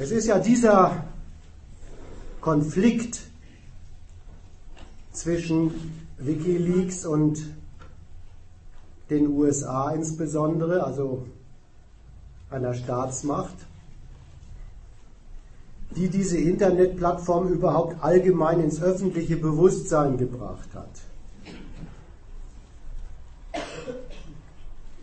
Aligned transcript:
Es 0.00 0.10
ist 0.12 0.28
ja 0.28 0.38
dieser 0.38 1.04
Konflikt 2.40 3.20
zwischen 5.12 5.74
Wikileaks 6.16 7.04
und 7.04 7.38
den 9.10 9.28
USA 9.28 9.90
insbesondere, 9.90 10.84
also 10.84 11.26
einer 12.48 12.72
Staatsmacht, 12.72 13.54
die 15.96 16.08
diese 16.08 16.38
Internetplattform 16.38 17.48
überhaupt 17.48 18.02
allgemein 18.02 18.60
ins 18.60 18.80
öffentliche 18.80 19.36
Bewusstsein 19.36 20.16
gebracht 20.16 20.70
hat. 20.74 20.88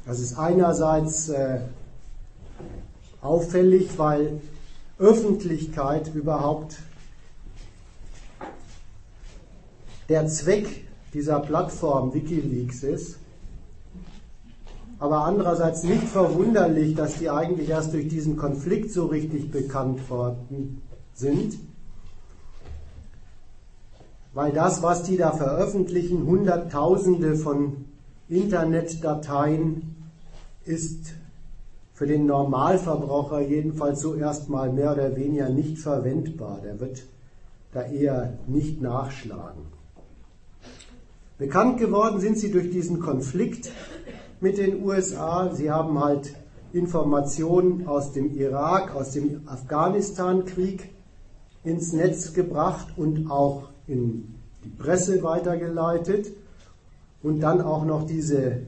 Das 0.08 0.20
ist 0.20 0.40
einerseits 0.40 1.30
äh, 1.30 1.60
auffällig, 3.22 3.90
weil 3.98 4.42
Öffentlichkeit 5.00 6.14
überhaupt 6.16 6.80
der 10.10 10.28
Zweck 10.28 10.88
dieser 11.14 11.40
Plattform 11.40 12.14
Wikileaks 12.14 12.84
ist. 12.84 13.20
Aber 15.00 15.26
andererseits 15.26 15.84
nicht 15.84 16.06
verwunderlich, 16.06 16.96
dass 16.96 17.20
die 17.20 17.30
eigentlich 17.30 17.70
erst 17.70 17.94
durch 17.94 18.08
diesen 18.08 18.36
Konflikt 18.36 18.92
so 18.92 19.06
richtig 19.06 19.52
bekannt 19.52 20.10
worden 20.10 20.82
sind. 21.14 21.60
Weil 24.34 24.52
das, 24.52 24.82
was 24.82 25.04
die 25.04 25.18
da 25.18 25.32
veröffentlichen, 25.32 26.26
Hunderttausende 26.26 27.36
von 27.36 27.86
Internetdateien, 28.30 29.96
ist 30.66 31.14
für 31.98 32.06
den 32.06 32.28
Normalverbraucher 32.28 33.42
jedenfalls 33.42 34.02
so 34.02 34.14
erstmal 34.14 34.72
mehr 34.72 34.92
oder 34.92 35.16
weniger 35.16 35.50
nicht 35.50 35.80
verwendbar. 35.80 36.60
Der 36.64 36.80
wird 36.80 37.08
da 37.74 37.88
eher 37.88 38.38
nicht 38.46 38.84
nachschlagen. 38.84 39.64
Bekannt 41.40 41.80
geworden 41.80 42.20
sind 42.20 42.38
sie 42.38 42.52
durch 42.52 42.70
diesen 42.70 43.00
Konflikt 43.00 43.72
mit 44.42 44.60
den 44.60 44.84
USA. 44.84 45.50
Sie 45.56 45.72
haben 45.72 46.00
halt 46.00 46.36
Informationen 46.72 47.88
aus 47.88 48.12
dem 48.12 48.32
Irak, 48.38 48.96
aus 48.96 49.14
dem 49.14 49.48
Afghanistan-Krieg 49.48 50.94
ins 51.64 51.94
Netz 51.94 52.32
gebracht 52.34 52.90
und 52.96 53.32
auch 53.32 53.70
in 53.88 54.36
die 54.64 54.70
Presse 54.70 55.24
weitergeleitet 55.24 56.28
und 57.24 57.40
dann 57.40 57.60
auch 57.60 57.86
noch 57.86 58.06
diese 58.06 58.68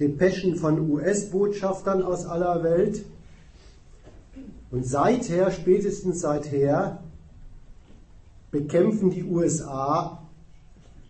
Depeschen 0.00 0.56
von 0.56 0.90
US-Botschaftern 0.90 2.02
aus 2.02 2.24
aller 2.24 2.64
Welt. 2.64 3.04
Und 4.70 4.86
seither, 4.86 5.50
spätestens 5.50 6.20
seither, 6.20 7.02
bekämpfen 8.50 9.10
die 9.10 9.24
USA 9.24 10.22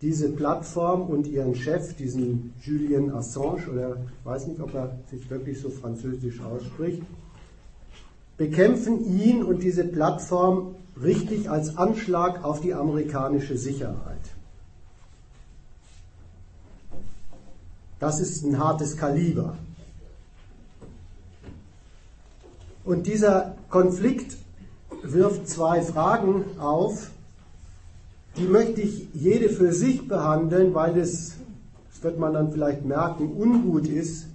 diese 0.01 0.29
Plattform 0.29 1.03
und 1.03 1.27
ihren 1.27 1.55
Chef, 1.55 1.95
diesen 1.95 2.53
Julian 2.61 3.11
Assange, 3.11 3.69
oder 3.71 3.97
ich 3.97 4.25
weiß 4.25 4.47
nicht, 4.47 4.59
ob 4.59 4.73
er 4.73 4.97
sich 5.09 5.29
wirklich 5.29 5.59
so 5.59 5.69
französisch 5.69 6.41
ausspricht, 6.41 7.03
bekämpfen 8.37 9.05
ihn 9.05 9.43
und 9.43 9.61
diese 9.61 9.83
Plattform 9.83 10.75
richtig 11.01 11.49
als 11.49 11.77
Anschlag 11.77 12.43
auf 12.43 12.61
die 12.61 12.73
amerikanische 12.73 13.57
Sicherheit. 13.57 14.19
Das 18.01 18.19
ist 18.19 18.43
ein 18.43 18.57
hartes 18.57 18.97
Kaliber. 18.97 19.55
Und 22.83 23.05
dieser 23.05 23.55
Konflikt 23.69 24.37
wirft 25.03 25.47
zwei 25.47 25.83
Fragen 25.83 26.43
auf, 26.59 27.11
die 28.37 28.47
möchte 28.47 28.81
ich 28.81 29.07
jede 29.13 29.49
für 29.49 29.71
sich 29.71 30.07
behandeln, 30.07 30.73
weil 30.73 30.97
es, 30.97 31.35
das 31.91 32.03
wird 32.03 32.17
man 32.17 32.33
dann 32.33 32.51
vielleicht 32.51 32.83
merken, 32.85 33.33
ungut 33.37 33.87
ist, 33.87 34.25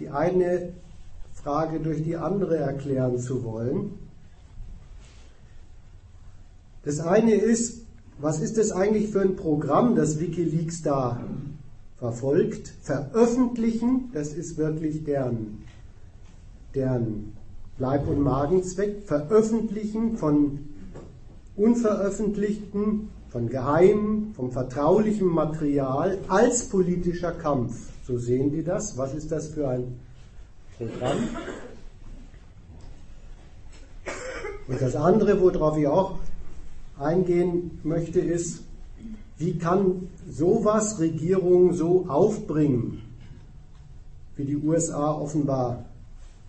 die 0.00 0.10
eine 0.10 0.74
Frage 1.32 1.80
durch 1.80 2.02
die 2.02 2.16
andere 2.16 2.58
erklären 2.58 3.18
zu 3.18 3.42
wollen. 3.42 3.94
Das 6.84 7.00
eine 7.00 7.32
ist, 7.32 7.80
was 8.18 8.40
ist 8.40 8.58
das 8.58 8.70
eigentlich 8.70 9.08
für 9.08 9.22
ein 9.22 9.34
Programm, 9.34 9.96
das 9.96 10.20
Wikileaks 10.20 10.82
da 10.82 11.18
verfolgt? 11.98 12.72
Veröffentlichen, 12.82 14.10
das 14.12 14.32
ist 14.32 14.56
wirklich 14.56 15.04
deren, 15.04 15.64
deren 16.74 17.32
Leib- 17.78 18.08
und 18.08 18.20
Magenzweck. 18.20 19.02
Veröffentlichen 19.04 20.16
von 20.16 20.60
unveröffentlichten 21.56 23.08
von 23.28 23.48
geheimem, 23.48 24.32
vom 24.34 24.52
vertraulichen 24.52 25.28
Material 25.28 26.18
als 26.28 26.68
politischer 26.68 27.32
Kampf. 27.32 27.76
So 28.06 28.16
sehen 28.16 28.50
die 28.50 28.64
das. 28.64 28.96
Was 28.96 29.14
ist 29.14 29.30
das 29.30 29.48
für 29.48 29.68
ein 29.68 29.98
Programm? 30.78 31.18
Und 34.66 34.80
das 34.80 34.96
andere, 34.96 35.40
worauf 35.40 35.76
ich 35.76 35.86
auch 35.86 36.18
eingehen 36.98 37.80
möchte, 37.84 38.20
ist, 38.20 38.62
wie 39.38 39.56
kann 39.56 40.08
sowas 40.28 40.98
Regierungen 40.98 41.72
so 41.72 42.06
aufbringen, 42.08 43.02
wie 44.36 44.44
die 44.44 44.56
USA 44.56 45.12
offenbar 45.12 45.84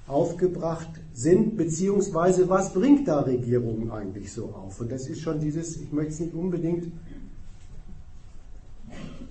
aufgebracht 0.08 0.90
sind, 1.14 1.56
beziehungsweise 1.56 2.50
was 2.50 2.74
bringt 2.74 3.08
da 3.08 3.22
Regierungen 3.22 3.92
eigentlich 3.92 4.34
so 4.34 4.46
auf? 4.46 4.82
Und 4.82 4.92
das 4.92 5.08
ist 5.08 5.22
schon 5.22 5.40
dieses, 5.40 5.78
ich 5.78 5.92
möchte 5.92 6.14
es 6.14 6.20
nicht 6.20 6.34
unbedingt 6.34 6.92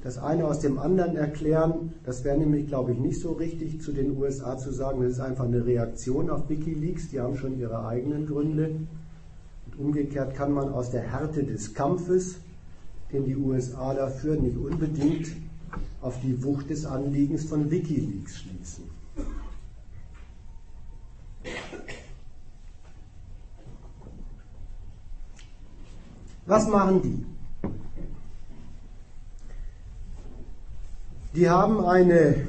das 0.05 0.19
eine 0.19 0.47
aus 0.47 0.61
dem 0.61 0.79
anderen 0.79 1.17
erklären. 1.17 1.93
Das 2.05 2.23
wäre 2.23 2.39
nämlich, 2.39 2.69
glaube 2.69 2.93
ich, 2.93 2.99
nicht 2.99 3.21
so 3.21 3.33
richtig 3.33 3.81
zu 3.83 3.93
den 3.93 4.17
USA 4.17 4.57
zu 4.57 4.73
sagen, 4.73 5.03
das 5.03 5.13
ist 5.13 5.21
einfach 5.21 5.45
eine 5.45 5.67
Reaktion 5.67 6.31
auf 6.31 6.49
Wikileaks, 6.49 7.09
die 7.09 7.21
haben 7.21 7.37
schon 7.37 7.59
ihre 7.59 7.85
eigenen 7.85 8.27
Gründe. 8.27 8.71
Und 9.67 9.79
umgekehrt 9.79 10.35
kann 10.35 10.53
man 10.53 10.69
aus 10.69 10.91
der 10.91 11.03
Härte 11.03 11.43
des 11.43 11.75
Kampfes, 11.75 12.37
den 13.13 13.25
die 13.25 13.37
USA 13.37 13.95
da 13.95 14.09
führen, 14.09 14.43
nicht 14.43 14.57
unbedingt 14.57 15.29
auf 16.01 16.21
die 16.21 16.43
Wucht 16.43 16.71
des 16.71 16.85
Anliegens 16.85 17.45
von 17.45 17.71
Wikileaks 17.71 18.39
schließen. 18.39 18.85
Was 26.47 26.67
machen 26.69 27.03
die? 27.03 27.27
Die 31.35 31.51
haben 31.51 31.85
eine 31.85 32.49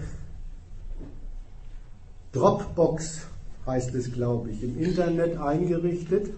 Dropbox, 2.31 3.27
heißt 3.65 3.93
es, 3.95 4.11
glaube 4.13 4.51
ich, 4.51 4.63
im 4.63 4.79
Internet 4.79 5.37
eingerichtet. 5.37 6.31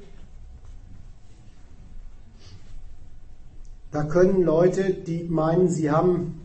Da 3.91 4.03
können 4.03 4.43
Leute, 4.43 4.93
die 4.93 5.23
meinen, 5.23 5.67
sie 5.67 5.91
haben 5.91 6.39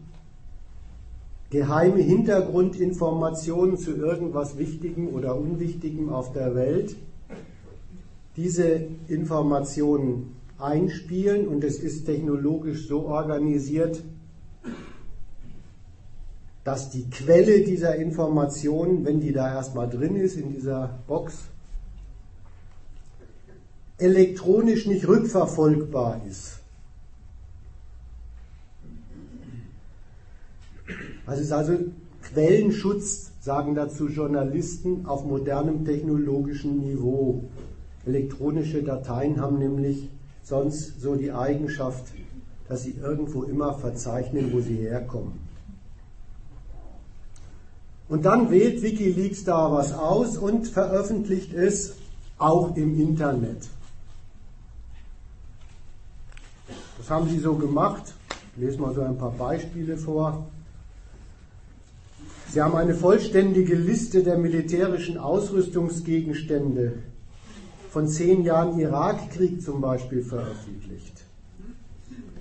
geheime 1.51 2.03
Hintergrundinformationen 2.03 3.79
zu 3.79 3.95
irgendwas 3.95 4.59
Wichtigem 4.59 5.09
oder 5.15 5.37
Unwichtigem 5.37 6.09
auf 6.09 6.33
der 6.33 6.57
Welt, 6.57 6.97
diese 8.37 8.89
Informationen 9.07 10.34
einspielen 10.59 11.47
und 11.47 11.62
es 11.62 11.79
ist 11.79 12.07
technologisch 12.07 12.89
so 12.89 13.07
organisiert, 13.07 14.03
dass 16.65 16.91
die 16.91 17.09
Quelle 17.11 17.61
dieser 17.61 17.95
Informationen, 17.95 19.05
wenn 19.05 19.21
die 19.21 19.33
da 19.33 19.55
erstmal 19.55 19.89
drin 19.89 20.17
ist 20.17 20.37
in 20.37 20.53
dieser 20.53 20.98
Box, 21.07 21.34
elektronisch 23.98 24.87
nicht 24.87 25.07
rückverfolgbar 25.07 26.22
ist. 26.28 26.59
Das 31.27 31.41
ist 31.41 31.53
also 31.53 31.77
Quellenschutz, 32.23 33.33
sagen 33.41 33.75
dazu 33.75 34.09
Journalisten, 34.09 35.07
auf 35.07 35.25
modernem 35.25 35.84
technologischen 35.84 36.81
Niveau. 36.81 37.45
Elektronische 38.05 38.83
Dateien 38.83 39.41
haben 39.41 39.59
nämlich 39.59 40.09
sonst 40.43 41.01
so 41.01 41.17
die 41.17 41.33
Eigenschaft, 41.33 42.05
dass 42.69 42.84
sie 42.84 42.97
irgendwo 43.03 43.43
immer 43.43 43.75
verzeichnen, 43.75 44.53
wo 44.53 44.61
sie 44.61 44.77
herkommen. 44.77 45.47
Und 48.09 48.25
dann 48.25 48.51
wählt 48.51 48.83
Wikileaks 48.83 49.43
da 49.43 49.72
was 49.72 49.93
aus 49.93 50.37
und 50.39 50.69
veröffentlicht 50.69 51.53
es 51.53 51.97
auch 52.39 52.77
im 52.77 53.01
Internet. 53.01 53.69
Das 56.99 57.11
haben 57.11 57.29
sie 57.29 57.41
so 57.41 57.55
gemacht. 57.55 58.15
Ich 58.55 58.63
lese 58.63 58.81
mal 58.81 58.95
so 58.95 59.01
ein 59.03 59.19
paar 59.19 59.33
Beispiele 59.33 59.97
vor. 59.97 60.47
Sie 62.57 62.63
haben 62.63 62.75
eine 62.75 62.95
vollständige 62.95 63.75
Liste 63.75 64.23
der 64.23 64.39
militärischen 64.39 65.19
Ausrüstungsgegenstände 65.19 66.95
von 67.91 68.09
zehn 68.09 68.45
Jahren 68.45 68.79
Irakkrieg 68.79 69.61
zum 69.61 69.83
Beispiel 69.83 70.23
veröffentlicht. 70.23 71.23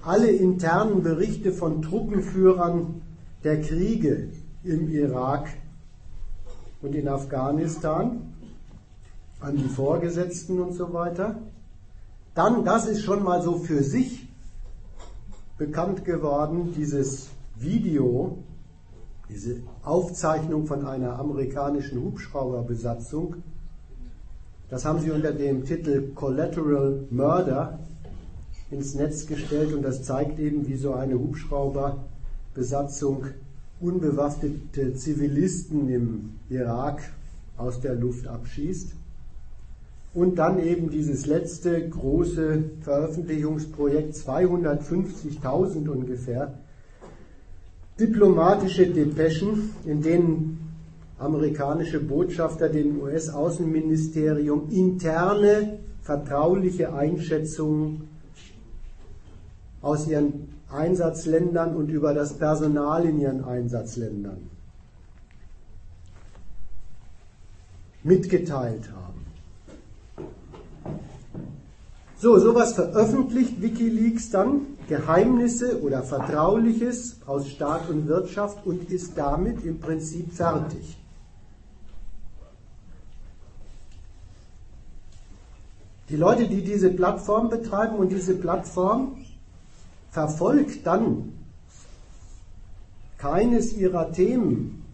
Alle 0.02 0.30
internen 0.30 1.04
Berichte 1.04 1.52
von 1.52 1.82
Truppenführern 1.82 3.02
der 3.44 3.60
Kriege 3.60 4.30
im 4.64 4.90
Irak 4.90 5.50
und 6.82 6.96
in 6.96 7.10
Afghanistan 7.10 8.34
an 9.42 9.58
die 9.58 9.68
Vorgesetzten 9.68 10.62
und 10.62 10.76
so 10.76 10.94
weiter. 10.94 11.42
Dann, 12.36 12.64
das 12.64 12.88
ist 12.88 13.02
schon 13.02 13.22
mal 13.22 13.42
so 13.42 13.58
für 13.58 13.84
sich 13.84 14.30
bekannt 15.58 16.06
geworden, 16.06 16.74
dieses 16.74 17.28
Video, 17.58 18.38
diese 19.28 19.58
Aufzeichnung 19.86 20.66
von 20.66 20.86
einer 20.86 21.20
amerikanischen 21.20 22.02
Hubschrauberbesatzung. 22.02 23.36
Das 24.70 24.84
haben 24.84 25.00
sie 25.00 25.12
unter 25.12 25.32
dem 25.32 25.64
Titel 25.64 26.10
Collateral 26.16 27.04
Murder 27.12 27.78
ins 28.72 28.96
Netz 28.96 29.28
gestellt 29.28 29.76
und 29.76 29.84
das 29.84 30.02
zeigt 30.02 30.40
eben, 30.40 30.68
wie 30.68 30.76
so 30.76 30.96
eine 30.96 31.20
Hubschrauberbesatzung 31.20 33.26
unbewaffnete 33.80 34.96
Zivilisten 34.96 35.88
im 35.90 36.32
Irak 36.50 37.04
aus 37.58 37.80
der 37.80 37.94
Luft 37.94 38.26
abschießt. 38.26 38.96
Und 40.16 40.40
dann 40.40 40.60
eben 40.60 40.90
dieses 40.90 41.28
letzte 41.28 41.90
große 41.90 42.64
Veröffentlichungsprojekt, 42.82 44.16
250.000 44.16 45.90
ungefähr, 45.90 46.56
diplomatische 48.00 48.88
Depeschen, 48.88 49.72
in 49.86 50.02
denen 50.02 50.74
amerikanische 51.18 52.00
Botschafter 52.00 52.70
dem 52.70 53.02
US-Außenministerium 53.02 54.70
interne, 54.70 55.80
vertrauliche 56.02 56.94
Einschätzungen 56.94 58.10
aus 59.82 60.08
ihren 60.08 60.50
Einsatzländern 60.70 61.76
und 61.76 61.90
über 61.90 62.14
das 62.14 62.38
Personal 62.38 63.06
in 63.06 63.20
ihren 63.20 63.44
Einsatzländern 63.46 64.50
mitgeteilt 68.04 68.90
haben. 68.92 69.26
So, 72.18 72.40
sowas 72.40 72.74
veröffentlicht 72.74 73.62
Wikileaks 73.62 74.30
dann, 74.30 74.62
Geheimnisse 74.88 75.82
oder 75.82 76.04
Vertrauliches 76.04 77.18
aus 77.26 77.50
Staat 77.50 77.90
und 77.90 78.08
Wirtschaft 78.08 78.66
und 78.66 78.92
ist 78.92 79.18
damit 79.18 79.64
im 79.66 79.80
Prinzip 79.80 80.32
fertig. 80.34 80.98
Die 86.10 86.18
Leute, 86.18 86.48
die 86.48 86.64
diese 86.64 86.92
Plattform 86.92 87.50
betreiben 87.50 87.96
und 87.96 88.10
diese 88.10 88.36
Plattform 88.36 89.18
verfolgt 90.12 90.86
dann 90.86 91.34
keines 93.18 93.74
ihrer 93.74 94.12
Themen 94.12 94.86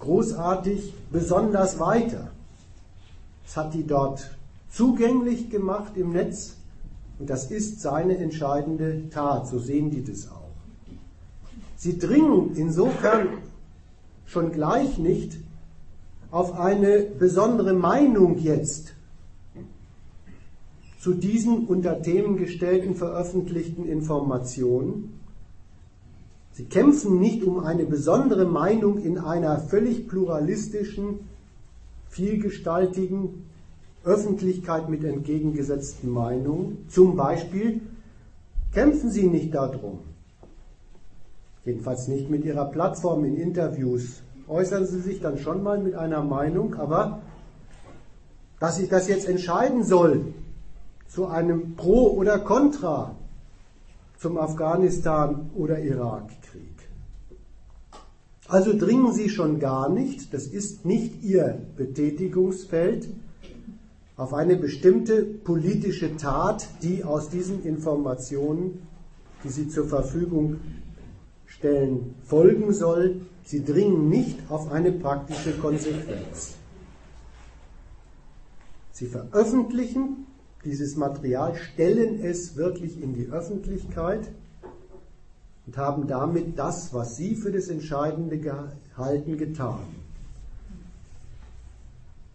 großartig 0.00 0.92
besonders 1.10 1.78
weiter. 1.78 2.32
Es 3.46 3.56
hat 3.56 3.74
die 3.74 3.86
dort 3.86 4.36
zugänglich 4.70 5.50
gemacht 5.50 5.92
im 5.96 6.12
Netz 6.12 6.55
und 7.18 7.30
das 7.30 7.50
ist 7.50 7.80
seine 7.80 8.18
entscheidende 8.18 9.08
Tat, 9.10 9.46
so 9.46 9.58
sehen 9.58 9.90
die 9.90 10.04
das 10.04 10.30
auch. 10.30 10.50
Sie 11.76 11.98
dringen 11.98 12.52
insofern 12.56 13.28
schon 14.26 14.52
gleich 14.52 14.98
nicht 14.98 15.38
auf 16.30 16.58
eine 16.58 17.02
besondere 17.18 17.72
Meinung 17.72 18.38
jetzt 18.38 18.94
zu 21.00 21.14
diesen 21.14 21.66
unter 21.66 22.02
Themen 22.02 22.36
gestellten 22.36 22.96
veröffentlichten 22.96 23.86
Informationen. 23.86 25.20
Sie 26.52 26.64
kämpfen 26.64 27.20
nicht 27.20 27.44
um 27.44 27.60
eine 27.60 27.84
besondere 27.84 28.44
Meinung 28.44 28.98
in 28.98 29.18
einer 29.18 29.58
völlig 29.58 30.08
pluralistischen, 30.08 31.20
vielgestaltigen 32.08 33.44
Öffentlichkeit 34.06 34.88
mit 34.88 35.04
entgegengesetzten 35.04 36.10
Meinungen. 36.10 36.86
Zum 36.88 37.16
Beispiel 37.16 37.80
kämpfen 38.72 39.10
Sie 39.10 39.26
nicht 39.26 39.52
darum, 39.52 39.98
jedenfalls 41.64 42.06
nicht 42.06 42.30
mit 42.30 42.44
Ihrer 42.44 42.66
Plattform 42.66 43.24
in 43.24 43.36
Interviews. 43.36 44.22
Äußern 44.48 44.86
Sie 44.86 45.00
sich 45.00 45.20
dann 45.20 45.38
schon 45.38 45.64
mal 45.64 45.78
mit 45.78 45.96
einer 45.96 46.22
Meinung, 46.22 46.76
aber 46.76 47.20
dass 48.60 48.78
ich 48.78 48.88
das 48.88 49.08
jetzt 49.08 49.28
entscheiden 49.28 49.82
soll, 49.82 50.32
zu 51.08 51.26
einem 51.26 51.74
Pro 51.74 52.12
oder 52.12 52.38
Contra 52.38 53.16
zum 54.18 54.38
Afghanistan- 54.38 55.50
oder 55.56 55.80
Irakkrieg. 55.80 56.76
Also 58.48 58.78
dringen 58.78 59.12
Sie 59.12 59.28
schon 59.28 59.58
gar 59.58 59.88
nicht, 59.88 60.32
das 60.32 60.46
ist 60.46 60.84
nicht 60.84 61.24
Ihr 61.24 61.60
Betätigungsfeld, 61.76 63.08
auf 64.16 64.32
eine 64.32 64.56
bestimmte 64.56 65.22
politische 65.22 66.16
Tat, 66.16 66.68
die 66.82 67.04
aus 67.04 67.28
diesen 67.28 67.64
Informationen, 67.64 68.86
die 69.44 69.50
Sie 69.50 69.68
zur 69.68 69.86
Verfügung 69.86 70.60
stellen, 71.46 72.14
folgen 72.24 72.72
soll. 72.72 73.20
Sie 73.44 73.64
dringen 73.64 74.08
nicht 74.08 74.38
auf 74.48 74.72
eine 74.72 74.92
praktische 74.92 75.52
Konsequenz. 75.52 76.54
Sie 78.92 79.06
veröffentlichen 79.06 80.26
dieses 80.64 80.96
Material, 80.96 81.54
stellen 81.54 82.20
es 82.20 82.56
wirklich 82.56 83.00
in 83.00 83.14
die 83.14 83.28
Öffentlichkeit 83.28 84.32
und 85.66 85.76
haben 85.76 86.06
damit 86.06 86.58
das, 86.58 86.92
was 86.92 87.16
sie 87.16 87.36
für 87.36 87.52
das 87.52 87.68
Entscheidende 87.68 88.38
gehalten, 88.38 89.36
getan. 89.36 90.05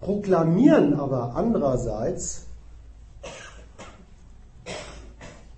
Proklamieren 0.01 1.00
aber 1.00 1.36
andererseits 1.36 2.48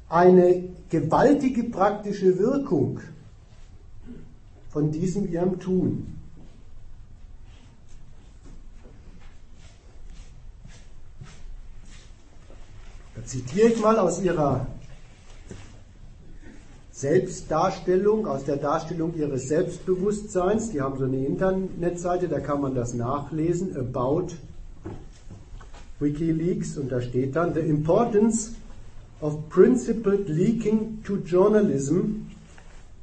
eine 0.09 0.69
gewaltige 0.89 1.63
praktische 1.63 2.37
Wirkung 2.37 2.99
von 4.69 4.91
diesem 4.91 5.31
ihrem 5.31 5.59
Tun. 5.59 6.19
zitiere 13.25 13.69
ich 13.69 13.81
mal 13.81 13.97
aus 13.97 14.21
ihrer 14.21 14.67
Selbstdarstellung, 17.03 18.27
aus 18.27 18.45
der 18.45 18.55
Darstellung 18.55 19.13
ihres 19.17 19.49
Selbstbewusstseins. 19.49 20.71
Die 20.71 20.79
haben 20.79 20.97
so 20.97 21.03
eine 21.03 21.25
Internetseite, 21.25 22.29
da 22.29 22.39
kann 22.39 22.61
man 22.61 22.75
das 22.75 22.93
nachlesen, 22.93 23.75
about 23.75 24.27
WikiLeaks, 25.99 26.77
und 26.77 26.93
da 26.93 27.01
steht 27.01 27.35
dann, 27.35 27.53
The 27.55 27.59
importance 27.59 28.53
of 29.19 29.49
principled 29.49 30.29
leaking 30.29 31.03
to 31.03 31.17
journalism, 31.17 32.31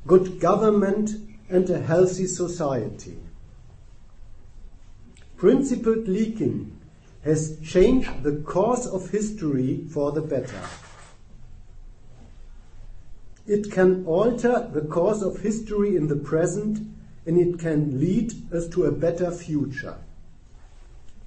good 0.07 0.41
government 0.41 1.17
and 1.51 1.69
a 1.69 1.79
healthy 1.79 2.27
society. 2.27 3.19
Principled 5.37 6.09
leaking 6.09 6.73
has 7.23 7.61
changed 7.61 8.11
the 8.23 8.43
course 8.47 8.87
of 8.87 9.11
history 9.11 9.85
for 9.91 10.11
the 10.11 10.23
better. 10.23 10.63
It 13.51 13.73
can 13.73 14.07
alter 14.07 14.71
the 14.73 14.83
course 14.83 15.23
of 15.23 15.41
history 15.41 15.97
in 15.97 16.07
the 16.07 16.15
present 16.15 16.79
and 17.27 17.37
it 17.37 17.59
can 17.59 17.99
lead 17.99 18.33
us 18.55 18.69
to 18.69 18.85
a 18.85 18.93
better 18.93 19.33
future. 19.33 19.97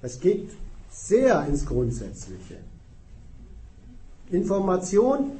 Es 0.00 0.18
geht 0.18 0.48
sehr 0.88 1.46
ins 1.46 1.66
Grundsätzliche. 1.66 2.56
Information, 4.30 5.32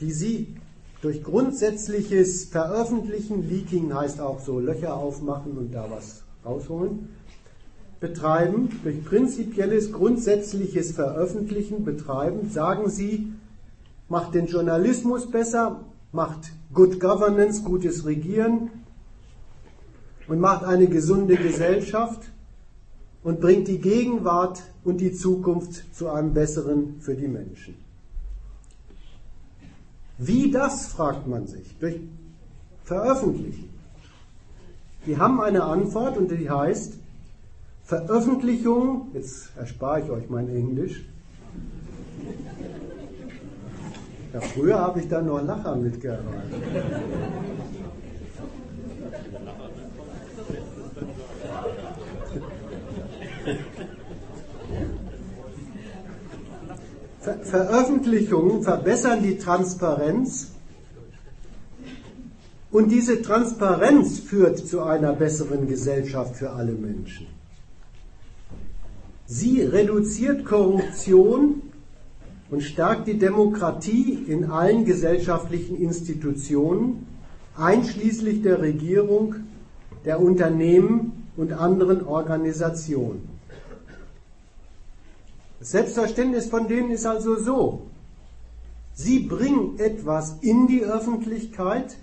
die 0.00 0.12
Sie 0.12 0.54
durch 1.02 1.24
grundsätzliches 1.24 2.44
Veröffentlichen, 2.44 3.48
Leaking 3.48 3.92
heißt 3.92 4.20
auch 4.20 4.38
so 4.38 4.60
Löcher 4.60 4.94
aufmachen 4.94 5.58
und 5.58 5.74
da 5.74 5.90
was 5.90 6.22
rausholen, 6.44 7.08
betreiben, 7.98 8.68
durch 8.84 9.04
prinzipielles, 9.04 9.90
grundsätzliches 9.90 10.92
Veröffentlichen 10.92 11.84
betreiben, 11.84 12.48
sagen 12.50 12.88
sie, 12.88 13.32
macht 14.08 14.36
den 14.36 14.46
Journalismus 14.46 15.28
besser, 15.28 15.80
macht 16.12 16.52
Good 16.72 17.00
Governance, 17.00 17.62
gutes 17.62 18.04
Regieren 18.04 18.70
und 20.28 20.40
macht 20.40 20.64
eine 20.64 20.86
gesunde 20.86 21.36
Gesellschaft 21.36 22.30
und 23.22 23.40
bringt 23.40 23.68
die 23.68 23.78
Gegenwart 23.78 24.62
und 24.84 25.00
die 25.00 25.12
Zukunft 25.12 25.94
zu 25.94 26.08
einem 26.08 26.32
besseren 26.32 27.00
für 27.00 27.14
die 27.14 27.28
Menschen. 27.28 27.74
Wie 30.18 30.50
das, 30.50 30.86
fragt 30.86 31.26
man 31.26 31.46
sich, 31.46 31.76
durch 31.78 31.98
Veröffentlichen. 32.84 33.70
Die 35.06 35.16
haben 35.16 35.40
eine 35.40 35.64
Antwort 35.64 36.18
und 36.18 36.30
die 36.30 36.50
heißt, 36.50 36.94
Veröffentlichung, 37.84 39.08
jetzt 39.14 39.50
erspare 39.56 40.02
ich 40.02 40.10
euch 40.10 40.28
mein 40.28 40.48
Englisch. 40.48 41.04
Ja, 44.32 44.40
früher 44.40 44.78
habe 44.78 45.00
ich 45.00 45.08
da 45.08 45.20
noch 45.20 45.42
Lacher 45.42 45.74
mitgereicht. 45.74 46.24
Ver 57.20 57.38
Veröffentlichungen 57.40 58.62
verbessern 58.62 59.22
die 59.22 59.36
Transparenz 59.36 60.52
und 62.70 62.90
diese 62.90 63.20
Transparenz 63.20 64.20
führt 64.20 64.58
zu 64.58 64.82
einer 64.82 65.12
besseren 65.12 65.66
Gesellschaft 65.66 66.36
für 66.36 66.50
alle 66.50 66.72
Menschen. 66.72 67.26
Sie 69.26 69.62
reduziert 69.62 70.44
Korruption 70.44 71.62
und 72.50 72.62
stärkt 72.62 73.06
die 73.06 73.18
Demokratie 73.18 74.24
in 74.26 74.50
allen 74.50 74.84
gesellschaftlichen 74.84 75.76
Institutionen, 75.80 77.06
einschließlich 77.56 78.42
der 78.42 78.60
Regierung, 78.60 79.36
der 80.04 80.20
Unternehmen 80.20 81.28
und 81.36 81.52
anderen 81.52 82.04
Organisationen. 82.04 83.28
Das 85.60 85.72
Selbstverständnis 85.72 86.46
von 86.46 86.68
denen 86.68 86.90
ist 86.90 87.06
also 87.06 87.36
so. 87.36 87.86
Sie 88.94 89.20
bringen 89.20 89.78
etwas 89.78 90.38
in 90.40 90.66
die 90.66 90.82
Öffentlichkeit 90.82 91.96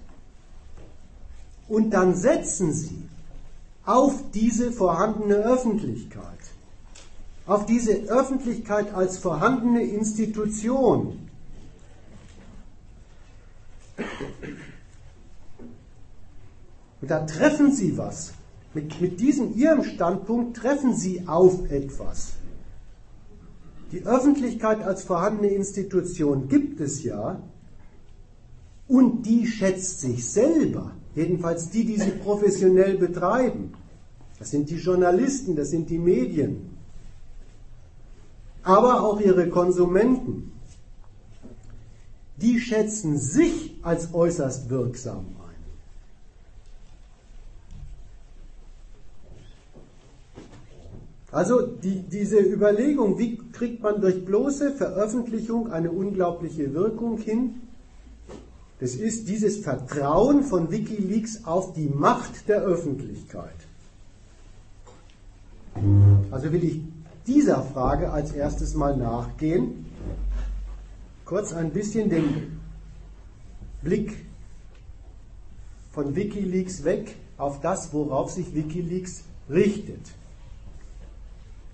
und 1.68 1.92
dann 1.92 2.16
setzen 2.16 2.72
sie 2.72 3.04
auf 3.86 4.24
diese 4.34 4.72
vorhandene 4.72 5.36
Öffentlichkeit, 5.36 6.37
auf 7.48 7.66
diese 7.66 7.94
Öffentlichkeit 8.10 8.94
als 8.94 9.18
vorhandene 9.18 9.82
Institution. 9.84 11.18
Und 17.02 17.12
da 17.12 17.26
treffen 17.26 17.72
sie 17.72 17.98
was. 17.98 18.34
Mit, 18.74 19.00
mit 19.02 19.20
diesem 19.20 19.56
ihrem 19.56 19.84
Standpunkt 19.84 20.58
treffen 20.58 20.94
sie 20.94 21.28
auf 21.28 21.72
etwas. 21.72 22.34
Die 23.92 24.06
Öffentlichkeit 24.06 24.84
als 24.84 25.04
vorhandene 25.04 25.48
Institution 25.48 26.50
gibt 26.50 26.82
es 26.82 27.04
ja 27.04 27.42
und 28.90 29.26
die 29.26 29.48
schätzt 29.48 30.02
sich 30.02 30.30
selber, 30.30 30.92
jedenfalls 31.16 31.70
die, 31.70 31.86
die 31.86 31.98
sie 31.98 32.12
professionell 32.12 32.98
betreiben. 32.98 33.74
Das 34.38 34.52
sind 34.52 34.70
die 34.70 34.76
Journalisten, 34.76 35.56
das 35.56 35.70
sind 35.70 35.90
die 35.90 35.98
Medien, 35.98 36.77
aber 38.68 39.02
auch 39.02 39.20
ihre 39.22 39.48
Konsumenten. 39.50 40.52
Die 42.38 42.60
schätzen 42.60 43.18
sich 43.18 43.76
als 43.82 44.14
äußerst 44.14 44.70
wirksam 44.70 45.26
Also 51.32 51.62
die, 51.62 52.00
diese 52.00 52.40
Überlegung, 52.40 53.20
wie 53.20 53.38
kriegt 53.52 53.84
man 53.84 54.02
durch 54.02 54.26
bloße 54.26 54.72
Veröffentlichung 54.72 55.72
eine 55.72 55.92
unglaubliche 55.92 56.74
Wirkung 56.74 57.18
hin, 57.20 57.56
das 58.80 58.96
ist 58.96 59.28
dieses 59.28 59.58
Vertrauen 59.58 60.44
von 60.44 60.72
Wikileaks 60.72 61.46
auf 61.46 61.74
die 61.74 61.90
Macht 61.90 62.48
der 62.48 62.62
Öffentlichkeit. 62.62 63.54
Also 66.32 66.52
will 66.52 66.64
ich 66.64 66.82
dieser 67.28 67.62
Frage 67.62 68.12
als 68.12 68.32
erstes 68.32 68.74
mal 68.74 68.96
nachgehen. 68.96 69.86
Kurz 71.26 71.54
ein 71.54 71.72
bisschen 71.72 72.10
den 72.10 72.60
Blick 73.82 74.26
von 75.92 76.16
Wikileaks 76.16 76.84
weg 76.84 77.16
auf 77.38 77.60
das, 77.60 77.94
worauf 77.94 78.32
sich 78.32 78.56
Wikileaks 78.56 79.24
richtet. 79.50 80.02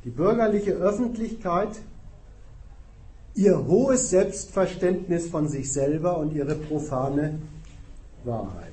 Die 0.04 0.10
bürgerliche 0.10 0.72
Öffentlichkeit, 0.72 1.80
ihr 3.36 3.66
hohes 3.66 4.10
Selbstverständnis 4.10 5.28
von 5.30 5.48
sich 5.48 5.72
selber 5.72 6.18
und 6.18 6.34
ihre 6.34 6.56
profane 6.56 7.40
Wahrheit. 8.24 8.73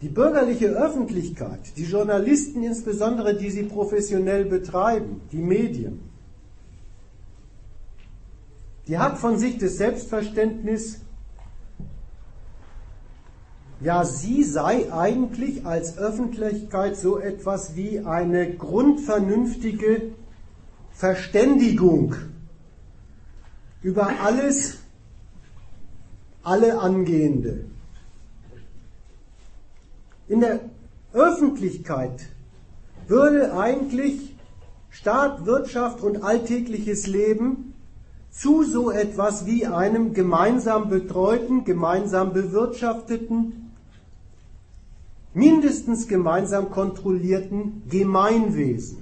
Die 0.00 0.08
bürgerliche 0.08 0.68
Öffentlichkeit, 0.68 1.76
die 1.76 1.84
Journalisten 1.84 2.62
insbesondere, 2.62 3.34
die 3.34 3.50
sie 3.50 3.64
professionell 3.64 4.44
betreiben, 4.44 5.22
die 5.32 5.42
Medien, 5.42 6.00
die 8.86 8.96
hat 8.96 9.18
von 9.18 9.38
sich 9.38 9.58
das 9.58 9.76
Selbstverständnis, 9.76 11.00
ja, 13.80 14.04
sie 14.04 14.42
sei 14.42 14.92
eigentlich 14.92 15.66
als 15.66 15.98
Öffentlichkeit 15.98 16.96
so 16.96 17.18
etwas 17.18 17.76
wie 17.76 18.00
eine 18.00 18.54
grundvernünftige 18.54 20.12
Verständigung 20.92 22.16
über 23.82 24.10
alles, 24.20 24.78
alle 26.42 26.80
Angehende. 26.80 27.66
In 30.28 30.40
der 30.40 30.60
Öffentlichkeit 31.12 32.28
würde 33.06 33.56
eigentlich 33.56 34.34
Staat, 34.90 35.46
Wirtschaft 35.46 36.02
und 36.02 36.22
alltägliches 36.22 37.06
Leben 37.06 37.74
zu 38.30 38.62
so 38.62 38.90
etwas 38.90 39.46
wie 39.46 39.66
einem 39.66 40.12
gemeinsam 40.12 40.88
betreuten, 40.88 41.64
gemeinsam 41.64 42.32
bewirtschafteten, 42.32 43.70
mindestens 45.32 46.08
gemeinsam 46.08 46.70
kontrollierten 46.70 47.82
Gemeinwesen. 47.88 48.98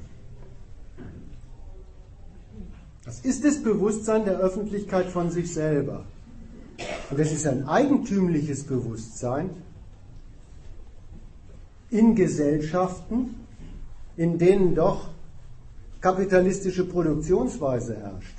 Das 3.05 3.21
ist 3.21 3.45
das 3.45 3.63
Bewusstsein 3.63 4.25
der 4.25 4.39
Öffentlichkeit 4.39 5.07
von 5.07 5.31
sich 5.31 5.53
selber. 5.53 6.05
Und 7.11 7.19
es 7.19 7.33
ist 7.33 7.47
ein 7.47 7.69
eigentümliches 7.69 8.65
Bewusstsein 8.65 9.51
in 11.91 12.15
Gesellschaften, 12.15 13.35
in 14.17 14.39
denen 14.39 14.75
doch 14.75 15.09
kapitalistische 16.01 16.85
Produktionsweise 16.85 17.97
herrscht. 17.97 18.37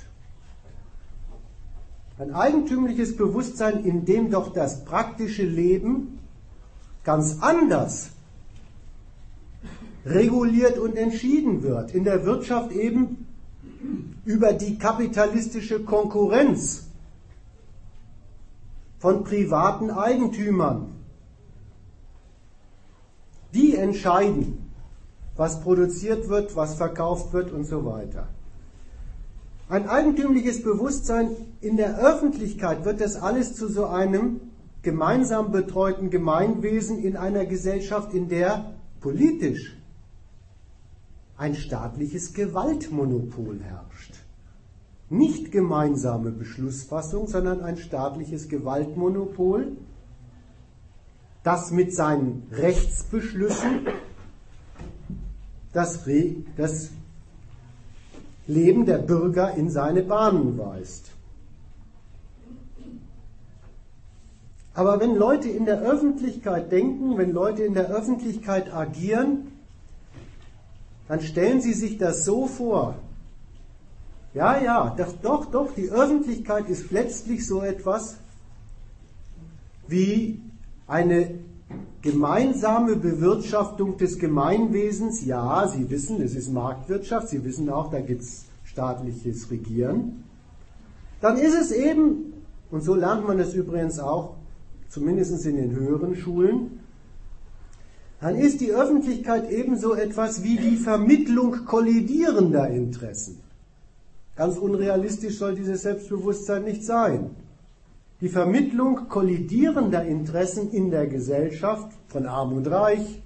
Ein 2.18 2.34
eigentümliches 2.34 3.16
Bewusstsein, 3.16 3.84
in 3.84 4.04
dem 4.04 4.30
doch 4.30 4.52
das 4.52 4.84
praktische 4.84 5.44
Leben 5.44 6.18
ganz 7.04 7.38
anders 7.40 8.10
reguliert 10.04 10.78
und 10.78 10.96
entschieden 10.96 11.62
wird. 11.62 11.94
In 11.94 12.04
der 12.04 12.24
Wirtschaft 12.24 12.72
eben 12.72 13.26
über 14.24 14.52
die 14.52 14.78
kapitalistische 14.78 15.80
Konkurrenz 15.80 16.88
von 18.98 19.24
privaten 19.24 19.90
Eigentümern. 19.90 20.97
Die 23.54 23.76
entscheiden, 23.76 24.70
was 25.36 25.60
produziert 25.60 26.28
wird, 26.28 26.54
was 26.56 26.74
verkauft 26.74 27.32
wird 27.32 27.52
und 27.52 27.64
so 27.64 27.84
weiter. 27.84 28.28
Ein 29.68 29.88
eigentümliches 29.88 30.62
Bewusstsein 30.62 31.30
in 31.60 31.76
der 31.76 31.98
Öffentlichkeit 31.98 32.84
wird 32.84 33.00
das 33.00 33.16
alles 33.16 33.54
zu 33.54 33.68
so 33.68 33.86
einem 33.86 34.40
gemeinsam 34.82 35.52
betreuten 35.52 36.10
Gemeinwesen 36.10 37.02
in 37.02 37.16
einer 37.16 37.44
Gesellschaft, 37.44 38.14
in 38.14 38.28
der 38.28 38.72
politisch 39.00 39.76
ein 41.36 41.54
staatliches 41.54 42.32
Gewaltmonopol 42.34 43.60
herrscht. 43.60 44.14
Nicht 45.10 45.52
gemeinsame 45.52 46.30
Beschlussfassung, 46.30 47.28
sondern 47.28 47.60
ein 47.60 47.76
staatliches 47.76 48.48
Gewaltmonopol, 48.48 49.76
das 51.48 51.70
mit 51.70 51.94
seinen 51.94 52.46
Rechtsbeschlüssen 52.52 53.86
das, 55.72 56.04
das 56.58 56.90
Leben 58.46 58.84
der 58.84 58.98
Bürger 58.98 59.54
in 59.54 59.70
seine 59.70 60.02
Bahnen 60.02 60.58
weist. 60.58 61.06
Aber 64.74 65.00
wenn 65.00 65.16
Leute 65.16 65.48
in 65.48 65.64
der 65.64 65.80
Öffentlichkeit 65.80 66.70
denken, 66.70 67.16
wenn 67.16 67.32
Leute 67.32 67.62
in 67.62 67.72
der 67.72 67.88
Öffentlichkeit 67.88 68.70
agieren, 68.70 69.50
dann 71.08 71.22
stellen 71.22 71.62
sie 71.62 71.72
sich 71.72 71.96
das 71.96 72.26
so 72.26 72.46
vor. 72.46 72.96
Ja, 74.34 74.60
ja, 74.60 74.94
doch, 74.98 75.14
doch, 75.22 75.46
doch, 75.46 75.74
die 75.74 75.88
Öffentlichkeit 75.88 76.68
ist 76.68 76.90
letztlich 76.90 77.46
so 77.46 77.62
etwas 77.62 78.18
wie 79.86 80.42
eine 80.88 81.37
gemeinsame 82.02 82.96
Bewirtschaftung 82.96 83.96
des 83.96 84.18
Gemeinwesens, 84.18 85.24
ja, 85.24 85.66
Sie 85.68 85.90
wissen, 85.90 86.20
es 86.22 86.34
ist 86.34 86.52
Marktwirtschaft, 86.52 87.28
Sie 87.28 87.44
wissen 87.44 87.68
auch, 87.70 87.90
da 87.90 88.00
gibt 88.00 88.22
es 88.22 88.44
staatliches 88.64 89.50
Regieren, 89.50 90.24
dann 91.20 91.36
ist 91.36 91.54
es 91.54 91.72
eben, 91.72 92.32
und 92.70 92.82
so 92.82 92.94
lernt 92.94 93.26
man 93.26 93.40
es 93.40 93.54
übrigens 93.54 93.98
auch, 93.98 94.36
zumindest 94.88 95.44
in 95.46 95.56
den 95.56 95.74
höheren 95.74 96.14
Schulen, 96.16 96.80
dann 98.20 98.36
ist 98.36 98.60
die 98.60 98.72
Öffentlichkeit 98.72 99.50
ebenso 99.50 99.94
etwas 99.94 100.42
wie 100.42 100.56
die 100.56 100.76
Vermittlung 100.76 101.64
kollidierender 101.64 102.68
Interessen. 102.68 103.40
Ganz 104.34 104.56
unrealistisch 104.56 105.38
soll 105.38 105.54
dieses 105.54 105.82
Selbstbewusstsein 105.82 106.64
nicht 106.64 106.84
sein. 106.84 107.30
Die 108.20 108.28
Vermittlung 108.28 109.08
kollidierender 109.08 110.04
Interessen 110.04 110.70
in 110.70 110.90
der 110.90 111.06
Gesellschaft 111.06 111.92
von 112.08 112.26
Arm 112.26 112.52
und 112.52 112.66
Reich, 112.66 113.22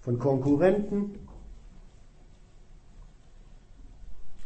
von 0.00 0.18
Konkurrenten 0.18 1.14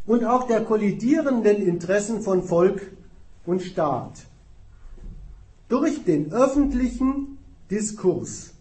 und 0.06 0.24
auch 0.24 0.46
der 0.46 0.62
kollidierenden 0.62 1.62
Interessen 1.62 2.20
von 2.22 2.42
Volk 2.42 2.92
und 3.46 3.62
Staat 3.62 4.26
durch 5.68 6.04
den 6.04 6.32
öffentlichen 6.32 7.38
Diskurs 7.70 8.54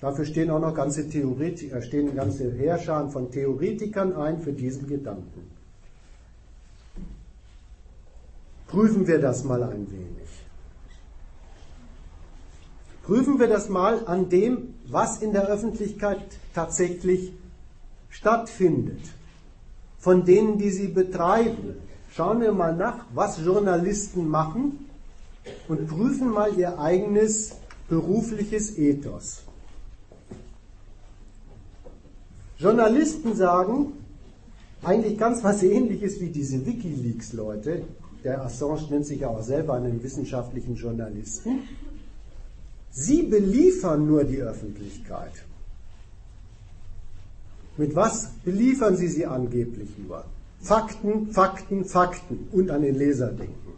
Dafür 0.00 0.26
stehen 0.26 0.50
auch 0.50 0.60
noch 0.60 0.74
ganze 0.74 1.08
Theoretiker, 1.08 1.80
stehen 1.80 2.14
ganze 2.14 2.52
Heerscharen 2.52 3.10
von 3.10 3.30
Theoretikern 3.30 4.14
ein 4.14 4.40
für 4.40 4.52
diesen 4.52 4.86
Gedanken. 4.86 5.55
Prüfen 8.68 9.06
wir 9.06 9.20
das 9.20 9.44
mal 9.44 9.62
ein 9.62 9.90
wenig. 9.90 10.16
Prüfen 13.04 13.38
wir 13.38 13.46
das 13.46 13.68
mal 13.68 14.04
an 14.06 14.28
dem, 14.28 14.74
was 14.88 15.22
in 15.22 15.32
der 15.32 15.46
Öffentlichkeit 15.46 16.20
tatsächlich 16.54 17.32
stattfindet. 18.10 19.00
Von 19.98 20.24
denen, 20.24 20.58
die 20.58 20.70
sie 20.70 20.88
betreiben. 20.88 21.76
Schauen 22.10 22.40
wir 22.40 22.52
mal 22.52 22.74
nach, 22.74 23.04
was 23.14 23.38
Journalisten 23.38 24.28
machen 24.28 24.88
und 25.68 25.86
prüfen 25.86 26.30
mal 26.30 26.58
ihr 26.58 26.78
eigenes 26.80 27.56
berufliches 27.88 28.76
Ethos. 28.76 29.42
Journalisten 32.58 33.36
sagen 33.36 33.92
eigentlich 34.82 35.18
ganz 35.18 35.44
was 35.44 35.62
ähnliches 35.62 36.20
wie 36.20 36.30
diese 36.30 36.64
Wikileaks-Leute. 36.64 37.82
Der 38.26 38.42
Assange 38.42 38.88
nennt 38.90 39.06
sich 39.06 39.20
ja 39.20 39.28
auch 39.28 39.40
selber 39.40 39.74
einen 39.74 40.02
wissenschaftlichen 40.02 40.74
Journalisten. 40.74 41.60
Sie 42.90 43.22
beliefern 43.22 44.04
nur 44.04 44.24
die 44.24 44.38
Öffentlichkeit. 44.38 45.30
Mit 47.76 47.94
was 47.94 48.30
beliefern 48.44 48.96
Sie 48.96 49.06
sie 49.06 49.26
angeblich 49.26 49.90
nur? 49.96 50.24
Fakten, 50.58 51.30
Fakten, 51.30 51.84
Fakten 51.84 52.48
und 52.50 52.68
an 52.72 52.82
den 52.82 52.96
Leser 52.96 53.28
denken. 53.28 53.72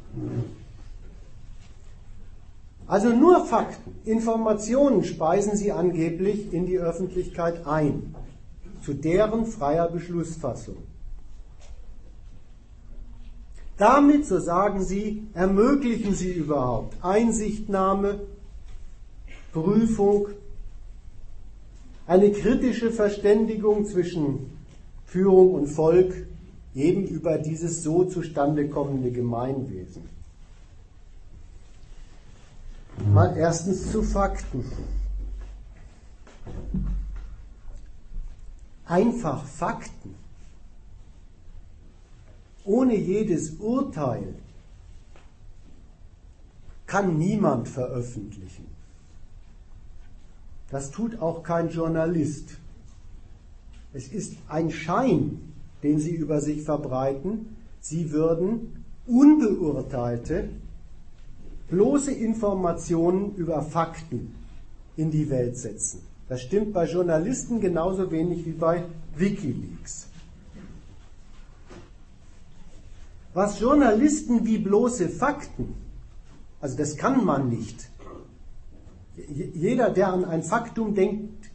Also 2.87 3.11
nur 3.11 3.45
Fakten, 3.45 3.97
Informationen 4.07 5.05
speisen 5.05 5.59
Sie 5.59 5.73
angeblich 5.73 6.55
in 6.55 6.65
die 6.65 6.79
Öffentlichkeit 6.79 7.67
ein 7.67 8.15
zu 8.83 8.95
deren 8.95 9.45
freier 9.45 9.91
Beschlussfassung. 9.91 10.88
Damit, 13.79 14.27
so 14.27 14.41
sagen 14.41 14.83
sie, 14.83 15.27
ermöglichen 15.35 16.15
sie 16.15 16.33
überhaupt 16.33 16.97
Einsichtnahme, 17.03 18.21
Prüfung, 19.53 20.29
eine 22.07 22.33
kritische 22.33 22.91
Verständigung 22.91 23.87
zwischen 23.87 24.51
Führung 25.07 25.55
und 25.55 25.69
Volk 25.69 26.27
eben 26.75 27.07
über 27.07 27.39
dieses 27.39 27.83
so 27.83 28.05
zustande 28.05 28.69
kommende 28.69 29.11
Gemeinwesen. 29.11 30.03
Mal 33.13 33.37
erstens 33.37 33.91
zu 33.93 34.03
Fakten. 34.03 34.65
einfach 38.89 39.45
Fakten, 39.45 40.15
ohne 42.69 42.97
jedes 42.97 43.53
Urteil, 43.59 44.35
kann 46.87 47.19
niemand 47.19 47.69
veröffentlichen. 47.69 48.67
Das 50.71 50.91
tut 50.91 51.21
auch 51.21 51.43
kein 51.43 51.71
Journalist. 51.71 52.59
Es 53.93 54.09
ist 54.09 54.37
ein 54.49 54.71
Schein, 54.71 55.41
den 55.83 55.99
sie 55.99 56.15
über 56.15 56.41
sich 56.41 56.63
verbreiten. 56.63 57.57
Sie 57.81 58.11
würden 58.11 58.85
unbeurteilte, 59.07 60.51
bloße 61.71 62.13
Informationen 62.13 63.35
über 63.37 63.63
Fakten 63.63 64.35
in 64.97 65.11
die 65.11 65.31
Welt 65.31 65.57
setzen. 65.57 66.01
Das 66.29 66.43
stimmt 66.43 66.75
bei 66.75 66.85
Journalisten 66.85 67.61
genauso 67.61 68.11
wenig 68.11 68.45
wie 68.45 68.53
bei 68.53 68.85
Wikileaks. 69.17 70.08
Was 73.35 73.61
Journalisten 73.61 74.47
wie 74.47 74.59
bloße 74.59 75.09
Fakten, 75.09 75.75
also 76.61 76.77
das 76.77 76.97
kann 76.97 77.25
man 77.25 77.49
nicht. 77.49 77.91
Jeder, 79.29 79.91
der 79.91 80.13
an 80.13 80.25
ein 80.25 80.43
Faktum 80.43 80.95
denkt, 80.95 81.51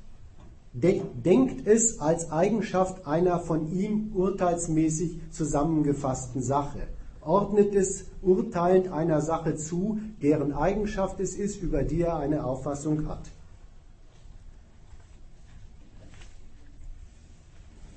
denkt 0.73 1.67
es 1.67 1.99
als 1.99 2.31
Eigenschaft 2.31 3.05
einer 3.05 3.39
von 3.39 3.71
ihm 3.71 4.11
urteilsmäßig 4.15 5.19
zusammengefassten 5.31 6.41
Sache, 6.41 6.87
ordnet 7.21 7.75
es 7.75 8.05
urteilend 8.21 8.91
einer 8.91 9.21
Sache 9.21 9.55
zu, 9.55 9.99
deren 10.21 10.53
Eigenschaft 10.53 11.19
es 11.19 11.35
ist, 11.35 11.61
über 11.61 11.83
die 11.83 12.01
er 12.01 12.17
eine 12.17 12.43
Auffassung 12.43 13.07
hat. 13.07 13.29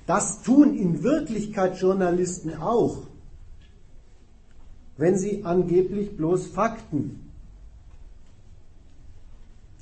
Das 0.05 0.41
tun 0.41 0.75
in 0.75 1.03
Wirklichkeit 1.03 1.79
Journalisten 1.81 2.55
auch, 2.55 2.99
wenn 4.97 5.17
sie 5.17 5.43
angeblich 5.45 6.17
bloß 6.17 6.47
Fakten 6.47 7.29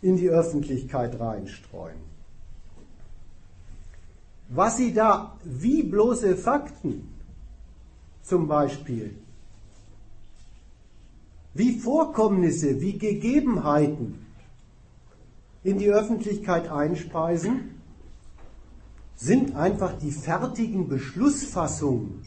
in 0.02 0.18
die 0.18 0.30
Öffentlichkeit 0.30 1.20
reinstreuen. 1.20 1.98
Was 4.50 4.78
sie 4.78 4.94
da 4.94 5.38
wie 5.44 5.84
bloße 5.84 6.36
Fakten 6.36 7.08
zum 8.22 8.48
Beispiel, 8.48 9.16
wie 11.54 11.80
Vorkommnisse, 11.80 12.82
wie 12.82 12.98
Gegebenheiten 12.98 14.26
in 15.64 15.80
die 15.80 15.90
Öffentlichkeit 15.90 16.70
einspeisen, 16.70 17.82
sind 19.16 19.56
einfach 19.56 19.98
die 19.98 20.12
fertigen 20.12 20.90
Beschlussfassungen 20.90 22.26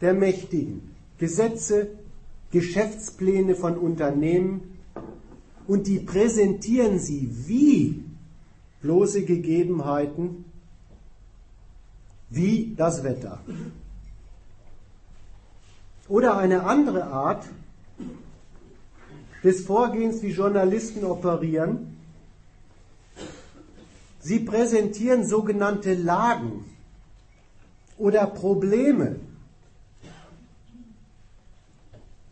der 0.00 0.14
Mächtigen, 0.14 0.89
Gesetze, 1.20 1.88
Geschäftspläne 2.50 3.54
von 3.54 3.78
Unternehmen 3.78 4.78
und 5.68 5.86
die 5.86 6.00
präsentieren 6.00 6.98
sie 6.98 7.30
wie 7.46 8.02
bloße 8.82 9.24
Gegebenheiten, 9.24 10.46
wie 12.30 12.74
das 12.76 13.04
Wetter. 13.04 13.40
Oder 16.08 16.36
eine 16.38 16.64
andere 16.64 17.04
Art 17.04 17.46
des 19.44 19.60
Vorgehens, 19.64 20.22
wie 20.22 20.30
Journalisten 20.30 21.04
operieren, 21.04 21.96
Sie 24.22 24.40
präsentieren 24.40 25.26
sogenannte 25.26 25.94
Lagen 25.94 26.66
oder 27.96 28.26
Probleme. 28.26 29.16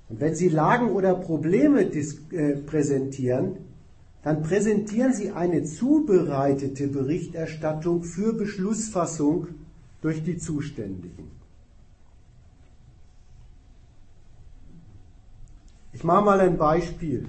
Und 0.08 0.20
wenn 0.20 0.34
Sie 0.34 0.48
Lagen 0.48 0.90
oder 0.90 1.14
Probleme 1.14 1.82
äh, 1.82 2.56
präsentieren, 2.56 3.56
dann 4.22 4.42
präsentieren 4.42 5.12
Sie 5.12 5.32
eine 5.32 5.64
zubereitete 5.64 6.88
Berichterstattung 6.88 8.02
für 8.02 8.32
Beschlussfassung 8.32 9.48
durch 10.00 10.22
die 10.22 10.38
Zuständigen. 10.38 11.30
Ich 15.92 16.04
mache 16.04 16.24
mal 16.24 16.40
ein 16.40 16.56
Beispiel. 16.56 17.26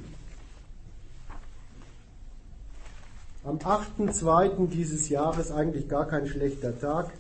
Am 3.44 3.58
8.2. 3.58 4.68
dieses 4.68 5.10
Jahres, 5.10 5.52
eigentlich 5.52 5.88
gar 5.88 6.08
kein 6.08 6.28
schlechter 6.28 6.78
Tag, 6.78 7.12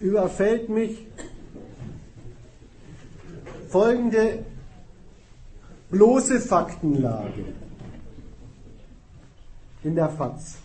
überfällt 0.00 0.68
mich 0.68 1.06
folgende 3.68 4.44
bloße 5.90 6.40
Faktenlage 6.40 7.44
in 9.82 9.94
der 9.94 10.08
FAZ. 10.08 10.56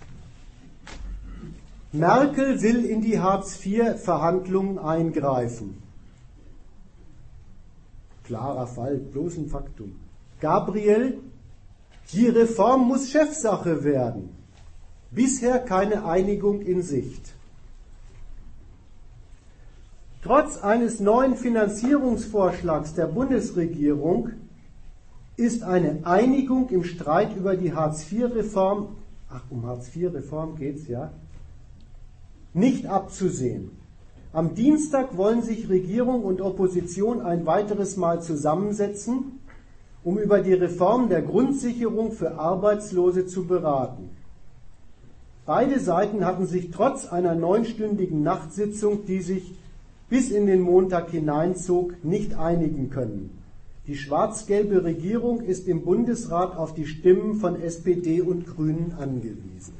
Merkel 1.92 2.62
will 2.62 2.86
in 2.86 3.02
die 3.02 3.20
Hartz-IV-Verhandlungen 3.20 4.78
eingreifen. 4.78 5.82
Klarer 8.24 8.68
Fall, 8.68 8.98
bloß 8.98 9.38
ein 9.38 9.48
Faktum. 9.48 10.00
Gabriel, 10.40 11.20
die 12.14 12.28
Reform 12.28 12.88
muss 12.88 13.10
Chefsache 13.10 13.84
werden. 13.84 14.30
Bisher 15.12 15.60
keine 15.60 16.06
Einigung 16.06 16.62
in 16.62 16.84
Sicht. 16.84 17.34
Trotz 20.30 20.60
eines 20.60 21.00
neuen 21.00 21.36
Finanzierungsvorschlags 21.36 22.94
der 22.94 23.08
Bundesregierung 23.08 24.30
ist 25.38 25.64
eine 25.64 26.02
Einigung 26.04 26.70
im 26.70 26.84
Streit 26.84 27.36
über 27.36 27.56
die 27.56 27.74
Hartz-IV-Reform, 27.74 28.90
ach, 29.32 29.42
um 29.50 29.66
Hartz-IV-Reform 29.66 30.56
geht 30.56 30.76
es 30.76 30.88
ja, 30.88 31.12
nicht 32.54 32.86
abzusehen. 32.86 33.72
Am 34.32 34.54
Dienstag 34.54 35.18
wollen 35.18 35.42
sich 35.42 35.68
Regierung 35.68 36.22
und 36.22 36.42
Opposition 36.42 37.22
ein 37.22 37.48
weiteres 37.48 37.98
Mal 37.98 38.22
zusammensetzen, 38.22 39.40
um 40.04 40.20
über 40.20 40.42
die 40.42 40.54
Reform 40.54 41.10
der 41.10 41.24
Grundsicherung 41.24 42.12
für 42.12 42.38
Arbeitslose 42.38 43.26
zu 43.26 43.48
beraten. 43.48 44.12
Beide 45.48 45.80
Seiten 45.80 46.24
hatten 46.24 46.46
sich 46.46 46.70
trotz 46.70 47.08
einer 47.08 47.34
neunstündigen 47.34 48.22
Nachtsitzung, 48.22 49.08
die 49.08 49.22
sich 49.22 49.56
bis 50.10 50.32
in 50.32 50.48
den 50.48 50.62
Montag 50.62 51.12
hineinzog, 51.12 52.04
nicht 52.04 52.34
einigen 52.36 52.90
können. 52.90 53.40
Die 53.88 53.96
schwarz-gelbe 53.96 54.84
Regierung 54.84 55.42
ist 55.42 55.68
im 55.68 55.84
Bundesrat 55.84 56.56
auf 56.56 56.74
die 56.74 56.86
Stimmen 56.86 57.36
von 57.36 57.62
SPD 57.62 58.22
und 58.22 58.46
Grünen 58.46 58.94
angewiesen. 59.00 59.74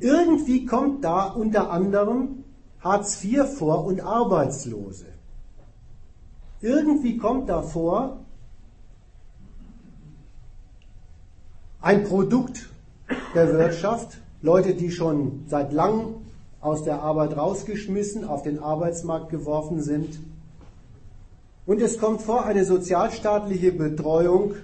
Irgendwie 0.00 0.66
kommt 0.66 1.04
da 1.04 1.26
unter 1.26 1.70
anderem 1.70 2.44
Hartz 2.80 3.22
IV 3.24 3.46
vor 3.46 3.84
und 3.84 4.00
Arbeitslose. 4.00 5.06
Irgendwie 6.60 7.16
kommt 7.16 7.48
da 7.48 7.62
vor 7.62 8.20
ein 11.80 12.04
Produkt 12.04 12.68
der 13.34 13.52
Wirtschaft, 13.52 14.18
Leute, 14.42 14.74
die 14.74 14.90
schon 14.90 15.44
seit 15.46 15.72
langem 15.72 16.16
aus 16.60 16.84
der 16.84 17.02
Arbeit 17.02 17.36
rausgeschmissen, 17.36 18.24
auf 18.24 18.42
den 18.42 18.58
Arbeitsmarkt 18.58 19.30
geworfen 19.30 19.82
sind. 19.82 20.18
Und 21.64 21.80
es 21.80 21.98
kommt 21.98 22.22
vor 22.22 22.44
eine 22.44 22.64
sozialstaatliche 22.64 23.72
Betreuung, 23.72 24.54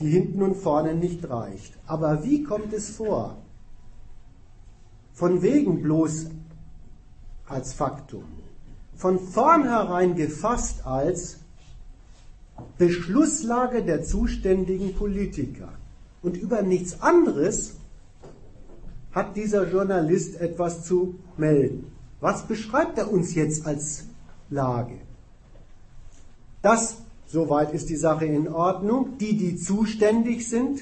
die 0.00 0.08
hinten 0.08 0.42
und 0.42 0.56
vorne 0.56 0.94
nicht 0.94 1.28
reicht. 1.28 1.74
Aber 1.86 2.24
wie 2.24 2.42
kommt 2.42 2.72
es 2.72 2.90
vor? 2.90 3.36
Von 5.12 5.42
wegen 5.42 5.82
bloß 5.82 6.26
als 7.46 7.74
Faktum. 7.74 8.24
Von 8.96 9.18
vornherein 9.18 10.14
gefasst 10.14 10.86
als 10.86 11.38
Beschlusslage 12.78 13.82
der 13.82 14.02
zuständigen 14.02 14.94
Politiker. 14.94 15.68
Und 16.22 16.36
über 16.36 16.62
nichts 16.62 17.00
anderes 17.02 17.79
hat 19.12 19.36
dieser 19.36 19.68
Journalist 19.68 20.40
etwas 20.40 20.84
zu 20.84 21.16
melden. 21.36 21.90
Was 22.20 22.46
beschreibt 22.46 22.98
er 22.98 23.10
uns 23.10 23.34
jetzt 23.34 23.66
als 23.66 24.04
Lage? 24.50 24.98
Das, 26.62 26.98
soweit 27.26 27.72
ist 27.72 27.88
die 27.88 27.96
Sache 27.96 28.26
in 28.26 28.48
Ordnung, 28.48 29.18
die, 29.18 29.36
die 29.36 29.56
zuständig 29.56 30.48
sind 30.48 30.80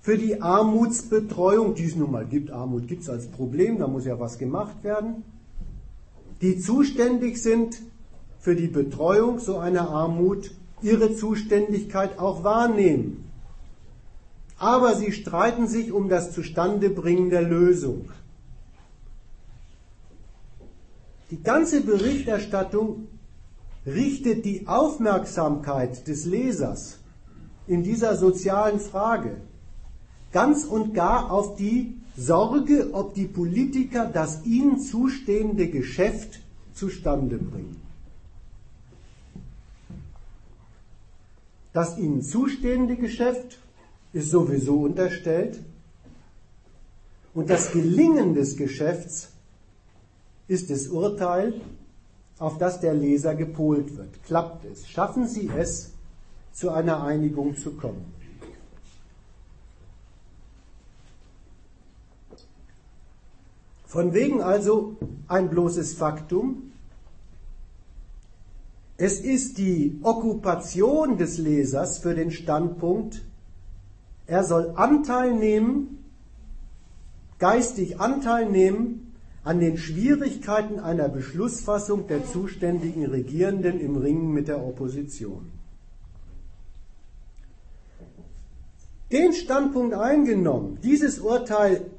für 0.00 0.18
die 0.18 0.42
Armutsbetreuung, 0.42 1.74
die 1.74 1.84
es 1.84 1.96
nun 1.96 2.10
mal 2.10 2.26
gibt, 2.26 2.50
Armut 2.50 2.88
gibt 2.88 3.02
es 3.02 3.08
als 3.08 3.26
Problem, 3.28 3.78
da 3.78 3.86
muss 3.86 4.04
ja 4.04 4.18
was 4.18 4.38
gemacht 4.38 4.82
werden, 4.82 5.22
die 6.42 6.58
zuständig 6.58 7.40
sind 7.40 7.80
für 8.38 8.54
die 8.54 8.66
Betreuung 8.66 9.38
so 9.38 9.56
einer 9.56 9.88
Armut, 9.88 10.50
ihre 10.82 11.14
Zuständigkeit 11.14 12.18
auch 12.18 12.44
wahrnehmen 12.44 13.23
aber 14.58 14.94
sie 14.94 15.12
streiten 15.12 15.66
sich 15.66 15.92
um 15.92 16.08
das 16.08 16.32
Zustandebringen 16.32 17.30
der 17.30 17.42
Lösung. 17.42 18.10
Die 21.30 21.42
ganze 21.42 21.80
Berichterstattung 21.80 23.08
richtet 23.86 24.44
die 24.44 24.66
Aufmerksamkeit 24.66 26.06
des 26.06 26.24
Lesers 26.24 26.98
in 27.66 27.82
dieser 27.82 28.16
sozialen 28.16 28.78
Frage 28.78 29.36
ganz 30.32 30.64
und 30.64 30.94
gar 30.94 31.30
auf 31.30 31.56
die 31.56 31.94
Sorge, 32.16 32.90
ob 32.92 33.14
die 33.14 33.26
Politiker 33.26 34.04
das 34.06 34.44
ihnen 34.44 34.80
zustehende 34.80 35.68
Geschäft 35.68 36.40
zustande 36.74 37.38
bringen. 37.38 37.80
Das 41.72 41.98
ihnen 41.98 42.22
zustehende 42.22 42.96
Geschäft 42.96 43.58
ist 44.14 44.30
sowieso 44.30 44.82
unterstellt. 44.82 45.60
Und 47.34 47.50
das 47.50 47.72
Gelingen 47.72 48.34
des 48.34 48.56
Geschäfts 48.56 49.28
ist 50.46 50.70
das 50.70 50.86
Urteil, 50.86 51.60
auf 52.38 52.58
das 52.58 52.80
der 52.80 52.94
Leser 52.94 53.34
gepolt 53.34 53.96
wird. 53.96 54.22
Klappt 54.24 54.64
es? 54.66 54.88
Schaffen 54.88 55.26
Sie 55.26 55.50
es, 55.54 55.90
zu 56.52 56.70
einer 56.70 57.02
Einigung 57.02 57.56
zu 57.56 57.72
kommen? 57.72 58.14
Von 63.86 64.14
wegen 64.14 64.40
also 64.40 64.96
ein 65.26 65.50
bloßes 65.50 65.94
Faktum. 65.94 66.72
Es 68.96 69.18
ist 69.20 69.58
die 69.58 69.98
Okkupation 70.02 71.16
des 71.16 71.38
Lesers 71.38 71.98
für 71.98 72.14
den 72.14 72.30
Standpunkt, 72.30 73.22
er 74.26 74.44
soll 74.44 74.72
Anteil 74.76 75.34
nehmen, 75.34 76.04
geistig 77.38 78.00
Anteil 78.00 78.50
nehmen 78.50 79.04
an 79.42 79.60
den 79.60 79.76
Schwierigkeiten 79.76 80.80
einer 80.80 81.08
Beschlussfassung 81.08 82.06
der 82.06 82.24
zuständigen 82.24 83.04
Regierenden 83.06 83.78
im 83.78 83.96
Ringen 83.96 84.32
mit 84.32 84.48
der 84.48 84.64
Opposition. 84.64 85.50
Den 89.12 89.34
Standpunkt 89.34 89.94
eingenommen, 89.94 90.78
dieses 90.82 91.18
Urteil 91.18 91.90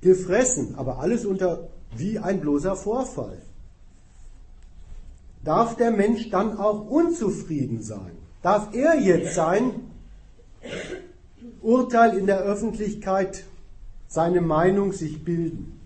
gefressen, 0.00 0.74
aber 0.76 0.98
alles 0.98 1.26
unter 1.26 1.68
wie 1.94 2.18
ein 2.18 2.40
bloßer 2.40 2.74
Vorfall. 2.74 3.38
Darf 5.44 5.76
der 5.76 5.90
Mensch 5.90 6.30
dann 6.30 6.58
auch 6.58 6.88
unzufrieden 6.88 7.82
sein? 7.82 8.12
Darf 8.42 8.74
er 8.74 9.00
jetzt 9.00 9.34
sein, 9.34 9.90
Urteil 11.62 12.16
in 12.16 12.26
der 12.26 12.38
Öffentlichkeit 12.38 13.44
seine 14.06 14.40
Meinung 14.40 14.92
sich 14.92 15.24
bilden. 15.24 15.80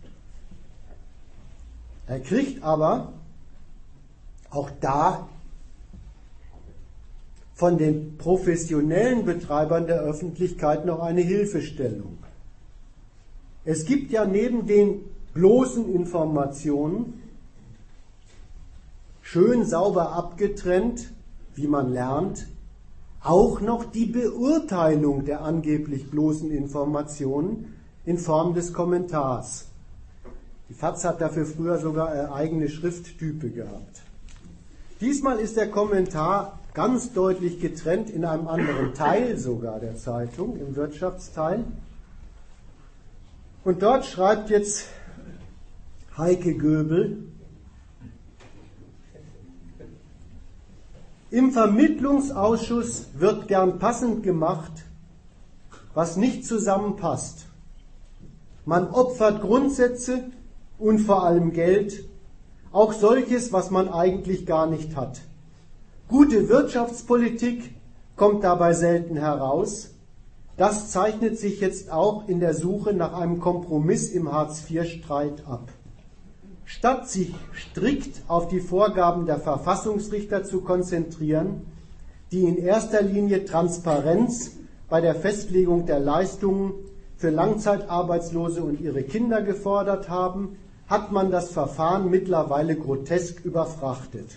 Er 2.06 2.20
kriegt 2.20 2.62
aber 2.62 3.12
auch 4.50 4.70
da 4.80 5.28
von 7.54 7.78
den 7.78 8.18
professionellen 8.18 9.24
Betreibern 9.24 9.86
der 9.86 10.00
Öffentlichkeit 10.00 10.84
noch 10.84 11.00
eine 11.00 11.20
Hilfestellung. 11.20 12.18
Es 13.64 13.84
gibt 13.84 14.10
ja 14.10 14.24
neben 14.24 14.66
den 14.66 15.00
bloßen 15.32 15.92
Informationen, 15.94 17.22
schön 19.22 19.64
sauber 19.64 20.12
abgetrennt, 20.12 21.12
wie 21.54 21.68
man 21.68 21.92
lernt, 21.92 22.48
auch 23.22 23.60
noch 23.60 23.84
die 23.84 24.06
Beurteilung 24.06 25.24
der 25.24 25.42
angeblich 25.42 26.10
bloßen 26.10 26.50
Informationen 26.50 27.74
in 28.04 28.18
Form 28.18 28.54
des 28.54 28.72
Kommentars. 28.72 29.66
Die 30.68 30.74
FAZ 30.74 31.04
hat 31.04 31.20
dafür 31.20 31.46
früher 31.46 31.78
sogar 31.78 32.14
äh, 32.14 32.32
eigene 32.32 32.68
Schrifttype 32.68 33.50
gehabt. 33.50 34.02
Diesmal 35.00 35.38
ist 35.38 35.56
der 35.56 35.70
Kommentar 35.70 36.58
ganz 36.74 37.12
deutlich 37.12 37.60
getrennt 37.60 38.08
in 38.08 38.24
einem 38.24 38.48
anderen 38.48 38.94
Teil 38.94 39.36
sogar 39.36 39.78
der 39.78 39.96
Zeitung, 39.96 40.56
im 40.58 40.74
Wirtschaftsteil. 40.74 41.64
Und 43.64 43.82
dort 43.82 44.06
schreibt 44.06 44.50
jetzt 44.50 44.86
Heike 46.16 46.54
Göbel, 46.54 47.31
Im 51.32 51.50
Vermittlungsausschuss 51.50 53.06
wird 53.14 53.48
gern 53.48 53.78
passend 53.78 54.22
gemacht, 54.22 54.70
was 55.94 56.18
nicht 56.18 56.44
zusammenpasst. 56.44 57.46
Man 58.66 58.90
opfert 58.90 59.40
Grundsätze 59.40 60.24
und 60.78 60.98
vor 60.98 61.24
allem 61.24 61.54
Geld 61.54 62.04
auch 62.70 62.92
solches, 62.92 63.50
was 63.50 63.70
man 63.70 63.88
eigentlich 63.88 64.44
gar 64.44 64.66
nicht 64.66 64.94
hat. 64.94 65.22
Gute 66.06 66.50
Wirtschaftspolitik 66.50 67.76
kommt 68.14 68.44
dabei 68.44 68.74
selten 68.74 69.16
heraus. 69.16 69.94
Das 70.58 70.90
zeichnet 70.90 71.38
sich 71.38 71.60
jetzt 71.60 71.90
auch 71.90 72.28
in 72.28 72.40
der 72.40 72.52
Suche 72.52 72.92
nach 72.92 73.14
einem 73.14 73.40
Kompromiss 73.40 74.10
im 74.10 74.30
Hartz-IV-Streit 74.30 75.46
ab. 75.46 75.72
Statt 76.74 77.10
sich 77.10 77.34
strikt 77.54 78.22
auf 78.28 78.48
die 78.48 78.60
Vorgaben 78.60 79.26
der 79.26 79.38
Verfassungsrichter 79.38 80.42
zu 80.42 80.62
konzentrieren, 80.62 81.66
die 82.32 82.44
in 82.44 82.56
erster 82.56 83.02
Linie 83.02 83.44
Transparenz 83.44 84.52
bei 84.88 85.02
der 85.02 85.14
Festlegung 85.14 85.84
der 85.84 86.00
Leistungen 86.00 86.72
für 87.18 87.28
Langzeitarbeitslose 87.28 88.62
und 88.62 88.80
ihre 88.80 89.02
Kinder 89.02 89.42
gefordert 89.42 90.08
haben, 90.08 90.56
hat 90.88 91.12
man 91.12 91.30
das 91.30 91.50
Verfahren 91.50 92.10
mittlerweile 92.10 92.74
grotesk 92.74 93.44
überfrachtet. 93.44 94.30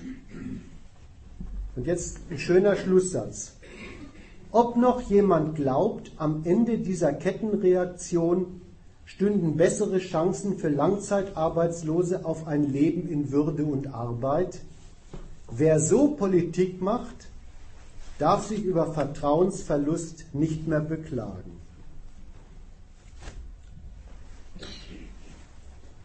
Und 1.77 1.87
jetzt 1.87 2.19
ein 2.29 2.37
schöner 2.37 2.75
Schlusssatz. 2.75 3.55
Ob 4.51 4.75
noch 4.75 5.01
jemand 5.09 5.55
glaubt, 5.55 6.11
am 6.17 6.41
Ende 6.43 6.79
dieser 6.79 7.13
Kettenreaktion 7.13 8.61
stünden 9.05 9.55
bessere 9.55 9.99
Chancen 9.99 10.57
für 10.57 10.69
Langzeitarbeitslose 10.69 12.25
auf 12.25 12.47
ein 12.47 12.71
Leben 12.71 13.07
in 13.07 13.31
Würde 13.31 13.63
und 13.63 13.93
Arbeit? 13.93 14.59
Wer 15.49 15.79
so 15.79 16.09
Politik 16.09 16.81
macht, 16.81 17.27
darf 18.17 18.47
sich 18.47 18.63
über 18.63 18.93
Vertrauensverlust 18.93 20.25
nicht 20.33 20.67
mehr 20.67 20.79
beklagen. 20.79 21.59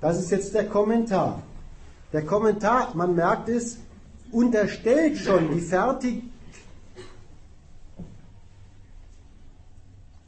Das 0.01 0.19
ist 0.19 0.31
jetzt 0.31 0.55
der 0.55 0.67
Kommentar. 0.67 1.43
Der 2.13 2.25
Kommentar, 2.25 2.95
man 2.95 3.15
merkt 3.15 3.49
es, 3.49 3.79
unterstellt 4.33 5.19
schon 5.19 5.55
die 5.55 5.61
fertig 5.61 6.23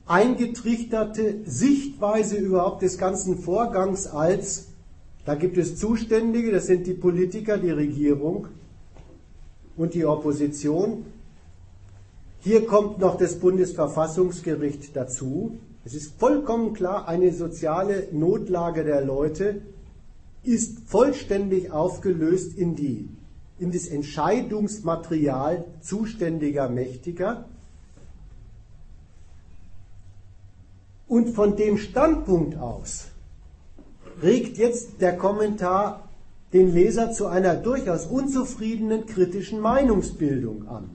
eingetrichterte 0.06 1.36
Sichtweise 1.44 2.36
überhaupt 2.36 2.82
des 2.82 2.98
ganzen 2.98 3.38
Vorgangs 3.38 4.06
als, 4.06 4.68
da 5.24 5.34
gibt 5.34 5.56
es 5.56 5.76
Zuständige, 5.76 6.50
das 6.50 6.66
sind 6.66 6.86
die 6.86 6.94
Politiker, 6.94 7.58
die 7.58 7.70
Regierung 7.70 8.48
und 9.76 9.94
die 9.94 10.04
Opposition. 10.04 11.06
Hier 12.40 12.66
kommt 12.66 12.98
noch 12.98 13.16
das 13.16 13.38
Bundesverfassungsgericht 13.38 14.96
dazu. 14.96 15.58
Es 15.84 15.94
ist 15.94 16.18
vollkommen 16.18 16.74
klar, 16.74 17.08
eine 17.08 17.32
soziale 17.32 18.08
Notlage 18.12 18.84
der 18.84 19.04
Leute 19.04 19.62
ist 20.42 20.80
vollständig 20.86 21.70
aufgelöst 21.70 22.58
in, 22.58 22.74
die, 22.74 23.08
in 23.58 23.70
das 23.70 23.86
Entscheidungsmaterial 23.86 25.64
zuständiger 25.80 26.68
Mächtiger. 26.68 27.44
Und 31.12 31.28
von 31.28 31.56
dem 31.56 31.76
Standpunkt 31.76 32.56
aus 32.56 33.08
regt 34.22 34.56
jetzt 34.56 35.02
der 35.02 35.14
Kommentar 35.18 36.08
den 36.54 36.72
Leser 36.72 37.12
zu 37.12 37.26
einer 37.26 37.54
durchaus 37.54 38.06
unzufriedenen 38.06 39.04
kritischen 39.04 39.60
Meinungsbildung 39.60 40.66
an. 40.68 40.88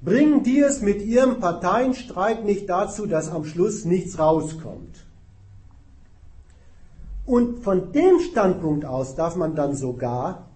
Bringen 0.00 0.42
die 0.42 0.58
es 0.58 0.80
mit 0.82 1.02
ihrem 1.02 1.38
Parteienstreit 1.38 2.44
nicht 2.44 2.68
dazu, 2.68 3.06
dass 3.06 3.30
am 3.30 3.44
Schluss 3.44 3.84
nichts 3.84 4.18
rauskommt. 4.18 5.06
Und 7.26 7.60
von 7.60 7.92
dem 7.92 8.18
Standpunkt 8.18 8.84
aus 8.84 9.14
darf 9.14 9.36
man 9.36 9.54
dann 9.54 9.76
sogar 9.76 10.48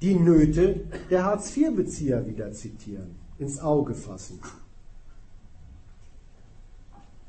die 0.00 0.16
Nöte 0.16 0.80
der 1.10 1.26
Hartz-IV-Bezieher 1.26 2.26
wieder 2.26 2.50
zitieren, 2.50 3.17
ins 3.38 3.60
Auge 3.60 3.94
fassen. 3.94 4.40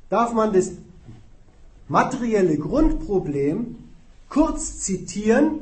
Darf 0.10 0.34
man 0.34 0.54
das 0.54 0.72
materielle 1.88 2.58
Grundproblem 2.58 3.76
kurz 4.28 4.80
zitieren, 4.80 5.62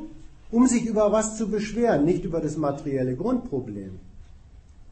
um 0.50 0.66
sich 0.66 0.86
über 0.86 1.12
was 1.12 1.36
zu 1.36 1.48
beschweren, 1.48 2.04
nicht 2.04 2.24
über 2.24 2.40
das 2.40 2.56
materielle 2.56 3.16
Grundproblem 3.16 4.00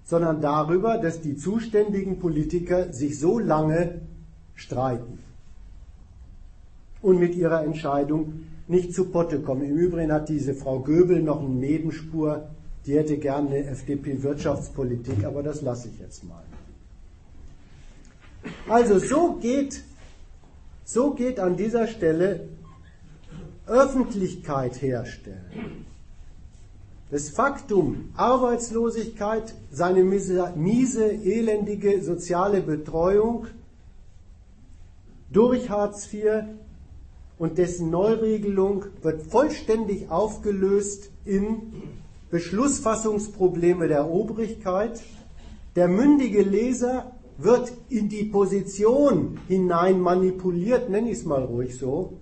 sondern 0.07 0.41
darüber, 0.41 0.99
dass 0.99 1.21
die 1.21 1.37
zuständigen 1.37 2.21
Politiker 2.21 2.93
sich 2.93 3.19
so 3.19 3.39
lange 3.39 4.01
streiten 4.55 5.19
und 7.03 7.19
mit 7.19 7.35
ihrer 7.35 7.65
Entscheidung 7.65 8.45
nicht 8.69 8.95
zu 8.95 9.07
Potte 9.07 9.41
kommen. 9.41 9.63
Im 9.63 9.77
Übrigen 9.77 10.13
hat 10.13 10.29
diese 10.29 10.55
Frau 10.55 10.81
Göbel 10.81 11.23
noch 11.23 11.41
eine 11.41 11.51
Nebenspur, 11.51 12.49
die 12.87 12.97
hätte 12.97 13.19
gerne 13.19 13.49
eine 13.49 13.65
FDP-Wirtschaftspolitik, 13.67 15.25
aber 15.25 15.43
das 15.43 15.61
lasse 15.63 15.89
ich 15.89 15.99
jetzt 15.99 16.23
mal. 16.25 16.45
Also 18.69 18.99
so 19.01 19.35
geht, 19.35 19.83
so 20.85 21.11
geht 21.11 21.41
an 21.41 21.57
dieser 21.57 21.89
Stelle 21.89 22.49
Öffentlichkeit 23.67 24.81
herstellen. 24.81 25.85
Das 27.11 27.31
Faktum 27.31 28.11
Arbeitslosigkeit, 28.17 29.55
seine 29.71 30.05
miese, 30.05 30.53
miese, 30.57 31.07
elendige 31.07 32.03
soziale 32.03 32.61
Betreuung 32.61 33.47
durch 35.33 35.71
Hartz 35.71 36.13
IV 36.13 36.45
und 37.39 37.59
dessen 37.59 37.91
Neuregelung 37.91 38.87
wird 39.03 39.23
vollständig 39.23 40.11
aufgelöst 40.11 41.11
in 41.25 41.73
Beschlussfassungsprobleme 42.31 43.89
der 43.89 44.11
Obrigkeit. 44.11 45.03
Der 45.75 45.89
mündige 45.89 46.43
Leser 46.43 47.13
wird 47.39 47.73
in 47.89 48.09
die 48.09 48.25
Position 48.25 49.39
hinein 49.47 50.01
manipuliert, 50.01 50.89
nenne 50.89 51.11
ich 51.11 51.19
es 51.19 51.25
mal 51.25 51.43
ruhig 51.43 51.79
so, 51.79 52.15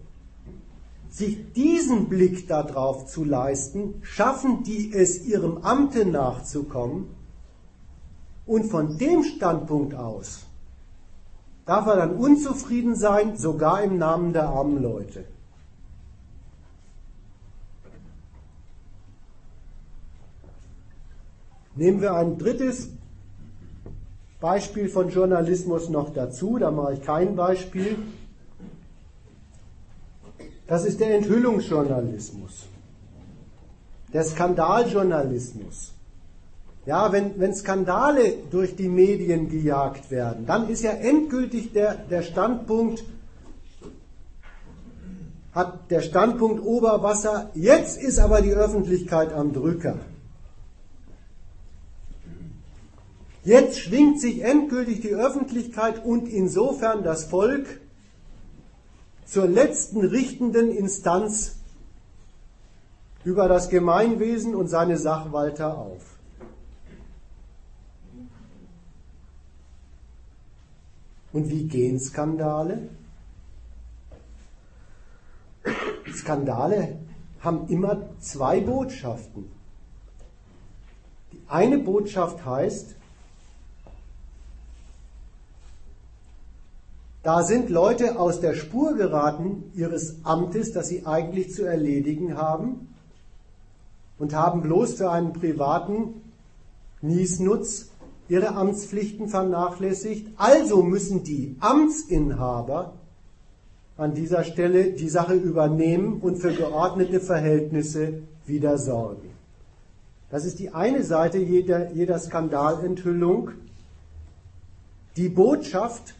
sich 1.08 1.52
diesen 1.52 2.08
Blick 2.08 2.48
darauf 2.48 3.06
zu 3.06 3.22
leisten, 3.22 3.94
schaffen 4.02 4.64
die 4.64 4.92
es 4.92 5.24
ihrem 5.24 5.58
Amte 5.58 6.04
nachzukommen 6.04 7.06
und 8.46 8.64
von 8.64 8.98
dem 8.98 9.22
Standpunkt 9.22 9.94
aus 9.94 10.46
darf 11.64 11.86
er 11.86 11.96
dann 11.96 12.16
unzufrieden 12.16 12.94
sein, 12.94 13.36
sogar 13.36 13.82
im 13.82 13.98
Namen 13.98 14.32
der 14.32 14.48
armen 14.48 14.82
Leute. 14.82 15.24
Nehmen 21.76 22.00
wir 22.00 22.14
ein 22.14 22.38
drittes 22.38 22.90
Beispiel 24.40 24.88
von 24.88 25.08
Journalismus 25.08 25.88
noch 25.88 26.12
dazu, 26.12 26.58
da 26.58 26.70
mache 26.70 26.94
ich 26.94 27.02
kein 27.02 27.34
Beispiel. 27.34 27.96
Das 30.66 30.84
ist 30.84 31.00
der 31.00 31.14
Enthüllungsjournalismus, 31.16 32.66
der 34.12 34.24
Skandaljournalismus. 34.24 35.92
Ja, 36.86 37.10
wenn, 37.12 37.40
wenn 37.40 37.54
Skandale 37.54 38.34
durch 38.50 38.76
die 38.76 38.88
Medien 38.88 39.48
gejagt 39.48 40.10
werden, 40.10 40.44
dann 40.46 40.68
ist 40.68 40.82
ja 40.82 40.90
endgültig 40.90 41.72
der, 41.72 41.94
der 41.94 42.22
Standpunkt, 42.22 43.02
hat 45.52 45.90
der 45.90 46.02
Standpunkt 46.02 46.62
Oberwasser, 46.62 47.50
jetzt 47.54 48.02
ist 48.02 48.18
aber 48.18 48.42
die 48.42 48.52
Öffentlichkeit 48.52 49.32
am 49.32 49.52
Drücker. 49.54 49.96
Jetzt 53.44 53.78
schwingt 53.78 54.20
sich 54.20 54.40
endgültig 54.40 55.02
die 55.02 55.14
Öffentlichkeit 55.14 56.02
und 56.02 56.28
insofern 56.28 57.04
das 57.04 57.24
Volk 57.24 57.80
zur 59.26 59.46
letzten 59.46 60.00
richtenden 60.00 60.70
Instanz 60.70 61.56
über 63.22 63.46
das 63.48 63.68
Gemeinwesen 63.68 64.54
und 64.54 64.68
seine 64.68 64.96
Sachwalter 64.96 65.76
auf. 65.76 66.02
Und 71.34 71.50
wie 71.50 71.64
gehen 71.64 71.98
Skandale? 71.98 72.88
Skandale 76.10 76.98
haben 77.40 77.68
immer 77.68 78.08
zwei 78.20 78.60
Botschaften. 78.60 79.50
Die 81.32 81.42
eine 81.48 81.78
Botschaft 81.78 82.46
heißt, 82.46 82.93
Da 87.24 87.42
sind 87.42 87.70
Leute 87.70 88.18
aus 88.18 88.40
der 88.40 88.52
Spur 88.52 88.94
geraten 88.96 89.64
ihres 89.74 90.16
Amtes, 90.24 90.72
das 90.72 90.88
sie 90.88 91.06
eigentlich 91.06 91.54
zu 91.54 91.64
erledigen 91.64 92.36
haben 92.36 92.94
und 94.18 94.34
haben 94.34 94.60
bloß 94.60 94.94
für 94.94 95.10
einen 95.10 95.32
privaten 95.32 96.20
Niesnutz 97.00 97.88
ihre 98.28 98.54
Amtspflichten 98.54 99.28
vernachlässigt. 99.28 100.28
Also 100.36 100.82
müssen 100.82 101.24
die 101.24 101.56
Amtsinhaber 101.60 102.92
an 103.96 104.12
dieser 104.12 104.44
Stelle 104.44 104.92
die 104.92 105.08
Sache 105.08 105.32
übernehmen 105.32 106.20
und 106.20 106.36
für 106.36 106.52
geordnete 106.52 107.20
Verhältnisse 107.20 108.22
wieder 108.44 108.76
sorgen. 108.76 109.30
Das 110.30 110.44
ist 110.44 110.58
die 110.58 110.74
eine 110.74 111.02
Seite 111.04 111.38
jeder, 111.38 111.90
jeder 111.92 112.18
Skandalenthüllung. 112.18 113.52
Die 115.16 115.30
Botschaft, 115.30 116.16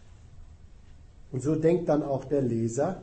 und 1.35 1.43
so 1.43 1.57
denkt 1.57 1.89
dann 1.89 2.05
auch 2.05 2.25
der 2.27 2.43
Leser, 2.43 3.03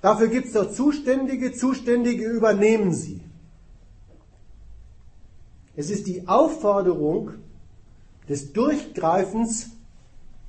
dafür 0.00 0.28
gibt 0.28 0.46
es 0.46 0.52
doch 0.54 0.72
Zuständige, 0.72 1.52
Zuständige 1.52 2.24
übernehmen 2.24 2.94
sie. 2.94 3.20
Es 5.76 5.90
ist 5.90 6.06
die 6.06 6.26
Aufforderung 6.26 7.32
des 8.26 8.54
Durchgreifens 8.54 9.68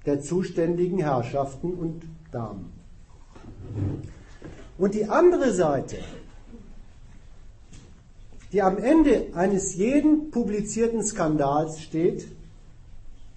der 0.05 0.21
zuständigen 0.21 0.99
Herrschaften 0.99 1.73
und 1.73 2.03
Damen. 2.31 2.71
Und 4.77 4.95
die 4.95 5.09
andere 5.09 5.51
Seite, 5.51 5.97
die 8.53 8.61
am 8.61 8.77
Ende 8.77 9.27
eines 9.33 9.75
jeden 9.75 10.31
publizierten 10.31 11.03
Skandals 11.03 11.81
steht, 11.81 12.27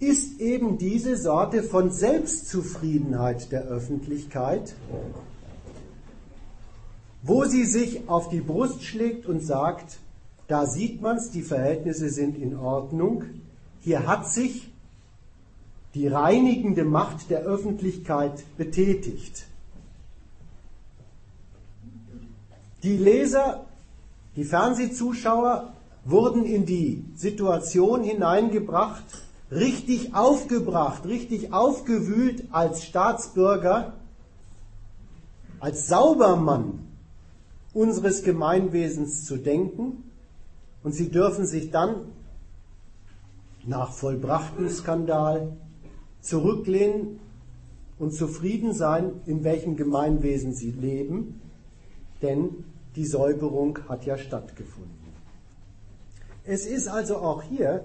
ist 0.06 0.40
eben 0.40 0.78
diese 0.78 1.16
Sorte 1.16 1.62
von 1.62 1.90
Selbstzufriedenheit 1.90 3.50
der 3.52 3.62
Öffentlichkeit, 3.62 4.74
wo 7.22 7.44
sie 7.44 7.64
sich 7.64 8.08
auf 8.08 8.28
die 8.28 8.40
Brust 8.40 8.82
schlägt 8.84 9.26
und 9.26 9.40
sagt, 9.40 9.98
da 10.46 10.66
sieht 10.66 11.00
man 11.00 11.16
es, 11.16 11.30
die 11.30 11.42
Verhältnisse 11.42 12.10
sind 12.10 12.36
in 12.36 12.56
Ordnung, 12.56 13.24
hier 13.80 14.06
hat 14.06 14.30
sich 14.30 14.70
die 15.94 16.08
reinigende 16.08 16.84
Macht 16.84 17.30
der 17.30 17.40
Öffentlichkeit 17.40 18.44
betätigt. 18.56 19.46
Die 22.82 22.96
Leser, 22.96 23.64
die 24.36 24.44
Fernsehzuschauer 24.44 25.72
wurden 26.04 26.44
in 26.44 26.66
die 26.66 27.04
Situation 27.14 28.02
hineingebracht, 28.02 29.04
richtig 29.54 30.14
aufgebracht, 30.14 31.06
richtig 31.06 31.52
aufgewühlt 31.52 32.44
als 32.50 32.84
Staatsbürger, 32.84 33.94
als 35.60 35.86
Saubermann 35.86 36.80
unseres 37.72 38.22
Gemeinwesens 38.22 39.24
zu 39.24 39.36
denken. 39.36 40.04
Und 40.82 40.92
sie 40.92 41.10
dürfen 41.10 41.46
sich 41.46 41.70
dann 41.70 41.96
nach 43.66 43.92
vollbrachtem 43.92 44.68
Skandal 44.68 45.56
zurücklehnen 46.20 47.20
und 47.98 48.12
zufrieden 48.12 48.74
sein, 48.74 49.20
in 49.26 49.44
welchem 49.44 49.76
Gemeinwesen 49.76 50.52
sie 50.52 50.70
leben, 50.70 51.40
denn 52.22 52.64
die 52.96 53.06
Säuberung 53.06 53.78
hat 53.88 54.04
ja 54.04 54.18
stattgefunden. 54.18 54.92
Es 56.44 56.66
ist 56.66 56.88
also 56.88 57.16
auch 57.16 57.42
hier 57.42 57.84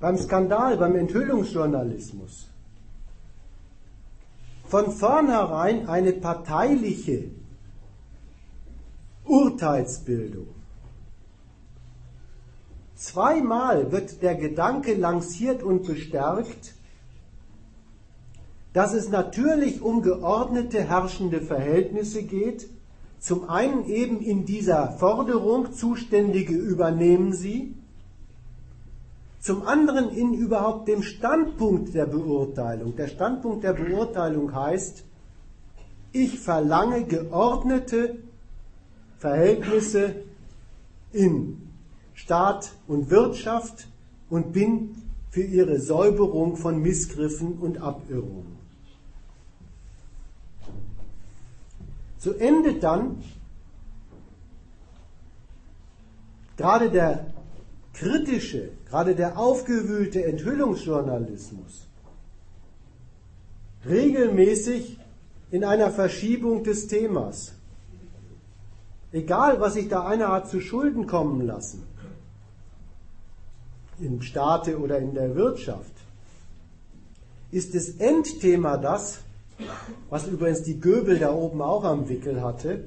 beim 0.00 0.16
Skandal, 0.16 0.76
beim 0.78 0.96
Enthüllungsjournalismus 0.96 2.50
von 4.70 4.92
vornherein 4.92 5.88
eine 5.88 6.12
parteiliche 6.12 7.24
Urteilsbildung. 9.24 10.46
Zweimal 12.94 13.90
wird 13.90 14.22
der 14.22 14.36
Gedanke 14.36 14.94
lanciert 14.94 15.64
und 15.64 15.86
bestärkt, 15.86 16.74
dass 18.72 18.92
es 18.92 19.08
natürlich 19.08 19.82
um 19.82 20.02
geordnete 20.02 20.84
herrschende 20.84 21.40
Verhältnisse 21.40 22.22
geht. 22.22 22.68
Zum 23.18 23.50
einen 23.50 23.86
eben 23.86 24.20
in 24.20 24.46
dieser 24.46 24.92
Forderung, 24.92 25.72
Zuständige 25.72 26.54
übernehmen 26.54 27.32
sie, 27.32 27.74
zum 29.40 29.66
anderen 29.66 30.10
in 30.10 30.34
überhaupt 30.34 30.88
dem 30.88 31.02
Standpunkt 31.02 31.94
der 31.94 32.06
Beurteilung. 32.06 32.94
Der 32.96 33.08
Standpunkt 33.08 33.64
der 33.64 33.72
Beurteilung 33.72 34.54
heißt, 34.54 35.04
ich 36.12 36.38
verlange 36.38 37.04
geordnete 37.04 38.18
Verhältnisse 39.18 40.16
in 41.12 41.68
Staat 42.14 42.72
und 42.86 43.10
Wirtschaft 43.10 43.88
und 44.28 44.52
bin 44.52 44.94
für 45.30 45.42
ihre 45.42 45.80
Säuberung 45.80 46.56
von 46.56 46.80
Missgriffen 46.82 47.58
und 47.58 47.78
Abirrungen. 47.78 48.58
So 52.18 52.32
endet 52.32 52.82
dann 52.82 53.22
gerade 56.56 56.90
der 56.90 57.32
kritische, 57.94 58.72
gerade 58.90 59.14
der 59.14 59.38
aufgewühlte 59.38 60.24
Enthüllungsjournalismus 60.24 61.86
regelmäßig 63.88 64.98
in 65.50 65.64
einer 65.64 65.90
Verschiebung 65.90 66.64
des 66.64 66.88
Themas. 66.88 67.52
Egal, 69.12 69.60
was 69.60 69.74
sich 69.74 69.88
da 69.88 70.06
einer 70.06 70.28
hat 70.28 70.48
zu 70.48 70.60
Schulden 70.60 71.06
kommen 71.06 71.46
lassen, 71.46 71.82
im 74.00 74.22
Staate 74.22 74.78
oder 74.78 74.98
in 74.98 75.14
der 75.14 75.34
Wirtschaft, 75.34 75.92
ist 77.50 77.74
das 77.74 77.88
Endthema 77.88 78.76
das, 78.76 79.20
was 80.08 80.26
übrigens 80.26 80.62
die 80.62 80.78
Göbel 80.78 81.18
da 81.18 81.32
oben 81.32 81.60
auch 81.60 81.84
am 81.84 82.08
Wickel 82.08 82.42
hatte. 82.42 82.84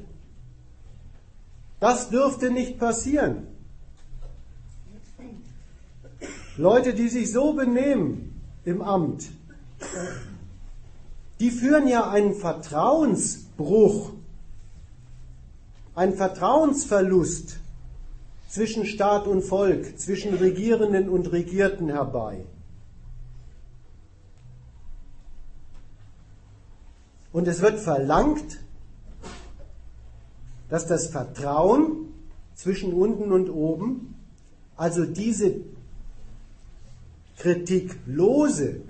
Das 1.79 2.09
dürfte 2.09 2.49
nicht 2.49 2.79
passieren. 2.79 3.47
Leute, 6.57 6.93
die 6.93 7.09
sich 7.09 7.31
so 7.31 7.53
benehmen 7.53 8.39
im 8.63 8.81
Amt, 8.81 9.29
die 11.39 11.49
führen 11.49 11.87
ja 11.87 12.09
einen 12.09 12.35
Vertrauensbruch, 12.35 14.11
einen 15.95 16.13
Vertrauensverlust 16.13 17.57
zwischen 18.49 18.85
Staat 18.85 19.25
und 19.25 19.41
Volk, 19.41 19.99
zwischen 19.99 20.35
Regierenden 20.35 21.09
und 21.09 21.31
Regierten 21.31 21.89
herbei. 21.89 22.45
Und 27.31 27.47
es 27.47 27.61
wird 27.61 27.79
verlangt, 27.79 28.59
dass 30.69 30.85
das 30.85 31.07
Vertrauen 31.07 32.13
zwischen 32.53 32.93
unten 32.93 33.31
und 33.31 33.49
oben, 33.49 34.15
also 34.77 35.03
diese 35.03 35.55
kritiklose 37.37 38.81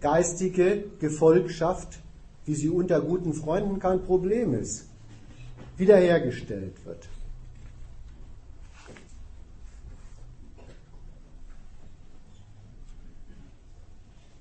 geistige 0.00 0.84
Gefolgschaft, 1.00 1.98
wie 2.44 2.54
sie 2.54 2.68
unter 2.68 3.00
guten 3.00 3.32
Freunden 3.32 3.78
kein 3.78 4.02
Problem 4.02 4.52
ist, 4.52 4.86
wiederhergestellt 5.78 6.84
wird. 6.84 7.08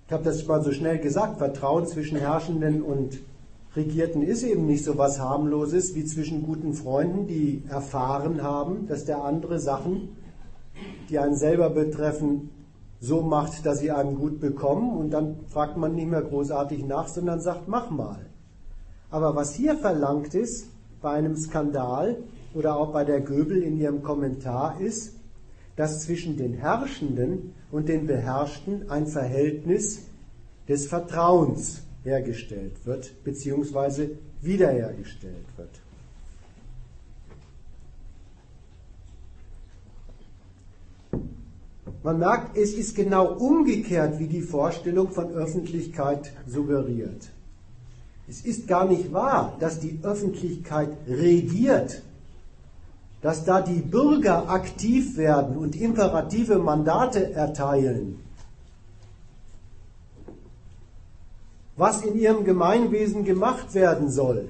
Ich 0.06 0.12
habe 0.12 0.26
das 0.26 0.46
mal 0.46 0.62
so 0.62 0.72
schnell 0.72 1.00
gesagt, 1.00 1.38
Vertrauen 1.38 1.88
zwischen 1.88 2.18
Herrschenden 2.18 2.84
und 2.84 3.20
Regierten 3.76 4.22
ist 4.22 4.44
eben 4.44 4.68
nicht 4.68 4.84
so 4.84 4.98
was 4.98 5.20
harmloses 5.20 5.96
wie 5.96 6.06
zwischen 6.06 6.44
guten 6.44 6.74
Freunden, 6.74 7.26
die 7.26 7.64
erfahren 7.70 8.44
haben, 8.44 8.88
dass 8.88 9.06
der 9.06 9.24
andere 9.24 9.60
Sachen, 9.60 10.10
die 11.10 11.18
einen 11.18 11.36
selber 11.36 11.70
betreffen, 11.70 12.50
so 13.04 13.22
macht, 13.22 13.66
dass 13.66 13.80
sie 13.80 13.92
einem 13.92 14.16
gut 14.16 14.40
bekommen 14.40 14.98
und 14.98 15.12
dann 15.12 15.36
fragt 15.50 15.76
man 15.76 15.94
nicht 15.94 16.08
mehr 16.08 16.22
großartig 16.22 16.86
nach, 16.86 17.10
sondern 17.10 17.42
sagt, 17.42 17.68
mach 17.68 17.90
mal. 17.90 18.28
Aber 19.10 19.36
was 19.36 19.54
hier 19.56 19.76
verlangt 19.76 20.34
ist, 20.34 20.68
bei 21.02 21.12
einem 21.12 21.36
Skandal 21.36 22.16
oder 22.54 22.78
auch 22.78 22.94
bei 22.94 23.04
der 23.04 23.20
Göbel 23.20 23.62
in 23.62 23.78
ihrem 23.78 24.04
Kommentar 24.04 24.80
ist, 24.80 25.18
dass 25.76 26.06
zwischen 26.06 26.38
den 26.38 26.54
Herrschenden 26.54 27.54
und 27.74 27.90
den 27.90 28.08
Beherrschten 28.08 28.90
ein 28.90 29.06
Verhältnis 29.06 30.04
des 30.70 30.88
Vertrauens 30.88 31.82
hergestellt 32.06 32.86
wird, 32.86 33.22
beziehungsweise 33.26 34.12
wiederhergestellt 34.42 35.58
wird. 35.58 35.83
Man 42.04 42.20
merkt, 42.20 42.58
es 42.58 42.74
ist 42.74 42.96
genau 42.96 43.34
umgekehrt, 43.34 44.20
wie 44.20 44.28
die 44.28 44.42
Vorstellung 44.42 45.12
von 45.12 45.32
Öffentlichkeit 45.32 46.34
suggeriert. 46.46 47.30
Es 48.28 48.42
ist 48.42 48.68
gar 48.68 48.86
nicht 48.88 49.12
wahr, 49.14 49.56
dass 49.60 49.80
die 49.80 50.00
Öffentlichkeit 50.04 50.90
regiert, 51.08 52.02
dass 53.22 53.46
da 53.46 53.62
die 53.62 53.82
Bürger 53.82 54.50
aktiv 54.50 55.18
werden 55.18 55.58
und 55.58 55.76
imperative 55.76 56.58
Mandate 56.60 57.32
erteilen. 57.32 58.20
was 61.76 62.04
in 62.04 62.18
ihrem 62.18 62.44
Gemeinwesen 62.44 63.24
gemacht 63.24 63.74
werden 63.74 64.10
soll. 64.10 64.50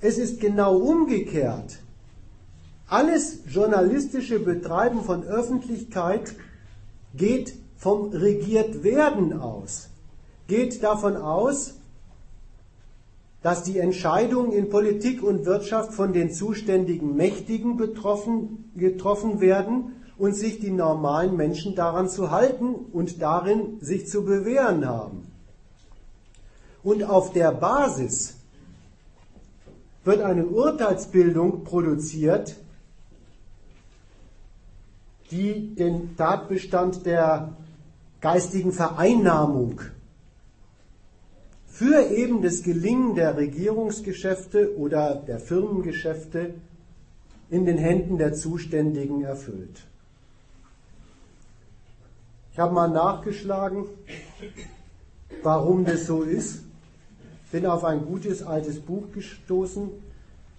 Es 0.00 0.18
ist 0.18 0.40
genau 0.40 0.76
umgekehrt. 0.76 1.78
Alles 2.92 3.38
journalistische 3.46 4.38
Betreiben 4.38 5.02
von 5.02 5.24
Öffentlichkeit 5.24 6.34
geht 7.14 7.54
vom 7.78 8.10
Regiertwerden 8.10 9.32
aus, 9.40 9.88
geht 10.46 10.82
davon 10.82 11.16
aus, 11.16 11.76
dass 13.40 13.62
die 13.62 13.78
Entscheidungen 13.78 14.52
in 14.52 14.68
Politik 14.68 15.22
und 15.22 15.46
Wirtschaft 15.46 15.94
von 15.94 16.12
den 16.12 16.34
zuständigen 16.34 17.16
Mächtigen 17.16 17.78
betroffen, 17.78 18.70
getroffen 18.76 19.40
werden 19.40 19.96
und 20.18 20.34
sich 20.34 20.60
die 20.60 20.70
normalen 20.70 21.34
Menschen 21.34 21.74
daran 21.74 22.10
zu 22.10 22.30
halten 22.30 22.74
und 22.92 23.22
darin 23.22 23.78
sich 23.80 24.06
zu 24.06 24.26
bewähren 24.26 24.86
haben. 24.86 25.28
Und 26.82 27.04
auf 27.04 27.32
der 27.32 27.52
Basis 27.52 28.34
wird 30.04 30.20
eine 30.20 30.44
Urteilsbildung 30.44 31.64
produziert, 31.64 32.56
die 35.32 35.74
den 35.74 36.16
Tatbestand 36.16 37.06
der 37.06 37.56
geistigen 38.20 38.72
Vereinnahmung 38.72 39.80
für 41.66 42.10
eben 42.10 42.42
das 42.42 42.62
Gelingen 42.62 43.14
der 43.14 43.36
Regierungsgeschäfte 43.36 44.76
oder 44.76 45.16
der 45.16 45.40
Firmengeschäfte 45.40 46.54
in 47.50 47.64
den 47.64 47.78
Händen 47.78 48.18
der 48.18 48.34
Zuständigen 48.34 49.24
erfüllt. 49.24 49.82
Ich 52.52 52.58
habe 52.58 52.74
mal 52.74 52.88
nachgeschlagen, 52.88 53.86
warum 55.42 55.86
das 55.86 56.06
so 56.06 56.22
ist. 56.22 56.62
Bin 57.50 57.66
auf 57.66 57.84
ein 57.84 58.04
gutes 58.04 58.42
altes 58.42 58.78
Buch 58.78 59.10
gestoßen 59.14 59.90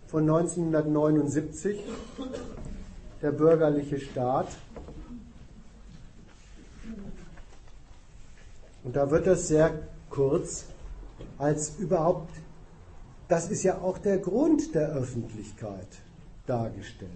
von 0.08 0.24
1979, 0.24 1.80
Der 3.24 3.32
bürgerliche 3.32 4.00
Staat. 4.00 4.50
Und 8.84 8.96
da 8.96 9.10
wird 9.10 9.26
das 9.26 9.48
sehr 9.48 9.72
kurz 10.10 10.66
als 11.38 11.78
überhaupt, 11.80 12.30
das 13.30 13.50
ist 13.50 13.64
ja 13.64 13.80
auch 13.80 13.98
der 13.98 14.20
Grund 14.20 14.76
der 14.76 14.90
Öffentlichkeit 14.90 15.88
dargestellt. 16.46 17.10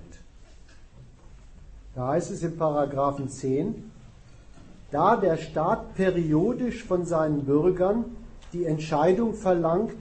Da 1.93 2.08
heißt 2.08 2.32
es 2.32 2.41
in 2.41 2.58
Paragraphen 2.58 3.30
10, 3.30 3.91
da 4.91 5.18
der 5.18 5.38
Staat 5.38 5.93
periodisch 5.95 6.84
von 6.84 7.05
seinen 7.05 7.45
Bürgern 7.45 8.05
die 8.53 8.66
Entscheidung 8.66 9.34
verlangt, 9.34 9.97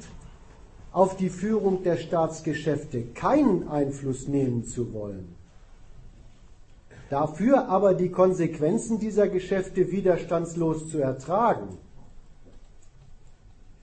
auf 0.92 1.16
die 1.16 1.28
Führung 1.28 1.82
der 1.82 1.98
Staatsgeschäfte 1.98 3.02
keinen 3.02 3.68
Einfluss 3.68 4.28
nehmen 4.28 4.64
zu 4.64 4.94
wollen, 4.94 5.35
dafür 7.10 7.68
aber 7.68 7.94
die 7.94 8.10
Konsequenzen 8.10 8.98
dieser 8.98 9.28
Geschäfte 9.28 9.90
widerstandslos 9.90 10.88
zu 10.90 10.98
ertragen, 10.98 11.78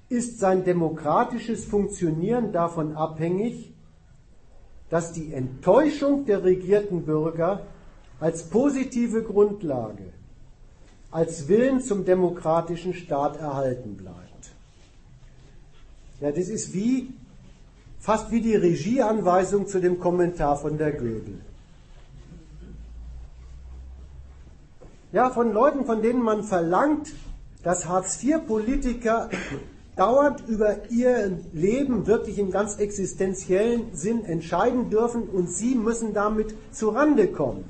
ist 0.09 0.39
sein 0.39 0.63
demokratisches 0.63 1.65
Funktionieren 1.65 2.51
davon 2.51 2.95
abhängig, 2.95 3.74
dass 4.89 5.11
die 5.11 5.34
Enttäuschung 5.34 6.26
der 6.26 6.43
regierten 6.43 7.03
Bürger 7.03 7.65
als 8.19 8.43
positive 8.43 9.24
Grundlage, 9.24 10.13
als 11.09 11.47
Willen 11.47 11.82
zum 11.82 12.05
demokratischen 12.05 12.93
Staat 12.93 13.38
erhalten 13.38 13.97
bleibt. 13.97 14.51
Ja, 16.21 16.32
das 16.32 16.47
ist 16.47 16.74
wie, 16.74 17.09
fast 17.99 18.32
wie 18.32 18.41
die 18.41 18.55
Regieanweisung 18.55 19.67
zu 19.67 19.82
dem 19.82 19.99
Kommentar 19.99 20.57
von 20.57 20.78
der 20.78 20.91
Göbel. 20.91 21.39
Ja, 25.14 25.30
von 25.30 25.53
Leuten, 25.53 25.86
von 25.86 26.01
denen 26.01 26.24
man 26.24 26.43
verlangt, 26.43 27.14
dass 27.61 27.88
Hartz-IV-Politiker 27.88 29.30
dauernd 29.95 30.43
über 30.47 30.89
ihr 30.89 31.38
Leben 31.53 32.07
wirklich 32.07 32.39
im 32.39 32.49
ganz 32.49 32.78
existenziellen 32.78 33.93
Sinn 33.93 34.26
entscheiden 34.26 34.89
dürfen 34.89 35.30
und 35.30 35.51
sie 35.51 35.76
müssen 35.76 36.16
damit 36.16 36.55
zurande 36.72 37.28
kommen, 37.28 37.64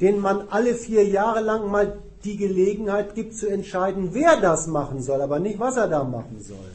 denen 0.00 0.20
man 0.20 0.46
alle 0.50 0.74
vier 0.74 1.04
Jahre 1.04 1.40
lang 1.40 1.68
mal 1.68 1.98
die 2.22 2.36
Gelegenheit 2.36 3.16
gibt 3.16 3.34
zu 3.34 3.48
entscheiden, 3.48 4.10
wer 4.12 4.40
das 4.40 4.68
machen 4.68 5.02
soll, 5.02 5.22
aber 5.22 5.40
nicht, 5.40 5.58
was 5.58 5.76
er 5.76 5.88
da 5.88 6.04
machen 6.04 6.40
soll. 6.40 6.70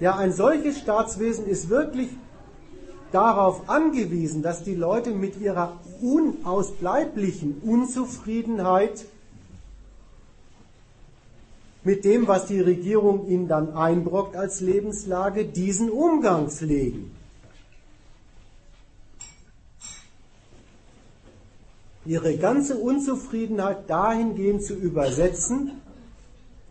Ja, 0.00 0.16
ein 0.16 0.32
solches 0.32 0.78
Staatswesen 0.78 1.46
ist 1.46 1.68
wirklich 1.68 2.08
darauf 3.10 3.68
angewiesen, 3.68 4.42
dass 4.42 4.64
die 4.64 4.74
Leute 4.74 5.10
mit 5.10 5.38
ihrer 5.38 5.76
unausbleiblichen 6.02 7.62
Unzufriedenheit 7.64 9.06
mit 11.84 12.04
dem, 12.04 12.28
was 12.28 12.46
die 12.46 12.60
Regierung 12.60 13.26
ihnen 13.28 13.48
dann 13.48 13.74
einbrockt 13.74 14.36
als 14.36 14.60
Lebenslage, 14.60 15.44
diesen 15.44 15.90
Umgang 15.90 16.48
pflegen. 16.50 17.10
Ihre 22.04 22.36
ganze 22.36 22.76
Unzufriedenheit 22.76 23.88
dahingehend 23.88 24.64
zu 24.64 24.74
übersetzen, 24.74 25.72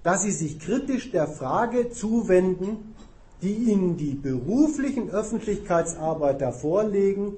dass 0.03 0.23
sie 0.23 0.31
sich 0.31 0.59
kritisch 0.59 1.11
der 1.11 1.27
Frage 1.27 1.89
zuwenden, 1.91 2.95
die 3.41 3.53
ihnen 3.53 3.97
die 3.97 4.13
beruflichen 4.13 5.09
Öffentlichkeitsarbeiter 5.09 6.51
vorlegen, 6.51 7.37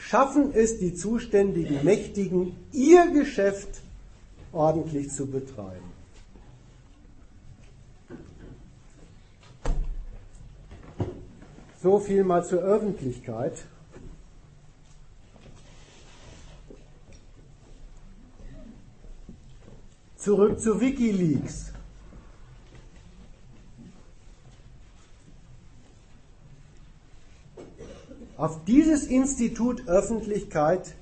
schaffen 0.00 0.52
es 0.54 0.78
die 0.78 0.94
zuständigen 0.94 1.84
Mächtigen, 1.84 2.56
ihr 2.72 3.10
Geschäft 3.12 3.82
ordentlich 4.52 5.10
zu 5.10 5.26
betreiben. 5.26 5.90
So 11.82 11.98
viel 11.98 12.24
mal 12.24 12.44
zur 12.44 12.60
Öffentlichkeit. 12.60 13.64
Zurück 20.16 20.60
zu 20.60 20.80
Wikileaks. 20.80 21.69
Auf 28.40 28.64
dieses 28.64 29.04
Institut 29.04 29.86
Öffentlichkeit 29.86 30.94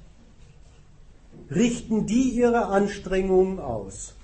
richten 1.52 2.04
die 2.04 2.30
ihre 2.30 2.66
Anstrengungen 2.66 3.60
aus. 3.60 4.16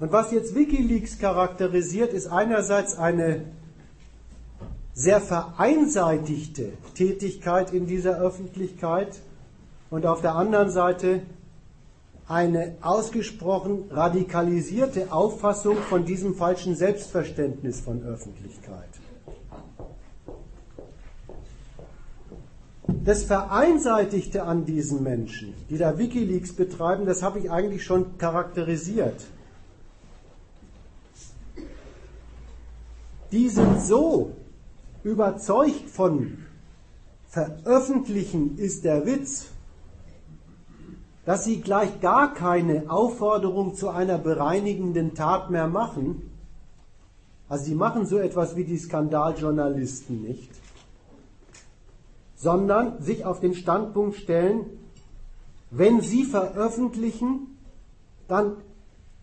Und 0.00 0.10
was 0.10 0.32
jetzt 0.32 0.54
Wikileaks 0.54 1.18
charakterisiert, 1.18 2.14
ist 2.14 2.28
einerseits 2.28 2.96
eine 2.96 3.44
sehr 4.94 5.20
vereinseitigte 5.20 6.72
Tätigkeit 6.94 7.74
in 7.74 7.86
dieser 7.86 8.18
Öffentlichkeit 8.18 9.20
und 9.90 10.06
auf 10.06 10.22
der 10.22 10.34
anderen 10.34 10.70
Seite 10.70 11.20
eine 12.26 12.76
ausgesprochen 12.80 13.84
radikalisierte 13.90 15.12
Auffassung 15.12 15.76
von 15.76 16.06
diesem 16.06 16.36
falschen 16.36 16.74
Selbstverständnis 16.74 17.80
von 17.80 18.02
Öffentlichkeit. 18.02 19.01
Das 23.04 23.24
Vereinseitigte 23.24 24.44
an 24.44 24.64
diesen 24.64 25.02
Menschen, 25.02 25.54
die 25.68 25.76
da 25.76 25.98
Wikileaks 25.98 26.52
betreiben, 26.52 27.04
das 27.04 27.22
habe 27.22 27.40
ich 27.40 27.50
eigentlich 27.50 27.84
schon 27.84 28.16
charakterisiert. 28.16 29.20
Die 33.32 33.48
sind 33.48 33.80
so 33.80 34.32
überzeugt 35.02 35.90
von 35.90 36.38
veröffentlichen 37.28 38.58
ist 38.58 38.84
der 38.84 39.04
Witz, 39.04 39.46
dass 41.24 41.44
sie 41.44 41.60
gleich 41.60 42.00
gar 42.00 42.34
keine 42.34 42.90
Aufforderung 42.90 43.74
zu 43.74 43.88
einer 43.88 44.18
bereinigenden 44.18 45.14
Tat 45.14 45.50
mehr 45.50 45.66
machen. 45.66 46.30
Also 47.48 47.64
sie 47.64 47.74
machen 47.74 48.06
so 48.06 48.18
etwas 48.18 48.54
wie 48.54 48.64
die 48.64 48.78
Skandaljournalisten 48.78 50.22
nicht, 50.22 50.50
sondern 52.42 53.00
sich 53.00 53.24
auf 53.24 53.38
den 53.38 53.54
Standpunkt 53.54 54.16
stellen, 54.16 54.66
wenn 55.70 56.00
sie 56.00 56.24
veröffentlichen, 56.24 57.56
dann 58.26 58.56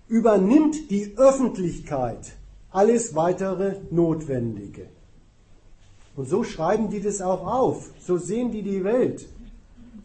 übernimmt 0.08 0.90
die 0.90 1.18
Öffentlichkeit 1.18 2.34
alles 2.72 3.16
weitere 3.16 3.76
Notwendige. 3.92 4.88
Und 6.16 6.30
so 6.30 6.44
schreiben 6.46 6.90
die 6.90 7.02
das 7.02 7.22
auch 7.22 7.46
auf, 7.46 7.90
so 8.00 8.18
sehen 8.18 8.52
die 8.52 8.62
die 8.62 8.86
Welt. 8.86 9.28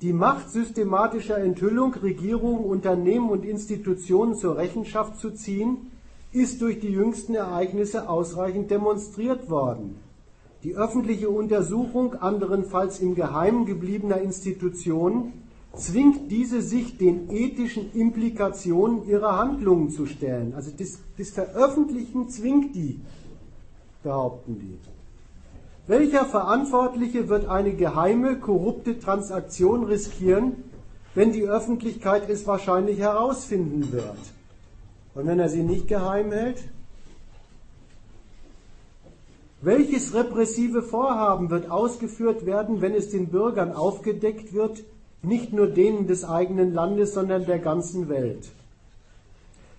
Die 0.03 0.13
Macht 0.13 0.51
systematischer 0.51 1.39
Enthüllung, 1.39 1.95
Regierungen, 1.95 2.65
Unternehmen 2.65 3.31
und 3.31 3.45
Institutionen 3.45 4.35
zur 4.35 4.57
Rechenschaft 4.57 5.19
zu 5.19 5.31
ziehen, 5.31 5.93
ist 6.33 6.61
durch 6.61 6.81
die 6.81 6.91
jüngsten 6.91 7.37
Ereignisse 7.37 8.09
ausreichend 8.09 8.73
demonstriert 8.73 9.49
worden. 9.49 10.01
Die 10.65 10.75
öffentliche 10.75 11.29
Untersuchung 11.29 12.15
anderenfalls 12.15 12.99
im 12.99 13.15
Geheimen 13.15 13.67
gebliebener 13.67 14.19
Institutionen 14.19 15.45
zwingt 15.75 16.31
diese 16.31 16.63
sich 16.63 16.97
den 16.97 17.31
ethischen 17.31 17.93
Implikationen 17.93 19.07
ihrer 19.07 19.37
Handlungen 19.37 19.91
zu 19.91 20.07
stellen. 20.07 20.55
Also 20.55 20.71
das, 20.77 21.01
das 21.19 21.31
Veröffentlichen 21.31 22.31
zwingt 22.31 22.75
die, 22.75 23.01
behaupten 24.03 24.59
die. 24.59 24.79
Welcher 25.87 26.25
Verantwortliche 26.25 27.29
wird 27.29 27.47
eine 27.47 27.75
geheime, 27.75 28.39
korrupte 28.39 28.99
Transaktion 28.99 29.85
riskieren, 29.85 30.65
wenn 31.15 31.33
die 31.33 31.45
Öffentlichkeit 31.45 32.31
es 32.31 32.47
wahrscheinlich 32.47 33.01
herausfinden 33.01 33.93
wird? 33.93 34.17
Und 35.15 35.27
wenn 35.27 35.39
er 35.39 35.51
sie 35.51 35.63
nicht 35.63 35.89
geheim 35.89 36.33
hält? 36.33 36.65
Welches 39.65 40.13
repressive 40.13 40.83
Vorhaben 40.83 41.49
wird 41.49 41.71
ausgeführt 41.71 42.45
werden, 42.45 42.83
wenn 42.83 42.93
es 42.93 43.09
den 43.09 43.29
Bürgern 43.29 43.73
aufgedeckt 43.73 44.53
wird, 44.53 44.85
nicht 45.23 45.55
nur 45.55 45.69
denen 45.69 46.07
des 46.07 46.23
eigenen 46.23 46.75
Landes, 46.75 47.15
sondern 47.15 47.47
der 47.47 47.61
ganzen 47.61 48.11
Welt? 48.11 48.51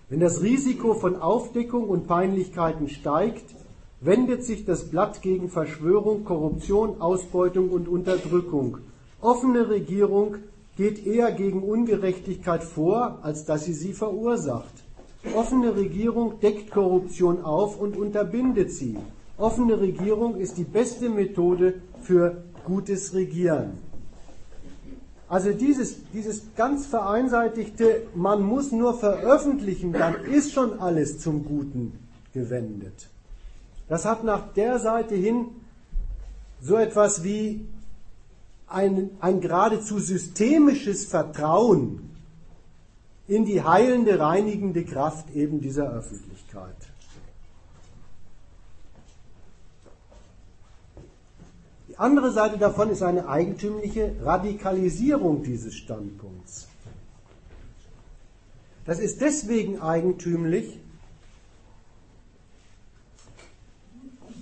Wenn 0.08 0.18
das 0.18 0.42
Risiko 0.42 0.94
von 0.94 1.14
Aufdeckung 1.14 1.88
und 1.88 2.08
Peinlichkeiten 2.08 2.88
steigt, 2.88 3.44
wendet 4.00 4.44
sich 4.44 4.64
das 4.64 4.90
Blatt 4.90 5.22
gegen 5.22 5.50
Verschwörung, 5.50 6.24
Korruption, 6.24 7.00
Ausbeutung 7.00 7.70
und 7.70 7.86
Unterdrückung. 7.86 8.78
Offene 9.20 9.68
Regierung 9.68 10.38
geht 10.76 11.06
eher 11.06 11.30
gegen 11.30 11.62
Ungerechtigkeit 11.62 12.64
vor, 12.64 13.20
als 13.22 13.44
dass 13.44 13.66
sie 13.66 13.72
sie 13.72 13.92
verursacht. 13.92 14.74
Offene 15.36 15.76
Regierung 15.76 16.40
deckt 16.40 16.72
Korruption 16.72 17.44
auf 17.44 17.80
und 17.80 17.96
unterbindet 17.96 18.72
sie. 18.72 18.96
Offene 19.38 19.78
Regierung 19.78 20.36
ist 20.36 20.56
die 20.56 20.64
beste 20.64 21.08
Methode 21.08 21.74
für 22.00 22.42
gutes 22.64 23.14
Regieren. 23.14 23.78
Also 25.28 25.52
dieses, 25.52 25.96
dieses 26.12 26.54
ganz 26.54 26.86
vereinseitigte, 26.86 28.06
man 28.14 28.42
muss 28.42 28.70
nur 28.72 28.98
veröffentlichen, 28.98 29.92
dann 29.92 30.24
ist 30.24 30.52
schon 30.52 30.78
alles 30.78 31.18
zum 31.18 31.44
Guten 31.44 31.98
gewendet. 32.32 33.08
Das 33.88 34.04
hat 34.04 34.24
nach 34.24 34.52
der 34.54 34.78
Seite 34.78 35.14
hin 35.14 35.46
so 36.60 36.76
etwas 36.76 37.24
wie 37.24 37.66
ein, 38.68 39.10
ein 39.20 39.40
geradezu 39.40 39.98
systemisches 39.98 41.04
Vertrauen 41.06 42.10
in 43.28 43.44
die 43.44 43.62
heilende, 43.62 44.18
reinigende 44.18 44.84
Kraft 44.84 45.34
eben 45.34 45.60
dieser 45.60 45.92
Öffentlichkeit. 45.92 46.76
Die 51.96 52.02
andere 52.02 52.30
Seite 52.30 52.58
davon 52.58 52.90
ist 52.90 53.02
eine 53.02 53.26
eigentümliche 53.26 54.16
Radikalisierung 54.22 55.42
dieses 55.42 55.74
Standpunkts. 55.74 56.68
Das 58.84 58.98
ist 58.98 59.22
deswegen 59.22 59.80
eigentümlich, 59.80 60.78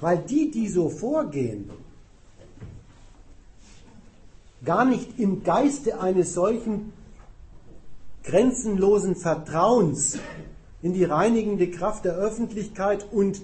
weil 0.01 0.19
die, 0.19 0.51
die 0.51 0.69
so 0.69 0.89
vorgehen, 0.89 1.71
gar 4.65 4.85
nicht 4.85 5.21
im 5.21 5.45
Geiste 5.45 6.01
eines 6.01 6.35
solchen 6.35 6.93
grenzenlosen 8.25 9.15
Vertrauens 9.15 10.19
in 10.83 10.93
die 10.93 11.05
reinigende 11.05 11.71
Kraft 11.71 12.05
der 12.05 12.15
Öffentlichkeit 12.15 13.07
und 13.13 13.41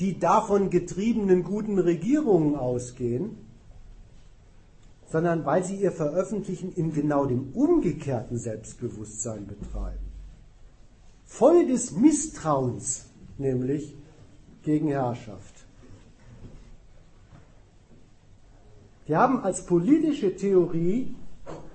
die 0.00 0.18
davon 0.18 0.70
getriebenen 0.70 1.44
guten 1.44 1.78
Regierungen 1.78 2.56
ausgehen, 2.56 3.36
sondern 5.06 5.44
weil 5.44 5.62
sie 5.62 5.76
ihr 5.76 5.92
Veröffentlichen 5.92 6.72
in 6.72 6.92
genau 6.92 7.26
dem 7.26 7.52
umgekehrten 7.52 8.36
Selbstbewusstsein 8.36 9.46
betreiben. 9.46 10.04
Voll 11.24 11.66
des 11.66 11.92
Misstrauens, 11.92 13.06
nämlich 13.38 13.94
gegen 14.62 14.88
Herrschaft. 14.88 15.54
Die 19.06 19.16
haben 19.16 19.40
als 19.40 19.66
politische 19.66 20.34
Theorie 20.34 21.14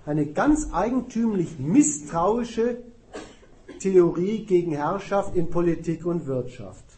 eine 0.06 0.26
ganz 0.26 0.70
eigentümlich 0.74 1.60
misstrauische 1.60 2.84
Theorie 3.80 4.46
gegen 4.46 4.72
Herrschaft 4.72 5.36
in 5.36 5.50
Politik 5.50 6.06
und 6.06 6.26
Wirtschaft. 6.26 6.89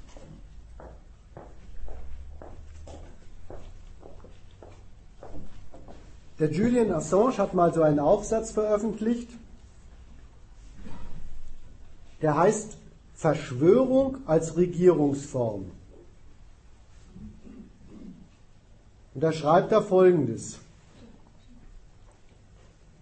Der 6.42 6.50
Julian 6.50 6.92
Assange 6.92 7.38
hat 7.38 7.54
mal 7.54 7.72
so 7.72 7.84
einen 7.84 8.00
Aufsatz 8.00 8.50
veröffentlicht, 8.50 9.30
der 12.24 12.36
heißt 12.36 12.78
Verschwörung 13.14 14.18
als 14.26 14.58
Regierungsform. 14.58 15.66
Und 19.14 19.24
da 19.24 19.32
schreibt 19.32 19.72
er 19.72 19.84
Folgendes. 19.84 20.58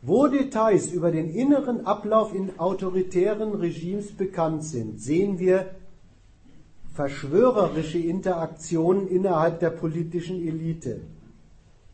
Wo 0.02 0.28
Details 0.28 0.92
über 0.92 1.10
den 1.10 1.30
inneren 1.30 1.86
Ablauf 1.86 2.36
in 2.36 2.60
autoritären 2.60 3.54
Regimes 3.54 4.12
bekannt 4.12 4.66
sind, 4.66 5.00
sehen 5.00 5.40
wir 5.40 5.76
verschwörerische 6.94 8.00
Interaktionen 8.00 9.08
innerhalb 9.08 9.62
der 9.62 9.70
politischen 9.70 10.46
Elite. 10.46 11.00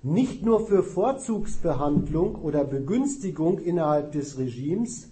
Nicht 0.06 0.46
nur 0.46 0.68
für 0.68 0.84
Vorzugsbehandlung 0.84 2.36
oder 2.36 2.64
Begünstigung 2.64 3.58
innerhalb 3.58 4.12
des 4.12 4.38
Regimes, 4.38 5.10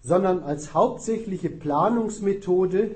sondern 0.00 0.42
als 0.42 0.72
hauptsächliche 0.72 1.50
Planungsmethode 1.50 2.92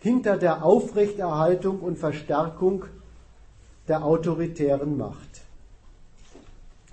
hinter 0.00 0.38
der 0.38 0.64
Aufrechterhaltung 0.64 1.78
und 1.78 1.98
Verstärkung 1.98 2.86
der 3.86 4.04
autoritären 4.04 4.96
Macht. 4.96 5.42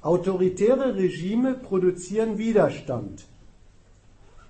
Autoritäre 0.04 0.96
Regime 0.96 1.56
produzieren 1.56 2.38
Widerstand, 2.38 3.26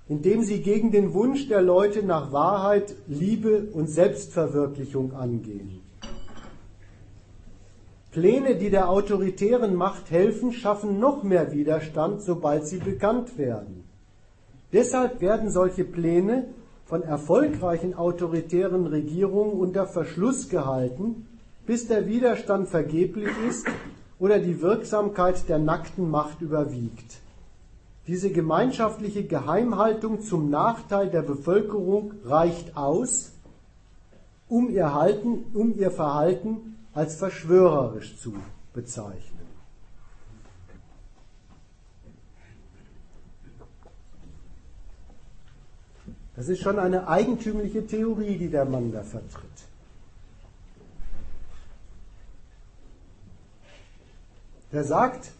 indem 0.09 0.43
sie 0.43 0.61
gegen 0.61 0.91
den 0.91 1.13
Wunsch 1.13 1.47
der 1.47 1.61
Leute 1.61 2.03
nach 2.03 2.33
Wahrheit, 2.33 2.93
Liebe 3.07 3.69
und 3.71 3.87
Selbstverwirklichung 3.87 5.13
angehen. 5.13 5.82
Pläne, 8.14 8.55
die 8.55 8.70
der 8.70 8.89
autoritären 8.89 9.76
Macht 9.76 10.11
helfen, 10.11 10.53
schaffen 10.53 10.99
noch 10.99 11.24
mehr 11.24 11.51
Widerstand, 11.51 12.22
sobald 12.22 12.68
sie 12.68 12.78
bekannt 12.78 13.39
werden. 13.39 13.84
Deshalb 14.72 15.20
werden 15.20 15.49
solche 15.49 15.84
Pläne 15.84 16.45
von 16.86 17.01
erfolgreichen 17.01 17.95
autoritären 17.95 18.86
Regierungen 18.86 19.53
unter 19.53 19.88
Verschluss 19.88 20.47
gehalten, 20.47 21.28
bis 21.66 21.88
der 21.88 22.05
Widerstand 22.05 22.68
vergeblich 22.68 23.32
ist 23.49 23.66
oder 24.20 24.38
die 24.38 24.61
Wirksamkeit 24.61 25.49
der 25.49 25.57
nackten 25.57 26.11
Macht 26.11 26.39
überwiegt. 26.41 27.20
Diese 28.05 28.30
gemeinschaftliche 28.30 29.24
Geheimhaltung 29.24 30.22
zum 30.22 30.51
Nachteil 30.51 31.09
der 31.09 31.24
Bevölkerung 31.24 32.14
reicht 32.26 32.78
aus, 32.78 33.32
um 34.49 34.70
ihr, 34.70 34.93
Halten, 34.93 35.45
um 35.55 35.74
ihr 35.80 35.89
Verhalten 35.89 36.72
als 36.93 37.15
verschwörerisch 37.15 38.19
zu 38.19 38.35
bezeichnen. 38.73 39.43
Das 46.35 46.47
ist 46.47 46.61
schon 46.61 46.79
eine 46.79 47.07
eigentümliche 47.07 47.85
Theorie, 47.85 48.37
die 48.37 48.49
der 48.49 48.65
Mann 48.65 48.91
da 48.91 49.03
vertritt. 49.03 49.49
der 54.73 54.83
sagt, 54.83 55.31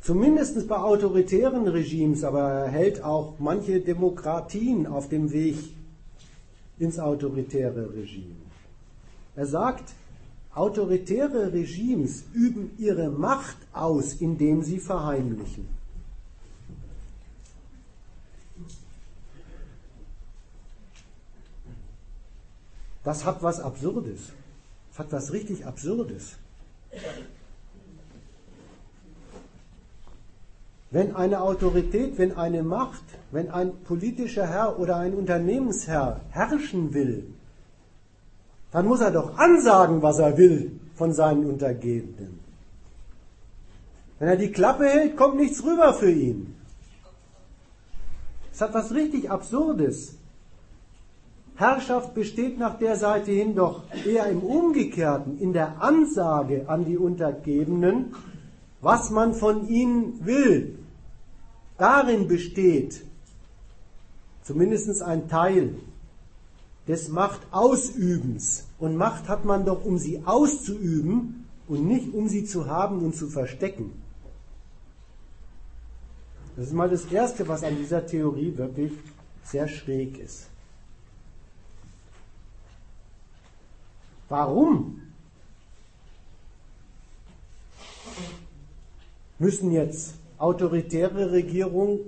zumindest 0.00 0.68
bei 0.68 0.76
autoritären 0.76 1.66
Regimes, 1.66 2.22
aber 2.22 2.50
er 2.50 2.68
hält 2.68 3.02
auch 3.02 3.34
manche 3.38 3.80
Demokratien 3.80 4.86
auf 4.86 5.08
dem 5.08 5.32
Weg 5.32 5.56
ins 6.78 7.00
autoritäre 7.00 7.92
Regime. 7.92 8.41
Er 9.34 9.46
sagt, 9.46 9.94
autoritäre 10.54 11.52
Regimes 11.52 12.24
üben 12.34 12.72
ihre 12.78 13.10
Macht 13.10 13.56
aus, 13.72 14.14
indem 14.14 14.62
sie 14.62 14.78
verheimlichen. 14.78 15.68
Das 23.04 23.24
hat 23.24 23.42
was 23.42 23.58
Absurdes. 23.60 24.20
Das 24.90 24.98
hat 25.00 25.12
was 25.12 25.32
richtig 25.32 25.66
Absurdes. 25.66 26.36
Wenn 30.90 31.16
eine 31.16 31.40
Autorität, 31.40 32.18
wenn 32.18 32.36
eine 32.36 32.62
Macht, 32.62 33.02
wenn 33.30 33.50
ein 33.50 33.82
politischer 33.84 34.46
Herr 34.46 34.78
oder 34.78 34.98
ein 34.98 35.14
Unternehmensherr 35.14 36.20
herrschen 36.30 36.92
will, 36.92 37.32
dann 38.72 38.86
muss 38.86 39.00
er 39.00 39.10
doch 39.10 39.36
ansagen, 39.36 40.02
was 40.02 40.18
er 40.18 40.36
will 40.36 40.80
von 40.94 41.12
seinen 41.12 41.46
Untergebenen. 41.46 42.40
Wenn 44.18 44.28
er 44.28 44.36
die 44.36 44.52
Klappe 44.52 44.86
hält, 44.86 45.16
kommt 45.16 45.36
nichts 45.36 45.62
rüber 45.62 45.92
für 45.94 46.10
ihn. 46.10 46.54
Es 48.52 48.60
hat 48.60 48.74
was 48.74 48.92
richtig 48.92 49.30
Absurdes. 49.30 50.16
Herrschaft 51.56 52.14
besteht 52.14 52.58
nach 52.58 52.78
der 52.78 52.96
Seite 52.96 53.30
hin 53.30 53.54
doch 53.54 53.82
eher 54.06 54.26
im 54.26 54.40
Umgekehrten, 54.40 55.38
in 55.38 55.52
der 55.52 55.82
Ansage 55.82 56.68
an 56.68 56.84
die 56.84 56.96
Untergebenen, 56.96 58.14
was 58.80 59.10
man 59.10 59.34
von 59.34 59.68
ihnen 59.68 60.24
will. 60.24 60.78
Darin 61.78 62.26
besteht 62.26 63.04
zumindest 64.42 65.02
ein 65.02 65.28
Teil 65.28 65.74
des 66.88 67.08
Machtausübens. 67.08 68.66
Und 68.78 68.96
Macht 68.96 69.28
hat 69.28 69.44
man 69.44 69.64
doch, 69.64 69.84
um 69.84 69.98
sie 69.98 70.22
auszuüben 70.24 71.46
und 71.68 71.86
nicht 71.86 72.12
um 72.12 72.28
sie 72.28 72.44
zu 72.44 72.66
haben 72.66 73.04
und 73.04 73.14
zu 73.14 73.28
verstecken. 73.28 73.92
Das 76.56 76.66
ist 76.66 76.74
mal 76.74 76.90
das 76.90 77.06
Erste, 77.06 77.48
was 77.48 77.62
an 77.64 77.76
dieser 77.76 78.04
Theorie 78.04 78.56
wirklich 78.56 78.92
sehr 79.44 79.68
schräg 79.68 80.18
ist. 80.18 80.48
Warum 84.28 85.00
müssen 89.38 89.72
jetzt 89.72 90.14
autoritäre 90.38 91.32
Regierungen 91.32 92.00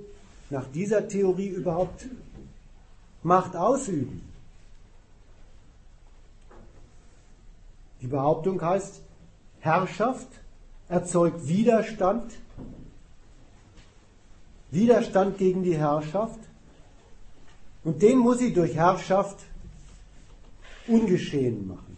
nach 0.50 0.66
dieser 0.72 1.06
Theorie 1.08 1.48
überhaupt 1.48 2.06
Macht 3.22 3.56
ausüben? 3.56 4.33
Die 8.04 8.10
Behauptung 8.10 8.60
heißt, 8.60 9.00
Herrschaft 9.58 10.28
erzeugt 10.88 11.48
Widerstand, 11.48 12.32
Widerstand 14.70 15.38
gegen 15.38 15.64
die 15.64 15.76
Herrschaft 15.76 16.38
und 17.82 18.02
den 18.02 18.18
muss 18.18 18.38
sie 18.38 18.52
durch 18.52 18.74
Herrschaft 18.74 19.38
ungeschehen 20.86 21.66
machen 21.66 21.94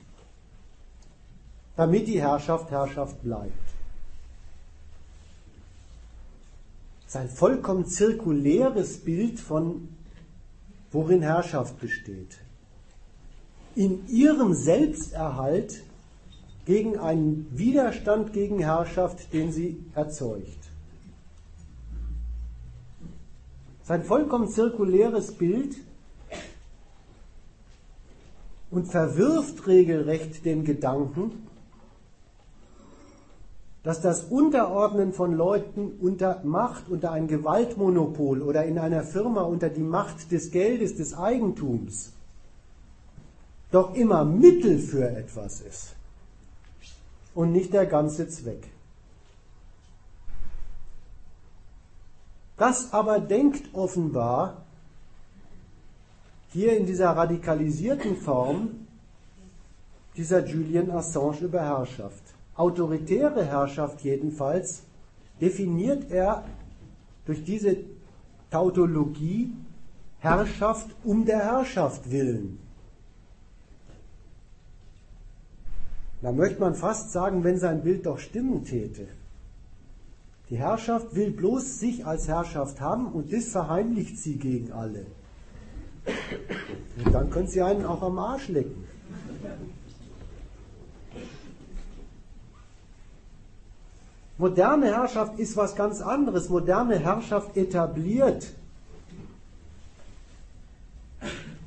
damit 1.76 2.08
die 2.08 2.20
Herrschaft 2.20 2.70
Herrschaft 2.70 3.22
bleibt. 3.22 3.52
Das 7.04 7.14
ist 7.14 7.16
ein 7.16 7.28
vollkommen 7.28 7.86
zirkuläres 7.86 9.04
Bild 9.04 9.38
von, 9.38 9.88
worin 10.90 11.22
Herrschaft 11.22 11.78
besteht. 11.78 12.38
In 13.76 14.08
ihrem 14.08 14.54
Selbsterhalt 14.54 15.82
gegen 16.66 16.98
einen 16.98 17.46
Widerstand 17.52 18.32
gegen 18.32 18.58
Herrschaft, 18.58 19.32
den 19.32 19.52
sie 19.52 19.82
erzeugt. 19.94 20.58
Das 23.78 23.84
ist 23.84 23.90
ein 23.92 24.02
vollkommen 24.02 24.48
zirkuläres 24.48 25.32
Bild 25.32 25.76
und 28.72 28.86
verwirft 28.86 29.66
regelrecht 29.68 30.44
den 30.44 30.64
Gedanken, 30.64 31.46
dass 33.84 34.00
das 34.00 34.24
Unterordnen 34.24 35.12
von 35.12 35.34
Leuten 35.34 35.92
unter 36.00 36.42
Macht, 36.42 36.88
unter 36.88 37.12
ein 37.12 37.28
Gewaltmonopol 37.28 38.42
oder 38.42 38.64
in 38.64 38.80
einer 38.80 39.04
Firma 39.04 39.42
unter 39.42 39.68
die 39.68 39.84
Macht 39.84 40.32
des 40.32 40.50
Geldes, 40.50 40.96
des 40.96 41.14
Eigentums, 41.14 42.12
doch 43.70 43.94
immer 43.94 44.24
Mittel 44.24 44.80
für 44.80 45.08
etwas 45.08 45.60
ist 45.60 45.95
und 47.36 47.52
nicht 47.52 47.72
der 47.72 47.86
ganze 47.86 48.26
Zweck. 48.28 48.66
Das 52.56 52.92
aber 52.92 53.20
denkt 53.20 53.72
offenbar 53.74 54.64
hier 56.48 56.76
in 56.76 56.86
dieser 56.86 57.10
radikalisierten 57.10 58.16
Form 58.16 58.88
dieser 60.16 60.44
Julian 60.44 60.90
Assange 60.90 61.42
über 61.42 61.60
Herrschaft 61.60 62.26
autoritäre 62.56 63.44
Herrschaft 63.44 64.00
jedenfalls 64.02 64.82
definiert 65.40 66.10
er 66.10 66.44
durch 67.26 67.44
diese 67.44 67.76
Tautologie 68.50 69.52
Herrschaft 70.20 70.88
um 71.04 71.24
der 71.24 71.38
Herrschaft 71.38 72.10
willen. 72.10 72.58
Da 76.22 76.32
möchte 76.32 76.60
man 76.60 76.74
fast 76.74 77.12
sagen, 77.12 77.44
wenn 77.44 77.58
sein 77.58 77.82
Bild 77.82 78.06
doch 78.06 78.18
stimmen 78.18 78.64
täte. 78.64 79.06
Die 80.48 80.56
Herrschaft 80.56 81.14
will 81.14 81.30
bloß 81.30 81.80
sich 81.80 82.06
als 82.06 82.28
Herrschaft 82.28 82.80
haben 82.80 83.08
und 83.12 83.32
das 83.32 83.46
verheimlicht 83.46 84.18
sie 84.18 84.36
gegen 84.36 84.72
alle. 84.72 85.06
Und 87.04 87.12
dann 87.12 87.30
können 87.30 87.48
sie 87.48 87.62
einen 87.62 87.84
auch 87.84 88.02
am 88.02 88.18
Arsch 88.18 88.48
lecken. 88.48 88.84
Moderne 94.38 94.86
Herrschaft 94.86 95.38
ist 95.38 95.56
was 95.56 95.74
ganz 95.74 96.00
anderes. 96.00 96.48
Moderne 96.48 96.98
Herrschaft 96.98 97.56
etabliert 97.56 98.52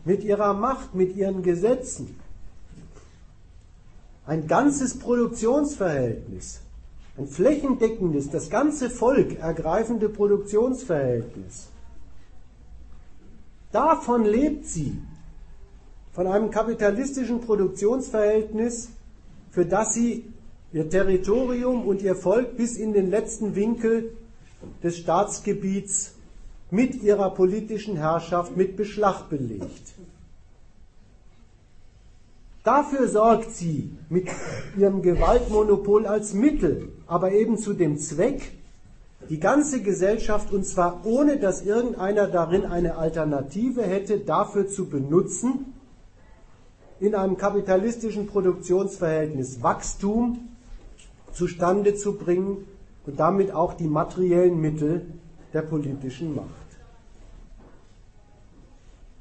mit 0.05 0.23
ihrer 0.23 0.53
Macht, 0.53 0.95
mit 0.95 1.15
ihren 1.15 1.43
Gesetzen 1.43 2.18
ein 4.29 4.45
ganzes 4.45 4.99
Produktionsverhältnis, 4.99 6.61
ein 7.17 7.25
flächendeckendes, 7.25 8.29
das 8.29 8.51
ganze 8.51 8.91
Volk 8.91 9.39
ergreifende 9.39 10.07
Produktionsverhältnis. 10.07 11.69
Davon 13.71 14.25
lebt 14.25 14.67
sie, 14.67 14.99
von 16.11 16.27
einem 16.27 16.51
kapitalistischen 16.51 17.41
Produktionsverhältnis, 17.41 18.89
für 19.49 19.65
das 19.65 19.95
sie 19.95 20.25
ihr 20.73 20.87
Territorium 20.87 21.87
und 21.87 22.03
ihr 22.03 22.15
Volk 22.15 22.55
bis 22.55 22.77
in 22.77 22.93
den 22.93 23.09
letzten 23.09 23.55
Winkel 23.55 24.11
des 24.83 24.99
Staatsgebiets 24.99 26.13
mit 26.69 27.01
ihrer 27.01 27.31
politischen 27.31 27.97
Herrschaft 27.97 28.55
mit 28.55 28.77
Beschlag 28.77 29.27
belegt. 29.27 29.95
Dafür 32.63 33.07
sorgt 33.07 33.51
sie 33.51 33.91
mit 34.09 34.27
ihrem 34.77 35.01
Gewaltmonopol 35.01 36.05
als 36.05 36.33
Mittel, 36.33 36.89
aber 37.07 37.31
eben 37.31 37.57
zu 37.57 37.73
dem 37.73 37.97
Zweck, 37.97 38.51
die 39.29 39.39
ganze 39.39 39.81
Gesellschaft, 39.81 40.51
und 40.51 40.65
zwar 40.65 41.05
ohne 41.05 41.37
dass 41.37 41.61
irgendeiner 41.65 42.27
darin 42.27 42.65
eine 42.65 42.97
Alternative 42.97 43.83
hätte, 43.83 44.19
dafür 44.19 44.67
zu 44.67 44.89
benutzen, 44.89 45.73
in 46.99 47.15
einem 47.15 47.37
kapitalistischen 47.37 48.27
Produktionsverhältnis 48.27 49.63
Wachstum 49.63 50.49
zustande 51.31 51.95
zu 51.95 52.17
bringen 52.17 52.65
und 53.05 53.19
damit 53.19 53.53
auch 53.53 53.73
die 53.73 53.87
materiellen 53.87 54.59
Mittel 54.59 55.05
der 55.53 55.61
politischen 55.61 56.35
Macht. 56.35 56.58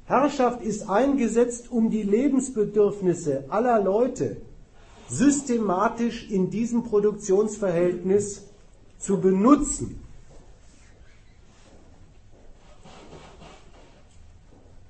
Herrschaft 0.09 0.63
ist 0.63 0.89
eingesetzt, 0.89 1.69
um 1.69 1.91
die 1.91 2.01
Lebensbedürfnisse 2.01 3.43
aller 3.49 3.79
Leute 3.79 4.37
systematisch 5.07 6.27
in 6.31 6.49
diesem 6.49 6.83
Produktionsverhältnis 6.83 8.41
zu 8.97 9.21
benutzen. 9.21 10.01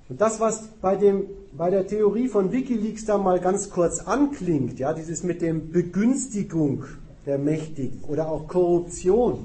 Und 0.08 0.22
das, 0.22 0.40
was 0.40 0.68
bei, 0.80 0.96
dem, 0.96 1.24
bei 1.52 1.68
der 1.68 1.86
Theorie 1.86 2.28
von 2.28 2.50
Wikileaks 2.50 3.04
da 3.04 3.18
mal 3.18 3.40
ganz 3.40 3.68
kurz 3.68 4.00
anklingt, 4.00 4.78
ja, 4.78 4.94
dieses 4.94 5.22
mit 5.22 5.42
dem 5.42 5.70
Begünstigung 5.70 6.84
der 7.26 7.36
Mächtigen 7.36 8.02
oder 8.08 8.30
auch 8.30 8.48
Korruption. 8.48 9.44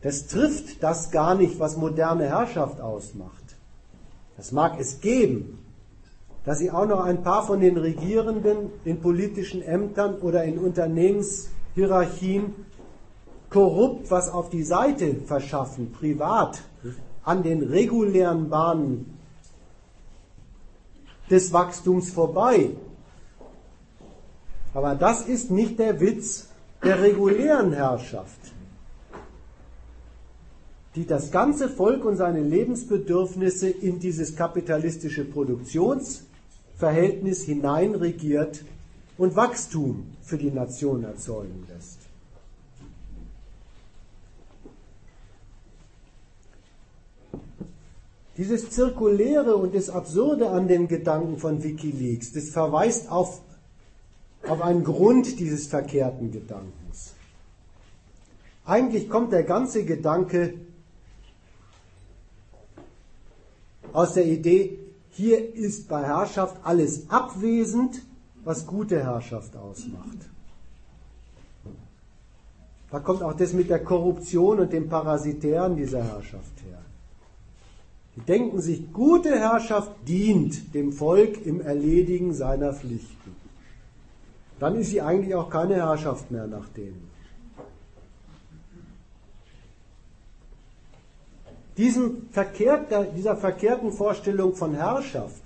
Das 0.00 0.26
trifft 0.26 0.82
das 0.82 1.10
gar 1.10 1.34
nicht, 1.34 1.60
was 1.60 1.76
moderne 1.76 2.24
Herrschaft 2.28 2.80
ausmacht. 2.80 3.37
Das 4.38 4.52
mag 4.52 4.78
es 4.78 5.00
geben, 5.00 5.58
dass 6.44 6.60
sie 6.60 6.70
auch 6.70 6.86
noch 6.86 7.00
ein 7.00 7.24
paar 7.24 7.44
von 7.44 7.60
den 7.60 7.76
Regierenden 7.76 8.70
in 8.84 9.00
politischen 9.00 9.62
Ämtern 9.62 10.14
oder 10.20 10.44
in 10.44 10.58
Unternehmenshierarchien 10.58 12.54
korrupt 13.50 14.10
was 14.12 14.30
auf 14.30 14.48
die 14.48 14.62
Seite 14.62 15.16
verschaffen, 15.26 15.90
privat, 15.92 16.62
an 17.24 17.42
den 17.42 17.64
regulären 17.64 18.48
Bahnen 18.48 19.18
des 21.28 21.52
Wachstums 21.52 22.12
vorbei. 22.12 22.70
Aber 24.72 24.94
das 24.94 25.22
ist 25.22 25.50
nicht 25.50 25.80
der 25.80 26.00
Witz 26.00 26.48
der 26.84 27.02
regulären 27.02 27.72
Herrschaft. 27.72 28.37
Die 30.94 31.06
das 31.06 31.30
ganze 31.30 31.68
Volk 31.68 32.02
und 32.04 32.16
seine 32.16 32.42
Lebensbedürfnisse 32.42 33.68
in 33.68 34.00
dieses 34.00 34.34
kapitalistische 34.36 35.24
Produktionsverhältnis 35.24 37.42
hineinregiert 37.42 38.64
und 39.16 39.36
Wachstum 39.36 40.06
für 40.22 40.38
die 40.38 40.50
Nation 40.50 41.04
erzeugen 41.04 41.66
lässt. 41.68 42.08
Dieses 48.38 48.70
Zirkuläre 48.70 49.56
und 49.56 49.74
das 49.74 49.90
Absurde 49.90 50.50
an 50.50 50.68
den 50.68 50.86
Gedanken 50.86 51.38
von 51.38 51.64
Wikileaks, 51.64 52.32
das 52.32 52.50
verweist 52.50 53.10
auf, 53.10 53.42
auf 54.46 54.62
einen 54.62 54.84
Grund 54.84 55.40
dieses 55.40 55.66
verkehrten 55.66 56.30
Gedankens. 56.30 57.14
Eigentlich 58.64 59.10
kommt 59.10 59.32
der 59.32 59.42
ganze 59.42 59.84
Gedanke 59.84 60.54
aus 63.92 64.14
der 64.14 64.26
Idee, 64.26 64.78
hier 65.10 65.54
ist 65.54 65.88
bei 65.88 66.02
Herrschaft 66.04 66.56
alles 66.62 67.10
abwesend, 67.10 68.02
was 68.44 68.66
gute 68.66 69.02
Herrschaft 69.02 69.56
ausmacht. 69.56 70.18
Da 72.90 73.00
kommt 73.00 73.22
auch 73.22 73.34
das 73.34 73.52
mit 73.52 73.68
der 73.68 73.84
Korruption 73.84 74.60
und 74.60 74.72
dem 74.72 74.88
Parasitären 74.88 75.76
dieser 75.76 76.02
Herrschaft 76.02 76.62
her. 76.66 76.78
Die 78.16 78.20
denken 78.20 78.60
sich, 78.60 78.92
gute 78.92 79.38
Herrschaft 79.38 79.90
dient 80.06 80.74
dem 80.74 80.92
Volk 80.92 81.44
im 81.44 81.60
Erledigen 81.60 82.32
seiner 82.32 82.72
Pflichten. 82.72 83.36
Dann 84.58 84.76
ist 84.76 84.90
sie 84.90 85.02
eigentlich 85.02 85.34
auch 85.34 85.50
keine 85.50 85.76
Herrschaft 85.76 86.30
mehr 86.30 86.46
nach 86.46 86.68
denen. 86.70 87.07
Diesem 91.78 92.28
verkehrt, 92.32 92.92
dieser 93.16 93.36
verkehrten 93.36 93.92
Vorstellung 93.92 94.56
von 94.56 94.74
Herrschaft, 94.74 95.42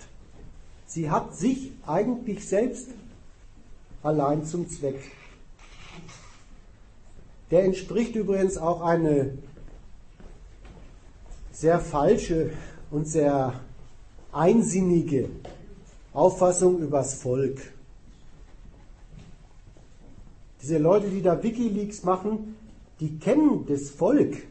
sie 0.87 1.11
hat 1.11 1.37
sich 1.37 1.73
eigentlich 1.87 2.49
selbst 2.49 2.89
allein 4.03 4.43
zum 4.47 4.67
Zweck. 4.67 4.99
Der 7.51 7.65
entspricht 7.65 8.17
übrigens 8.17 8.57
auch 8.57 8.81
eine 8.81 9.37
sehr 11.53 11.79
falsche 11.79 12.55
und 12.91 13.07
sehr 13.07 13.61
einsinnige 14.33 15.29
Auffassung 16.15 16.79
übers 16.79 17.13
Volk. 17.13 17.61
Diese 20.63 20.79
Leute, 20.79 21.11
die 21.11 21.21
da 21.21 21.43
Wikileaks 21.43 22.05
machen, 22.05 22.57
die 23.01 23.19
kennen 23.19 23.67
das 23.67 23.91
Volk 23.91 24.45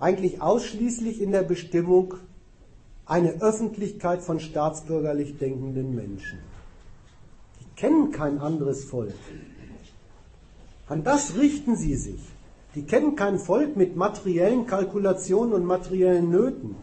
eigentlich 0.00 0.40
ausschließlich 0.40 1.20
in 1.20 1.30
der 1.30 1.42
Bestimmung 1.42 2.14
eine 3.04 3.42
Öffentlichkeit 3.42 4.22
von 4.22 4.40
staatsbürgerlich 4.40 5.38
denkenden 5.38 5.94
Menschen. 5.94 6.38
Die 7.60 7.76
kennen 7.76 8.10
kein 8.10 8.38
anderes 8.38 8.84
Volk. 8.84 9.14
An 10.88 11.04
das 11.04 11.36
richten 11.36 11.76
sie 11.76 11.94
sich. 11.94 12.20
Die 12.74 12.84
kennen 12.84 13.16
kein 13.16 13.38
Volk 13.38 13.76
mit 13.76 13.96
materiellen 13.96 14.66
Kalkulationen 14.66 15.52
und 15.52 15.64
materiellen 15.64 16.30
Nöten. 16.30 16.76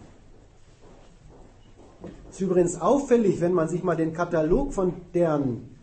Es 2.29 2.35
ist 2.35 2.41
übrigens 2.41 2.79
auffällig, 2.79 3.41
wenn 3.41 3.53
man 3.53 3.69
sich 3.69 3.83
mal 3.83 3.95
den 3.95 4.13
Katalog 4.13 4.73
von 4.73 4.93
deren 5.13 5.77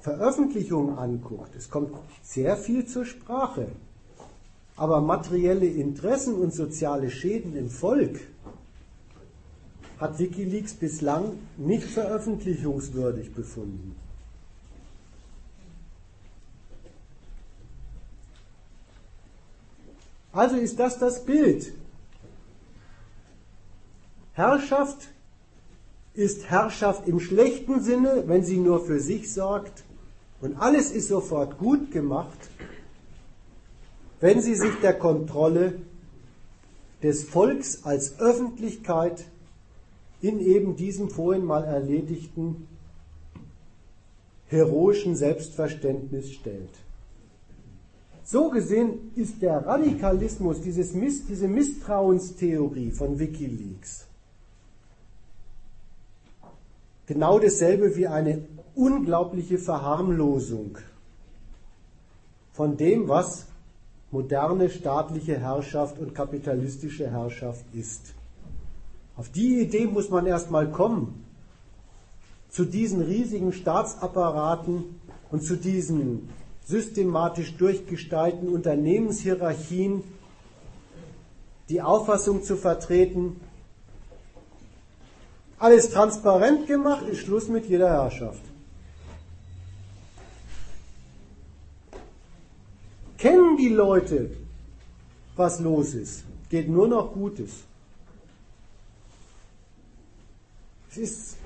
Veröffentlichungen 0.00 0.98
anguckt. 0.98 1.54
Es 1.54 1.68
kommt 1.68 1.92
sehr 2.22 2.56
viel 2.56 2.86
zur 2.86 3.04
Sprache. 3.04 3.68
Aber 4.76 5.00
materielle 5.00 5.66
Interessen 5.66 6.34
und 6.34 6.54
soziale 6.54 7.10
Schäden 7.10 7.56
im 7.56 7.70
Volk 7.70 8.20
hat 9.98 10.18
Wikileaks 10.18 10.72
bislang 10.72 11.32
nicht 11.58 11.84
veröffentlichungswürdig 11.84 13.34
befunden. 13.34 13.94
Also 20.32 20.56
ist 20.56 20.78
das 20.78 20.98
das 20.98 21.24
Bild. 21.24 21.72
Herrschaft 24.32 25.08
ist 26.14 26.48
Herrschaft 26.48 27.08
im 27.08 27.20
schlechten 27.20 27.82
Sinne, 27.82 28.24
wenn 28.26 28.44
sie 28.44 28.56
nur 28.56 28.84
für 28.84 29.00
sich 29.00 29.32
sorgt 29.32 29.84
und 30.40 30.56
alles 30.56 30.90
ist 30.92 31.08
sofort 31.08 31.58
gut 31.58 31.90
gemacht, 31.90 32.38
wenn 34.20 34.40
sie 34.42 34.54
sich 34.54 34.74
der 34.82 34.94
Kontrolle 34.94 35.80
des 37.02 37.24
Volks 37.24 37.84
als 37.84 38.20
Öffentlichkeit 38.20 39.24
in 40.20 40.38
eben 40.40 40.76
diesem 40.76 41.10
vorhin 41.10 41.44
mal 41.44 41.64
erledigten 41.64 42.68
heroischen 44.48 45.16
Selbstverständnis 45.16 46.32
stellt. 46.32 46.70
So 48.24 48.50
gesehen 48.50 49.12
ist 49.16 49.40
der 49.42 49.66
Radikalismus, 49.66 50.60
dieses 50.60 50.92
Miss, 50.92 51.26
diese 51.26 51.48
Misstrauenstheorie 51.48 52.90
von 52.90 53.18
Wikileaks, 53.18 54.06
genau 57.06 57.38
dasselbe 57.38 57.96
wie 57.96 58.06
eine 58.06 58.44
unglaubliche 58.74 59.58
Verharmlosung 59.58 60.78
von 62.52 62.76
dem, 62.76 63.08
was 63.08 63.46
moderne 64.10 64.68
staatliche 64.70 65.38
Herrschaft 65.38 65.98
und 65.98 66.14
kapitalistische 66.14 67.10
Herrschaft 67.10 67.64
ist. 67.72 68.14
Auf 69.16 69.28
die 69.28 69.60
Idee 69.60 69.86
muss 69.86 70.10
man 70.10 70.26
erstmal 70.26 70.70
kommen, 70.70 71.24
zu 72.48 72.64
diesen 72.64 73.02
riesigen 73.02 73.52
Staatsapparaten 73.52 75.00
und 75.30 75.42
zu 75.42 75.56
diesen 75.56 76.28
systematisch 76.64 77.56
durchgestalten 77.56 78.48
Unternehmenshierarchien 78.48 80.02
die 81.68 81.80
Auffassung 81.80 82.42
zu 82.42 82.56
vertreten, 82.56 83.40
alles 85.58 85.90
transparent 85.90 86.66
gemacht, 86.66 87.06
ist 87.06 87.20
Schluss 87.20 87.48
mit 87.48 87.66
jeder 87.66 87.90
Herrschaft. 87.90 88.42
Kennen 93.20 93.58
die 93.58 93.68
Leute, 93.68 94.30
was 95.36 95.60
los 95.60 95.92
ist? 95.92 96.24
Geht 96.48 96.70
nur 96.70 96.88
noch 96.88 97.12
Gutes. 97.12 97.50
Es 100.90 100.96
ist 100.96 101.36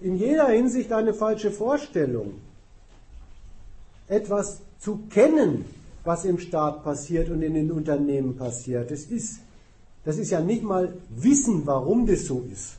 in 0.00 0.16
jeder 0.16 0.48
Hinsicht 0.48 0.92
eine 0.92 1.14
falsche 1.14 1.50
Vorstellung. 1.50 2.34
Etwas 4.06 4.60
zu 4.80 4.98
kennen, 5.08 5.64
was 6.04 6.26
im 6.26 6.38
Staat 6.38 6.84
passiert 6.84 7.30
und 7.30 7.40
in 7.40 7.54
den 7.54 7.72
Unternehmen 7.72 8.36
passiert, 8.36 8.90
das 8.90 9.04
ist, 9.04 9.40
das 10.04 10.18
ist 10.18 10.30
ja 10.30 10.40
nicht 10.40 10.62
mal 10.62 10.92
wissen, 11.08 11.64
warum 11.64 12.06
das 12.06 12.26
so 12.26 12.46
ist. 12.52 12.74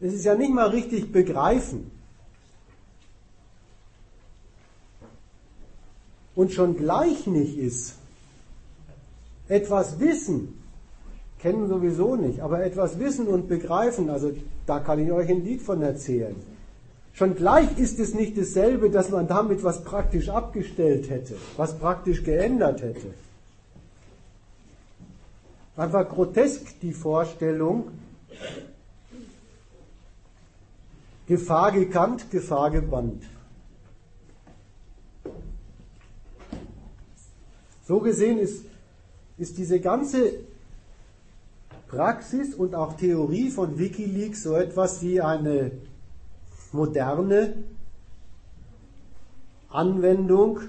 Es 0.00 0.14
ist 0.14 0.24
ja 0.24 0.34
nicht 0.34 0.52
mal 0.52 0.68
richtig 0.68 1.12
begreifen. 1.12 1.90
Und 6.36 6.52
schon 6.52 6.76
gleich 6.76 7.26
nicht 7.26 7.58
ist, 7.58 7.94
etwas 9.48 9.98
wissen, 9.98 10.62
kennen 11.40 11.68
sowieso 11.68 12.14
nicht, 12.14 12.40
aber 12.40 12.64
etwas 12.64 12.98
wissen 13.00 13.26
und 13.26 13.48
begreifen, 13.48 14.10
also 14.10 14.32
da 14.66 14.78
kann 14.80 15.04
ich 15.04 15.10
euch 15.10 15.28
ein 15.28 15.44
Lied 15.44 15.62
von 15.62 15.82
erzählen. 15.82 16.36
Schon 17.14 17.34
gleich 17.34 17.78
ist 17.78 17.98
es 17.98 18.14
nicht 18.14 18.36
dasselbe, 18.36 18.90
dass 18.90 19.08
man 19.10 19.26
damit 19.26 19.64
was 19.64 19.82
praktisch 19.82 20.28
abgestellt 20.28 21.08
hätte, 21.08 21.36
was 21.56 21.78
praktisch 21.78 22.22
geändert 22.22 22.82
hätte. 22.82 23.14
Einfach 25.76 26.08
grotesk 26.08 26.80
die 26.80 26.92
Vorstellung, 26.92 27.88
Gefahr 31.26 31.72
gekannt, 31.72 32.30
Gefahr 32.30 32.70
gebannt. 32.70 33.24
So 37.86 38.00
gesehen 38.00 38.38
ist, 38.38 38.64
ist 39.38 39.58
diese 39.58 39.78
ganze 39.78 40.32
Praxis 41.86 42.54
und 42.54 42.74
auch 42.74 42.96
Theorie 42.96 43.48
von 43.50 43.78
Wikileaks 43.78 44.42
so 44.42 44.56
etwas 44.56 45.02
wie 45.02 45.20
eine 45.20 45.70
moderne 46.72 47.54
Anwendung 49.68 50.60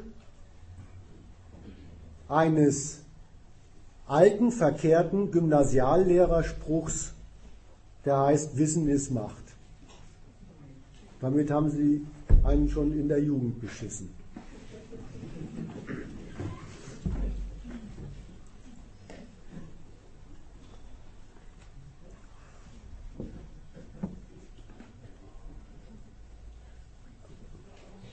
eines 2.29 2.99
alten, 4.05 4.51
verkehrten 4.51 5.31
Gymnasiallehrerspruchs, 5.31 7.13
der 8.05 8.19
heißt 8.19 8.57
Wissen 8.57 8.87
ist 8.89 9.11
Macht. 9.11 9.43
Damit 11.19 11.49
haben 11.49 11.71
sie 11.71 12.05
einen 12.43 12.69
schon 12.69 12.91
in 12.91 13.07
der 13.07 13.23
Jugend 13.23 13.59
beschissen. 13.59 14.16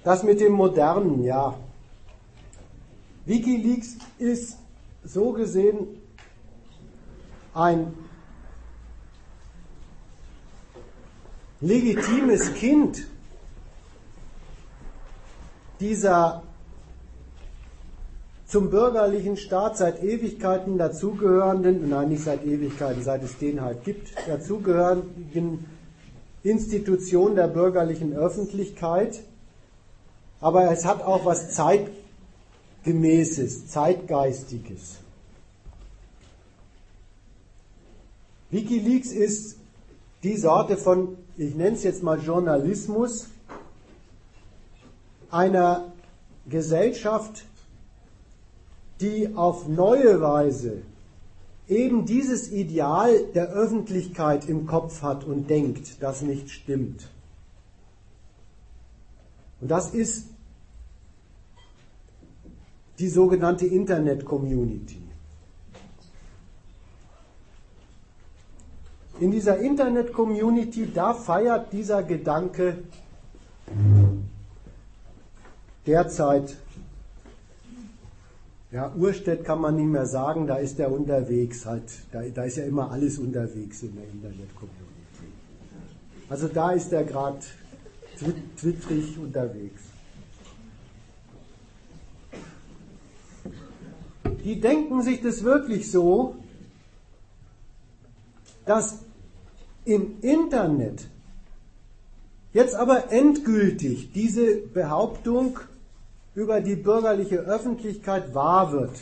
Das 0.05 0.23
mit 0.23 0.39
dem 0.39 0.53
Modernen, 0.53 1.25
ja. 1.25 1.55
Wikileaks 3.25 3.97
ist 4.19 4.59
so 5.03 5.33
gesehen 5.33 5.87
ein 7.55 7.95
legitimes 11.61 12.53
Kind 12.55 13.07
dieser 15.81 16.43
zum 18.47 18.69
bürgerlichen 18.71 19.39
Staat 19.39 19.79
seit 19.79 20.03
Ewigkeiten 20.03 20.77
dazugehörenden, 20.77 21.89
nein, 21.89 22.11
nicht 22.11 22.25
seit 22.25 22.45
Ewigkeiten, 22.45 23.03
seit 23.03 23.23
es 23.23 23.39
den 23.39 23.63
halt 23.63 23.85
gibt, 23.85 24.15
dazugehörigen 24.29 25.65
Institution 26.43 27.35
der 27.37 27.49
bürgerlichen 27.49 28.13
Öffentlichkeit, 28.13 29.21
aber 30.45 30.71
es 30.71 30.85
hat 30.85 31.03
auch 31.03 31.25
was 31.25 31.53
Zeitgemäßes, 31.53 33.69
Zeitgeistiges. 33.69 34.97
Wikileaks 38.51 39.11
ist 39.11 39.57
die 40.23 40.37
Sorte 40.37 40.77
von, 40.77 41.17
ich 41.39 41.55
nenne 41.55 41.77
es 41.77 41.83
jetzt 41.83 42.03
mal 42.03 42.21
Journalismus, 42.21 43.29
einer 45.31 45.91
Gesellschaft, 46.47 47.47
die 49.01 49.35
auf 49.35 49.67
neue 49.67 50.21
Weise 50.21 50.83
eben 51.69 52.05
dieses 52.05 52.53
Ideal 52.53 53.19
der 53.35 53.49
Öffentlichkeit 53.49 54.47
im 54.51 54.67
Kopf 54.67 55.01
hat 55.01 55.25
und 55.25 55.49
denkt, 55.49 56.03
das 56.03 56.21
nicht 56.21 56.51
stimmt. 56.51 57.09
Und 59.63 59.71
das 59.71 59.95
ist 59.95 60.34
die 62.99 63.09
sogenannte 63.09 63.67
Internet-Community. 63.67 65.03
In 69.21 69.31
dieser 69.31 69.59
Internet-Community, 69.59 70.91
da 70.93 71.15
feiert 71.15 71.73
dieser 71.73 72.03
Gedanke 72.03 72.79
derzeit 75.87 76.57
ja, 78.75 78.93
Urstedt 78.97 79.45
kann 79.45 79.61
man 79.61 79.77
nicht 79.77 79.87
mehr 79.87 80.05
sagen, 80.05 80.49
da 80.49 80.57
ist 80.57 80.81
er 80.81 80.91
unterwegs 80.91 81.65
halt. 81.65 81.85
Da, 82.11 82.23
da 82.23 82.43
ist 82.43 82.57
ja 82.57 82.65
immer 82.65 82.91
alles 82.91 83.19
unterwegs 83.19 83.85
in 83.85 83.95
der 83.95 84.05
Internet-Community. 84.05 84.83
Also 86.29 86.49
da 86.49 86.73
ist 86.73 86.93
er 86.93 87.05
gerade 87.05 87.39
twittrig 88.57 89.17
unterwegs. 89.17 89.84
Die 94.45 94.61
denken 94.61 95.03
sich 95.03 95.23
das 95.23 95.43
wirklich 95.43 95.91
so, 95.91 96.37
dass 98.67 98.99
im 99.85 100.21
Internet 100.23 101.07
jetzt 102.53 102.75
aber 102.75 103.13
endgültig 103.13 104.13
diese 104.13 104.57
Behauptung 104.57 105.59
über 106.35 106.61
die 106.61 106.77
bürgerliche 106.77 107.41
Öffentlichkeit 107.41 108.35
wahr 108.35 108.73
wird. 108.73 108.97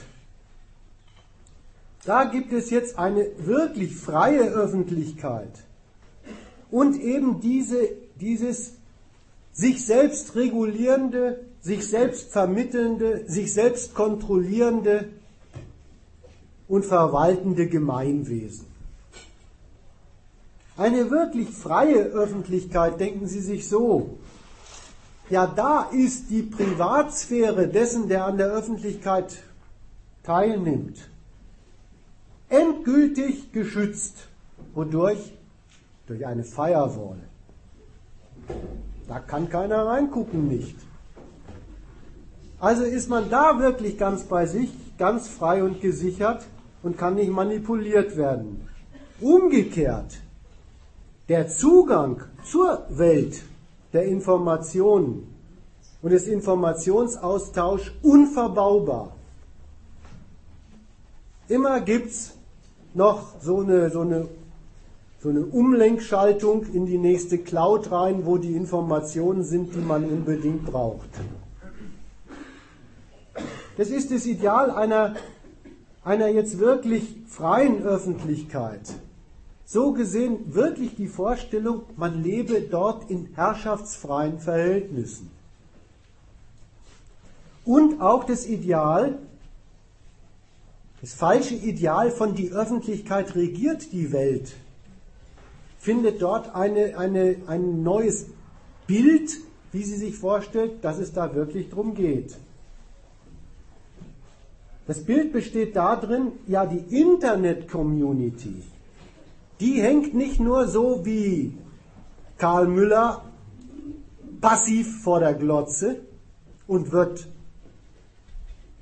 Da 2.04 2.24
gibt 2.24 2.52
es 2.52 2.70
jetzt 2.70 2.98
eine 2.98 3.26
wirklich 3.38 3.94
freie 3.94 4.50
Öffentlichkeit 4.50 5.52
und 6.70 7.00
eben 7.00 7.40
diese, 7.40 7.90
dieses 8.20 8.72
sich 9.52 9.84
selbst 9.84 10.34
regulierende, 10.34 11.44
sich 11.62 11.88
selbst 11.88 12.32
vermittelnde, 12.32 13.24
sich 13.28 13.54
selbst 13.54 13.94
kontrollierende 13.94 15.08
und 16.68 16.84
verwaltende 16.84 17.68
Gemeinwesen. 17.68 18.66
Eine 20.76 21.10
wirklich 21.10 21.50
freie 21.50 21.98
Öffentlichkeit, 21.98 22.98
denken 22.98 23.28
Sie 23.28 23.40
sich 23.40 23.68
so, 23.68 24.18
ja, 25.30 25.46
da 25.46 25.84
ist 25.92 26.30
die 26.30 26.42
Privatsphäre 26.42 27.68
dessen, 27.68 28.08
der 28.08 28.26
an 28.26 28.38
der 28.38 28.48
Öffentlichkeit 28.48 29.38
teilnimmt, 30.24 30.98
endgültig 32.48 33.52
geschützt. 33.52 34.28
Wodurch? 34.74 35.32
Durch 36.06 36.26
eine 36.26 36.44
Firewall. 36.44 37.20
Da 39.08 39.20
kann 39.20 39.48
keiner 39.48 39.86
reingucken, 39.86 40.48
nicht. 40.48 40.76
Also 42.62 42.84
ist 42.84 43.10
man 43.10 43.28
da 43.28 43.58
wirklich 43.58 43.98
ganz 43.98 44.22
bei 44.22 44.46
sich, 44.46 44.70
ganz 44.96 45.26
frei 45.26 45.64
und 45.64 45.80
gesichert 45.80 46.46
und 46.84 46.96
kann 46.96 47.16
nicht 47.16 47.32
manipuliert 47.32 48.16
werden. 48.16 48.68
Umgekehrt, 49.20 50.20
der 51.28 51.48
Zugang 51.48 52.22
zur 52.44 52.86
Welt 52.88 53.42
der 53.92 54.04
Informationen 54.04 55.26
und 56.02 56.12
des 56.12 56.28
Informationsaustauschs 56.28 57.90
unverbaubar. 58.00 59.16
Immer 61.48 61.80
gibt 61.80 62.10
es 62.12 62.32
noch 62.94 63.40
so 63.40 63.58
eine, 63.58 63.90
so, 63.90 64.02
eine, 64.02 64.28
so 65.20 65.30
eine 65.30 65.46
Umlenkschaltung 65.46 66.66
in 66.72 66.86
die 66.86 66.98
nächste 66.98 67.38
Cloud 67.38 67.90
rein, 67.90 68.24
wo 68.24 68.38
die 68.38 68.54
Informationen 68.54 69.42
sind, 69.42 69.74
die 69.74 69.80
man 69.80 70.04
unbedingt 70.04 70.64
braucht. 70.64 71.10
Das 73.76 73.88
ist 73.88 74.10
das 74.10 74.26
Ideal 74.26 74.70
einer, 74.70 75.14
einer 76.04 76.28
jetzt 76.28 76.58
wirklich 76.58 77.16
freien 77.28 77.82
Öffentlichkeit 77.82 78.82
so 79.72 79.92
gesehen 79.92 80.54
wirklich 80.54 80.96
die 80.96 81.08
Vorstellung, 81.08 81.84
man 81.96 82.22
lebe 82.22 82.60
dort 82.60 83.10
in 83.10 83.30
herrschaftsfreien 83.34 84.38
Verhältnissen. 84.38 85.30
Und 87.64 88.02
auch 88.02 88.24
das 88.24 88.46
Ideal, 88.46 89.18
das 91.00 91.14
falsche 91.14 91.54
Ideal 91.54 92.10
von 92.10 92.34
die 92.34 92.52
Öffentlichkeit 92.52 93.34
regiert 93.34 93.92
die 93.92 94.12
Welt, 94.12 94.52
findet 95.78 96.20
dort 96.20 96.54
eine, 96.54 96.98
eine, 96.98 97.36
ein 97.46 97.82
neues 97.82 98.26
Bild, 98.86 99.30
wie 99.72 99.84
sie 99.84 99.96
sich 99.96 100.16
vorstellt, 100.16 100.84
dass 100.84 100.98
es 100.98 101.14
da 101.14 101.34
wirklich 101.34 101.70
drum 101.70 101.94
geht. 101.94 102.36
Das 104.86 105.04
Bild 105.04 105.32
besteht 105.32 105.76
darin, 105.76 106.32
ja, 106.46 106.66
die 106.66 107.00
Internet-Community, 107.00 108.62
die 109.60 109.80
hängt 109.80 110.14
nicht 110.14 110.40
nur 110.40 110.66
so 110.66 111.04
wie 111.04 111.56
Karl 112.36 112.66
Müller 112.66 113.22
passiv 114.40 115.02
vor 115.02 115.20
der 115.20 115.34
Glotze 115.34 116.00
und 116.66 116.90
wird 116.90 117.28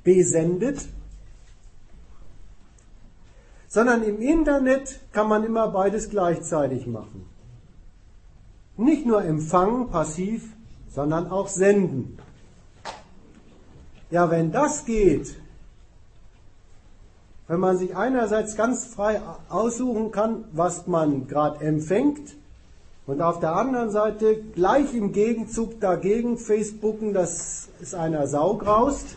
besendet, 0.03 0.88
sondern 3.68 4.03
im 4.03 4.20
Internet 4.20 5.01
kann 5.12 5.28
man 5.28 5.44
immer 5.44 5.68
beides 5.68 6.09
gleichzeitig 6.09 6.86
machen. 6.86 7.26
Nicht 8.76 9.05
nur 9.05 9.22
empfangen, 9.22 9.90
passiv, 9.90 10.57
sondern 10.88 11.30
auch 11.30 11.48
senden. 11.48 12.18
Ja, 14.11 14.30
wenn 14.30 14.51
das 14.51 14.86
geht, 14.86 15.39
wenn 17.51 17.59
man 17.59 17.78
sich 17.78 17.96
einerseits 17.96 18.55
ganz 18.55 18.84
frei 18.84 19.20
aussuchen 19.48 20.12
kann, 20.12 20.44
was 20.53 20.86
man 20.86 21.26
gerade 21.26 21.64
empfängt, 21.64 22.36
und 23.09 23.20
auf 23.20 23.40
der 23.40 23.57
anderen 23.57 23.90
Seite 23.90 24.36
gleich 24.55 24.94
im 24.94 25.11
Gegenzug 25.11 25.80
dagegen 25.80 26.38
Facebooken, 26.38 27.12
dass 27.12 27.66
es 27.82 27.92
einer 27.92 28.28
Sau 28.28 28.57
graust, 28.57 29.16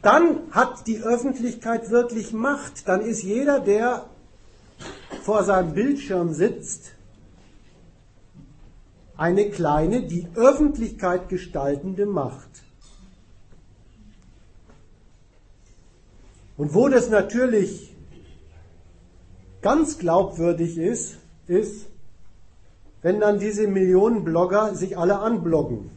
dann 0.00 0.38
hat 0.50 0.86
die 0.86 1.02
Öffentlichkeit 1.02 1.90
wirklich 1.90 2.32
Macht. 2.32 2.88
Dann 2.88 3.02
ist 3.02 3.22
jeder, 3.22 3.60
der 3.60 4.06
vor 5.20 5.44
seinem 5.44 5.74
Bildschirm 5.74 6.32
sitzt, 6.32 6.92
eine 9.18 9.50
kleine, 9.50 10.00
die 10.00 10.26
Öffentlichkeit 10.34 11.28
gestaltende 11.28 12.06
Macht. 12.06 12.62
Und 16.58 16.74
wo 16.74 16.88
das 16.88 17.08
natürlich 17.08 17.94
ganz 19.62 19.96
glaubwürdig 19.96 20.76
ist, 20.76 21.18
ist, 21.46 21.86
wenn 23.00 23.20
dann 23.20 23.38
diese 23.38 23.68
Millionen 23.68 24.24
Blogger 24.24 24.74
sich 24.74 24.98
alle 24.98 25.20
anbloggen. 25.20 25.90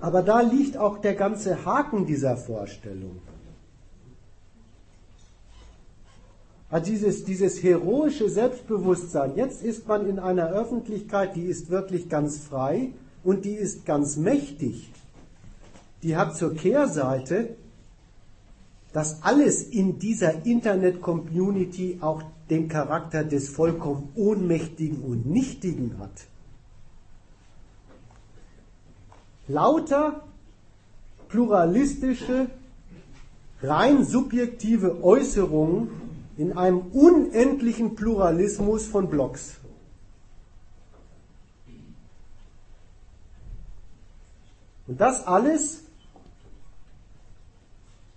Aber 0.00 0.22
da 0.22 0.40
liegt 0.40 0.76
auch 0.76 0.98
der 0.98 1.14
ganze 1.14 1.64
Haken 1.64 2.06
dieser 2.06 2.36
Vorstellung. 2.36 3.22
Also 6.68 6.90
dieses, 6.90 7.24
dieses 7.24 7.62
heroische 7.62 8.28
Selbstbewusstsein, 8.28 9.36
jetzt 9.36 9.62
ist 9.62 9.86
man 9.86 10.08
in 10.08 10.18
einer 10.18 10.50
Öffentlichkeit, 10.50 11.36
die 11.36 11.44
ist 11.44 11.70
wirklich 11.70 12.08
ganz 12.08 12.38
frei 12.38 12.92
und 13.24 13.44
die 13.44 13.54
ist 13.54 13.84
ganz 13.84 14.16
mächtig. 14.16 14.90
Die 16.02 16.16
hat 16.16 16.36
zur 16.36 16.54
Kehrseite, 16.54 17.56
dass 18.92 19.22
alles 19.22 19.62
in 19.62 19.98
dieser 19.98 20.44
Internet-Community 20.44 21.98
auch 22.00 22.22
den 22.48 22.68
Charakter 22.68 23.22
des 23.22 23.48
vollkommen 23.48 24.08
Ohnmächtigen 24.16 25.02
und 25.02 25.26
Nichtigen 25.26 25.98
hat. 25.98 26.26
Lauter 29.46 30.24
pluralistische, 31.28 32.50
rein 33.62 34.04
subjektive 34.04 35.02
Äußerungen 35.04 35.88
in 36.36 36.56
einem 36.56 36.80
unendlichen 36.92 37.94
Pluralismus 37.94 38.86
von 38.86 39.08
Blogs. 39.08 39.59
Das 45.00 45.26
alles 45.26 45.82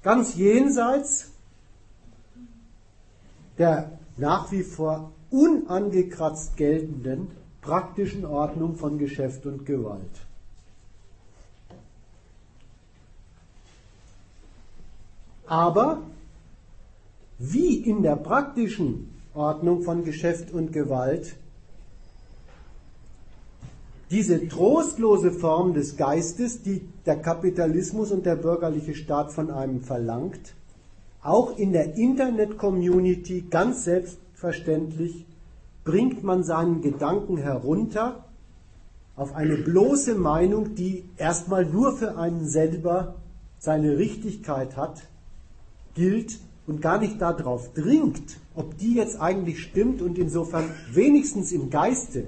ganz 0.02 0.36
jenseits 0.36 1.32
der 3.58 3.98
nach 4.18 4.52
wie 4.52 4.64
vor 4.64 5.14
unangekratzt 5.30 6.58
geltenden 6.58 7.32
praktischen 7.62 8.26
Ordnung 8.26 8.76
von 8.76 8.98
Geschäft 8.98 9.46
und 9.46 9.66
Gewalt. 9.66 10.26
Aber 15.48 16.02
wie 17.40 17.78
in 17.78 18.04
der 18.04 18.18
praktischen 18.18 19.10
Ordnung 19.34 19.84
von 19.84 20.04
Geschäft 20.04 20.52
und 20.52 20.74
Gewalt 20.74 21.38
diese 24.14 24.48
trostlose 24.48 25.32
Form 25.32 25.74
des 25.74 25.98
Geistes, 25.98 26.62
die 26.62 26.88
der 27.08 27.16
Kapitalismus 27.16 28.12
und 28.12 28.28
der 28.28 28.36
bürgerliche 28.36 28.94
Staat 28.94 29.34
von 29.34 29.50
einem 29.50 29.82
verlangt, 29.82 30.54
auch 31.24 31.58
in 31.58 31.74
der 31.74 31.96
Internet-Community 31.96 33.46
ganz 33.50 33.86
selbstverständlich 33.86 35.26
bringt 35.84 36.24
man 36.24 36.44
seinen 36.44 36.82
Gedanken 36.82 37.38
herunter 37.38 38.26
auf 39.16 39.34
eine 39.34 39.56
bloße 39.56 40.14
Meinung, 40.14 40.76
die 40.76 41.06
erstmal 41.18 41.66
nur 41.66 41.98
für 41.98 42.16
einen 42.16 42.48
selber 42.48 43.16
seine 43.58 43.98
Richtigkeit 43.98 44.78
hat, 44.78 45.08
gilt 45.96 46.38
und 46.68 46.84
gar 46.84 47.00
nicht 47.00 47.20
darauf 47.20 47.74
dringt, 47.74 48.38
ob 48.54 48.78
die 48.78 48.94
jetzt 48.94 49.20
eigentlich 49.20 49.64
stimmt 49.64 50.04
und 50.04 50.20
insofern 50.20 50.70
wenigstens 50.92 51.52
im 51.52 51.72
Geiste 51.72 52.26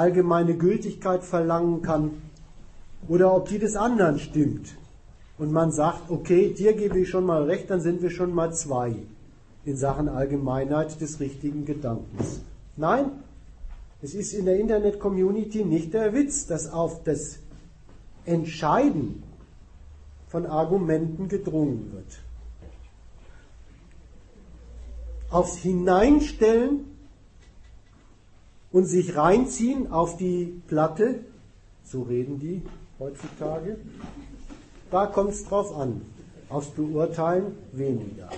allgemeine 0.00 0.56
Gültigkeit 0.56 1.22
verlangen 1.22 1.82
kann 1.82 2.22
oder 3.08 3.34
ob 3.34 3.48
die 3.48 3.58
des 3.58 3.76
anderen 3.76 4.18
stimmt. 4.18 4.74
Und 5.38 5.52
man 5.52 5.72
sagt, 5.72 6.10
okay, 6.10 6.52
dir 6.52 6.72
gebe 6.74 7.00
ich 7.00 7.08
schon 7.08 7.24
mal 7.24 7.44
recht, 7.44 7.70
dann 7.70 7.80
sind 7.80 8.02
wir 8.02 8.10
schon 8.10 8.34
mal 8.34 8.52
zwei 8.54 8.94
in 9.64 9.76
Sachen 9.76 10.08
Allgemeinheit 10.08 11.00
des 11.00 11.20
richtigen 11.20 11.64
Gedankens. 11.64 12.40
Nein, 12.76 13.06
es 14.02 14.14
ist 14.14 14.32
in 14.32 14.46
der 14.46 14.58
Internet-Community 14.58 15.64
nicht 15.64 15.92
der 15.92 16.14
Witz, 16.14 16.46
dass 16.46 16.72
auf 16.72 17.04
das 17.04 17.38
Entscheiden 18.24 19.22
von 20.28 20.46
Argumenten 20.46 21.28
gedrungen 21.28 21.92
wird 21.92 22.20
aufs 25.30 25.58
Hineinstellen 25.58 26.89
und 28.72 28.84
sich 28.84 29.16
reinziehen 29.16 29.90
auf 29.90 30.16
die 30.16 30.62
Platte, 30.68 31.24
so 31.84 32.02
reden 32.02 32.38
die 32.38 32.62
heutzutage, 32.98 33.78
da 34.90 35.06
kommt 35.06 35.30
es 35.30 35.44
drauf 35.44 35.76
an. 35.76 36.02
Aufs 36.48 36.70
Beurteilen 36.70 37.56
weniger. 37.72 38.28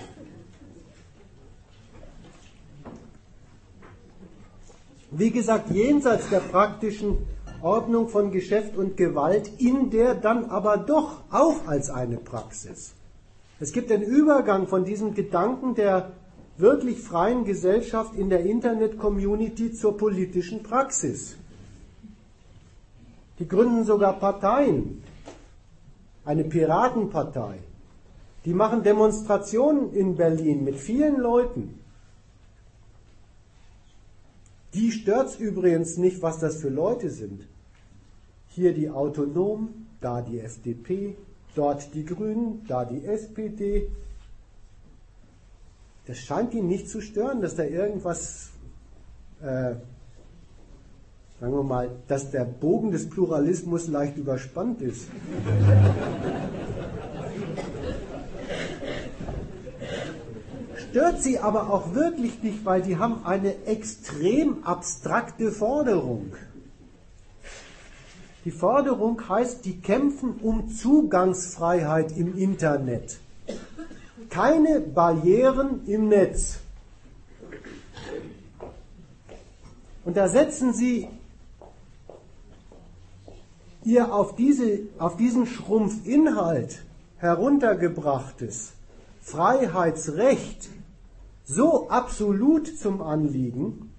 Wie 5.09 5.31
gesagt, 5.31 5.71
jenseits 5.71 6.29
der 6.29 6.39
praktischen 6.39 7.17
Ordnung 7.61 8.09
von 8.09 8.31
Geschäft 8.31 8.77
und 8.77 8.97
Gewalt, 8.97 9.49
in 9.59 9.89
der 9.89 10.15
dann 10.15 10.45
aber 10.45 10.77
doch 10.77 11.21
auch 11.31 11.67
als 11.67 11.89
eine 11.89 12.17
Praxis. 12.17 12.93
Es 13.59 13.71
gibt 13.71 13.89
den 13.89 14.01
Übergang 14.01 14.67
von 14.67 14.85
diesem 14.85 15.13
Gedanken 15.13 15.73
der 15.73 16.11
wirklich 16.57 16.99
freien 16.99 17.45
Gesellschaft 17.45 18.15
in 18.15 18.29
der 18.29 18.45
Internet-Community 18.45 19.73
zur 19.73 19.97
politischen 19.97 20.63
Praxis. 20.63 21.35
Die 23.39 23.47
gründen 23.47 23.83
sogar 23.83 24.19
Parteien, 24.19 25.03
eine 26.25 26.43
Piratenpartei. 26.43 27.59
Die 28.45 28.53
machen 28.53 28.83
Demonstrationen 28.83 29.93
in 29.93 30.15
Berlin 30.15 30.63
mit 30.63 30.75
vielen 30.75 31.19
Leuten. 31.19 31.79
Die 34.73 34.91
stört 34.91 35.29
es 35.29 35.35
übrigens 35.39 35.97
nicht, 35.97 36.21
was 36.21 36.39
das 36.39 36.57
für 36.61 36.69
Leute 36.69 37.09
sind. 37.09 37.47
Hier 38.47 38.73
die 38.73 38.89
Autonomen, 38.89 39.87
da 40.01 40.21
die 40.21 40.39
FDP, 40.39 41.15
dort 41.55 41.93
die 41.93 42.05
Grünen, 42.05 42.65
da 42.67 42.83
die 42.85 43.05
SPD, 43.05 43.89
das 46.05 46.17
scheint 46.17 46.53
ihn 46.53 46.67
nicht 46.67 46.89
zu 46.89 47.01
stören, 47.01 47.41
dass 47.41 47.55
da 47.55 47.63
irgendwas, 47.63 48.49
äh, 49.41 49.75
sagen 51.39 51.53
wir 51.53 51.63
mal, 51.63 51.91
dass 52.07 52.31
der 52.31 52.43
Bogen 52.43 52.91
des 52.91 53.09
Pluralismus 53.09 53.87
leicht 53.87 54.17
überspannt 54.17 54.81
ist. 54.81 55.07
Stört 60.89 61.23
sie 61.23 61.39
aber 61.39 61.71
auch 61.71 61.95
wirklich 61.95 62.43
nicht, 62.43 62.65
weil 62.65 62.81
die 62.81 62.97
haben 62.97 63.25
eine 63.25 63.65
extrem 63.65 64.63
abstrakte 64.63 65.51
Forderung. 65.51 66.33
Die 68.45 68.51
Forderung 68.51 69.29
heißt, 69.29 69.63
die 69.63 69.79
kämpfen 69.79 70.35
um 70.41 70.67
Zugangsfreiheit 70.67 72.15
im 72.17 72.37
Internet 72.37 73.19
keine 74.33 74.79
Barrieren 74.79 75.85
im 75.85 76.07
Netz. 76.07 76.57
Und 80.03 80.17
da 80.17 80.27
setzen 80.27 80.73
Sie 80.73 81.07
Ihr 83.83 84.13
auf, 84.13 84.35
diese, 84.35 84.79
auf 84.97 85.17
diesen 85.17 85.45
Schrumpfinhalt 85.45 86.83
heruntergebrachtes 87.17 88.71
Freiheitsrecht 89.21 90.69
so 91.45 91.89
absolut 91.89 92.67
zum 92.75 93.01
Anliegen, 93.01 93.91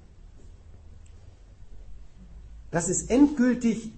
dass 2.72 2.88
es 2.88 3.04
endgültig 3.04 3.92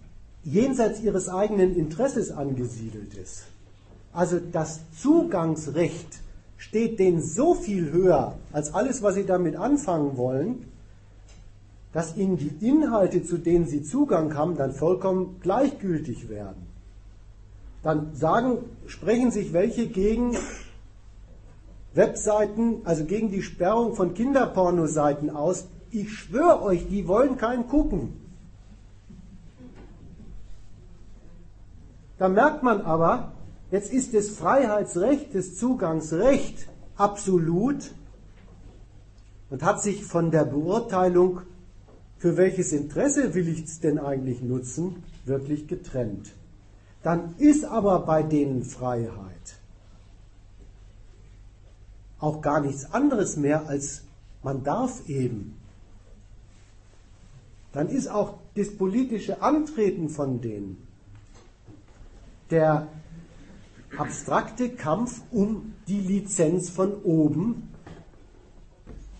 jenseits 0.44 1.00
Ihres 1.00 1.30
eigenen 1.30 1.74
Interesses 1.76 2.30
angesiedelt 2.30 3.14
ist. 3.14 3.44
Also 4.12 4.38
das 4.38 4.80
Zugangsrecht 5.00 6.25
steht 6.56 6.98
denen 6.98 7.22
so 7.22 7.54
viel 7.54 7.92
höher 7.92 8.38
als 8.52 8.74
alles, 8.74 9.02
was 9.02 9.14
sie 9.14 9.26
damit 9.26 9.56
anfangen 9.56 10.16
wollen, 10.16 10.64
dass 11.92 12.16
ihnen 12.16 12.36
die 12.36 12.66
Inhalte, 12.66 13.24
zu 13.24 13.38
denen 13.38 13.66
sie 13.66 13.82
Zugang 13.82 14.34
haben, 14.34 14.56
dann 14.56 14.72
vollkommen 14.72 15.36
gleichgültig 15.40 16.28
werden. 16.28 16.66
Dann 17.82 18.14
sagen, 18.14 18.58
sprechen 18.86 19.30
sich 19.30 19.52
welche 19.52 19.86
gegen 19.86 20.36
Webseiten, 21.94 22.82
also 22.84 23.04
gegen 23.04 23.30
die 23.30 23.42
Sperrung 23.42 23.94
von 23.94 24.12
Kinderpornoseiten 24.12 25.30
aus. 25.30 25.68
Ich 25.90 26.12
schwöre 26.12 26.62
euch, 26.62 26.88
die 26.88 27.08
wollen 27.08 27.38
keinen 27.38 27.68
gucken. 27.68 28.12
Da 32.18 32.28
merkt 32.28 32.62
man 32.62 32.80
aber, 32.82 33.32
Jetzt 33.70 33.92
ist 33.92 34.14
das 34.14 34.30
Freiheitsrecht, 34.30 35.34
das 35.34 35.56
Zugangsrecht 35.56 36.68
absolut 36.96 37.92
und 39.50 39.62
hat 39.62 39.82
sich 39.82 40.04
von 40.04 40.30
der 40.30 40.44
Beurteilung, 40.44 41.40
für 42.18 42.36
welches 42.36 42.72
Interesse 42.72 43.34
will 43.34 43.48
ich 43.48 43.64
es 43.64 43.80
denn 43.80 43.98
eigentlich 43.98 44.40
nutzen, 44.40 45.02
wirklich 45.24 45.66
getrennt. 45.66 46.32
Dann 47.02 47.34
ist 47.38 47.64
aber 47.64 48.00
bei 48.00 48.22
denen 48.22 48.64
Freiheit 48.64 49.56
auch 52.18 52.40
gar 52.40 52.60
nichts 52.60 52.92
anderes 52.92 53.36
mehr 53.36 53.68
als 53.68 54.02
man 54.42 54.64
darf 54.64 55.08
eben. 55.08 55.56
Dann 57.72 57.88
ist 57.88 58.08
auch 58.08 58.38
das 58.54 58.74
politische 58.74 59.42
Antreten 59.42 60.08
von 60.08 60.40
denen 60.40 60.86
der 62.50 62.88
abstrakte 63.96 64.70
Kampf 64.70 65.22
um 65.30 65.74
die 65.88 66.00
Lizenz 66.00 66.70
von 66.70 67.02
oben, 67.02 67.68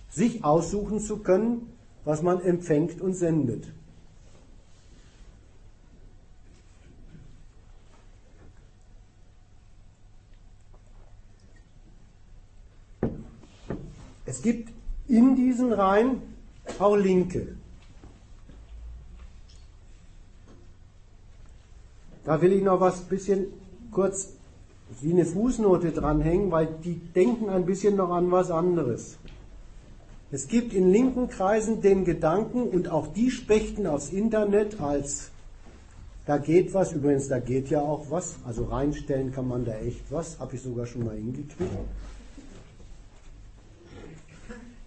sich 0.09 0.45
aussuchen 0.45 1.01
zu 1.01 1.19
können, 1.19 1.73
was 2.05 2.23
man 2.23 2.41
empfängt 2.41 3.01
und 3.01 3.15
sendet. 3.15 3.73
Es 14.25 14.43
gibt 14.43 14.73
in 15.09 15.37
diesen 15.37 15.73
Reihen 15.73 16.23
auch 16.79 16.97
Linke. 16.97 17.57
Da 22.25 22.41
will 22.43 22.53
ich 22.53 22.63
noch 22.63 22.81
was 22.81 23.03
bisschen 23.03 23.47
kurz 23.93 24.36
wie 25.01 25.13
eine 25.13 25.25
Fußnote 25.25 25.93
dranhängen, 25.93 26.51
weil 26.51 26.69
die 26.85 26.95
denken 26.95 27.49
ein 27.49 27.67
bisschen 27.67 27.97
noch 27.97 28.11
an 28.11 28.31
was 28.31 28.51
anderes. 28.51 29.19
Es 30.31 30.49
gibt 30.49 30.75
in 30.75 30.91
linken 30.91 31.29
Kreisen 31.29 31.81
den 31.81 32.05
Gedanken, 32.05 32.69
und 32.69 32.89
auch 32.89 33.07
die 33.09 33.31
spechten 33.31 33.87
aufs 33.87 34.11
Internet 34.11 34.81
als, 34.81 35.31
da 36.27 36.39
geht 36.39 36.75
was, 36.75 36.93
übrigens, 36.93 37.29
da 37.29 37.39
geht 37.39 37.69
ja 37.71 37.81
auch 37.81 38.11
was, 38.11 38.37
also 38.45 38.65
reinstellen 38.65 39.33
kann 39.33 39.47
man 39.47 39.65
da 39.65 39.73
echt 39.79 40.05
was, 40.11 40.39
habe 40.41 40.57
ich 40.57 40.63
sogar 40.63 40.87
schon 40.87 41.05
mal 41.05 41.17
hingekriegt. 41.17 41.71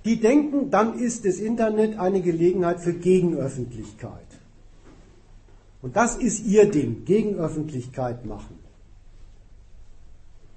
Die 0.05 0.19
denken, 0.19 0.69
dann 0.71 0.97
ist 0.97 1.25
das 1.25 1.37
Internet 1.37 1.99
eine 1.99 2.21
Gelegenheit 2.21 2.79
für 2.79 2.93
Gegenöffentlichkeit. 2.93 4.13
Und 5.81 5.95
das 5.95 6.15
ist 6.17 6.45
ihr 6.45 6.69
Ding, 6.69 7.05
Gegenöffentlichkeit 7.05 8.25
machen. 8.25 8.58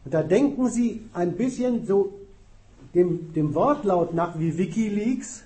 Und 0.04 0.14
da 0.14 0.22
denken 0.22 0.68
sie 0.68 1.02
ein 1.12 1.36
bisschen 1.36 1.86
so 1.86 2.12
dem, 2.94 3.32
dem 3.32 3.54
Wortlaut 3.54 4.14
nach 4.14 4.38
wie 4.38 4.58
Wikileaks 4.58 5.44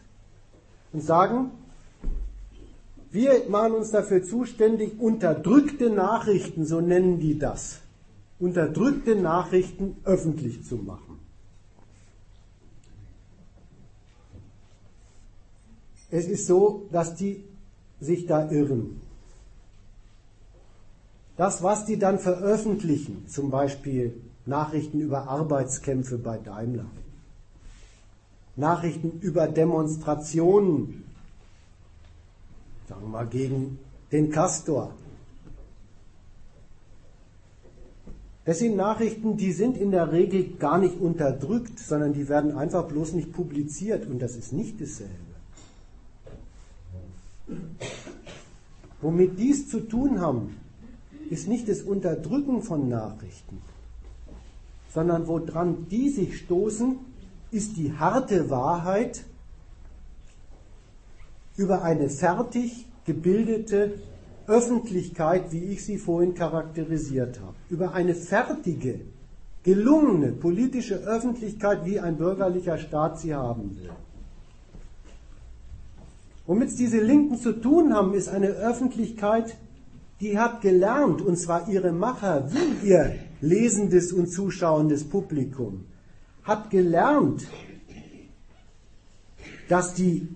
und 0.92 1.02
sagen, 1.02 1.50
wir 3.11 3.48
machen 3.48 3.72
uns 3.72 3.90
dafür 3.90 4.22
zuständig, 4.22 4.98
unterdrückte 4.98 5.90
Nachrichten, 5.90 6.66
so 6.66 6.80
nennen 6.80 7.20
die 7.20 7.38
das, 7.38 7.80
unterdrückte 8.38 9.14
Nachrichten 9.14 9.96
öffentlich 10.04 10.64
zu 10.64 10.76
machen. 10.76 11.18
Es 16.11 16.26
ist 16.26 16.46
so, 16.46 16.86
dass 16.92 17.14
die 17.14 17.44
sich 18.00 18.26
da 18.26 18.50
irren. 18.50 19.00
Das, 21.36 21.62
was 21.62 21.84
die 21.84 21.98
dann 21.98 22.18
veröffentlichen, 22.18 23.26
zum 23.28 23.50
Beispiel 23.50 24.14
Nachrichten 24.47 25.01
über 25.01 25.28
Arbeitskämpfe 25.28 26.18
bei 26.18 26.38
Daimler, 26.38 26.86
Nachrichten 28.55 29.20
über 29.20 29.49
Demonstrationen, 29.49 31.05
sagen 32.88 33.03
wir 33.03 33.09
mal 33.09 33.26
gegen 33.26 33.78
den 34.12 34.30
Castor. 34.30 34.92
Das 38.44 38.61
sind 38.61 38.76
Nachrichten, 38.76 39.36
die 39.36 39.53
sind 39.53 39.76
in 39.76 39.90
der 39.90 40.12
Regel 40.12 40.57
gar 40.57 40.78
nicht 40.78 41.01
unterdrückt, 41.01 41.80
sondern 41.80 42.12
die 42.12 42.28
werden 42.28 42.57
einfach 42.57 42.86
bloß 42.86 43.14
nicht 43.14 43.32
publiziert 43.32 44.07
und 44.07 44.20
das 44.20 44.36
ist 44.36 44.53
nicht 44.53 44.80
dasselbe. 44.80 45.12
Womit 49.01 49.38
dies 49.38 49.68
zu 49.68 49.80
tun 49.80 50.20
haben, 50.20 50.57
ist 51.28 51.49
nicht 51.49 51.68
das 51.68 51.82
Unterdrücken 51.82 52.62
von 52.62 52.88
Nachrichten, 52.88 53.61
sondern 54.97 55.26
woran 55.26 55.88
die 55.90 56.09
sich 56.09 56.38
stoßen, 56.38 56.97
ist 57.51 57.76
die 57.76 57.92
harte 57.92 58.49
Wahrheit 58.49 59.24
über 61.59 61.82
eine 61.82 62.09
fertig 62.09 62.86
gebildete 63.05 63.99
Öffentlichkeit, 64.47 65.53
wie 65.53 65.64
ich 65.64 65.84
sie 65.84 65.99
vorhin 65.99 66.34
charakterisiert 66.34 67.40
habe, 67.40 67.57
über 67.68 67.92
eine 67.92 68.14
fertige, 68.14 69.01
gelungene 69.64 70.32
politische 70.32 70.94
Öffentlichkeit, 70.94 71.84
wie 71.84 72.01
ein 72.01 72.16
bürgerlicher 72.16 72.78
Staat 72.78 73.20
sie 73.20 73.34
haben 73.34 73.76
will. 73.76 73.90
Womit 76.47 76.78
diese 76.78 77.03
Linken 77.03 77.36
zu 77.36 77.53
tun 77.53 77.92
haben, 77.92 78.14
ist 78.14 78.30
eine 78.30 78.49
Öffentlichkeit, 78.49 79.59
die 80.22 80.38
hat 80.38 80.62
gelernt, 80.62 81.20
und 81.20 81.36
zwar 81.36 81.68
ihre 81.68 81.92
Macher, 81.92 82.51
wie 82.51 82.88
ihr 82.88 83.26
lesendes 83.41 84.12
und 84.12 84.28
zuschauendes 84.28 85.05
Publikum, 85.05 85.84
hat 86.43 86.70
gelernt, 86.70 87.47
dass 89.68 89.95
die 89.95 90.28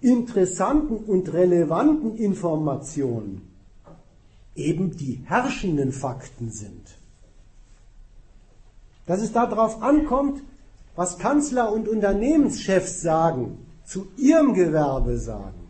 interessanten 0.00 0.96
und 0.96 1.32
relevanten 1.32 2.16
Informationen 2.16 3.42
eben 4.54 4.96
die 4.96 5.22
herrschenden 5.24 5.92
Fakten 5.92 6.50
sind. 6.50 6.98
Dass 9.06 9.20
es 9.20 9.32
darauf 9.32 9.82
ankommt, 9.82 10.42
was 10.94 11.18
Kanzler 11.18 11.72
und 11.72 11.88
Unternehmenschefs 11.88 13.02
sagen, 13.02 13.58
zu 13.84 14.08
ihrem 14.16 14.54
Gewerbe 14.54 15.18
sagen. 15.18 15.66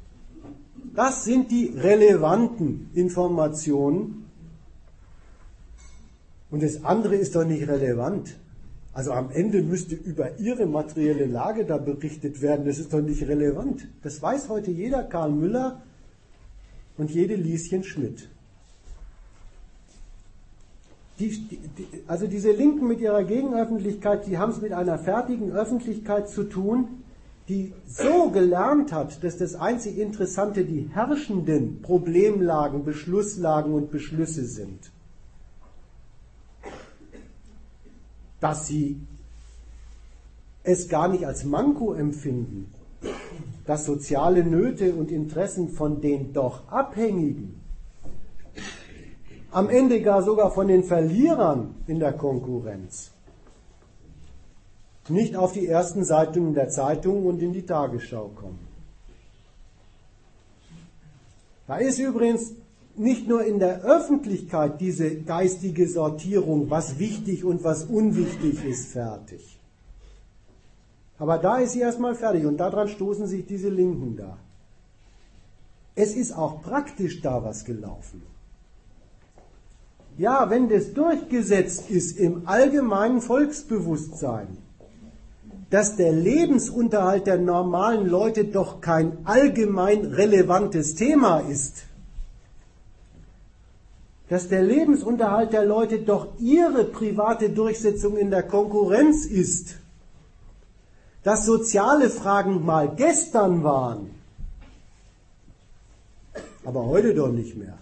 Das 0.95 1.25
sind 1.25 1.51
die 1.51 1.67
relevanten 1.67 2.91
Informationen. 2.95 4.26
Und 6.51 6.63
das 6.63 6.85
andere 6.85 7.17
ist 7.17 7.35
doch 7.35 7.45
nicht 7.45 7.69
relevant. 7.69 8.37
Also 8.93 9.13
am 9.13 9.31
Ende 9.31 9.63
müsste 9.63 9.95
über 9.95 10.39
ihre 10.39 10.67
materielle 10.67 11.27
Lage 11.27 11.65
da 11.65 11.77
berichtet 11.77 12.41
werden. 12.41 12.65
Das 12.65 12.79
ist 12.79 12.93
doch 12.93 13.03
nicht 13.03 13.23
relevant. 13.29 13.89
Das 14.03 14.23
weiß 14.23 14.49
heute 14.49 14.71
jeder 14.71 15.03
Karl 15.03 15.33
Müller 15.33 15.83
und 16.97 17.11
jede 17.11 17.35
Lieschen 17.35 17.85
Schmidt. 17.85 18.29
Die, 21.19 21.29
die, 21.29 21.87
also 22.07 22.27
diese 22.27 22.53
Linken 22.53 22.87
mit 22.87 23.01
ihrer 23.01 23.25
Gegenöffentlichkeit, 23.25 24.27
die 24.27 24.37
haben 24.39 24.53
es 24.53 24.61
mit 24.61 24.73
einer 24.73 24.99
fertigen 24.99 25.53
Öffentlichkeit 25.53 26.29
zu 26.29 26.45
tun, 26.45 26.89
die 27.49 27.73
so 27.87 28.31
gelernt 28.31 28.93
hat, 28.93 29.23
dass 29.23 29.39
das 29.39 29.55
einzig 29.55 29.99
Interessante 29.99 30.65
die 30.65 30.91
herrschenden 30.93 31.81
Problemlagen, 31.81 32.85
Beschlusslagen 32.85 33.73
und 33.73 33.91
Beschlüsse 33.91 34.45
sind, 34.45 34.91
dass 38.41 38.67
sie 38.67 39.01
es 40.63 40.89
gar 40.89 41.09
nicht 41.09 41.25
als 41.25 41.45
Manko 41.45 41.95
empfinden, 41.95 42.73
dass 43.67 43.85
soziale 43.85 44.45
Nöte 44.45 44.95
und 44.95 45.11
Interessen 45.11 45.69
von 45.69 46.01
den 46.01 46.33
doch 46.33 46.69
Abhängigen, 46.69 47.61
am 49.51 49.71
Ende 49.71 50.03
gar 50.03 50.23
sogar 50.23 50.51
von 50.51 50.69
den 50.69 50.85
Verlierern 50.85 51.75
in 51.87 51.99
der 51.99 52.13
Konkurrenz, 52.13 53.13
nicht 55.09 55.37
auf 55.37 55.53
die 55.53 55.67
ersten 55.67 56.05
Seiten 56.05 56.53
der 56.53 56.69
Zeitung 56.69 57.27
und 57.27 57.41
in 57.41 57.53
die 57.53 57.65
Tagesschau 57.65 58.31
kommen. 58.35 58.59
Da 61.69 61.77
ist 61.77 61.99
übrigens 61.99 62.53
nicht 62.99 63.29
nur 63.29 63.45
in 63.45 63.59
der 63.59 63.83
Öffentlichkeit 63.83 64.81
diese 64.81 65.17
geistige 65.17 65.89
Sortierung, 65.89 66.71
was 66.71 66.99
wichtig 66.99 67.45
und 67.45 67.63
was 67.65 67.85
unwichtig 67.85 68.65
ist, 68.65 68.93
fertig. 68.93 69.59
Aber 71.19 71.39
da 71.39 71.59
ist 71.59 71.73
sie 71.73 71.81
erstmal 71.81 72.15
fertig 72.15 72.45
und 72.45 72.59
daran 72.59 72.89
stoßen 72.89 73.27
sich 73.27 73.47
diese 73.47 73.69
Linken 73.69 74.17
da. 74.17 74.37
Es 75.95 76.15
ist 76.15 76.33
auch 76.33 76.63
praktisch 76.63 77.23
da 77.23 77.43
was 77.43 77.65
gelaufen. 77.65 78.23
Ja, 80.19 80.49
wenn 80.51 80.69
das 80.69 80.93
durchgesetzt 80.93 81.91
ist 81.91 82.19
im 82.19 82.47
allgemeinen 82.47 83.21
Volksbewusstsein, 83.21 84.59
dass 85.71 85.97
der 85.97 86.13
Lebensunterhalt 86.13 87.27
der 87.27 87.39
normalen 87.39 88.07
Leute 88.07 88.45
doch 88.45 88.81
kein 88.81 89.19
allgemein 89.25 90.05
relevantes 90.05 90.95
Thema 90.95 91.41
ist, 91.41 91.86
dass 94.29 94.49
der 94.49 94.63
Lebensunterhalt 94.63 95.53
der 95.53 95.65
Leute 95.65 96.01
doch 96.01 96.29
ihre 96.39 96.85
private 96.85 97.51
Durchsetzung 97.51 98.17
in 98.17 98.31
der 98.31 98.43
Konkurrenz 98.43 99.25
ist, 99.27 99.77
dass 101.23 101.47
soziale 101.47 102.11
Fragen 102.11 102.65
mal 102.65 102.95
gestern 102.97 103.63
waren, 103.63 104.11
aber 106.65 106.87
heute 106.87 107.15
doch 107.15 107.31
nicht 107.31 107.57
mehr. 107.57 107.79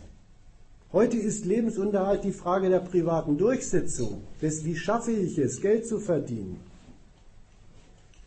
Heute 0.93 1.17
ist 1.17 1.45
Lebensunterhalt 1.45 2.23
die 2.25 2.33
Frage 2.33 2.69
der 2.69 2.81
privaten 2.81 3.37
Durchsetzung, 3.37 4.23
des 4.41 4.65
wie 4.65 4.77
schaffe 4.77 5.11
ich 5.11 5.39
es, 5.39 5.61
Geld 5.61 5.87
zu 5.89 5.99
verdienen 5.99 6.61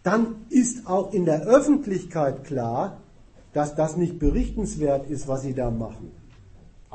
dann 0.08 0.46
ist 0.50 0.88
auch 0.88 1.12
in 1.12 1.26
der 1.26 1.42
Öffentlichkeit 1.42 2.46
klar, 2.46 3.02
dass 3.52 3.76
das 3.76 3.98
nicht 3.98 4.20
berichtenswert 4.20 5.10
ist, 5.10 5.28
was 5.28 5.42
sie 5.42 5.54
da 5.54 5.70
machen. 5.70 6.14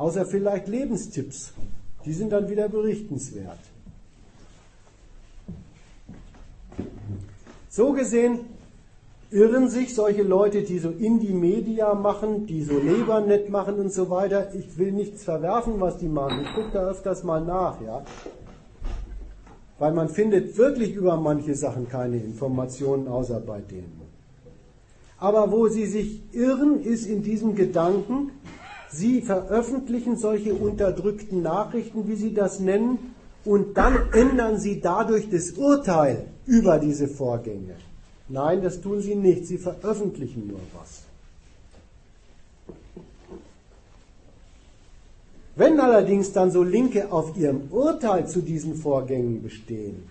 Außer 0.02 0.26
vielleicht 0.26 0.66
Lebenstipps. 0.66 1.52
Die 2.04 2.12
sind 2.12 2.32
dann 2.32 2.50
wieder 2.50 2.68
berichtenswert. 2.68 3.60
irren 9.30 9.68
sich 9.68 9.94
solche 9.94 10.24
Leute, 10.24 10.62
die 10.62 10.80
so 10.80 10.90
Indie-Media 10.90 11.94
machen, 11.94 12.46
die 12.48 12.64
so 12.64 12.80
Lebernet 12.80 13.48
machen 13.48 13.76
und 13.76 13.92
so 13.92 14.10
weiter. 14.10 14.52
Ich 14.56 14.76
will 14.76 14.90
nichts 14.90 15.22
verwerfen, 15.22 15.74
was 15.78 15.98
die 15.98 16.08
machen. 16.08 16.40
Ich 16.42 16.52
gucke 16.52 16.70
da 16.72 16.88
öfters 16.88 17.22
mal 17.22 17.40
nach, 17.40 17.80
ja. 17.80 18.02
Weil 19.78 19.92
man 19.92 20.08
findet 20.08 20.58
wirklich 20.58 20.94
über 20.96 21.16
manche 21.16 21.54
Sachen 21.54 21.88
keine 21.88 22.16
Informationen, 22.16 23.06
außer 23.06 23.38
bei 23.38 23.60
denen. 23.60 24.00
Aber 25.18 25.52
wo 25.52 25.68
sie 25.68 25.86
sich 25.86 26.22
irren, 26.32 26.82
ist 26.82 27.06
in 27.06 27.22
diesem 27.22 27.54
Gedanken, 27.54 28.32
sie 28.92 29.22
veröffentlichen 29.22 30.16
solche 30.16 30.54
unterdrückten 30.54 31.42
Nachrichten, 31.42 32.06
wie 32.08 32.16
sie 32.16 32.34
das 32.34 32.60
nennen, 32.60 33.14
und 33.44 33.76
dann 33.76 34.12
ändern 34.12 34.58
sie 34.58 34.80
dadurch 34.80 35.28
das 35.28 35.52
Urteil 35.52 36.26
über 36.46 36.78
diese 36.78 37.08
Vorgänge. 37.08 37.74
Nein, 38.28 38.62
das 38.62 38.80
tun 38.80 39.00
sie 39.00 39.16
nicht, 39.16 39.46
sie 39.46 39.58
veröffentlichen 39.58 40.46
nur 40.46 40.60
was. 40.78 41.02
Wenn 45.54 45.80
allerdings 45.80 46.32
dann 46.32 46.50
so 46.50 46.62
Linke 46.62 47.12
auf 47.12 47.36
ihrem 47.36 47.70
Urteil 47.70 48.26
zu 48.26 48.40
diesen 48.40 48.74
Vorgängen 48.74 49.42
bestehen 49.42 50.04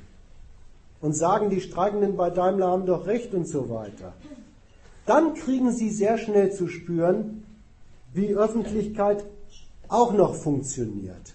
und 1.00 1.14
sagen, 1.14 1.50
die 1.50 1.62
Streikenden 1.62 2.16
bei 2.16 2.30
Daimler 2.30 2.68
haben 2.68 2.86
doch 2.86 3.08
recht 3.08 3.34
und 3.34 3.48
so 3.48 3.70
weiter, 3.70 4.14
dann 5.08 5.34
kriegen 5.34 5.72
sie 5.72 5.90
sehr 5.90 6.20
schnell 6.20 6.52
zu 6.52 6.68
spüren, 6.68 7.41
wie 8.14 8.36
Öffentlichkeit 8.36 9.26
auch 9.88 10.14
noch 10.14 10.36
funktioniert. 10.36 11.34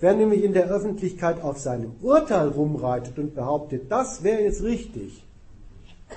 Wer 0.00 0.14
nämlich 0.14 0.44
in 0.44 0.52
der 0.52 0.68
Öffentlichkeit 0.68 1.42
auf 1.42 1.58
seinem 1.58 1.96
Urteil 2.02 2.48
rumreitet 2.48 3.18
und 3.18 3.34
behauptet, 3.34 3.90
das 3.90 4.22
wäre 4.22 4.42
jetzt 4.42 4.62
richtig, 4.62 5.24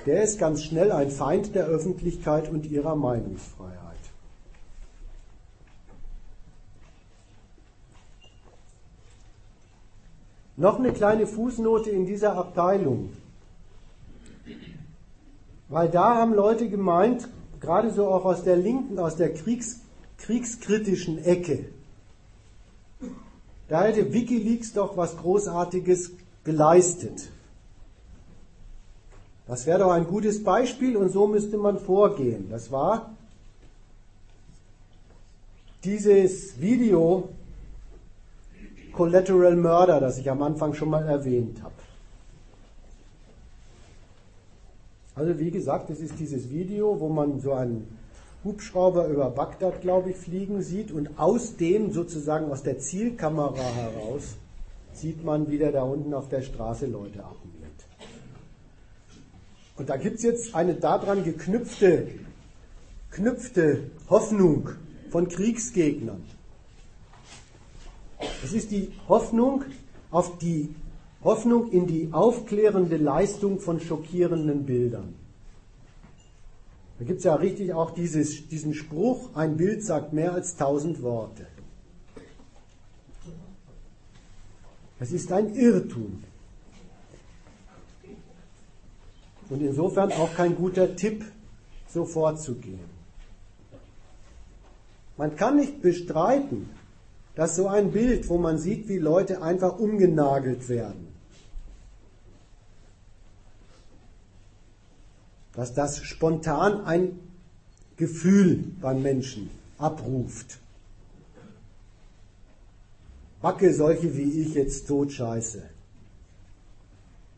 der 0.06 0.22
ist 0.22 0.38
ganz 0.38 0.62
schnell 0.62 0.92
ein 0.92 1.10
Feind 1.10 1.54
der 1.54 1.66
Öffentlichkeit 1.66 2.48
und 2.48 2.66
ihrer 2.66 2.94
Meinungsfreiheit. 2.94 3.82
Noch 10.56 10.78
eine 10.78 10.92
kleine 10.92 11.26
Fußnote 11.26 11.90
in 11.90 12.06
dieser 12.06 12.36
Abteilung. 12.36 13.10
Weil 15.68 15.88
da 15.88 16.16
haben 16.16 16.34
Leute 16.34 16.68
gemeint, 16.68 17.28
gerade 17.60 17.90
so 17.90 18.06
auch 18.06 18.24
aus 18.24 18.44
der 18.44 18.56
linken, 18.56 18.98
aus 18.98 19.16
der 19.16 19.32
Kriegs, 19.32 19.81
kriegskritischen 20.22 21.24
Ecke, 21.24 21.66
da 23.68 23.84
hätte 23.84 24.12
Wikileaks 24.12 24.72
doch 24.72 24.96
was 24.96 25.16
Großartiges 25.16 26.12
geleistet. 26.44 27.30
Das 29.46 29.66
wäre 29.66 29.80
doch 29.80 29.90
ein 29.90 30.06
gutes 30.06 30.42
Beispiel 30.44 30.96
und 30.96 31.10
so 31.10 31.26
müsste 31.26 31.58
man 31.58 31.78
vorgehen. 31.78 32.48
Das 32.50 32.70
war 32.70 33.12
dieses 35.84 36.60
Video 36.60 37.28
Collateral 38.92 39.56
Murder, 39.56 40.00
das 40.00 40.18
ich 40.18 40.30
am 40.30 40.42
Anfang 40.42 40.74
schon 40.74 40.90
mal 40.90 41.06
erwähnt 41.08 41.62
habe. 41.62 41.74
Also 45.14 45.38
wie 45.38 45.50
gesagt, 45.50 45.90
es 45.90 46.00
ist 46.00 46.18
dieses 46.18 46.50
Video, 46.50 46.98
wo 47.00 47.08
man 47.08 47.40
so 47.40 47.52
einen 47.52 48.01
Hubschrauber 48.44 49.06
über 49.06 49.30
Bagdad, 49.30 49.80
glaube 49.80 50.10
ich, 50.10 50.16
fliegen 50.16 50.62
sieht 50.62 50.90
und 50.90 51.18
aus 51.18 51.56
dem 51.56 51.92
sozusagen 51.92 52.50
aus 52.50 52.62
der 52.62 52.78
Zielkamera 52.78 53.62
heraus 53.62 54.36
sieht 54.92 55.24
man, 55.24 55.50
wie 55.50 55.58
der 55.58 55.72
da 55.72 55.82
unten 55.82 56.12
auf 56.12 56.28
der 56.28 56.42
Straße 56.42 56.86
Leute 56.86 57.24
abnimmt. 57.24 57.52
Und 59.76 59.88
da 59.88 59.96
gibt 59.96 60.16
es 60.16 60.22
jetzt 60.22 60.54
eine 60.54 60.74
daran 60.74 61.24
geknüpfte 61.24 62.08
knüpfte 63.12 63.90
Hoffnung 64.08 64.70
von 65.10 65.28
Kriegsgegnern. 65.28 66.22
Es 68.42 68.52
ist 68.52 68.70
die 68.70 68.90
Hoffnung 69.08 69.64
auf 70.10 70.38
die 70.38 70.74
Hoffnung 71.22 71.70
in 71.70 71.86
die 71.86 72.08
aufklärende 72.12 72.96
Leistung 72.96 73.60
von 73.60 73.80
schockierenden 73.80 74.64
Bildern. 74.64 75.14
Da 77.02 77.06
gibt 77.06 77.18
es 77.18 77.24
ja 77.24 77.34
richtig 77.34 77.74
auch 77.74 77.90
dieses, 77.90 78.46
diesen 78.46 78.74
Spruch, 78.74 79.34
ein 79.34 79.56
Bild 79.56 79.84
sagt 79.84 80.12
mehr 80.12 80.34
als 80.34 80.54
tausend 80.54 81.02
Worte. 81.02 81.48
Es 85.00 85.10
ist 85.10 85.32
ein 85.32 85.52
Irrtum. 85.56 86.22
Und 89.50 89.62
insofern 89.62 90.12
auch 90.12 90.32
kein 90.36 90.54
guter 90.54 90.94
Tipp, 90.94 91.24
so 91.88 92.04
vorzugehen. 92.04 92.78
Man 95.16 95.34
kann 95.34 95.56
nicht 95.56 95.82
bestreiten, 95.82 96.70
dass 97.34 97.56
so 97.56 97.66
ein 97.66 97.90
Bild, 97.90 98.28
wo 98.28 98.38
man 98.38 98.58
sieht, 98.58 98.88
wie 98.88 98.98
Leute 98.98 99.42
einfach 99.42 99.76
umgenagelt 99.80 100.68
werden, 100.68 101.08
dass 105.54 105.74
das 105.74 105.98
spontan 105.98 106.84
ein 106.84 107.18
Gefühl 107.96 108.64
beim 108.80 109.02
Menschen 109.02 109.50
abruft. 109.78 110.58
Backe 113.40 113.74
solche 113.74 114.16
wie 114.16 114.42
ich 114.42 114.54
jetzt 114.54 114.86
tot 114.86 115.12
scheiße. 115.12 115.62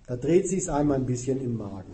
Da 0.07 0.17
dreht 0.17 0.49
sich's 0.49 0.69
einmal 0.69 0.99
ein 0.99 1.07
bisschen 1.07 1.41
im 1.43 1.57
Magen. 1.57 1.93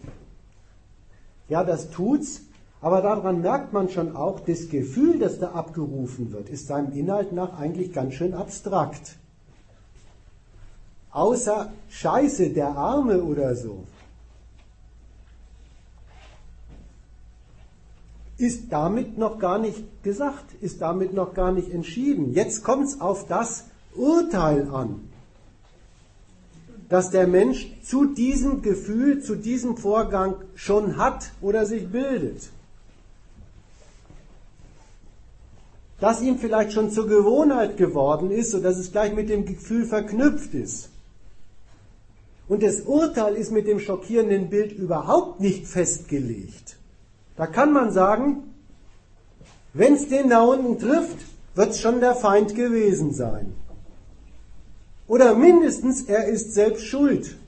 Ja, 1.49 1.63
das 1.63 1.91
tut's, 1.91 2.43
aber 2.81 3.03
daran 3.03 3.41
merkt 3.41 3.73
man 3.73 3.89
schon 3.89 4.17
auch, 4.17 4.41
das 4.41 4.69
Gefühl, 4.69 5.19
das 5.19 5.39
da 5.39 5.53
abgerufen 5.53 6.33
wird, 6.33 6.49
ist 6.49 6.67
seinem 6.67 6.93
Inhalt 6.93 7.33
nach 7.33 7.59
eigentlich 7.59 7.93
ganz 7.93 8.15
schön 8.15 8.35
abstrakt. 8.35 9.17
Außer 11.13 11.73
Scheiße, 11.89 12.51
der 12.51 12.69
Arme 12.69 13.23
oder 13.23 13.55
so. 13.55 13.85
Ist 18.41 18.73
damit 18.73 19.19
noch 19.19 19.39
gar 19.39 19.59
nicht 19.59 20.03
gesagt, 20.03 20.55
ist 20.61 20.81
damit 20.81 21.13
noch 21.13 21.35
gar 21.35 21.53
nicht 21.53 21.71
entschieden. 21.71 22.33
Jetzt 22.33 22.65
kommt's 22.65 23.01
auf 23.01 23.27
das 23.27 23.67
Urteil 23.95 24.69
an 24.73 25.11
dass 26.91 27.11
der 27.11 27.29
Mensch 27.29 27.73
zu 27.85 28.05
diesem 28.05 28.63
Gefühl, 28.63 29.23
zu 29.23 29.37
diesem 29.37 29.77
Vorgang 29.77 30.35
schon 30.57 30.97
hat 30.97 31.31
oder 31.41 31.65
sich 31.65 31.89
bildet. 31.89 32.51
Dass 36.01 36.21
ihm 36.21 36.39
vielleicht 36.39 36.73
schon 36.73 36.91
zur 36.91 37.07
Gewohnheit 37.07 37.77
geworden 37.77 38.33
ist, 38.33 38.51
sodass 38.51 38.77
es 38.77 38.91
gleich 38.91 39.15
mit 39.15 39.29
dem 39.29 39.47
Gefühl 39.47 39.85
verknüpft 39.85 40.53
ist. 40.55 40.89
Und 42.49 42.65
das 42.65 42.81
Urteil 42.81 43.35
ist 43.37 43.53
mit 43.53 43.69
dem 43.69 43.79
schockierenden 43.79 44.51
Bild 44.51 44.73
überhaupt 44.73 45.39
nicht 45.39 45.69
festgelegt. 45.69 46.77
Da 47.41 47.47
kann 47.47 47.73
man 47.73 47.91
sagen, 47.91 48.53
wenn 49.73 49.95
es 49.95 50.11
den 50.11 50.29
da 50.29 50.43
unten 50.43 50.79
trifft, 50.79 51.17
wird 51.55 51.71
es 51.71 51.81
schon 51.81 52.01
der 52.01 52.15
Feind 52.15 52.55
gewesen 52.55 53.15
sein. 53.15 53.55
Oder 55.07 55.35
mindestens, 55.35 56.03
er 56.03 56.27
ist 56.27 56.53
selbst 56.53 56.85
schuld. 56.85 57.39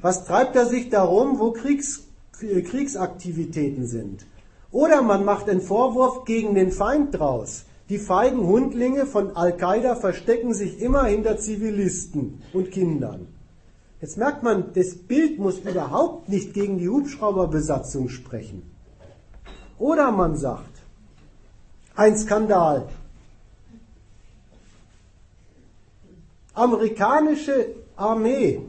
Was 0.00 0.24
treibt 0.24 0.56
er 0.56 0.64
sich 0.64 0.88
darum, 0.88 1.38
wo 1.40 1.52
Kriegs, 1.52 2.04
Kriegsaktivitäten 2.40 3.86
sind? 3.86 4.24
Oder 4.72 5.02
man 5.02 5.26
macht 5.26 5.50
einen 5.50 5.60
Vorwurf 5.60 6.24
gegen 6.24 6.54
den 6.54 6.72
Feind 6.72 7.14
draus. 7.18 7.66
Die 7.90 7.98
feigen 7.98 8.46
Hundlinge 8.46 9.04
von 9.04 9.36
Al-Qaida 9.36 9.96
verstecken 9.96 10.54
sich 10.54 10.80
immer 10.80 11.04
hinter 11.04 11.36
Zivilisten 11.36 12.42
und 12.54 12.70
Kindern. 12.70 13.26
Jetzt 14.00 14.16
merkt 14.16 14.42
man, 14.42 14.72
das 14.72 14.94
Bild 14.94 15.38
muss 15.38 15.58
überhaupt 15.58 16.30
nicht 16.30 16.54
gegen 16.54 16.78
die 16.78 16.88
Hubschrauberbesatzung 16.88 18.08
sprechen. 18.08 18.77
Oder 19.78 20.10
man 20.10 20.36
sagt, 20.36 20.82
ein 21.94 22.16
Skandal, 22.16 22.88
amerikanische 26.54 27.74
Armee 27.96 28.60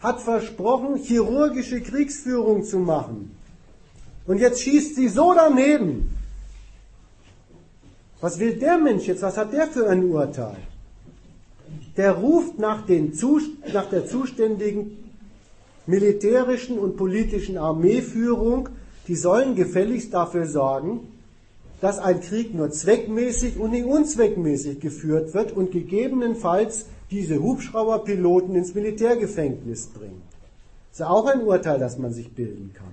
hat 0.00 0.20
versprochen, 0.20 0.96
chirurgische 0.96 1.80
Kriegsführung 1.80 2.64
zu 2.64 2.78
machen. 2.78 3.34
Und 4.26 4.38
jetzt 4.38 4.60
schießt 4.62 4.96
sie 4.96 5.08
so 5.08 5.34
daneben. 5.34 6.16
Was 8.20 8.38
will 8.38 8.54
der 8.54 8.78
Mensch 8.78 9.06
jetzt? 9.06 9.22
Was 9.22 9.36
hat 9.36 9.52
der 9.52 9.66
für 9.66 9.88
ein 9.88 10.04
Urteil? 10.04 10.58
Der 11.96 12.12
ruft 12.12 12.58
nach, 12.58 12.84
nach 13.72 13.88
der 13.90 14.06
zuständigen 14.06 14.98
militärischen 15.86 16.78
und 16.78 16.96
politischen 16.96 17.58
Armeeführung, 17.58 18.68
die 19.08 19.16
sollen 19.16 19.54
gefälligst 19.54 20.14
dafür 20.14 20.46
sorgen, 20.46 21.08
dass 21.80 21.98
ein 21.98 22.20
Krieg 22.20 22.54
nur 22.54 22.70
zweckmäßig 22.70 23.58
und 23.58 23.72
nicht 23.72 23.84
unzweckmäßig 23.84 24.78
geführt 24.78 25.34
wird 25.34 25.52
und 25.52 25.72
gegebenenfalls 25.72 26.86
diese 27.10 27.42
Hubschrauberpiloten 27.42 28.54
ins 28.54 28.74
Militärgefängnis 28.74 29.88
bringt. 29.88 30.22
Das 30.90 31.00
ist 31.00 31.06
auch 31.06 31.26
ein 31.26 31.42
Urteil, 31.42 31.80
das 31.80 31.98
man 31.98 32.12
sich 32.12 32.32
bilden 32.32 32.72
kann. 32.74 32.92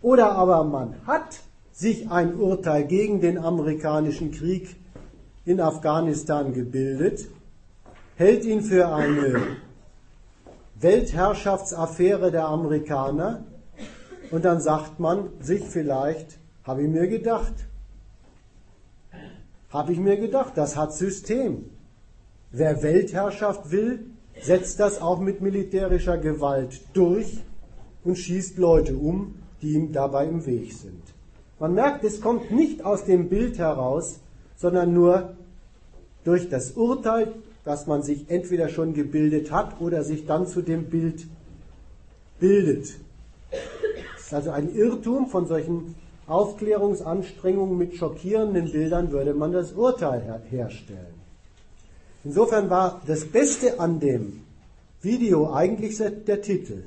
Oder 0.00 0.32
aber 0.32 0.62
man 0.64 0.94
hat 1.06 1.40
sich 1.72 2.10
ein 2.10 2.36
Urteil 2.36 2.84
gegen 2.84 3.20
den 3.20 3.38
amerikanischen 3.38 4.30
Krieg 4.30 4.76
in 5.44 5.60
Afghanistan 5.60 6.52
gebildet, 6.52 7.26
hält 8.16 8.44
ihn 8.44 8.62
für 8.62 8.88
eine 8.88 9.56
Weltherrschaftsaffäre 10.76 12.30
der 12.30 12.46
Amerikaner 12.46 13.44
und 14.34 14.44
dann 14.44 14.60
sagt 14.60 14.98
man 14.98 15.28
sich 15.38 15.62
vielleicht, 15.62 16.38
habe 16.64 16.82
ich 16.82 16.88
mir 16.88 17.06
gedacht, 17.06 17.52
habe 19.70 19.92
ich 19.92 20.00
mir 20.00 20.16
gedacht, 20.16 20.54
das 20.56 20.76
hat 20.76 20.92
System. 20.92 21.66
Wer 22.50 22.82
Weltherrschaft 22.82 23.70
will, 23.70 24.06
setzt 24.40 24.80
das 24.80 25.00
auch 25.00 25.20
mit 25.20 25.40
militärischer 25.40 26.18
Gewalt 26.18 26.80
durch 26.94 27.44
und 28.02 28.18
schießt 28.18 28.58
Leute 28.58 28.96
um, 28.96 29.36
die 29.62 29.74
ihm 29.74 29.92
dabei 29.92 30.26
im 30.26 30.44
Weg 30.46 30.72
sind. 30.72 31.04
Man 31.60 31.74
merkt, 31.74 32.02
es 32.02 32.20
kommt 32.20 32.50
nicht 32.50 32.84
aus 32.84 33.04
dem 33.04 33.28
Bild 33.28 33.58
heraus, 33.58 34.18
sondern 34.56 34.92
nur 34.92 35.36
durch 36.24 36.48
das 36.48 36.72
Urteil, 36.72 37.34
das 37.64 37.86
man 37.86 38.02
sich 38.02 38.28
entweder 38.28 38.68
schon 38.68 38.94
gebildet 38.94 39.52
hat 39.52 39.80
oder 39.80 40.02
sich 40.02 40.26
dann 40.26 40.48
zu 40.48 40.60
dem 40.60 40.86
Bild 40.90 41.24
bildet. 42.40 42.96
Also 44.32 44.50
ein 44.50 44.74
Irrtum 44.74 45.28
von 45.28 45.46
solchen 45.46 45.94
Aufklärungsanstrengungen 46.26 47.76
mit 47.76 47.96
schockierenden 47.96 48.72
Bildern 48.72 49.10
würde 49.10 49.34
man 49.34 49.52
das 49.52 49.72
Urteil 49.72 50.22
her 50.22 50.40
herstellen. 50.50 51.14
Insofern 52.24 52.70
war 52.70 53.02
das 53.06 53.26
Beste 53.26 53.78
an 53.78 54.00
dem 54.00 54.44
Video 55.02 55.52
eigentlich 55.52 55.98
der 55.98 56.40
Titel. 56.40 56.84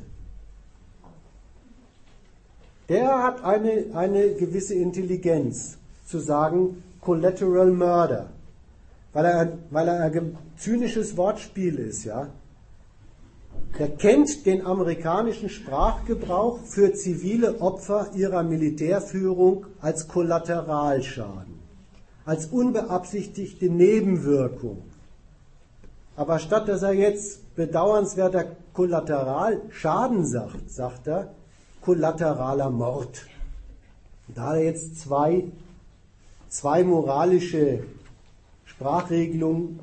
Der 2.89 3.21
hat 3.21 3.43
eine, 3.43 3.85
eine 3.93 4.33
gewisse 4.33 4.73
Intelligenz 4.73 5.77
zu 6.05 6.19
sagen 6.19 6.83
Collateral 7.01 7.71
Murder, 7.71 8.29
weil 9.13 9.25
er, 9.25 9.57
weil 9.69 9.87
er 9.87 9.99
ein 10.01 10.37
zynisches 10.57 11.15
Wortspiel 11.15 11.77
ist, 11.79 12.05
ja. 12.05 12.29
Der 13.79 13.89
kennt 13.89 14.45
den 14.47 14.65
amerikanischen 14.65 15.49
Sprachgebrauch 15.49 16.59
für 16.63 16.93
zivile 16.93 17.61
Opfer 17.61 18.09
ihrer 18.15 18.41
Militärführung 18.41 19.67
als 19.81 20.07
Kollateralschaden, 20.07 21.59
als 22.25 22.47
unbeabsichtigte 22.47 23.69
Nebenwirkung. 23.69 24.81
Aber 26.15 26.39
statt 26.39 26.67
dass 26.67 26.81
er 26.81 26.93
jetzt 26.93 27.55
bedauernswerter 27.55 28.55
Kollateralschaden 28.73 30.25
sagt, 30.25 30.71
sagt 30.71 31.07
er 31.07 31.35
kollateraler 31.81 32.71
Mord. 32.71 33.27
da 34.27 34.55
er 34.55 34.63
jetzt 34.63 34.99
zwei, 34.99 35.45
zwei 36.49 36.83
moralische 36.83 37.83
Sprachregelungen 38.65 39.79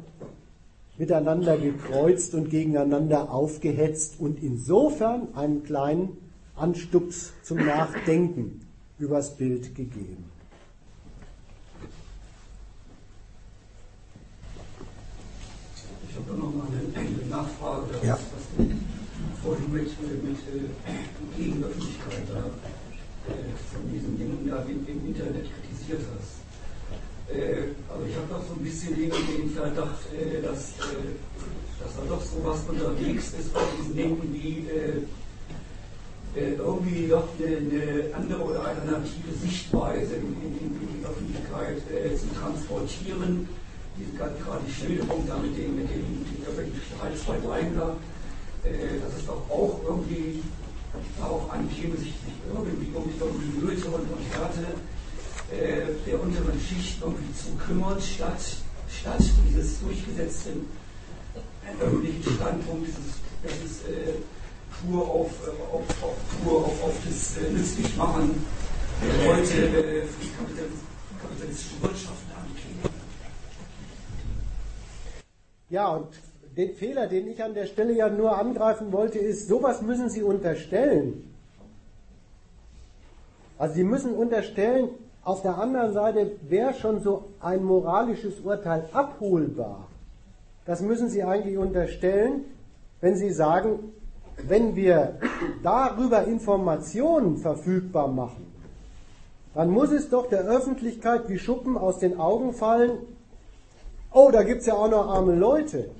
miteinander 0.96 1.56
gekreuzt 1.56 2.34
und 2.34 2.50
gegeneinander 2.50 3.32
aufgehetzt 3.32 4.20
und 4.20 4.42
insofern 4.42 5.34
einen 5.34 5.64
kleinen 5.64 6.16
Anstups 6.56 7.32
zum 7.42 7.58
Nachdenken 7.58 8.60
übers 8.98 9.36
Bild 9.36 9.74
gegeben. 9.74 10.24
Ich 16.08 16.16
habe 16.16 16.30
da 16.30 16.36
noch 16.36 16.54
mal 16.54 16.66
eine 16.94 17.28
Nachfrage, 17.28 17.86
das, 17.92 18.04
ja. 18.04 18.14
was 18.14 18.56
du 18.56 18.70
vorhin 19.42 19.72
mit, 19.72 20.22
mit 20.22 20.38
äh, 20.38 21.36
Gegenöffentlichkeit 21.36 22.22
da, 22.28 22.38
äh, 23.32 23.34
von 23.72 23.92
diesen 23.92 24.16
Dingen 24.16 24.48
da 24.48 24.62
im, 24.62 24.86
im 24.86 25.06
Internet 25.08 25.46
kritisiert 25.60 26.02
hast. 26.14 26.33
Äh, 27.34 27.74
also 27.90 28.06
ich 28.06 28.14
habe 28.14 28.30
doch 28.30 28.42
so 28.46 28.54
ein 28.54 28.62
bisschen 28.62 28.94
den, 28.94 29.10
den 29.10 29.50
Verdacht, 29.50 30.06
äh, 30.14 30.40
dass, 30.40 30.78
äh, 30.86 31.18
dass 31.82 31.96
da 31.96 32.02
doch 32.08 32.22
sowas 32.22 32.60
unterwegs 32.68 33.34
ist 33.38 33.52
bei 33.52 33.60
diesen 33.76 33.96
Dingen 33.96 34.22
wie 34.32 34.66
irgendwie 36.34 37.06
doch 37.06 37.28
eine, 37.38 38.12
andere 38.12 38.42
oder 38.42 38.66
alternative 38.66 39.30
Sichtweise 39.40 40.16
in, 40.16 40.34
in, 40.42 40.58
in 40.58 40.98
die 40.98 41.06
Öffentlichkeit 41.06 41.78
zu 42.18 42.26
transportieren. 42.34 43.48
Diese, 43.96 44.10
gerade 44.18 44.60
die 44.66 44.72
Schilderung 44.72 45.22
da 45.28 45.38
mit 45.38 45.56
den, 45.56 45.76
mit 45.76 45.88
den 45.88 46.26
öffentlichen 46.42 46.82
Streitschreibereien 46.90 47.76
da, 47.76 47.94
dass 48.64 49.14
es 49.14 49.26
doch 49.26 49.48
auch 49.48 49.78
irgendwie 49.86 50.42
darauf 51.20 51.48
ankäme, 51.52 51.96
sich, 51.98 52.18
sich 52.18 52.34
irgendwie 52.52 52.90
um 52.96 53.04
die, 53.04 53.14
die 53.14 53.64
Nöte 53.64 53.86
und, 53.86 54.08
Härte 54.34 54.60
äh, 54.60 54.93
der 55.50 56.20
unteren 56.20 56.58
Schicht 56.58 57.02
irgendwie 57.02 57.32
zu 57.34 57.54
kümmern, 57.56 58.00
statt, 58.00 58.40
statt 58.88 59.22
dieses 59.48 59.80
durchgesetzten 59.80 60.66
öffentlichen 61.80 62.22
Standpunkt, 62.22 62.86
dieses, 62.86 63.20
dieses 63.42 63.82
äh, 63.88 64.14
pur 64.70 65.02
auf, 65.02 65.30
äh, 65.46 65.74
auf, 65.74 66.02
auf, 66.02 66.16
pur 66.42 66.64
auf, 66.64 66.84
auf 66.84 66.94
das 67.06 67.36
äh, 67.38 67.50
Nützlichmachen 67.50 68.44
der 69.02 69.26
Leute 69.26 69.52
äh, 69.52 70.02
für 70.02 70.24
die 70.24 70.30
kapitalistische 71.20 71.82
Wirtschaft 71.82 72.24
ankäme. 72.36 72.94
Ja, 75.70 75.88
und 75.88 76.08
den 76.56 76.74
Fehler, 76.74 77.06
den 77.06 77.28
ich 77.28 77.42
an 77.42 77.54
der 77.54 77.66
Stelle 77.66 77.94
ja 77.94 78.08
nur 78.08 78.38
angreifen 78.38 78.92
wollte, 78.92 79.18
ist, 79.18 79.48
sowas 79.48 79.82
müssen 79.82 80.08
Sie 80.08 80.22
unterstellen. 80.22 81.34
Also 83.58 83.74
Sie 83.74 83.84
müssen 83.84 84.14
unterstellen, 84.14 84.90
auf 85.24 85.42
der 85.42 85.58
anderen 85.58 85.92
Seite 85.92 86.32
wäre 86.48 86.74
schon 86.74 87.00
so 87.00 87.24
ein 87.40 87.64
moralisches 87.64 88.40
Urteil 88.40 88.88
abholbar. 88.92 89.88
Das 90.66 90.80
müssen 90.80 91.08
Sie 91.08 91.22
eigentlich 91.22 91.58
unterstellen, 91.58 92.44
wenn 93.00 93.16
Sie 93.16 93.30
sagen, 93.30 93.92
wenn 94.48 94.76
wir 94.76 95.18
darüber 95.62 96.24
Informationen 96.24 97.38
verfügbar 97.38 98.08
machen, 98.08 98.52
dann 99.54 99.70
muss 99.70 99.92
es 99.92 100.10
doch 100.10 100.28
der 100.28 100.44
Öffentlichkeit 100.44 101.28
wie 101.28 101.38
Schuppen 101.38 101.78
aus 101.78 101.98
den 101.98 102.18
Augen 102.18 102.52
fallen, 102.52 102.98
oh, 104.12 104.30
da 104.32 104.42
gibt 104.42 104.60
es 104.60 104.66
ja 104.66 104.74
auch 104.74 104.90
noch 104.90 105.08
arme 105.08 105.34
Leute. 105.34 105.90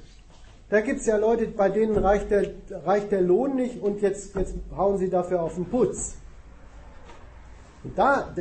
Da 0.70 0.80
gibt 0.80 1.01
es 1.01 1.06
ja 1.06 1.16
Leute, 1.16 1.46
bei 1.46 1.68
denen 1.68 1.96
reicht 1.96 2.30
der, 2.30 2.51
reicht 2.84 3.12
der 3.12 3.20
Lohn 3.20 3.55
nicht 3.55 3.80
und 3.80 4.01
jetzt, 4.01 4.34
jetzt 4.34 4.56
hauen 4.76 4.98
sie 4.98 5.09
dafür 5.09 5.42
auf 5.42 5.55
den 5.55 5.66
Putz. 5.66 6.16
Und 7.85 7.98
da, 7.98 8.35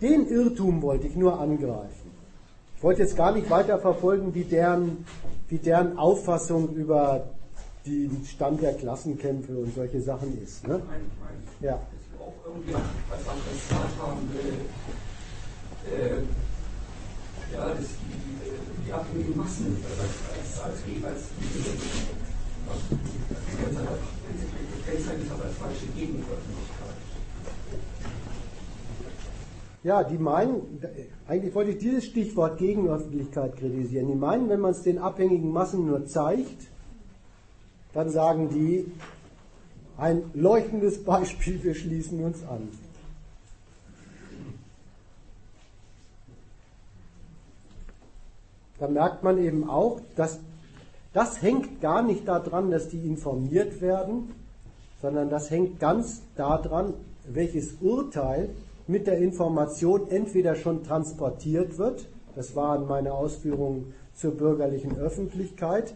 den 0.00 0.28
Irrtum 0.28 0.82
wollte 0.82 1.06
ich 1.06 1.16
nur 1.16 1.40
angreifen. 1.40 2.10
Ich 2.76 2.82
wollte 2.82 3.02
jetzt 3.02 3.16
gar 3.16 3.32
nicht 3.32 3.48
weiter 3.48 3.78
verfolgen, 3.78 4.34
wie 4.34 4.44
deren, 4.44 5.04
wie 5.48 5.58
deren 5.58 5.98
Auffassung 5.98 6.74
über 6.74 7.24
den 7.86 8.24
Stand 8.26 8.60
der 8.62 8.74
Klassenkämpfe 8.74 9.56
und 9.56 9.74
solche 9.74 10.00
Sachen 10.00 10.40
ist. 10.42 10.66
Ne? 10.68 10.82
Ja. 11.60 11.74
Als 11.74 13.22
äh, 15.90 16.22
ja, 17.52 17.68
dass 17.68 17.78
die, 17.78 18.86
die 18.86 18.92
abhängigen 18.92 19.36
Massen 19.36 19.76
als, 19.98 20.62
als, 20.62 20.62
als, 20.62 20.78
als, 21.04 21.22
kennzeichnet 24.86 25.30
als 25.30 25.56
falsche 25.56 25.86
Gegenöffentlichkeit. 25.94 26.71
Ja, 29.84 30.04
die 30.04 30.18
meinen, 30.18 30.80
eigentlich 31.26 31.54
wollte 31.54 31.72
ich 31.72 31.78
dieses 31.78 32.04
Stichwort 32.04 32.58
Gegenöffentlichkeit 32.58 33.56
kritisieren. 33.56 34.08
Die 34.08 34.14
meinen, 34.14 34.48
wenn 34.48 34.60
man 34.60 34.70
es 34.70 34.82
den 34.82 34.98
abhängigen 34.98 35.50
Massen 35.50 35.86
nur 35.86 36.06
zeigt, 36.06 36.68
dann 37.92 38.10
sagen 38.10 38.48
die, 38.50 38.90
ein 39.98 40.22
leuchtendes 40.34 41.04
Beispiel, 41.04 41.62
wir 41.62 41.74
schließen 41.74 42.24
uns 42.24 42.42
an. 42.46 42.68
Da 48.78 48.88
merkt 48.88 49.22
man 49.22 49.38
eben 49.38 49.68
auch, 49.68 50.00
dass 50.16 50.40
das 51.12 51.42
hängt 51.42 51.80
gar 51.80 52.02
nicht 52.02 52.26
daran, 52.26 52.70
dass 52.70 52.88
die 52.88 53.06
informiert 53.06 53.80
werden, 53.80 54.34
sondern 55.00 55.28
das 55.28 55.50
hängt 55.50 55.78
ganz 55.78 56.22
daran, 56.36 56.94
welches 57.26 57.74
Urteil 57.80 58.48
mit 58.92 59.06
der 59.06 59.18
Information 59.18 60.08
entweder 60.10 60.54
schon 60.54 60.84
transportiert 60.84 61.78
wird, 61.78 62.06
das 62.36 62.54
waren 62.54 62.86
meine 62.86 63.12
Ausführungen 63.14 63.94
zur 64.14 64.32
bürgerlichen 64.32 64.98
Öffentlichkeit, 64.98 65.94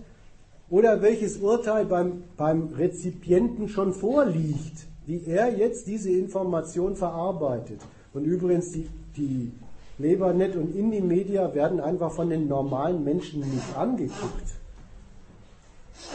oder 0.70 1.01
welches 1.02 1.36
Urteil 1.36 1.85
beim, 1.85 2.24
beim 2.36 2.70
Rezipienten 2.77 3.68
schon 3.68 3.93
vorliegt, 3.93 4.86
wie 5.06 5.23
er 5.27 5.55
jetzt 5.55 5.86
diese 5.86 6.10
Information 6.10 6.97
verarbeitet. 6.97 7.81
Und 8.12 8.24
übrigens, 8.24 8.73
die, 8.73 8.89
die 9.16 9.52
Lebernet 9.98 10.56
und 10.56 10.74
Indie-Media 10.74 11.55
werden 11.55 11.78
einfach 11.78 12.10
von 12.10 12.31
den 12.31 12.48
normalen 12.48 13.05
Menschen 13.05 13.40
nicht 13.40 13.77
angeguckt. 13.77 14.56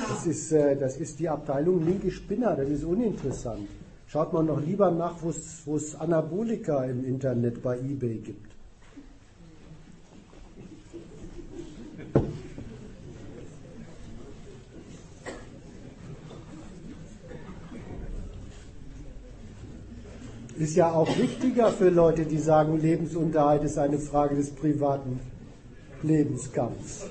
Das 0.10 0.26
ist, 0.26 0.52
äh, 0.52 0.76
das 0.76 0.98
ist 0.98 1.20
die 1.20 1.30
Abteilung 1.30 1.86
linke 1.86 2.12
Spinner, 2.12 2.56
das 2.56 2.70
ist 2.70 2.84
uninteressant. 2.84 3.68
Schaut 4.12 4.34
man 4.34 4.46
doch 4.46 4.60
lieber 4.60 4.92
nach, 4.92 5.16
wo 5.22 5.30
es 5.78 5.96
Anabolika 5.96 6.84
im 6.84 7.06
Internet 7.06 7.64
bei 7.64 7.78
eBay 7.80 8.18
gibt. 8.18 8.52
Ist 20.58 20.76
ja 20.76 20.92
auch 20.92 21.08
wichtiger 21.18 21.72
für 21.72 21.90
Leute, 21.90 22.26
die 22.26 22.38
sagen, 22.38 22.82
Lebensunterhalt 22.82 23.64
ist 23.64 23.78
eine 23.78 23.98
Frage 23.98 24.36
des 24.36 24.52
privaten 24.52 25.22
Lebenskampfs. 26.04 27.06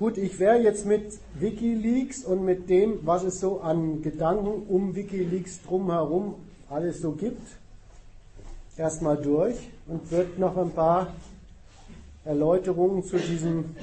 Gut, 0.00 0.16
ich 0.16 0.38
wäre 0.38 0.56
jetzt 0.56 0.86
mit 0.86 1.18
Wikileaks 1.34 2.24
und 2.24 2.42
mit 2.42 2.70
dem, 2.70 3.00
was 3.04 3.22
es 3.22 3.38
so 3.38 3.60
an 3.60 4.00
Gedanken 4.00 4.62
um 4.66 4.94
Wikileaks 4.94 5.60
drumherum 5.60 6.36
alles 6.70 7.02
so 7.02 7.12
gibt, 7.12 7.46
erstmal 8.78 9.18
durch 9.18 9.58
und 9.86 10.10
würde 10.10 10.40
noch 10.40 10.56
ein 10.56 10.70
paar 10.70 11.12
Erläuterungen 12.24 13.04
zu 13.04 13.18
diesem 13.18 13.76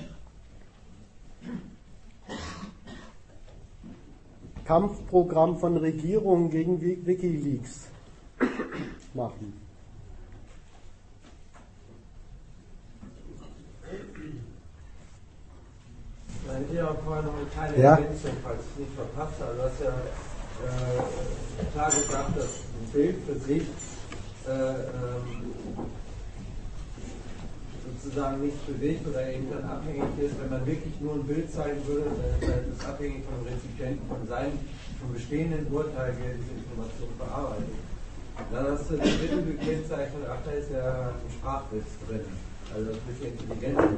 Kampfprogramm 4.66 5.60
von 5.60 5.78
Regierungen 5.78 6.50
gegen 6.50 6.82
Wikileaks 6.82 7.90
machen. 9.14 9.67
Hier 16.70 16.90
auch 16.90 16.98
vorher 17.04 17.24
noch 17.24 17.36
eine 17.36 17.46
kleine 17.48 17.78
ja. 17.82 17.96
Ergänzung, 17.96 18.32
falls 18.44 18.62
ich 18.62 18.72
es 18.72 18.80
nicht 18.80 18.96
verpasst 18.96 19.40
habe. 19.42 19.56
Du 19.56 19.64
hast 19.64 19.80
ja 19.82 19.96
äh, 20.64 21.66
klar 21.74 21.92
gesagt, 21.92 22.38
dass 22.38 22.52
ein 22.76 22.88
Bild 22.94 23.18
für 23.26 23.40
sich 23.40 23.64
äh, 24.48 24.52
ähm, 24.52 25.54
sozusagen 27.86 28.42
nicht 28.42 28.66
bewegt 28.66 29.08
oder 29.08 29.28
eben 29.30 29.48
dann 29.52 29.64
abhängig 29.70 30.08
ist, 30.20 30.40
wenn 30.40 30.50
man 30.50 30.66
wirklich 30.66 30.94
nur 31.00 31.16
ein 31.16 31.24
Bild 31.24 31.52
zeigen 31.52 31.86
würde, 31.86 32.10
dann 32.42 32.50
ist 32.72 32.80
es 32.80 32.86
abhängig 32.86 33.24
vom 33.26 33.46
Rezipienten, 33.46 34.08
von 34.08 34.28
seinem 34.28 34.60
vom 35.00 35.14
bestehenden 35.14 35.68
Urteil, 35.72 36.14
wie 36.18 36.26
er 36.26 36.34
diese 36.34 36.58
Information 36.58 37.10
verarbeitet. 37.18 37.76
Dann 38.52 38.72
hast 38.72 38.90
du 38.90 38.98
die 38.98 39.02
dritte 39.02 39.44
gekennzeichnete, 39.44 40.28
ach, 40.30 40.42
da 40.46 40.52
ist 40.52 40.72
ja 40.72 41.10
ein 41.10 41.32
Sprachwitz 41.32 41.90
drin. 42.08 42.22
Also 42.76 42.92
ein 42.92 43.00
bisschen 43.08 43.32
intelligenter. 43.34 43.90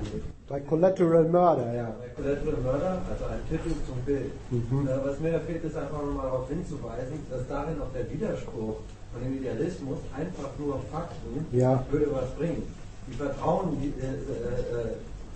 Bei 0.47 0.59
Collateral 0.61 1.23
Murder, 1.25 1.73
ja. 1.73 1.95
Bei 1.99 2.09
Collateral 2.09 2.61
Murder, 2.61 3.01
also 3.09 3.25
ein 3.25 3.41
Titel 3.49 3.75
zum 3.85 3.99
Bild. 4.05 4.31
Mhm. 4.51 4.87
Äh, 4.87 5.05
was 5.05 5.19
mir 5.19 5.31
da 5.33 5.39
fehlt, 5.39 5.63
ist 5.63 5.75
einfach 5.75 6.01
nochmal 6.01 6.25
darauf 6.27 6.47
hinzuweisen, 6.49 7.19
dass 7.29 7.47
darin 7.47 7.81
auch 7.81 7.91
der 7.93 8.09
Widerspruch 8.11 8.77
von 9.11 9.23
dem 9.23 9.37
Idealismus 9.37 9.99
einfach 10.15 10.49
nur 10.59 10.79
Fakten 10.91 11.45
ja. 11.51 11.83
würde 11.89 12.13
was 12.13 12.29
bringen. 12.35 12.63
Die 13.07 13.13
vertrauen 13.13 13.77
die, 13.81 13.89
äh, 13.99 14.13
äh, 14.13 14.93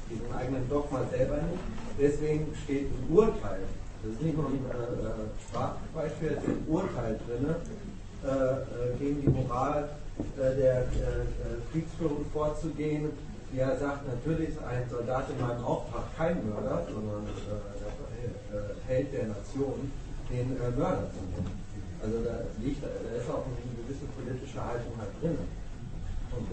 diesem 0.10 0.31
eigenen 0.35 0.69
Dogma 0.69 1.01
selber 1.11 1.35
nicht. 1.35 1.64
Deswegen 1.99 2.53
steht 2.64 2.85
ein 2.85 3.14
Urteil. 3.15 3.65
Das 4.03 4.14
ist 4.14 4.22
nicht 4.22 4.38
nur 4.38 4.47
ein 4.47 4.65
äh, 4.69 5.07
äh 5.07 5.30
Sprachbeispiel, 5.47 6.38
es 6.38 6.43
ist 6.43 6.49
ein 6.49 6.65
Urteil 6.68 7.19
drin 7.26 7.55
äh, 8.23 8.97
gegen 8.99 9.22
die 9.22 9.30
Moral 9.30 9.84
äh, 9.84 10.03
der 10.38 10.53
äh, 10.53 10.81
äh, 10.81 10.85
Kriegsführung 11.72 12.26
vorzugehen. 12.31 13.10
Er 13.56 13.77
sagt, 13.77 14.07
natürlich 14.07 14.49
ist 14.49 14.64
ein 14.64 14.90
Soldat 14.90 15.30
in 15.30 15.40
meinem 15.45 15.64
Auftrag 15.64 16.06
kein 16.18 16.41
Mörder, 16.49 16.88
sondern 16.90 17.22
der 17.26 18.76
Held 18.88 19.14
der 19.14 19.27
Nation, 19.27 19.91
den 20.30 20.57
Mörder 20.57 21.06
zu 21.14 21.22
nehmen. 21.22 21.53
Also 22.02 22.18
da, 22.26 22.41
liegt, 22.60 22.84
da 22.84 22.90
ist 23.15 23.30
auch 23.30 23.45
eine 23.45 23.61
gewisse 23.77 24.06
politische 24.18 24.57
Haltung 24.57 24.94
halt 24.98 25.14
drin. 25.22 25.38
Und 26.34 26.48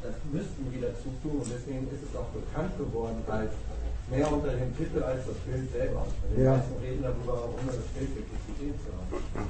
das 0.00 0.14
müssten 0.30 0.70
die 0.70 0.80
dazu 0.80 1.10
tun 1.22 1.42
und 1.42 1.50
deswegen 1.50 1.90
ist 1.90 2.06
es 2.06 2.14
auch 2.14 2.30
bekannt 2.30 2.76
geworden 2.78 3.18
als 3.26 3.50
mehr 4.10 4.30
unter 4.30 4.52
dem 4.52 4.76
Titel 4.76 5.02
als 5.02 5.26
das 5.26 5.36
Bild 5.48 5.72
selber. 5.72 6.06
Die 6.30 6.42
ja. 6.42 6.56
meisten 6.56 6.76
reden 6.80 7.02
darüber, 7.02 7.50
ohne 7.50 7.66
das 7.66 7.88
Bild 7.96 8.14
wirklich 8.14 8.42
gesehen 8.46 8.76
zu 8.78 8.92
haben. 8.92 9.48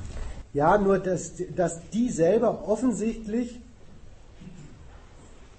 Ja, 0.54 0.78
nur 0.78 1.00
dass, 1.00 1.32
dass 1.54 1.80
die 1.90 2.08
selber 2.08 2.66
offensichtlich 2.68 3.60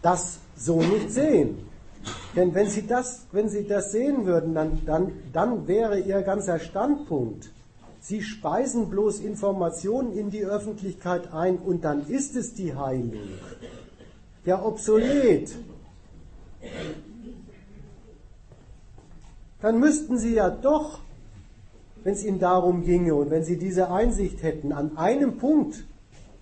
das 0.01 0.39
so 0.55 0.81
nicht 0.81 1.11
sehen. 1.11 1.57
Denn 2.35 2.53
wenn 2.53 2.69
sie 2.69 2.87
das, 2.87 3.25
wenn 3.31 3.49
sie 3.49 3.67
das 3.67 3.91
sehen 3.91 4.25
würden, 4.25 4.53
dann, 4.53 4.85
dann, 4.85 5.11
dann 5.33 5.67
wäre 5.67 5.99
ihr 5.99 6.21
ganzer 6.21 6.59
Standpunkt, 6.59 7.49
sie 7.99 8.21
speisen 8.21 8.89
bloß 8.89 9.19
Informationen 9.19 10.17
in 10.17 10.29
die 10.29 10.45
Öffentlichkeit 10.45 11.33
ein 11.33 11.57
und 11.57 11.83
dann 11.83 12.07
ist 12.07 12.35
es 12.35 12.53
die 12.53 12.75
Heilung. 12.75 13.19
Ja, 14.45 14.63
obsolet. 14.63 15.55
Dann 19.61 19.79
müssten 19.79 20.17
sie 20.17 20.35
ja 20.35 20.49
doch 20.49 20.99
wenn 22.05 22.13
es 22.13 22.23
ihnen 22.23 22.39
darum 22.39 22.85
ginge 22.85 23.15
und 23.15 23.31
wenn 23.31 23.43
sie 23.43 23.57
diese 23.57 23.89
Einsicht 23.89 24.43
hätten, 24.43 24.71
an 24.71 24.95
einem 24.95 25.37
Punkt, 25.37 25.83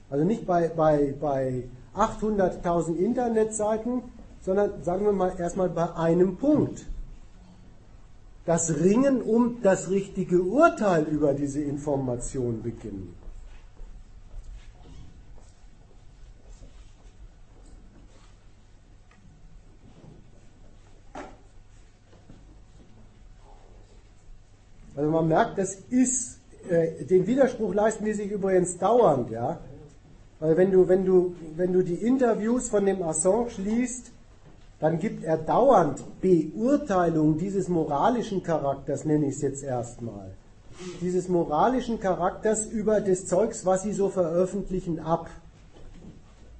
also 0.09 0.25
nicht 0.25 0.45
bei, 0.45 0.67
bei, 0.67 1.15
bei 1.19 1.63
800.000 1.95 2.97
Internetseiten, 2.97 4.01
sondern 4.41 4.83
sagen 4.83 5.05
wir 5.05 5.13
mal 5.13 5.33
erstmal 5.39 5.69
bei 5.69 5.95
einem 5.95 6.35
Punkt. 6.35 6.85
Das 8.45 8.75
Ringen 8.81 9.21
um 9.21 9.61
das 9.63 9.89
richtige 9.89 10.41
Urteil 10.41 11.05
über 11.05 11.33
diese 11.33 11.61
Information 11.61 12.61
beginnen. 12.61 13.15
Also 25.03 25.11
man 25.11 25.27
merkt, 25.27 25.57
das 25.57 25.75
ist, 25.89 26.39
äh, 26.69 27.03
den 27.03 27.27
Widerspruch 27.27 27.73
leisten 27.73 28.05
die 28.05 28.13
sich 28.13 28.31
übrigens 28.31 28.77
dauernd, 28.77 29.29
ja. 29.31 29.59
Weil 30.39 30.55
wenn 30.55 30.71
du, 30.71 30.87
wenn 30.87 31.03
du, 31.03 31.35
wenn 31.57 31.73
du 31.73 31.83
die 31.83 31.95
Interviews 31.95 32.69
von 32.69 32.85
dem 32.85 33.03
Assange 33.03 33.49
liest, 33.57 34.11
dann 34.79 34.99
gibt 34.99 35.25
er 35.25 35.37
dauernd 35.37 36.01
Beurteilungen 36.21 37.37
dieses 37.37 37.67
moralischen 37.67 38.43
Charakters, 38.43 39.03
nenne 39.03 39.25
ich 39.25 39.35
es 39.35 39.41
jetzt 39.41 39.63
erstmal. 39.63 40.31
Dieses 41.01 41.27
moralischen 41.27 41.99
Charakters 41.99 42.65
über 42.67 43.01
das 43.01 43.25
Zeugs, 43.25 43.65
was 43.65 43.83
sie 43.83 43.91
so 43.91 44.07
veröffentlichen, 44.07 44.99
ab. 44.99 45.29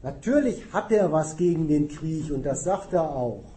Natürlich 0.01 0.65
hat 0.73 0.91
er 0.91 1.13
was 1.13 1.37
gegen 1.37 1.69
den 1.69 1.87
Krieg 1.87 2.29
und 2.29 2.45
das 2.45 2.65
sagt 2.65 2.91
er 2.91 3.09
auch. 3.09 3.52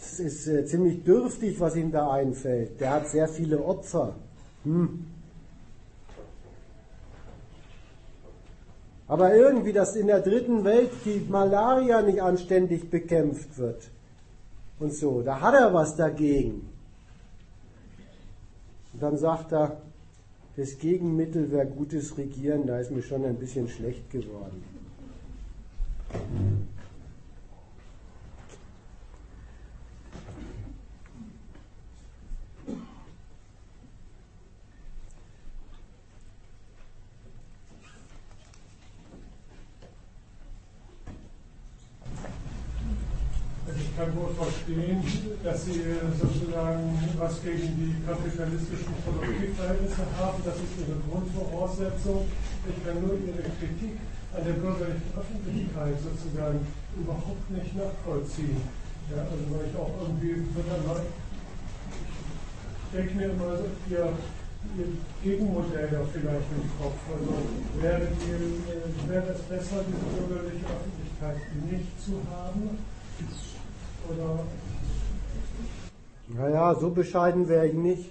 Es 0.00 0.18
ist 0.18 0.46
äh, 0.46 0.64
ziemlich 0.64 1.04
dürftig, 1.04 1.60
was 1.60 1.76
ihm 1.76 1.92
da 1.92 2.10
einfällt. 2.10 2.80
Der 2.80 2.90
hat 2.90 3.08
sehr 3.08 3.28
viele 3.28 3.62
Opfer. 3.62 4.14
Hm. 4.64 5.06
Aber 9.06 9.34
irgendwie, 9.34 9.72
dass 9.72 9.96
in 9.96 10.06
der 10.06 10.20
dritten 10.20 10.64
Welt 10.64 10.90
die 11.04 11.20
Malaria 11.28 12.00
nicht 12.00 12.22
anständig 12.22 12.88
bekämpft 12.90 13.58
wird 13.58 13.90
und 14.78 14.94
so, 14.94 15.20
da 15.22 15.40
hat 15.40 15.54
er 15.54 15.74
was 15.74 15.96
dagegen. 15.96 16.68
Und 18.92 19.02
dann 19.02 19.18
sagt 19.18 19.52
er, 19.52 19.82
das 20.56 20.78
Gegenmittel 20.78 21.50
wäre 21.50 21.66
gutes 21.66 22.16
Regieren, 22.16 22.66
da 22.66 22.78
ist 22.78 22.92
mir 22.92 23.02
schon 23.02 23.24
ein 23.24 23.36
bisschen 23.36 23.68
schlecht 23.68 24.10
geworden. 24.10 24.62
Kann 43.96 44.14
wohl 44.16 44.34
verstehen, 44.34 45.02
dass 45.42 45.64
Sie 45.64 45.82
sozusagen 46.18 46.98
was 47.18 47.42
gegen 47.42 47.68
die 47.76 47.94
kapitalistischen 48.06 48.94
Produktivverhältnisse 49.04 50.04
haben. 50.18 50.42
Das 50.44 50.56
ist 50.56 50.74
Ihre 50.80 50.98
Grundvoraussetzung. 51.08 52.26
Ich 52.68 52.78
kann 52.84 53.00
nur 53.00 53.14
Ihre 53.14 53.42
Kritik 53.58 53.98
an 54.36 54.44
der 54.44 54.54
bürgerlichen 54.54 55.10
Öffentlichkeit 55.16 55.96
sozusagen 56.00 56.60
überhaupt 56.96 57.50
nicht 57.50 57.74
nachvollziehen. 57.76 58.62
Ja, 59.10 59.22
also 59.26 59.44
weil 59.50 59.66
ich 59.66 59.76
auch 59.76 59.90
irgendwie, 60.02 60.46
ich 60.46 60.54
denke 62.94 63.14
mir 63.14 63.30
immer, 63.30 63.58
ihr 63.90 64.12
Gegenmodell 65.22 65.88
da 65.90 66.00
vielleicht 66.12 66.50
im 66.52 66.68
Kopf. 66.78 67.00
Also 67.10 67.82
wäre, 67.82 68.06
die, 68.06 69.08
wäre 69.08 69.26
es 69.32 69.40
besser, 69.42 69.84
diese 69.88 70.26
bürgerliche 70.26 70.66
Öffentlichkeit 70.66 71.40
nicht 71.70 72.04
zu 72.04 72.20
haben? 72.30 72.78
Oder? 74.08 74.40
Naja, 76.28 76.74
so 76.74 76.90
bescheiden 76.90 77.48
wäre 77.48 77.66
ich 77.66 77.74
nicht. 77.74 78.10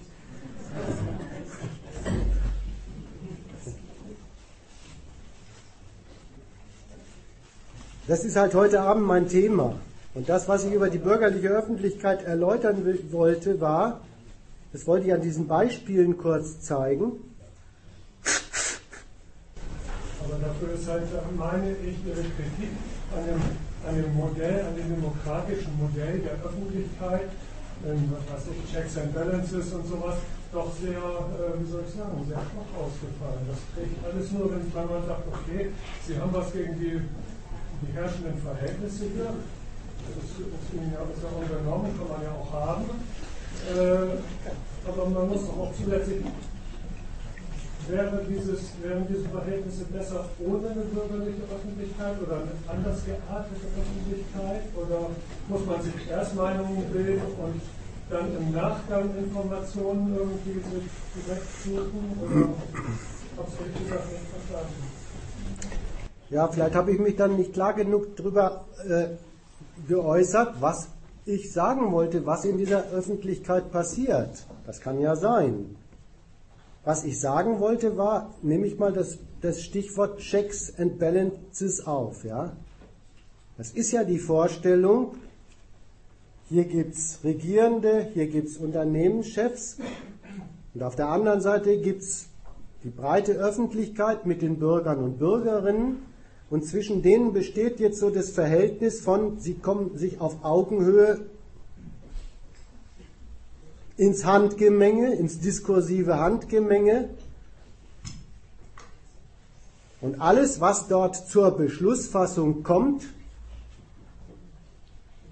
Das 8.08 8.26
ist 8.26 8.36
halt 8.36 8.56
heute 8.56 8.82
Abend 8.82 9.06
mein 9.06 9.28
Thema. 9.28 9.76
Und 10.16 10.28
das, 10.28 10.48
was 10.48 10.66
ich 10.66 10.74
über 10.74 10.90
die 10.90 10.98
bürgerliche 10.98 11.50
Öffentlichkeit 11.50 12.24
erläutern 12.24 12.84
wollte, 13.12 13.62
war, 13.62 14.02
das 14.74 14.88
wollte 14.88 15.06
ich 15.08 15.14
an 15.14 15.22
diesen 15.22 15.48
Beispielen 15.48 16.18
kurz 16.18 16.60
zeigen. 16.62 17.12
Aber 20.24 20.38
dafür 20.42 20.74
ist 20.74 20.88
halt, 20.88 21.04
meine 21.38 21.72
ich, 21.72 22.04
Ihre 22.06 22.22
Kritik 22.22 22.72
an 23.16 23.26
dem, 23.26 23.42
an 23.90 23.96
dem 23.96 24.14
Modell, 24.14 24.66
an 24.66 24.76
dem 24.78 24.90
demokratischen 24.96 25.74
Modell 25.82 26.20
der 26.22 26.38
Öffentlichkeit, 26.46 27.30
ähm, 27.86 28.14
was 28.30 28.46
ich, 28.46 28.62
Checks 28.72 28.98
and 28.98 29.14
Balances 29.14 29.74
und 29.74 29.88
sowas, 29.88 30.18
doch 30.54 30.70
sehr, 30.78 31.02
äh, 31.02 31.58
wie 31.58 31.70
soll 31.70 31.84
ich 31.88 31.94
sagen, 31.98 32.22
sehr 32.28 32.38
schwach 32.38 32.72
ausgefallen. 32.78 33.44
Das 33.50 33.62
kriegt 33.74 33.98
alles 34.06 34.32
nur, 34.32 34.54
wenn 34.54 34.90
man 34.90 35.06
sagt, 35.06 35.26
okay, 35.26 35.72
Sie 36.06 36.18
haben 36.20 36.34
was 36.34 36.54
gegen 36.54 36.78
die, 36.78 37.02
die 37.82 37.92
herrschenden 37.94 38.38
Verhältnisse 38.42 39.06
hier. 39.10 39.34
Das 40.06 40.26
ist, 40.26 40.42
ja, 40.74 41.02
ist 41.06 41.22
ja 41.22 41.32
unternommen, 41.34 41.94
kann 41.98 42.10
man 42.10 42.22
ja 42.22 42.34
auch 42.34 42.52
haben. 42.54 42.86
Äh, 43.74 44.90
aber 44.90 45.10
man 45.10 45.30
muss 45.30 45.44
auch 45.50 45.74
zusätzlich, 45.78 46.22
wäre 47.92 48.22
dieses, 48.30 48.72
wären 48.82 49.06
diese 49.08 49.28
Verhältnisse 49.30 49.86
besser 49.86 50.26
ohne 50.40 50.70
eine 50.70 50.82
bürgerliche 50.82 51.44
Öffentlichkeit 51.54 52.16
oder 52.22 52.38
eine 52.38 52.52
anders 52.68 53.04
geartete 53.06 53.66
Öffentlichkeit? 53.80 54.62
Oder 54.76 55.10
muss 55.48 55.66
man 55.66 55.82
sich 55.82 55.94
erst 56.10 56.36
Meinungen 56.36 56.84
bilden 56.92 57.22
und 57.42 57.62
dann 58.10 58.36
im 58.38 58.52
Nachgang 58.52 59.10
Informationen 59.18 60.16
irgendwie 60.16 60.60
sich 60.60 60.90
zurechtsuchen? 61.14 62.18
Oder 62.22 62.36
habe 63.38 63.48
ich 63.48 63.60
ehrlich 63.60 63.90
gesagt 63.90 64.12
nicht 64.12 64.30
verstanden? 64.30 65.00
Ja, 66.30 66.48
vielleicht 66.48 66.76
habe 66.76 66.92
ich 66.92 67.00
mich 67.00 67.16
dann 67.16 67.36
nicht 67.38 67.54
klar 67.54 67.74
genug 67.74 68.16
darüber 68.16 68.66
äh, 68.88 69.08
geäußert, 69.88 70.56
was 70.60 70.90
ich 71.26 71.52
sagen 71.52 71.92
wollte, 71.92 72.26
was 72.26 72.46
in 72.46 72.58
dieser 72.58 72.90
Öffentlichkeit 72.92 73.72
passiert. 73.72 74.46
Das 74.66 74.80
kann 74.80 75.00
ja 75.00 75.16
sein. 75.16 75.76
Was 76.84 77.04
ich 77.04 77.20
sagen 77.20 77.60
wollte 77.60 77.98
war, 77.98 78.34
nehme 78.42 78.66
ich 78.66 78.80
mal 78.80 78.94
das, 78.94 79.20
das 79.42 79.62
Stichwort 79.62 80.20
Checks 80.20 80.74
and 80.78 80.98
Balances 81.00 81.86
auf. 81.86 82.24
Ja? 82.24 82.54
Das 83.58 83.72
ist 83.72 83.92
ja 83.92 84.04
die 84.04 84.20
Vorstellung, 84.20 85.16
hier 86.50 86.64
gibt 86.64 86.96
es 86.96 87.20
Regierende, 87.24 88.08
hier 88.14 88.28
gibt 88.28 88.48
es 88.48 88.58
Unternehmenschefs 88.58 89.78
und 90.74 90.82
auf 90.82 90.96
der 90.96 91.10
anderen 91.10 91.42
Seite 91.42 91.78
gibt 91.78 92.02
es 92.02 92.28
die 92.84 92.90
breite 92.90 93.34
Öffentlichkeit 93.34 94.26
mit 94.26 94.42
den 94.42 94.58
Bürgern 94.58 95.04
und 95.04 95.20
Bürgerinnen 95.20 95.98
und 96.50 96.66
zwischen 96.66 97.04
denen 97.04 97.34
besteht 97.34 97.80
jetzt 97.80 98.00
so 98.00 98.10
das 98.10 98.32
Verhältnis 98.32 99.02
von, 99.02 99.40
sie 99.40 99.56
kommen 99.56 99.98
sich 99.98 100.20
auf 100.22 100.44
Augenhöhe 100.44 101.20
ins 104.00 104.24
Handgemenge, 104.24 105.14
ins 105.14 105.42
diskursive 105.42 106.18
Handgemenge. 106.18 107.10
Und 110.00 110.22
alles, 110.22 110.62
was 110.62 110.88
dort 110.88 111.18
zur 111.18 111.52
Beschlussfassung 111.52 112.64
kommt, 112.64 113.04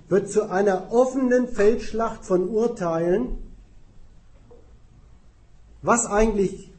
wird 0.10 0.30
zu 0.30 0.50
einer 0.52 0.92
offenen 0.92 1.48
Feldschlacht 1.48 2.26
von 2.26 2.50
Urteilen, 2.50 3.38
was 5.82 6.06
eigentlich 6.06 6.70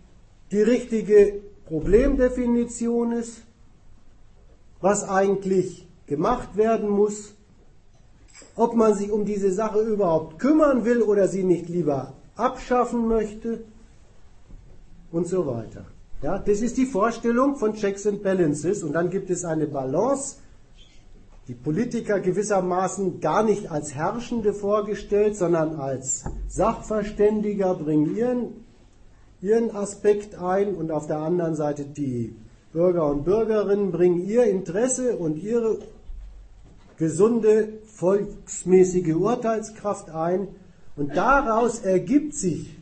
die 0.50 0.60
richtige 0.60 1.40
Problemdefinition 1.64 3.12
ist, 3.12 3.38
was 4.82 5.04
eigentlich 5.04 5.88
gemacht 6.06 6.56
werden 6.56 6.90
muss, 6.90 7.32
ob 8.56 8.74
man 8.74 8.94
sich 8.94 9.10
um 9.10 9.24
diese 9.24 9.52
Sache 9.52 9.80
überhaupt 9.80 10.38
kümmern 10.38 10.84
will 10.84 11.02
oder 11.02 11.28
sie 11.28 11.44
nicht 11.44 11.68
lieber 11.68 12.14
abschaffen 12.36 13.06
möchte 13.08 13.60
und 15.12 15.26
so 15.26 15.46
weiter. 15.46 15.86
Ja, 16.22 16.38
das 16.38 16.60
ist 16.60 16.76
die 16.76 16.86
Vorstellung 16.86 17.56
von 17.56 17.74
Checks 17.74 18.06
and 18.06 18.22
Balances 18.22 18.82
und 18.82 18.92
dann 18.92 19.10
gibt 19.10 19.30
es 19.30 19.44
eine 19.44 19.66
Balance, 19.66 20.36
die 21.46 21.54
Politiker 21.54 22.20
gewissermaßen 22.20 23.20
gar 23.20 23.42
nicht 23.42 23.70
als 23.70 23.94
Herrschende 23.94 24.52
vorgestellt, 24.52 25.36
sondern 25.36 25.76
als 25.76 26.24
Sachverständiger 26.48 27.74
bringen 27.74 28.16
ihren, 28.16 28.64
ihren 29.40 29.74
Aspekt 29.74 30.34
ein 30.34 30.74
und 30.74 30.90
auf 30.90 31.06
der 31.06 31.18
anderen 31.18 31.54
Seite 31.54 31.84
die 31.84 32.34
Bürger 32.72 33.06
und 33.10 33.24
Bürgerinnen 33.24 33.92
bringen 33.92 34.26
ihr 34.26 34.44
Interesse 34.44 35.16
und 35.16 35.42
ihre 35.42 35.78
gesunde 36.98 37.78
volksmäßige 37.98 39.14
Urteilskraft 39.14 40.10
ein 40.10 40.46
und 40.94 41.16
daraus 41.16 41.80
ergibt 41.80 42.34
sich, 42.34 42.76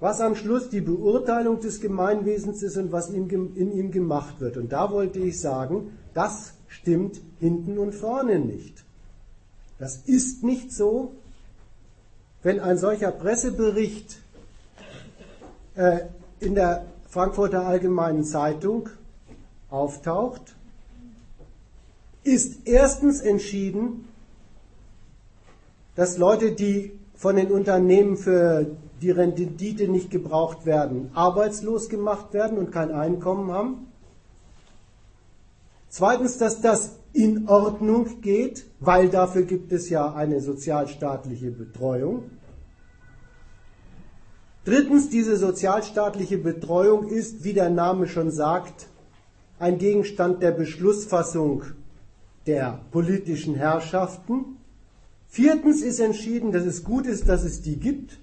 was 0.00 0.22
am 0.22 0.34
Schluss 0.34 0.70
die 0.70 0.80
Beurteilung 0.80 1.60
des 1.60 1.80
Gemeinwesens 1.80 2.62
ist 2.62 2.78
und 2.78 2.90
was 2.90 3.10
in, 3.10 3.28
ihm 3.54 3.90
gemacht 3.90 4.40
wird. 4.40 4.56
Und 4.56 4.72
da 4.72 4.90
wollte 4.90 5.18
ich 5.18 5.40
sagen, 5.40 5.98
das 6.14 6.54
stimmt 6.68 7.20
hinten 7.38 7.76
und 7.76 7.94
vorne 7.94 8.38
nicht. 8.38 8.84
Das 9.78 9.96
ist 9.96 10.42
nicht 10.42 10.72
so, 10.72 11.12
wenn 12.42 12.60
ein 12.60 12.78
solcher 12.78 13.10
Pressebericht 13.10 14.22
äh, 15.74 16.00
in 16.40 16.54
der 16.54 16.86
Frankfurter 17.08 17.66
Allgemeinen 17.66 18.24
Zeitung 18.24 18.88
auftaucht, 19.68 20.54
ist 22.28 22.66
erstens 22.66 23.20
entschieden, 23.20 24.08
dass 25.94 26.18
Leute, 26.18 26.52
die 26.52 26.92
von 27.14 27.36
den 27.36 27.50
Unternehmen 27.50 28.16
für 28.16 28.76
die 29.02 29.10
Rendite 29.10 29.88
nicht 29.88 30.10
gebraucht 30.10 30.66
werden, 30.66 31.10
arbeitslos 31.14 31.88
gemacht 31.88 32.32
werden 32.32 32.58
und 32.58 32.70
kein 32.70 32.92
Einkommen 32.92 33.50
haben. 33.50 33.88
Zweitens, 35.88 36.38
dass 36.38 36.60
das 36.60 36.98
in 37.12 37.48
Ordnung 37.48 38.20
geht, 38.20 38.66
weil 38.80 39.08
dafür 39.08 39.42
gibt 39.42 39.72
es 39.72 39.88
ja 39.88 40.12
eine 40.12 40.40
sozialstaatliche 40.40 41.50
Betreuung. 41.50 42.30
Drittens, 44.64 45.08
diese 45.08 45.36
sozialstaatliche 45.36 46.38
Betreuung 46.38 47.08
ist, 47.08 47.42
wie 47.42 47.54
der 47.54 47.70
Name 47.70 48.06
schon 48.06 48.30
sagt, 48.30 48.88
ein 49.58 49.78
Gegenstand 49.78 50.42
der 50.42 50.52
Beschlussfassung 50.52 51.64
der 52.48 52.80
politischen 52.90 53.54
Herrschaften. 53.54 54.56
Viertens 55.28 55.82
ist 55.82 56.00
entschieden, 56.00 56.50
dass 56.50 56.64
es 56.64 56.82
gut 56.82 57.06
ist, 57.06 57.28
dass 57.28 57.44
es 57.44 57.60
die 57.60 57.76
gibt, 57.76 58.18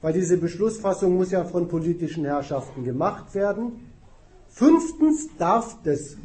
weil 0.00 0.14
diese 0.14 0.38
Beschlussfassung 0.38 1.16
muss 1.16 1.30
ja 1.30 1.44
von 1.44 1.68
politischen 1.68 2.24
Herrschaften 2.24 2.82
gemacht 2.82 3.34
werden. 3.34 3.90
Fünftens 4.48 5.28
darf 5.38 5.76
das, 5.84 6.16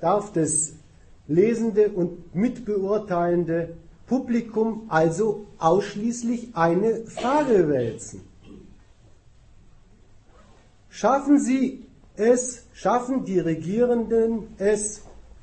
darf 0.00 0.32
das 0.32 0.74
lesende 1.26 1.88
und 1.88 2.34
mitbeurteilende 2.34 3.74
Publikum 4.06 4.84
also 4.88 5.46
ausschließlich 5.58 6.54
eine 6.54 7.06
Frage 7.06 7.68
wälzen. 7.68 8.20
Schaffen 10.90 11.38
Sie 11.38 11.86
es, 12.16 12.66
schaffen 12.74 13.24
die 13.24 13.38
Regierenden 13.38 14.48
es, 14.58 15.01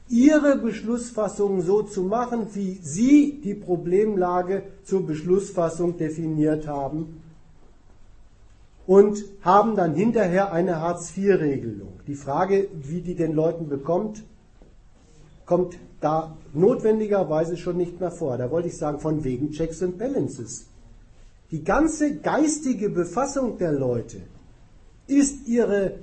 ihre 0.10 0.58
Beschlussfassung 0.58 1.62
so 1.62 1.84
zu 1.84 2.04
machen, 2.04 2.48
wie 2.54 2.80
sie 2.82 3.40
die 3.44 3.54
Problemlage 3.54 4.64
zur 4.84 5.06
Beschlussfassung 5.06 5.98
definiert 5.98 6.68
haben 6.68 7.22
und 8.88 9.24
haben 9.42 9.76
dann 9.76 9.94
hinterher 9.94 10.52
eine 10.52 10.82
Hartz-IV-Regelung. 10.82 12.00
Die 12.08 12.16
Frage, 12.16 12.70
wie 12.74 13.02
die 13.02 13.14
den 13.14 13.34
Leuten 13.34 13.70
bekommt, 13.70 14.24
kommt 15.46 15.78
da 16.02 16.36
notwendigerweise 16.54 17.56
schon 17.56 17.78
nicht 17.78 18.00
mehr 18.00 18.12
vor. 18.12 18.38
Da 18.38 18.50
wollte 18.50 18.68
ich 18.68 18.78
sagen, 18.78 19.00
von 19.00 19.24
wegen 19.24 19.52
Checks 19.52 19.84
and 19.84 20.00
Balances. 20.00 20.66
Die 21.52 21.64
ganze 21.64 22.18
geistige 22.18 22.90
Befassung 22.90 23.58
der 23.58 23.74
Leute 23.74 24.22
ist 25.06 25.48
ihre 25.48 26.00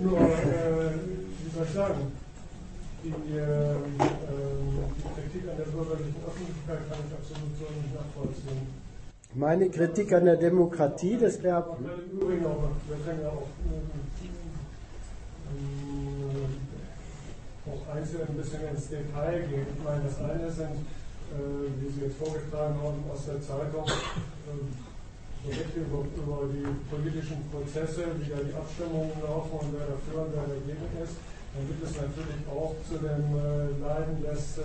Nur, 0.01 0.25
äh, 0.25 0.97
wie 1.45 1.53
soll 1.53 1.69
ich 1.69 1.73
sagen, 1.73 2.09
die, 3.03 3.37
äh, 3.37 3.75
die 3.93 5.09
Kritik 5.13 5.43
an 5.49 5.57
der 5.57 5.65
bürgerlichen 5.69 6.21
Öffentlichkeit 6.25 6.89
kann 6.89 6.97
ich 7.05 7.13
absolut 7.13 7.53
so 7.61 7.69
nicht 7.77 7.93
nachvollziehen. 7.93 8.84
Meine 9.37 9.69
Kritik 9.69 10.13
an 10.13 10.23
der 10.23 10.37
Demokratie, 10.37 11.17
das 11.19 11.43
wäre. 11.43 11.75
Wir 11.77 12.97
können 13.03 13.21
ja 13.21 13.27
auch, 13.27 13.43
einzeln 17.93 18.27
ein 18.29 18.37
bisschen 18.37 18.61
ins 18.71 18.87
Detail 18.87 19.41
gehen. 19.49 19.67
Ich 19.75 19.83
meine, 19.83 20.03
das 20.05 20.19
eine 20.23 20.49
sind, 20.49 20.87
äh, 21.35 21.67
wie 21.81 21.91
Sie 21.91 22.05
jetzt 22.05 22.15
vorgetragen 22.17 22.75
haben 22.79 23.03
aus 23.11 23.25
der 23.25 23.41
Zeitung, 23.41 23.83
äh, 23.83 24.55
Berichte 25.43 25.79
über, 25.83 26.07
über 26.15 26.47
die 26.47 26.65
politischen 26.89 27.43
Prozesse, 27.51 28.05
wie 28.17 28.29
da 28.29 28.39
die 28.39 28.55
Abstimmungen 28.55 29.19
laufen 29.21 29.59
und 29.59 29.75
wer 29.75 29.87
dafür 29.91 30.25
und 30.25 30.31
wer 30.31 30.47
dagegen 30.47 30.87
ist. 31.03 31.19
Dann 31.51 31.67
gibt 31.67 31.83
es 31.83 31.91
natürlich 31.91 32.43
auch 32.47 32.75
zu 32.87 33.03
dem 33.03 33.35
äh, 33.35 33.67
Leiden 33.83 34.15
des 34.23 34.63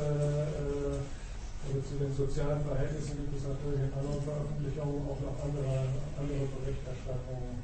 oder 1.68 1.84
zu 1.84 1.94
den 1.94 2.14
sozialen 2.16 2.64
Verhältnissen 2.64 3.16
gibt 3.18 3.36
es 3.36 3.44
natürlich 3.44 3.80
in 3.80 3.92
anderen 3.92 4.22
Veröffentlichungen 4.22 5.02
auch 5.08 5.20
noch 5.20 5.36
andere, 5.44 5.84
andere 6.16 6.44
Berichterstattungen. 6.56 7.60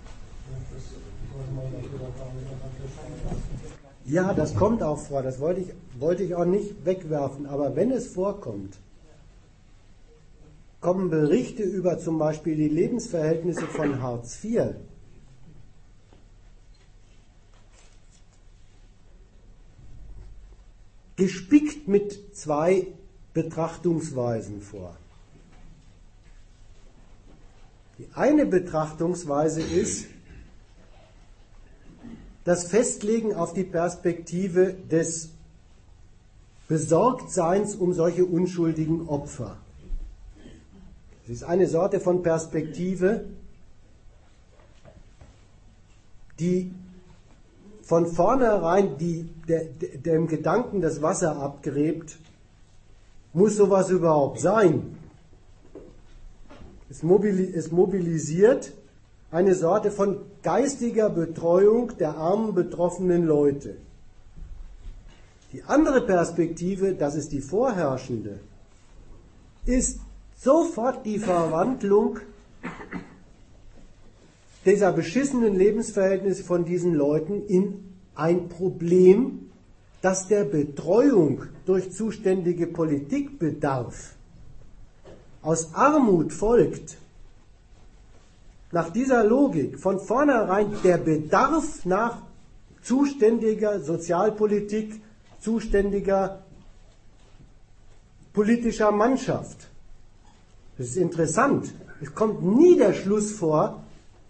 Ja, 4.04 4.32
das 4.32 4.54
kommt 4.54 4.82
auch 4.82 4.98
vor, 4.98 5.22
das 5.22 5.40
wollte 5.40 5.60
ich, 5.60 5.72
wollte 5.98 6.22
ich 6.22 6.34
auch 6.34 6.44
nicht 6.44 6.84
wegwerfen, 6.84 7.46
aber 7.46 7.74
wenn 7.74 7.90
es 7.90 8.06
vorkommt, 8.06 8.78
kommen 10.80 11.10
Berichte 11.10 11.64
über 11.64 11.98
zum 11.98 12.18
Beispiel 12.18 12.54
die 12.54 12.68
Lebensverhältnisse 12.68 13.66
von 13.66 14.00
Hartz 14.00 14.42
IV. 14.44 14.76
Gespickt 21.16 21.88
mit 21.88 22.36
zwei 22.36 22.86
Betrachtungsweisen 23.36 24.62
vor. 24.62 24.96
Die 27.98 28.08
eine 28.14 28.46
Betrachtungsweise 28.46 29.60
ist 29.60 30.06
das 32.44 32.64
Festlegen 32.64 33.34
auf 33.34 33.52
die 33.52 33.64
Perspektive 33.64 34.72
des 34.72 35.28
Besorgtseins 36.66 37.74
um 37.74 37.92
solche 37.92 38.24
unschuldigen 38.24 39.06
Opfer. 39.06 39.58
Es 41.24 41.30
ist 41.30 41.42
eine 41.42 41.68
Sorte 41.68 42.00
von 42.00 42.22
Perspektive, 42.22 43.26
die 46.38 46.72
von 47.82 48.06
vornherein 48.06 48.96
die, 48.96 49.28
der, 49.46 49.64
dem 49.66 50.26
Gedanken 50.26 50.80
das 50.80 51.02
Wasser 51.02 51.36
abgräbt, 51.36 52.16
muss 53.36 53.56
sowas 53.56 53.90
überhaupt 53.90 54.40
sein? 54.40 54.96
Es, 56.88 57.02
mobilisiert 57.02 58.72
eine 59.30 59.54
Sorte 59.54 59.90
von 59.90 60.20
geistiger 60.42 61.10
Betreuung 61.10 61.92
der 61.98 62.16
armen 62.16 62.54
betroffenen 62.54 63.26
Leute. 63.26 63.76
Die 65.52 65.62
andere 65.64 66.00
Perspektive, 66.00 66.94
das 66.94 67.14
ist 67.14 67.30
die 67.32 67.42
vorherrschende, 67.42 68.40
ist 69.66 70.00
sofort 70.38 71.04
die 71.04 71.18
Verwandlung 71.18 72.20
dieser 74.64 74.92
beschissenen 74.92 75.54
Lebensverhältnisse 75.54 76.42
von 76.42 76.64
diesen 76.64 76.94
Leuten 76.94 77.44
in 77.46 77.84
ein 78.14 78.48
Problem, 78.48 79.50
dass 80.00 80.26
der 80.26 80.44
Betreuung 80.44 81.42
durch 81.66 81.92
zuständige 81.92 82.66
Politik 82.66 83.38
bedarf. 83.38 84.14
Aus 85.42 85.74
Armut 85.74 86.32
folgt 86.32 86.96
nach 88.72 88.90
dieser 88.90 89.24
Logik 89.24 89.78
von 89.78 90.00
vornherein 90.00 90.68
der 90.82 90.98
Bedarf 90.98 91.84
nach 91.84 92.22
zuständiger 92.82 93.80
Sozialpolitik, 93.80 95.00
zuständiger 95.40 96.42
politischer 98.32 98.90
Mannschaft. 98.90 99.68
Das 100.78 100.88
ist 100.88 100.96
interessant. 100.96 101.72
Es 102.00 102.14
kommt 102.14 102.42
nie 102.42 102.76
der 102.76 102.94
Schluss 102.94 103.32
vor, 103.32 103.82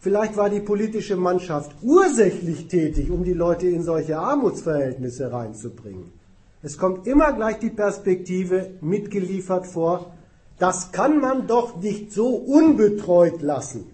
Vielleicht 0.06 0.36
war 0.36 0.48
die 0.48 0.60
politische 0.60 1.16
Mannschaft 1.16 1.72
ursächlich 1.82 2.68
tätig, 2.68 3.10
um 3.10 3.24
die 3.24 3.32
Leute 3.32 3.66
in 3.66 3.82
solche 3.82 4.16
Armutsverhältnisse 4.16 5.32
reinzubringen. 5.32 6.12
Es 6.62 6.78
kommt 6.78 7.06
immer 7.06 7.32
gleich 7.32 7.58
die 7.58 7.70
Perspektive 7.70 8.70
mitgeliefert 8.80 9.66
vor, 9.66 10.12
das 10.58 10.90
kann 10.90 11.20
man 11.20 11.46
doch 11.46 11.76
nicht 11.76 12.12
so 12.12 12.28
unbetreut 12.28 13.42
lassen. 13.42 13.86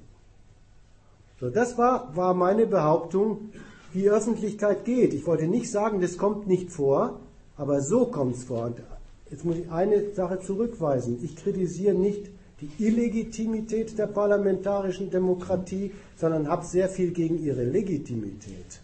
So, 1.41 1.51
das 1.51 1.77
war, 1.77 2.15
war 2.17 2.35
meine 2.35 2.67
Behauptung, 2.67 3.51
wie 3.93 4.09
Öffentlichkeit 4.09 4.85
geht. 4.85 5.13
Ich 5.13 5.27
wollte 5.27 5.49
nicht 5.49 5.71
sagen, 5.71 6.01
das 6.01 6.17
kommt 6.17 6.47
nicht 6.47 6.71
vor, 6.71 7.21
aber 7.57 7.81
so 7.81 8.07
kommt 8.07 8.37
es 8.37 8.45
vor. 8.45 8.67
Und 8.67 8.77
jetzt 9.31 9.45
muss 9.45 9.57
ich 9.57 9.71
eine 9.71 10.15
Sache 10.15 10.39
zurückweisen. 10.41 11.19
Ich 11.23 11.37
kritisiere 11.37 11.95
nicht 11.95 12.31
die 12.61 12.71
Illegitimität 12.85 13.99
der 13.99 14.07
parlamentarischen 14.07 15.11
Demokratie, 15.11 15.91
sondern 16.17 16.49
habe 16.49 16.65
sehr 16.65 16.89
viel 16.89 17.11
gegen 17.11 17.43
ihre 17.43 17.65
Legitimität. 17.65 18.81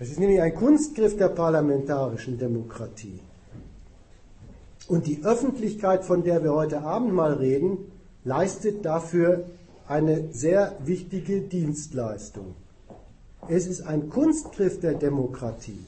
Es 0.00 0.10
ist 0.10 0.20
nämlich 0.20 0.40
ein 0.40 0.54
Kunstgriff 0.54 1.16
der 1.16 1.28
parlamentarischen 1.28 2.38
Demokratie. 2.38 3.20
Und 4.86 5.06
die 5.06 5.24
Öffentlichkeit, 5.24 6.04
von 6.04 6.22
der 6.22 6.42
wir 6.42 6.54
heute 6.54 6.82
Abend 6.82 7.12
mal 7.12 7.34
reden, 7.34 7.78
leistet 8.24 8.84
dafür 8.84 9.46
eine 9.86 10.32
sehr 10.32 10.76
wichtige 10.84 11.40
Dienstleistung. 11.40 12.54
Es 13.48 13.66
ist 13.66 13.82
ein 13.82 14.08
Kunstgriff 14.08 14.80
der 14.80 14.94
Demokratie, 14.94 15.84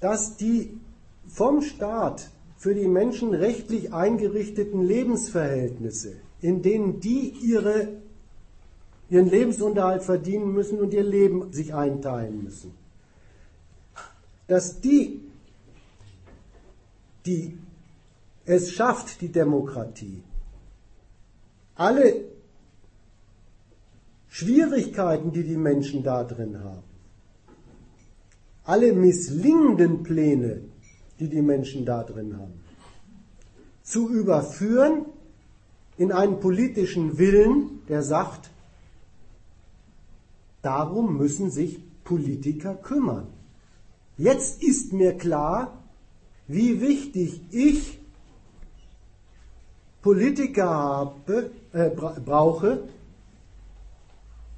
dass 0.00 0.36
die 0.36 0.78
vom 1.26 1.62
Staat 1.62 2.30
für 2.56 2.74
die 2.74 2.88
Menschen 2.88 3.34
rechtlich 3.34 3.92
eingerichteten 3.92 4.82
Lebensverhältnisse, 4.82 6.14
in 6.40 6.62
denen 6.62 7.00
die 7.00 7.34
ihre, 7.42 7.88
ihren 9.14 9.30
Lebensunterhalt 9.30 10.02
verdienen 10.02 10.52
müssen 10.52 10.80
und 10.80 10.92
ihr 10.92 11.04
Leben 11.04 11.52
sich 11.52 11.72
einteilen 11.72 12.42
müssen, 12.42 12.72
dass 14.48 14.80
die, 14.80 15.20
die 17.24 17.56
es 18.44 18.72
schafft, 18.72 19.20
die 19.20 19.28
Demokratie, 19.28 20.24
alle 21.76 22.24
Schwierigkeiten, 24.28 25.30
die 25.30 25.44
die 25.44 25.56
Menschen 25.56 26.02
da 26.02 26.24
drin 26.24 26.58
haben, 26.64 26.82
alle 28.64 28.92
misslingenden 28.94 30.02
Pläne, 30.02 30.62
die 31.20 31.28
die 31.28 31.42
Menschen 31.42 31.86
da 31.86 32.02
drin 32.02 32.36
haben, 32.36 32.60
zu 33.84 34.08
überführen 34.08 35.06
in 35.98 36.10
einen 36.10 36.40
politischen 36.40 37.16
Willen, 37.16 37.82
der 37.88 38.02
sagt, 38.02 38.50
darum 40.64 41.16
müssen 41.16 41.50
sich 41.50 41.80
Politiker 42.04 42.74
kümmern. 42.74 43.26
Jetzt 44.16 44.62
ist 44.62 44.92
mir 44.92 45.16
klar, 45.16 45.82
wie 46.46 46.80
wichtig 46.80 47.40
ich 47.50 47.98
Politiker 50.02 50.68
habe, 50.68 51.50
äh, 51.72 51.90
brauche, 51.90 52.84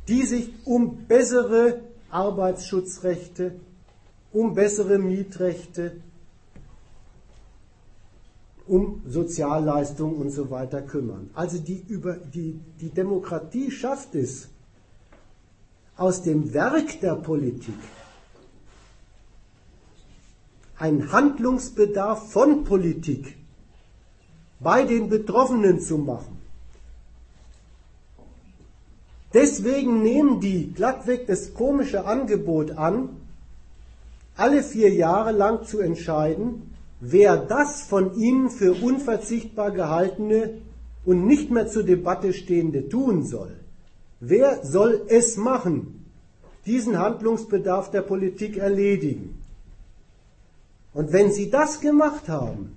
die 0.09 0.23
sich 0.23 0.51
um 0.65 1.07
bessere 1.07 1.81
Arbeitsschutzrechte, 2.11 3.55
um 4.33 4.55
bessere 4.55 4.99
Mietrechte, 4.99 6.01
um 8.67 9.03
Sozialleistungen 9.07 10.17
und 10.17 10.31
so 10.31 10.51
weiter 10.51 10.83
kümmern. 10.83 11.31
Also 11.35 11.59
die, 11.59 11.85
über, 11.89 12.15
die, 12.17 12.61
die 12.81 12.91
Demokratie 12.91 13.71
schafft 13.71 14.15
es, 14.17 14.49
aus 15.97 16.23
dem 16.23 16.53
Werk 16.53 17.01
der 17.01 17.15
Politik 17.15 17.75
einen 20.79 21.11
Handlungsbedarf 21.11 22.33
von 22.33 22.65
Politik 22.65 23.37
bei 24.61 24.85
den 24.85 25.09
Betroffenen 25.09 25.81
zu 25.81 25.99
machen. 25.99 26.37
Deswegen 29.33 30.03
nehmen 30.03 30.41
die 30.41 30.73
glattweg 30.73 31.27
das 31.27 31.55
komische 31.55 32.05
Angebot 32.05 32.73
an, 32.73 33.09
alle 34.37 34.63
vier 34.63 34.93
Jahre 34.93 35.33
lang 35.33 35.65
zu 35.65 35.81
entscheiden, 35.81 36.75
wer 37.01 37.37
das 37.37 37.83
von 37.83 38.15
ihnen 38.15 38.51
für 38.51 38.73
unverzichtbar 38.75 39.71
gehaltene 39.71 40.59
und 41.05 41.27
nicht 41.27 41.51
mehr 41.51 41.69
zur 41.69 41.85
Debatte 41.85 42.33
stehende 42.33 42.89
tun 42.89 43.25
soll. 43.25 43.66
Wer 44.21 44.65
soll 44.65 45.03
es 45.09 45.37
machen? 45.37 46.05
Diesen 46.65 46.99
Handlungsbedarf 46.99 47.91
der 47.91 48.03
Politik 48.03 48.57
erledigen. 48.57 49.43
Und 50.95 51.13
wenn 51.13 51.31
sie 51.31 51.51
das 51.51 51.81
gemacht 51.81 52.29
haben, 52.29 52.75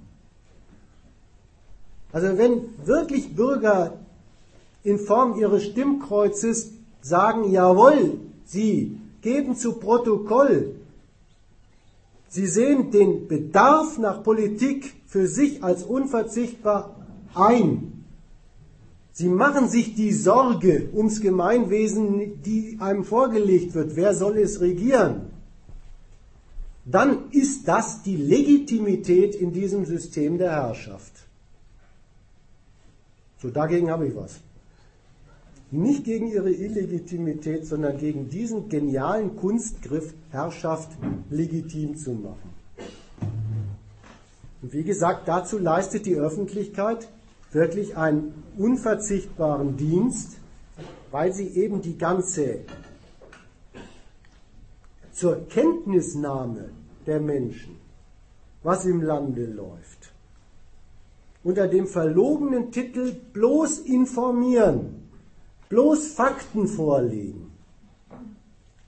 also 2.12 2.38
wenn 2.38 2.62
wirklich 2.86 3.36
Bürger 3.36 3.98
in 4.84 5.00
Form 5.00 5.40
ihres 5.40 5.64
Stimmkreuzes 5.64 6.72
sagen, 7.02 7.52
jawohl, 7.52 8.20
sie 8.46 9.00
geben 9.22 9.56
zu 9.56 9.80
Protokoll, 9.80 10.76
Sie 12.30 12.46
sehen 12.46 12.92
den 12.92 13.28
Bedarf 13.28 13.98
nach 13.98 14.22
Politik 14.22 14.94
für 15.08 15.28
sich 15.28 15.64
als 15.64 15.84
unverzichtbar 15.84 16.96
ein. 17.34 17.99
Sie 19.20 19.28
machen 19.28 19.68
sich 19.68 19.96
die 19.96 20.14
Sorge 20.14 20.92
ums 20.94 21.20
Gemeinwesen, 21.20 22.42
die 22.42 22.78
einem 22.80 23.04
vorgelegt 23.04 23.74
wird, 23.74 23.98
wer 23.98 24.16
soll 24.16 24.38
es 24.38 24.62
regieren. 24.62 25.24
Dann 26.86 27.30
ist 27.32 27.68
das 27.68 28.02
die 28.02 28.16
Legitimität 28.16 29.36
in 29.36 29.52
diesem 29.52 29.84
System 29.86 30.38
der 30.38 30.52
Herrschaft. 30.52 31.12
So, 33.42 33.50
dagegen 33.50 33.92
habe 33.92 34.08
ich 34.08 34.16
was. 34.16 34.40
Nicht 35.70 36.06
gegen 36.06 36.28
ihre 36.32 36.52
Illegitimität, 36.52 37.66
sondern 37.68 37.98
gegen 37.98 38.30
diesen 38.30 38.70
genialen 38.70 39.36
Kunstgriff, 39.36 40.14
Herrschaft 40.32 40.92
legitim 41.30 41.98
zu 41.98 42.12
machen. 42.12 42.54
Und 44.62 44.72
wie 44.72 44.84
gesagt, 44.84 45.28
dazu 45.28 45.58
leistet 45.58 46.06
die 46.06 46.16
Öffentlichkeit 46.16 47.10
wirklich 47.52 47.98
einen 47.98 48.44
unverzichtbaren 48.58 49.78
Dienst, 49.78 50.38
weil 51.12 51.34
sie 51.34 51.48
eben 51.50 51.82
die 51.82 51.98
ganze 51.98 52.60
zur 55.12 55.48
Kenntnisnahme 55.48 56.70
der 57.06 57.20
Menschen, 57.20 57.76
was 58.64 58.86
im 58.86 59.02
Lande 59.02 59.46
läuft, 59.46 60.14
unter 61.44 61.68
dem 61.68 61.88
verlogenen 61.88 62.72
Titel 62.72 63.16
bloß 63.34 63.80
informieren 63.80 65.00
bloß 65.70 66.14
Fakten 66.14 66.68
vorlegen, 66.68 67.52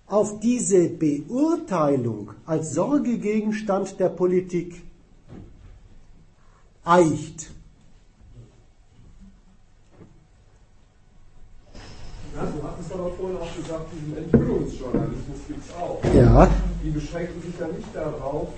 auf 0.07 0.39
diese 0.41 0.89
Beurteilung 0.89 2.31
als 2.45 2.73
Sorgegegenstand 2.73 3.99
der 3.99 4.09
Politik 4.09 4.81
eicht. 6.83 7.51
Ja, 12.35 12.47
du 12.47 12.63
hattest 12.63 12.93
aber 12.93 13.11
vorhin 13.11 13.37
auch 13.37 13.55
gesagt, 13.55 13.91
diesen 13.91 14.17
Enthüllungsjournalismus 14.17 15.39
gibt 15.47 15.65
es 15.67 15.75
auch. 15.75 15.99
Ja. 16.15 16.47
Die 16.83 16.89
beschränken 16.89 17.41
sich 17.41 17.59
ja 17.59 17.67
nicht 17.67 17.93
darauf, 17.93 18.49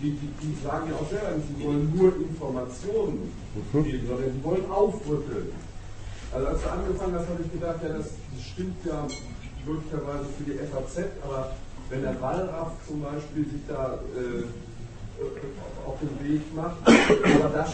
die, 0.00 0.10
die, 0.12 0.30
die 0.42 0.54
sagen 0.62 0.90
ja 0.90 0.96
auch 0.96 1.08
selber, 1.08 1.38
sie 1.42 1.64
wollen 1.64 1.92
nur 1.94 2.14
Informationen 2.16 3.32
mhm. 3.72 3.84
geben, 3.84 4.06
sondern 4.06 4.32
sie 4.32 4.44
wollen 4.44 4.70
aufrütteln. 4.70 5.50
Also 6.32 6.46
als 6.46 6.62
du 6.62 6.70
angefangen 6.70 7.14
hast, 7.14 7.28
habe 7.28 7.42
ich 7.44 7.52
gedacht, 7.52 7.78
ja, 7.82 7.88
das, 7.90 8.06
das 8.34 8.42
stimmt 8.42 8.84
ja 8.84 9.06
möglicherweise 9.66 10.26
für 10.36 10.44
die 10.44 10.58
FAZ, 10.58 11.06
aber 11.22 11.54
wenn 11.90 12.02
der 12.02 12.20
Wallraff 12.20 12.72
zum 12.86 13.02
Beispiel 13.02 13.44
sich 13.44 13.62
da 13.68 13.98
äh, 14.16 14.44
auf 15.86 15.96
den 16.00 16.32
Weg 16.32 16.42
macht, 16.54 16.76
aber 16.86 17.48
da, 17.50 17.68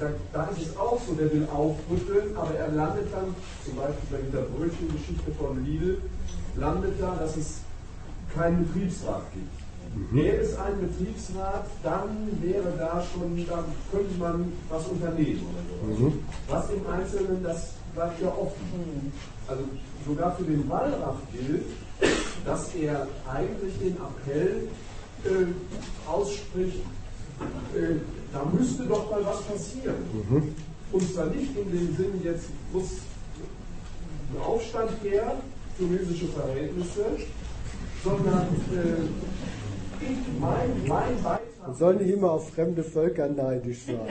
da, 0.00 0.10
da, 0.32 0.44
ist 0.50 0.68
es 0.68 0.76
auch 0.76 1.00
so, 1.06 1.14
der 1.14 1.32
will 1.32 1.46
aufrütteln, 1.52 2.36
aber 2.36 2.54
er 2.54 2.68
landet 2.68 3.08
dann, 3.12 3.34
zum 3.64 3.76
Beispiel 3.76 4.08
bei 4.10 4.18
dieser 4.26 4.42
Brötchengeschichte 4.42 5.32
von 5.38 5.64
Lidl, 5.64 6.00
landet 6.56 6.94
da, 7.00 7.16
dass 7.16 7.36
es 7.36 7.60
keinen 8.34 8.66
Betriebsrat 8.66 9.22
gibt. 9.32 9.66
Mhm. 9.96 10.16
Gäbe 10.16 10.36
es 10.36 10.58
einen 10.58 10.80
Betriebsrat, 10.80 11.66
dann 11.82 12.28
wäre 12.42 12.72
da 12.78 13.02
schon, 13.12 13.46
dann 13.48 13.64
könnte 13.90 14.18
man 14.18 14.52
was 14.68 14.86
unternehmen. 14.86 15.46
Oder 15.84 15.96
so. 15.96 16.04
Mhm. 16.04 16.24
Was 16.48 16.70
im 16.70 16.86
Einzelnen 16.86 17.42
das 17.42 17.72
bleibt 17.94 18.20
ja 18.20 18.28
offen. 18.28 19.12
Also 19.48 19.62
sogar 20.06 20.36
für 20.36 20.44
den 20.44 20.68
Wallraff 20.68 21.16
gilt, 21.32 21.64
dass 22.44 22.74
er 22.74 23.06
eigentlich 23.32 23.78
den 23.78 23.96
Appell 23.96 24.68
äh, 25.24 26.08
ausspricht, 26.08 26.82
äh, 27.74 27.96
da 28.32 28.44
müsste 28.52 28.84
doch 28.84 29.10
mal 29.10 29.24
was 29.24 29.42
passieren. 29.42 29.96
Mhm. 30.12 30.54
Und 30.92 31.14
zwar 31.14 31.26
nicht 31.26 31.56
in 31.56 31.70
dem 31.70 31.96
Sinn, 31.96 32.20
jetzt 32.22 32.48
muss 32.72 32.90
ein 34.32 34.40
Aufstand 34.42 34.90
her, 35.02 35.36
tunesische 35.78 36.26
Verhältnisse, 36.28 37.04
sondern 38.04 38.46
äh, 38.72 39.04
ich, 40.00 40.18
mein, 40.40 40.86
mein 40.86 41.22
Beitrag. 41.22 41.40
Man 41.66 41.74
soll 41.74 41.96
nicht 41.96 42.14
immer 42.14 42.30
auf 42.32 42.50
fremde 42.50 42.84
Völker 42.84 43.28
neidisch 43.28 43.86
sein. 43.86 43.96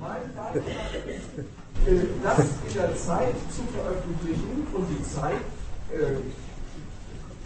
mein 0.00 0.22
Beitrag 0.34 0.62
ist, 1.06 2.06
das 2.22 2.38
in 2.38 2.74
der 2.74 2.96
Zeit 2.96 3.34
zu 3.50 3.62
veröffentlichen 3.72 4.66
und 4.72 4.86
die 4.90 5.02
Zeit 5.02 5.44
äh, 5.92 6.16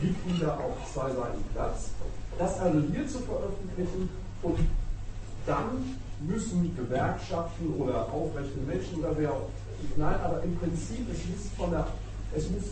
gibt 0.00 0.26
Ihnen 0.28 0.40
da 0.40 0.54
auch 0.54 0.76
zwei 0.92 1.08
Seiten 1.08 1.42
Platz, 1.54 1.90
das 2.38 2.58
also 2.60 2.80
hier 2.92 3.06
zu 3.06 3.18
veröffentlichen 3.18 4.08
und 4.42 4.58
dann 5.46 5.98
müssen 6.26 6.74
Gewerkschaften 6.76 7.74
oder 7.78 8.12
aufrechte 8.12 8.58
Menschen 8.66 9.00
oder 9.00 9.16
wer 9.16 9.32
auch, 9.32 9.48
nein, 9.96 10.16
aber 10.22 10.42
im 10.42 10.56
Prinzip, 10.56 11.06
es 11.12 11.18
muss 11.28 11.50
von 11.56 11.70
der, 11.70 11.86
es 12.34 12.50
muss 12.50 12.64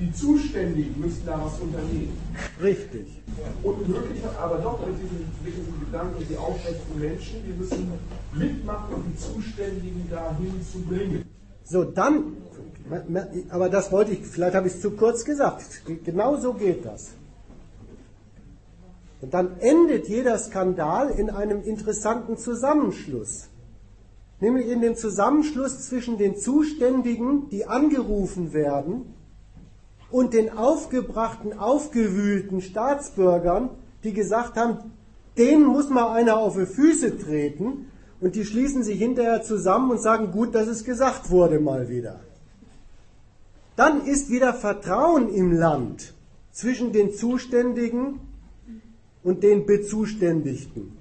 die 0.00 0.12
Zuständigen 0.12 1.00
müssen 1.00 1.26
da 1.26 1.40
was 1.44 1.58
unternehmen. 1.58 2.16
Richtig. 2.62 3.20
Und 3.64 3.88
möglich, 3.88 4.22
aber 4.40 4.58
doch 4.58 4.78
mit 4.86 4.96
diesem, 4.96 5.26
mit 5.44 5.56
diesem 5.56 5.80
Gedanken, 5.80 6.24
die 6.28 6.36
aufrechten 6.36 7.00
Menschen, 7.00 7.42
die 7.44 7.52
müssen 7.52 7.92
mitmachen, 8.32 8.94
um 8.94 9.02
die 9.10 9.16
Zuständigen 9.16 10.08
dahin 10.08 10.54
zu 10.70 10.78
bringen. 10.82 11.24
So, 11.64 11.82
dann, 11.82 12.36
aber 13.50 13.68
das 13.68 13.90
wollte 13.90 14.12
ich, 14.12 14.20
vielleicht 14.20 14.54
habe 14.54 14.68
ich 14.68 14.74
es 14.74 14.80
zu 14.80 14.92
kurz 14.92 15.24
gesagt. 15.24 15.82
Genau 16.04 16.36
so 16.36 16.54
geht 16.54 16.84
das. 16.84 17.10
Und 19.20 19.34
dann 19.34 19.58
endet 19.58 20.08
jeder 20.08 20.38
Skandal 20.38 21.10
in 21.10 21.30
einem 21.30 21.62
interessanten 21.62 22.36
Zusammenschluss. 22.36 23.48
Nämlich 24.40 24.68
in 24.68 24.80
dem 24.80 24.94
Zusammenschluss 24.94 25.88
zwischen 25.88 26.18
den 26.18 26.36
Zuständigen, 26.36 27.48
die 27.50 27.66
angerufen 27.66 28.52
werden, 28.52 29.14
und 30.10 30.32
den 30.32 30.56
aufgebrachten, 30.56 31.58
aufgewühlten 31.58 32.62
Staatsbürgern, 32.62 33.70
die 34.04 34.12
gesagt 34.12 34.56
haben, 34.56 34.92
denen 35.36 35.64
muss 35.64 35.90
mal 35.90 36.12
einer 36.12 36.38
auf 36.38 36.56
die 36.56 36.66
Füße 36.66 37.18
treten 37.18 37.90
und 38.20 38.34
die 38.34 38.44
schließen 38.44 38.82
sich 38.82 38.98
hinterher 38.98 39.42
zusammen 39.42 39.90
und 39.90 40.00
sagen, 40.00 40.32
gut, 40.32 40.54
dass 40.54 40.66
es 40.66 40.84
gesagt 40.84 41.30
wurde 41.30 41.60
mal 41.60 41.88
wieder. 41.88 42.20
Dann 43.76 44.04
ist 44.06 44.30
wieder 44.30 44.54
Vertrauen 44.54 45.32
im 45.32 45.52
Land 45.52 46.14
zwischen 46.52 46.92
den 46.92 47.12
Zuständigen 47.12 48.20
und 49.28 49.42
den 49.42 49.66
Bezuständigten. 49.66 50.96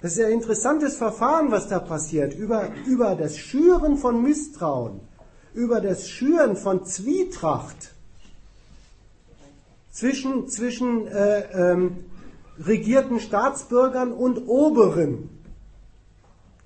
Das 0.00 0.12
ist 0.12 0.24
ein 0.24 0.30
interessantes 0.30 0.96
Verfahren, 0.96 1.50
was 1.50 1.66
da 1.66 1.80
passiert, 1.80 2.32
über, 2.32 2.68
über 2.86 3.16
das 3.16 3.36
Schüren 3.36 3.98
von 3.98 4.22
Misstrauen, 4.22 5.00
über 5.52 5.80
das 5.80 6.08
Schüren 6.08 6.54
von 6.54 6.84
Zwietracht 6.86 7.92
zwischen, 9.90 10.48
zwischen 10.48 11.08
äh, 11.08 11.72
ähm, 11.72 12.04
regierten 12.64 13.18
Staatsbürgern 13.18 14.12
und 14.12 14.46
Oberen, 14.46 15.28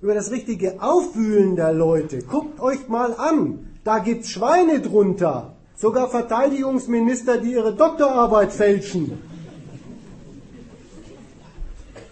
über 0.01 0.13
das 0.13 0.29
richtige 0.29 0.83
Aufwühlen 0.83 1.55
der 1.55 1.73
Leute. 1.73 2.19
Guckt 2.19 2.59
euch 2.59 2.87
mal 2.89 3.15
an, 3.15 3.71
da 3.83 3.97
gibt's 3.97 4.29
Schweine 4.29 4.81
drunter, 4.81 5.54
sogar 5.75 6.09
Verteidigungsminister, 6.09 7.37
die 7.37 7.53
ihre 7.53 7.73
Doktorarbeit 7.73 8.51
fälschen. 8.51 9.19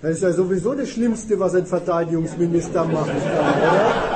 Das 0.02 0.15
ist 0.18 0.23
ja 0.23 0.34
sowieso 0.34 0.73
das 0.73 0.90
Schlimmste, 0.90 1.40
was 1.40 1.56
ein 1.56 1.65
Verteidigungsminister 1.65 2.84
machen 2.84 3.14
kann, 3.14 3.61
oder? 3.61 4.14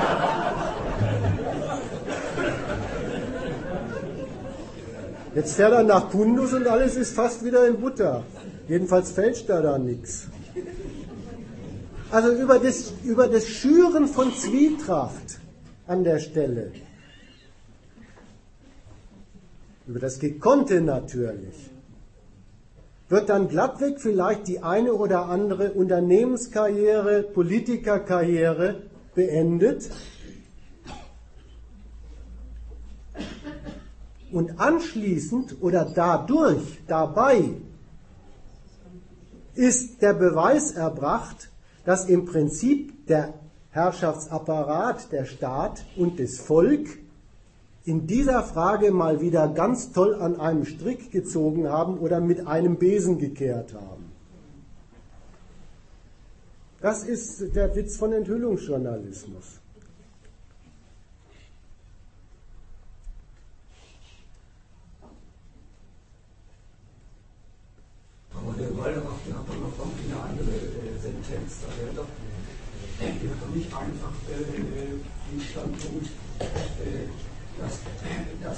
Jetzt 5.37 5.53
fährt 5.53 5.71
er 5.71 5.83
nach 5.83 6.09
Kundus 6.09 6.51
und 6.53 6.67
alles 6.67 6.95
ist 6.95 7.13
fast 7.13 7.45
wieder 7.45 7.67
in 7.67 7.79
Butter. 7.79 8.23
Jedenfalls 8.67 9.11
fälscht 9.11 9.47
er 9.49 9.61
da 9.61 9.77
nichts. 9.77 10.27
Also 12.09 12.31
über 12.31 12.57
das, 12.57 12.93
über 13.03 13.27
das 13.27 13.47
Schüren 13.47 14.07
von 14.07 14.33
Zwietracht 14.33 15.39
an 15.85 16.03
der 16.03 16.19
Stelle. 16.19 16.71
Über 19.87 19.99
das 19.99 20.19
Gekonnte 20.19 20.81
natürlich 20.81 21.71
wird 23.07 23.29
dann 23.29 23.47
glattweg 23.47 24.01
vielleicht 24.01 24.49
die 24.49 24.61
eine 24.61 24.93
oder 24.93 25.27
andere 25.27 25.71
Unternehmenskarriere, 25.71 27.23
Politikerkarriere 27.23 28.81
beendet. 29.15 29.89
Und 34.29 34.59
anschließend 34.59 35.61
oder 35.61 35.85
dadurch, 35.85 36.81
dabei, 36.85 37.51
ist 39.55 40.01
der 40.01 40.13
Beweis 40.13 40.71
erbracht, 40.71 41.49
dass 41.85 42.09
im 42.09 42.25
Prinzip 42.25 43.07
der 43.07 43.35
Herrschaftsapparat, 43.71 45.13
der 45.13 45.23
Staat 45.23 45.85
und 45.95 46.19
das 46.19 46.39
Volk 46.39 46.89
in 47.87 48.05
dieser 48.05 48.43
Frage 48.43 48.91
mal 48.91 49.21
wieder 49.21 49.47
ganz 49.47 49.93
toll 49.93 50.13
an 50.15 50.37
einem 50.41 50.65
Strick 50.65 51.09
gezogen 51.09 51.69
haben 51.69 51.97
oder 51.99 52.19
mit 52.19 52.45
einem 52.45 52.75
Besen 52.77 53.17
gekehrt 53.17 53.73
haben. 53.73 54.11
Das 56.81 57.05
ist 57.05 57.55
der 57.55 57.73
Witz 57.77 57.95
von 57.95 58.11
Enthüllungsjournalismus. 58.11 59.61
Aber 68.35 68.53
der 68.59 68.77
Walderaff, 68.77 69.19
der 69.25 69.37
hat 69.37 69.47
doch 69.47 69.55
noch 69.55 69.79
eine 69.79 70.29
andere 70.29 70.55
äh, 70.55 70.99
Sentenz. 71.01 71.61
Da 71.61 71.81
wäre 71.81 71.95
doch, 71.95 72.05
doch 73.41 73.55
nicht 73.55 73.73
einfach 73.73 74.13
äh, 74.29 75.31
den 75.31 75.41
Standpunkt, 75.41 76.07
äh, 76.37 77.06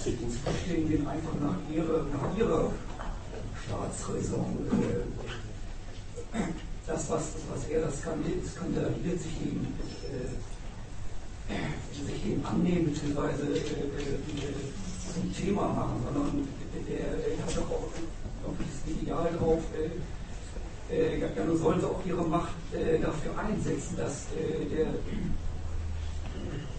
uns 0.07 0.37
verstehen 0.37 0.87
gehen 0.87 1.07
einfach 1.07 1.33
nach 1.41 1.57
ihrer, 1.73 2.05
nach 2.13 2.37
ihrer 2.37 2.71
Staatsräson. 3.65 4.67
Äh, 6.33 6.39
das, 6.87 7.09
was, 7.09 7.23
was 7.51 7.67
er 7.69 7.81
das 7.81 7.99
skandaliert, 7.99 9.21
sich 9.21 9.41
ihm, 9.41 9.67
äh, 10.03 10.29
annehmen 12.43 12.93
bzw. 12.93 13.19
Äh, 13.19 13.89
zum 15.13 15.33
Thema 15.33 15.67
machen, 15.69 16.03
sondern 16.05 16.47
er, 16.87 17.45
hat 17.45 17.57
doch 17.57 17.69
auch, 17.71 17.89
das 18.57 18.95
Ideal 19.01 19.29
drauf, 19.37 19.61
äh, 20.91 21.45
nun 21.45 21.57
sollen 21.57 21.79
sie 21.79 21.85
auch 21.85 22.01
ihre 22.05 22.23
Macht 22.23 22.55
äh, 22.73 22.99
dafür 22.99 23.37
einsetzen, 23.37 23.95
dass 23.97 24.25
äh, 24.35 24.65
der 24.75 24.87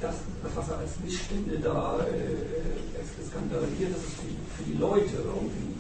das, 0.01 0.15
das, 0.43 0.57
was 0.57 0.69
er 0.69 0.79
als 0.79 1.01
Missstände 1.05 1.59
da 1.63 1.99
äh, 2.01 3.27
skandaliert, 3.27 3.95
das 3.95 4.05
ist 4.05 4.15
für, 4.15 4.63
für 4.63 4.71
die 4.71 4.79
Leute 4.79 5.17
irgendwie 5.17 5.75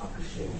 abgestellt 0.00 0.50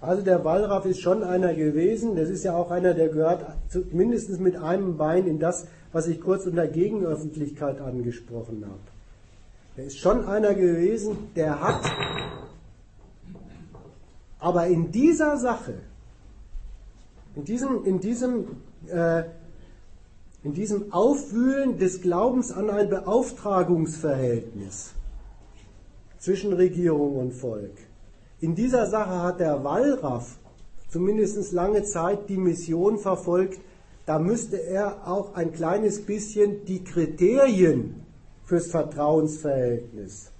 Also 0.00 0.22
der 0.22 0.44
Wallraff 0.44 0.84
ist 0.84 1.00
schon 1.00 1.22
einer 1.22 1.54
gewesen, 1.54 2.16
das 2.16 2.28
ist 2.28 2.44
ja 2.44 2.54
auch 2.54 2.70
einer, 2.70 2.94
der 2.94 3.08
gehört 3.08 3.46
mindestens 3.92 4.38
mit 4.38 4.56
einem 4.56 4.96
Bein 4.96 5.26
in 5.26 5.38
das, 5.38 5.66
was 5.92 6.06
ich 6.08 6.20
kurz 6.20 6.46
unter 6.46 6.66
Gegenöffentlichkeit 6.66 7.80
angesprochen 7.80 8.64
habe. 8.66 8.80
Er 9.76 9.84
ist 9.86 9.98
schon 9.98 10.26
einer 10.26 10.54
gewesen, 10.54 11.16
der 11.34 11.60
hat 11.60 11.80
aber 14.38 14.66
in 14.66 14.92
dieser 14.92 15.38
Sache, 15.38 15.74
in 17.34 17.44
diesem, 17.44 17.84
in 17.84 17.98
diesem 17.98 18.44
äh, 18.88 19.22
in 20.44 20.52
diesem 20.52 20.92
Aufwühlen 20.92 21.78
des 21.78 22.02
Glaubens 22.02 22.52
an 22.52 22.70
ein 22.70 22.90
Beauftragungsverhältnis 22.90 24.92
zwischen 26.18 26.52
Regierung 26.52 27.16
und 27.16 27.32
Volk. 27.32 27.76
In 28.40 28.54
dieser 28.54 28.86
Sache 28.86 29.22
hat 29.22 29.40
der 29.40 29.64
Wallraff 29.64 30.36
zumindest 30.90 31.52
lange 31.52 31.82
Zeit 31.82 32.28
die 32.28 32.36
Mission 32.36 32.98
verfolgt, 32.98 33.58
da 34.06 34.18
müsste 34.18 34.62
er 34.62 35.08
auch 35.08 35.34
ein 35.34 35.52
kleines 35.52 36.04
bisschen 36.04 36.66
die 36.66 36.84
Kriterien 36.84 38.02
fürs 38.44 38.66
Vertrauensverhältnis 38.66 40.30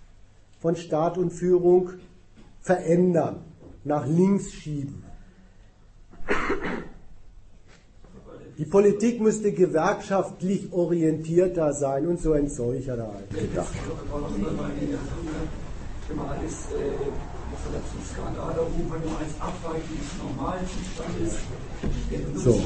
von 0.61 0.77
Staat 0.77 1.17
und 1.17 1.31
Führung 1.31 1.93
verändern, 2.61 3.37
nach 3.85 4.07
links 4.07 4.53
schieben. 4.53 5.03
Die 8.57 8.65
Politik 8.65 9.21
müsste 9.21 9.51
gewerkschaftlich 9.51 10.73
orientierter 10.73 11.73
sein 11.73 12.07
und 12.07 12.21
so 12.21 12.33
ein 12.33 12.49
solcher 12.49 12.97
da 12.97 13.11
gedacht. 13.31 13.73
So. 22.37 22.61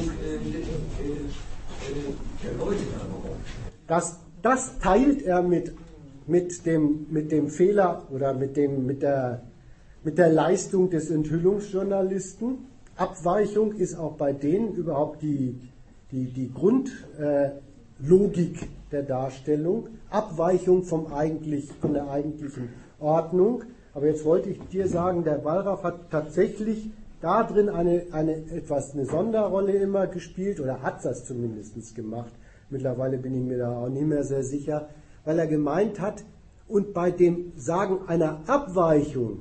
Das, 3.87 4.19
das 4.43 4.79
teilt 4.81 5.23
er 5.23 5.43
mit, 5.43 5.73
mit, 6.27 6.67
dem, 6.67 7.07
mit 7.11 7.33
dem 7.33 7.49
Fehler 7.49 8.07
oder 8.11 8.35
mit, 8.35 8.59
dem, 8.59 8.85
mit, 8.85 9.01
der, 9.03 9.43
mit 10.05 10.19
der 10.19 10.29
Leistung 10.29 10.91
des 10.91 11.11
Enthüllungsjournalisten. 11.11 12.67
Abweichung 12.97 13.73
ist 13.73 13.95
auch 13.95 14.17
bei 14.17 14.33
denen 14.33 14.75
überhaupt 14.75 15.23
die, 15.23 15.59
die, 16.11 16.27
die 16.27 16.53
Grundlogik 16.53 17.13
äh, 18.63 18.67
der 18.91 19.03
Darstellung, 19.03 19.89
Abweichung 20.11 20.83
vom 20.85 21.13
eigentlich, 21.13 21.71
von 21.81 21.93
der 21.93 22.11
eigentlichen 22.11 22.71
Ordnung. 22.99 23.65
Aber 23.95 24.07
jetzt 24.07 24.25
wollte 24.25 24.49
ich 24.51 24.59
dir 24.69 24.89
sagen, 24.89 25.25
der 25.25 25.45
Wallraff 25.45 25.83
hat 25.83 26.11
tatsächlich 26.11 26.91
da 27.21 27.43
drin 27.43 27.69
eine, 27.69 28.07
eine, 28.13 28.37
etwas, 28.53 28.95
eine 28.95 29.05
Sonderrolle 29.05 29.73
immer 29.73 30.07
gespielt, 30.07 30.61
oder 30.61 30.83
hat 30.83 31.05
das 31.05 31.25
zumindest 31.27 31.95
gemacht. 31.95 32.33
Mittlerweile 32.71 33.19
bin 33.19 33.35
ich 33.35 33.43
mir 33.43 33.59
da 33.59 33.77
auch 33.77 33.89
nicht 33.89 34.07
mehr 34.07 34.25
sehr 34.25 34.45
sicher, 34.45 34.89
weil 35.25 35.39
er 35.39 35.47
gemeint 35.47 36.01
hat, 36.01 36.25
und 36.69 36.93
bei 36.93 37.11
dem 37.11 37.53
Sagen 37.57 38.01
einer 38.09 38.41
Abweichung 38.47 39.41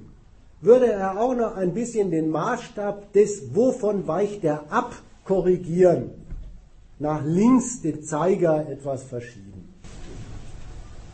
würde 0.61 0.87
er 0.87 1.19
auch 1.19 1.35
noch 1.35 1.55
ein 1.55 1.73
bisschen 1.73 2.09
den 2.09 2.29
Maßstab 2.29 3.11
des, 3.11 3.53
wovon 3.53 4.07
weicht 4.07 4.45
er 4.45 4.71
ab, 4.71 4.93
korrigieren 5.25 6.11
nach 6.99 7.23
links 7.23 7.81
den 7.81 8.03
Zeiger 8.03 8.67
etwas 8.69 9.03
verschieben. 9.03 9.53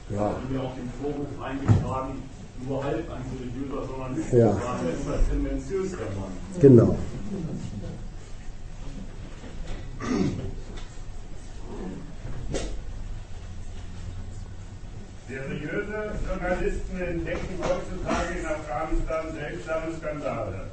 Ja. 0.10 0.19
haben 0.19 0.49
wir 0.49 0.61
auch 0.61 0.76
den 0.76 0.89
Vorwurf 1.01 1.41
eingetragen, 1.41 2.23
nur 2.68 2.84
halb 2.84 3.10
ein 3.10 3.23
seriöser 3.31 3.89
Journalist 3.89 4.34
ja. 4.34 4.49
ist 4.51 5.07
das 5.07 5.30
Konfuzius 5.73 5.91
der 5.91 5.99
Mann. 6.19 6.31
Genau. 6.60 6.97
Seriöse 15.27 16.11
Journalisten 16.27 17.01
entdecken 17.01 17.60
heutzutage 17.60 18.39
in 18.39 18.45
Afghanistan 18.45 19.26
seltsame 19.34 19.97
Skandale. 19.97 20.68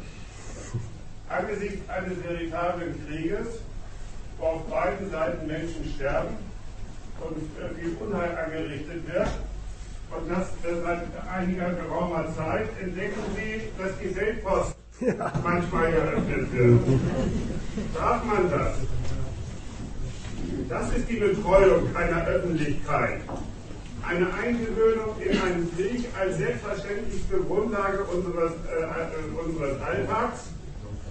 Angesichts 1.28 1.88
eines 1.88 2.18
veritablen 2.22 3.06
Krieges, 3.06 3.46
wo 4.40 4.46
auf 4.46 4.66
beiden 4.66 5.10
Seiten 5.10 5.46
Menschen 5.46 5.84
sterben 5.94 6.36
und 7.20 7.78
viel 7.78 7.96
Unheil 8.00 8.36
angerichtet 8.36 9.06
wird, 9.06 9.28
und 10.16 10.28
das 10.28 10.48
seit 10.62 11.06
einiger 11.32 11.70
geraumer 11.70 12.24
Zeit, 12.34 12.68
entdecken 12.82 13.20
Sie, 13.36 13.62
dass 13.78 13.96
die 13.98 14.08
Feldpost 14.08 14.74
ja. 15.00 15.32
manchmal 15.44 15.92
geöffnet 15.92 16.52
wird. 16.52 16.80
Darf 17.94 18.24
man 18.24 18.50
das? 18.50 18.76
Das 20.68 20.96
ist 20.96 21.08
die 21.08 21.16
Betreuung 21.16 21.94
einer 21.94 22.26
Öffentlichkeit. 22.26 23.20
Eine 24.06 24.32
Eingewöhnung 24.34 25.20
in 25.20 25.38
einen 25.40 25.76
Krieg 25.76 26.06
als 26.18 26.38
selbstverständlichste 26.38 27.36
Grundlage 27.38 28.02
unseres, 28.04 28.52
äh, 28.52 28.82
äh, 28.82 29.46
unseres 29.46 29.80
Alltags, 29.80 30.40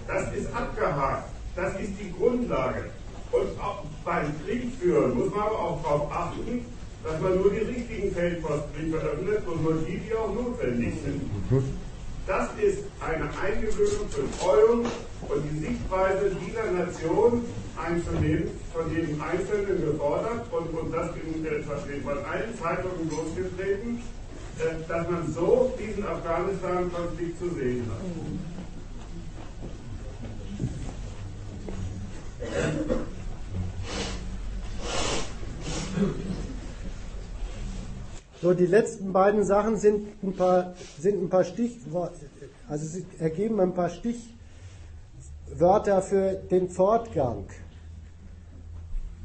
das 0.06 0.34
ist 0.34 0.54
abgehakt. 0.54 1.28
Das 1.56 1.72
ist 1.80 1.92
die 2.00 2.12
Grundlage. 2.12 2.90
Und 3.32 3.60
auch 3.60 3.84
beim 4.04 4.34
Krieg 4.44 4.72
führen 4.80 5.14
muss 5.14 5.30
man 5.30 5.40
aber 5.40 5.58
auch 5.58 5.82
darauf 5.82 6.12
achten, 6.12 6.64
dass 7.04 7.20
man 7.20 7.36
nur 7.36 7.50
die 7.50 7.58
richtigen 7.58 8.12
Feldpostbriefe 8.12 8.96
öffnet 8.96 9.46
und 9.46 9.62
nur 9.62 9.74
die, 9.86 9.98
die 9.98 10.14
auch 10.14 10.34
notwendig 10.34 10.94
sind. 11.04 11.22
Das 12.26 12.48
ist 12.60 12.84
eine 13.00 13.30
Eingewöhnung, 13.40 14.08
Betreuung 14.08 14.84
und 15.28 15.44
die 15.50 15.58
Sichtweise 15.58 16.36
dieser 16.46 16.70
Nation 16.70 17.44
einzunehmen, 17.76 18.50
von 18.74 18.90
jedem 18.94 19.20
Einzelnen 19.22 19.84
gefordert 19.84 20.46
und, 20.52 20.78
und 20.78 20.92
das 20.92 21.10
in, 21.16 21.44
von 22.02 22.18
allen 22.24 22.58
Zeitungen 22.60 23.10
losgetreten, 23.10 24.02
äh, 24.58 24.74
dass 24.86 25.08
man 25.08 25.32
so 25.32 25.72
diesen 25.78 26.06
Afghanistan-Konflikt 26.06 27.38
zu 27.38 27.48
sehen 27.54 27.90
hat. 27.90 28.00
So, 38.42 38.54
die 38.54 38.66
letzten 38.66 39.12
beiden 39.12 39.44
Sachen 39.44 39.76
sind 39.76 40.06
ein 40.22 40.32
paar, 40.32 40.72
sind 40.98 41.22
ein 41.22 41.28
paar 41.28 41.44
Stichworte, 41.44 42.24
also 42.68 42.86
sie 42.86 43.04
ergeben 43.18 43.60
ein 43.60 43.74
paar 43.74 43.90
Stichwörter 43.90 46.00
für 46.00 46.40
den 46.50 46.70
Fortgang. 46.70 47.44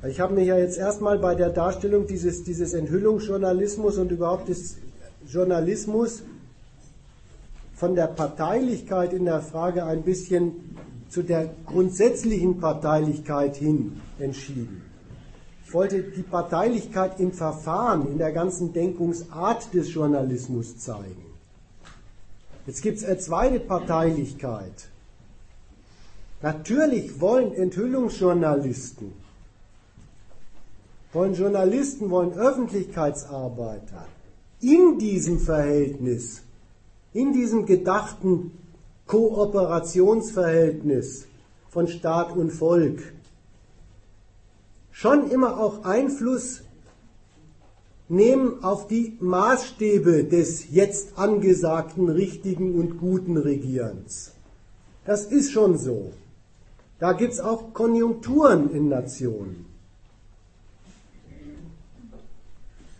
Ich 0.07 0.19
habe 0.19 0.35
mir 0.35 0.43
ja 0.43 0.57
jetzt 0.57 0.77
erstmal 0.77 1.17
bei 1.17 1.33
der 1.33 1.49
Darstellung 1.49 2.05
dieses, 2.07 2.43
dieses 2.43 2.73
Enthüllungsjournalismus 2.73 3.97
und 3.97 4.11
überhaupt 4.11 4.49
des 4.49 4.77
Journalismus 5.27 6.21
von 7.73 7.95
der 7.95 8.07
Parteilichkeit 8.07 9.13
in 9.13 9.25
der 9.25 9.41
Frage 9.41 9.85
ein 9.85 10.03
bisschen 10.03 10.77
zu 11.09 11.23
der 11.23 11.49
grundsätzlichen 11.65 12.59
Parteilichkeit 12.59 13.55
hin 13.55 13.99
entschieden. 14.19 14.84
Wollte 15.75 16.01
die 16.03 16.23
Parteilichkeit 16.23 17.19
im 17.19 17.33
Verfahren, 17.33 18.07
in 18.07 18.17
der 18.17 18.31
ganzen 18.31 18.71
Denkungsart 18.71 19.73
des 19.73 19.93
Journalismus 19.93 20.77
zeigen. 20.77 21.25
Jetzt 22.65 22.81
gibt 22.81 22.99
es 22.99 23.03
eine 23.03 23.17
zweite 23.17 23.59
Parteilichkeit. 23.59 24.87
Natürlich 26.41 27.19
wollen 27.19 27.53
Enthüllungsjournalisten, 27.53 29.11
wollen 31.11 31.33
Journalisten, 31.33 32.09
wollen 32.09 32.31
Öffentlichkeitsarbeiter 32.31 34.07
in 34.61 34.97
diesem 34.97 35.39
Verhältnis, 35.39 36.41
in 37.11 37.33
diesem 37.33 37.65
gedachten 37.65 38.51
Kooperationsverhältnis 39.07 41.27
von 41.69 41.89
Staat 41.89 42.31
und 42.31 42.51
Volk 42.51 43.14
schon 44.95 45.29
immer 45.29 45.59
auch 45.59 45.83
Einfluss 45.83 46.61
nehmen 48.07 48.63
auf 48.63 48.87
die 48.87 49.17
Maßstäbe 49.19 50.23
des 50.23 50.71
jetzt 50.71 51.19
angesagten 51.19 52.07
richtigen 52.07 52.75
und 52.75 52.97
guten 52.97 53.35
Regierens. 53.35 54.31
Das 55.03 55.25
ist 55.25 55.51
schon 55.51 55.77
so. 55.77 56.13
Da 56.97 57.11
gibt 57.11 57.33
es 57.33 57.41
auch 57.41 57.73
Konjunkturen 57.73 58.71
in 58.71 58.87
Nationen. 58.87 59.65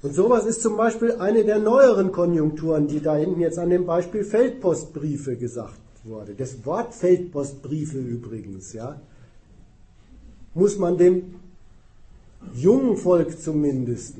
Und 0.01 0.13
sowas 0.13 0.45
ist 0.45 0.61
zum 0.61 0.75
Beispiel 0.75 1.13
eine 1.13 1.45
der 1.45 1.59
neueren 1.59 2.11
Konjunkturen, 2.11 2.87
die 2.87 2.99
da 2.99 3.15
hinten 3.15 3.39
jetzt 3.39 3.57
an 3.57 3.69
dem 3.69 3.85
Beispiel 3.85 4.25
Feldpostbriefe 4.25 5.37
gesagt 5.37 5.79
wurde. 6.03 6.35
Das 6.35 6.65
Wort 6.65 6.93
Feldpostbriefe 6.93 7.99
übrigens, 7.99 8.73
ja, 8.73 8.99
muss 10.53 10.77
man 10.77 10.97
dem 10.97 11.35
jungen 12.53 12.97
Volk 12.97 13.39
zumindest, 13.39 14.15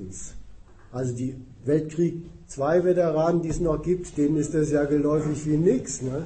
also 0.92 1.14
die 1.14 1.36
Weltkrieg 1.66 2.24
II 2.58 2.84
Veteranen, 2.84 3.42
die 3.42 3.50
es 3.50 3.60
noch 3.60 3.82
gibt, 3.82 4.18
denen 4.18 4.38
ist 4.38 4.54
das 4.54 4.72
ja 4.72 4.86
geläufig 4.86 5.46
wie 5.46 5.58
nichts. 5.58 6.02
Ne? 6.02 6.26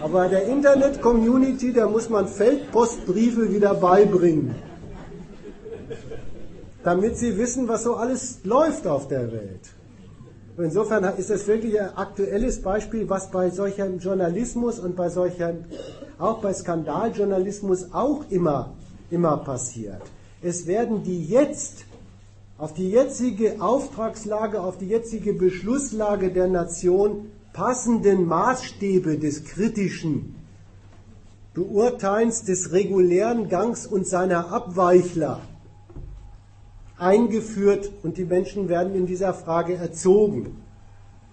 Aber 0.00 0.28
der 0.28 0.44
Internet-Community, 0.46 1.72
da 1.72 1.88
muss 1.88 2.08
man 2.08 2.28
Feldpostbriefe 2.28 3.52
wieder 3.52 3.74
beibringen, 3.74 4.54
damit 6.84 7.16
sie 7.18 7.36
wissen, 7.36 7.66
was 7.66 7.82
so 7.82 7.96
alles 7.96 8.38
läuft 8.44 8.86
auf 8.86 9.08
der 9.08 9.32
Welt. 9.32 9.74
Insofern 10.56 11.04
ist 11.16 11.30
das 11.30 11.46
wirklich 11.46 11.80
ein 11.80 11.96
aktuelles 11.96 12.62
Beispiel, 12.62 13.08
was 13.08 13.30
bei 13.30 13.50
solchem 13.50 13.98
Journalismus 13.98 14.80
und 14.80 14.96
bei 14.96 15.08
solchem, 15.08 15.64
auch 16.18 16.40
bei 16.40 16.52
Skandaljournalismus 16.52 17.92
auch 17.92 18.24
immer, 18.30 18.74
immer 19.10 19.36
passiert. 19.38 20.02
Es 20.40 20.66
werden 20.66 21.02
die 21.02 21.24
jetzt 21.24 21.84
auf 22.58 22.72
die 22.72 22.90
jetzige 22.90 23.60
Auftragslage, 23.60 24.60
auf 24.60 24.78
die 24.78 24.88
jetzige 24.88 25.32
Beschlusslage 25.32 26.30
der 26.32 26.46
Nation 26.46 27.26
passenden 27.52 28.24
Maßstäbe 28.26 29.18
des 29.18 29.44
kritischen 29.44 30.36
Beurteilens 31.54 32.44
des 32.44 32.70
regulären 32.70 33.48
Gangs 33.48 33.84
und 33.84 34.06
seiner 34.06 34.52
Abweichler 34.52 35.40
eingeführt 36.98 37.90
und 38.04 38.16
die 38.16 38.24
Menschen 38.24 38.68
werden 38.68 38.94
in 38.94 39.06
dieser 39.06 39.34
Frage 39.34 39.74
erzogen. 39.74 40.62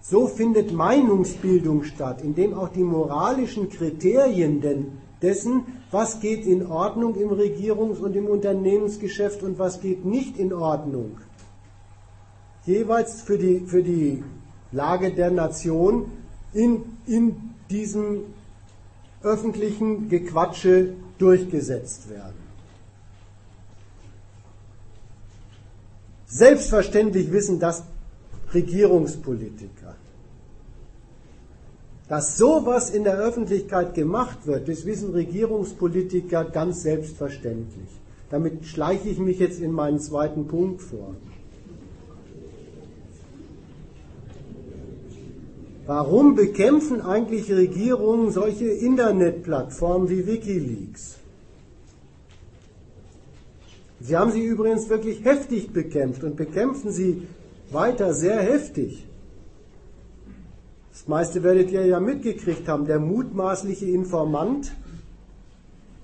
So 0.01 0.27
findet 0.27 0.71
Meinungsbildung 0.71 1.83
statt, 1.83 2.21
indem 2.23 2.55
auch 2.55 2.69
die 2.69 2.83
moralischen 2.83 3.69
Kriterien 3.69 4.61
denn 4.61 4.97
dessen, 5.21 5.65
was 5.91 6.19
geht 6.19 6.45
in 6.45 6.65
Ordnung 6.67 7.15
im 7.15 7.29
Regierungs- 7.29 7.99
und 7.99 8.15
im 8.15 8.27
Unternehmensgeschäft 8.27 9.43
und 9.43 9.59
was 9.59 9.81
geht 9.81 10.05
nicht 10.05 10.37
in 10.37 10.53
Ordnung. 10.53 11.17
Jeweils 12.65 13.21
für 13.21 13.37
die, 13.37 13.61
für 13.61 13.83
die 13.83 14.23
Lage 14.71 15.13
der 15.13 15.31
Nation 15.31 16.11
in, 16.53 16.83
in 17.05 17.35
diesem 17.69 18.23
öffentlichen 19.21 20.09
Gequatsche 20.09 20.93
durchgesetzt 21.17 22.09
werden. 22.09 22.45
Selbstverständlich 26.27 27.31
wissen 27.31 27.59
das 27.59 27.83
Regierungspolitiker. 28.53 29.84
Dass 32.07 32.37
sowas 32.37 32.91
in 32.91 33.03
der 33.03 33.17
Öffentlichkeit 33.17 33.95
gemacht 33.95 34.45
wird, 34.45 34.67
das 34.67 34.85
wissen 34.85 35.11
Regierungspolitiker 35.11 36.45
ganz 36.45 36.83
selbstverständlich. 36.83 37.89
Damit 38.29 38.65
schleiche 38.65 39.09
ich 39.09 39.17
mich 39.17 39.39
jetzt 39.39 39.59
in 39.59 39.71
meinen 39.71 39.99
zweiten 39.99 40.47
Punkt 40.47 40.81
vor. 40.81 41.15
Warum 45.87 46.35
bekämpfen 46.35 47.01
eigentlich 47.01 47.51
Regierungen 47.51 48.31
solche 48.31 48.65
Internetplattformen 48.65 50.09
wie 50.09 50.25
Wikileaks? 50.25 51.17
Sie 53.99 54.17
haben 54.17 54.31
sie 54.31 54.43
übrigens 54.43 54.89
wirklich 54.89 55.23
heftig 55.23 55.73
bekämpft 55.73 56.23
und 56.23 56.35
bekämpfen 56.35 56.91
sie 56.91 57.27
weiter 57.71 58.13
sehr 58.13 58.39
heftig. 58.39 59.05
Das 61.05 61.09
meiste 61.09 61.43
werdet 61.43 61.69
ihr 61.69 61.85
ja 61.85 61.99
mitgekriegt 61.99 62.67
haben. 62.67 62.87
Der 62.87 62.97
mutmaßliche 62.97 63.85
Informant 63.85 64.71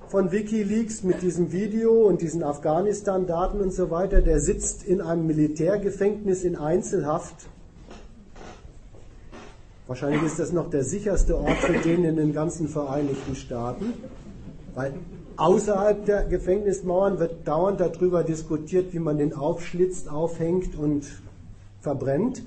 von 0.10 0.32
Wikileaks 0.32 1.02
mit 1.02 1.23
diesem 1.23 1.52
Video 1.52 2.07
und 2.07 2.22
diesen 2.22 2.44
Afghanistan-Daten 2.44 3.61
und 3.61 3.73
so 3.73 3.90
weiter, 3.90 4.22
der 4.22 4.40
sitzt 4.40 4.84
in 4.84 5.02
einem 5.02 5.26
Militärgefängnis 5.26 6.44
in 6.44 6.56
Einzelhaft, 6.56 7.48
Wahrscheinlich 9.88 10.22
ist 10.22 10.40
das 10.40 10.53
noch 10.53 10.69
der 10.69 10.86
sicherste 10.86 11.36
Ort 11.36 11.57
für 11.57 11.73
den 11.73 12.06
in 12.06 12.15
den 12.15 12.32
ganzen 12.32 12.69
Vereinigten 12.69 13.36
Staaten, 13.36 13.94
weil 14.73 14.94
außerhalb 15.36 16.06
der 16.06 16.23
Gefängnismauern 16.26 17.19
wird 17.19 17.45
dauernd 17.45 17.82
darüber 17.82 18.23
diskutiert, 18.23 18.94
wie 18.94 18.99
man 18.99 19.18
den 19.18 19.34
aufschlitzt, 19.34 20.07
aufhängt 20.07 20.78
und 20.78 21.07
verbrennt. 21.82 22.44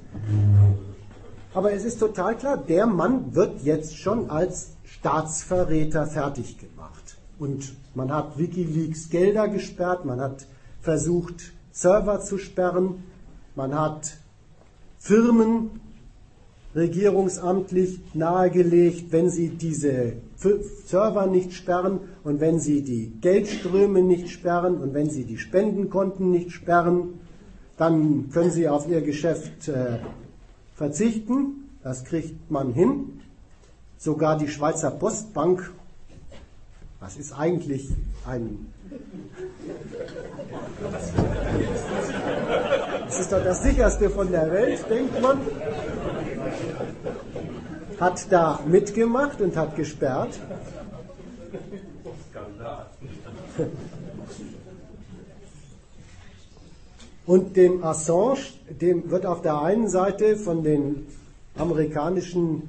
Aber 1.55 1.73
es 1.73 1.85
ist 1.85 2.01
total 2.01 2.37
klar, 2.37 2.57
der 2.57 2.87
Mann 2.87 3.35
wird 3.35 3.63
jetzt 3.63 3.97
schon 3.97 4.29
als 4.29 4.73
Staatsverräter 4.85 6.07
fertig 6.07 6.59
gemacht. 6.59 7.17
Und 7.39 7.75
man 7.95 8.13
hat 8.13 8.39
Wikileaks 8.39 9.09
Gelder 9.09 9.49
gesperrt, 9.49 10.05
man 10.05 10.21
hat 10.21 10.47
versucht, 10.81 11.53
Server 11.71 12.21
zu 12.21 12.39
sperren, 12.39 13.05
man 13.55 13.79
hat 13.79 14.17
Firmen 14.99 15.81
regierungsamtlich 16.75 18.01
nahegelegt, 18.15 19.13
wenn 19.13 19.31
sie 19.31 19.51
diese 19.51 20.15
Server 20.87 21.29
nicht 21.29 21.53
sperren 21.53 22.01
und 22.25 22.41
wenn 22.41 22.59
sie 22.59 22.83
die 22.83 23.13
Geldströme 23.21 24.03
nicht 24.03 24.29
sperren 24.29 24.79
und 24.79 24.93
wenn 24.93 25.09
sie 25.09 25.25
die 25.25 25.39
Spendenkonten 25.39 26.33
nicht 26.33 26.51
sperren, 26.51 27.21
dann 27.77 28.31
können 28.31 28.51
sie 28.51 28.69
auf 28.69 28.89
ihr 28.89 29.03
Geschäft 29.03 29.69
äh, 29.69 29.99
verzichten. 30.75 31.71
Das 31.83 32.05
kriegt 32.05 32.51
man 32.51 32.73
hin. 32.73 33.21
Sogar 33.99 34.39
die 34.39 34.49
Schweizer 34.49 34.91
Postbank, 34.91 35.73
was 37.01 37.17
ist 37.17 37.33
eigentlich 37.33 37.89
ein 38.27 38.67
das 43.07 43.21
ist 43.21 43.33
doch 43.33 43.43
das 43.45 43.63
sicherste 43.63 44.11
von 44.11 44.31
der 44.31 44.51
Welt, 44.51 44.85
denkt 44.89 45.21
man. 45.21 45.41
Hat 48.01 48.27
da 48.31 48.61
mitgemacht 48.67 49.41
und 49.41 49.57
hat 49.57 49.77
gesperrt. 49.77 50.39
Und 57.27 57.57
dem 57.57 57.83
Assange, 57.83 58.37
dem 58.69 59.11
wird 59.11 59.25
auf 59.25 59.41
der 59.41 59.61
einen 59.61 59.89
Seite 59.89 60.37
von 60.37 60.63
den 60.63 61.07
amerikanischen 61.57 62.69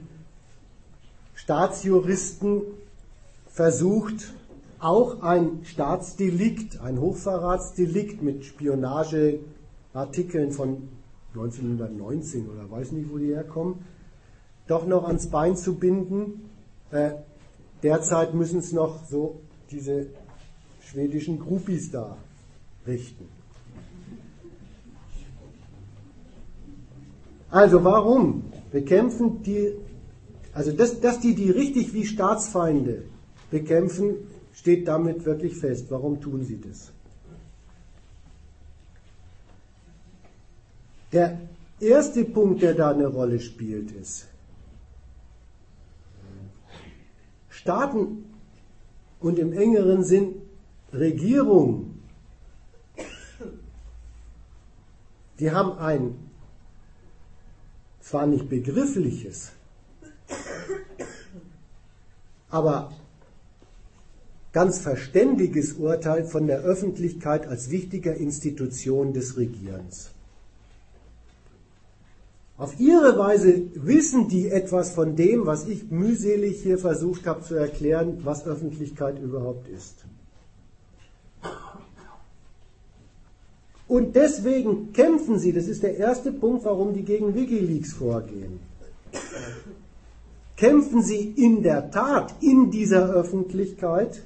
Staatsjuristen 1.33 2.61
versucht, 3.47 4.33
auch 4.79 5.21
ein 5.21 5.65
Staatsdelikt, 5.65 6.79
ein 6.79 6.99
Hochverratsdelikt 6.99 8.21
mit 8.21 8.45
Spionageartikeln 8.45 10.51
von 10.51 10.87
1919 11.33 12.49
oder 12.49 12.69
weiß 12.69 12.93
nicht, 12.93 13.11
wo 13.11 13.17
die 13.17 13.33
herkommen, 13.33 13.83
doch 14.67 14.87
noch 14.87 15.05
ans 15.05 15.27
Bein 15.27 15.57
zu 15.57 15.75
binden. 15.75 16.49
Äh, 16.91 17.11
derzeit 17.83 18.33
müssen 18.33 18.59
es 18.59 18.71
noch 18.71 19.05
so 19.09 19.41
diese 19.71 20.07
schwedischen 20.81 21.39
Groupies 21.39 21.91
da 21.91 22.15
richten. 22.87 23.34
Also 27.49 27.83
warum 27.83 28.43
bekämpfen 28.71 29.43
die, 29.43 29.73
also 30.53 30.71
dass, 30.71 30.99
dass 30.99 31.19
die 31.19 31.35
die 31.35 31.51
richtig 31.51 31.93
wie 31.93 32.05
Staatsfeinde 32.05 33.03
bekämpfen, 33.51 34.15
steht 34.53 34.87
damit 34.87 35.25
wirklich 35.25 35.55
fest. 35.57 35.87
Warum 35.89 36.19
tun 36.19 36.43
sie 36.43 36.59
das? 36.59 36.91
Der 41.11 41.39
erste 41.79 42.25
Punkt, 42.25 42.61
der 42.61 42.73
da 42.73 42.91
eine 42.91 43.07
Rolle 43.07 43.39
spielt, 43.39 43.91
ist, 43.91 44.27
Staaten 47.49 48.25
und 49.19 49.39
im 49.39 49.53
engeren 49.53 50.03
Sinn 50.03 50.35
Regierungen, 50.93 52.03
die 55.39 55.51
haben 55.51 55.77
ein 55.77 56.24
zwar 58.05 58.27
nicht 58.27 58.49
begriffliches, 58.49 59.51
aber 62.49 62.93
ganz 64.53 64.79
verständiges 64.79 65.73
Urteil 65.73 66.25
von 66.25 66.45
der 66.45 66.59
Öffentlichkeit 66.59 67.47
als 67.47 67.71
wichtiger 67.71 68.15
Institution 68.15 69.11
des 69.11 69.37
Regierens. 69.37 70.11
Auf 72.57 72.79
ihre 72.79 73.17
Weise 73.17 73.63
wissen 73.73 74.29
die 74.29 74.49
etwas 74.49 74.91
von 74.91 75.15
dem, 75.15 75.45
was 75.45 75.67
ich 75.67 75.89
mühselig 75.89 76.61
hier 76.61 76.77
versucht 76.77 77.25
habe 77.25 77.41
zu 77.41 77.55
erklären, 77.55 78.19
was 78.23 78.45
Öffentlichkeit 78.45 79.19
überhaupt 79.19 79.67
ist. 79.67 80.05
Und 83.87 84.15
deswegen 84.15 84.93
kämpfen 84.93 85.37
sie, 85.37 85.53
das 85.53 85.67
ist 85.67 85.83
der 85.83 85.97
erste 85.97 86.31
Punkt, 86.31 86.65
warum 86.65 86.93
die 86.93 87.03
gegen 87.03 87.35
Wikileaks 87.35 87.93
vorgehen. 87.93 88.59
Kämpfen 90.57 91.03
sie 91.03 91.33
in 91.35 91.61
der 91.61 91.91
Tat 91.91 92.33
in 92.41 92.71
dieser 92.71 93.09
Öffentlichkeit 93.09 94.23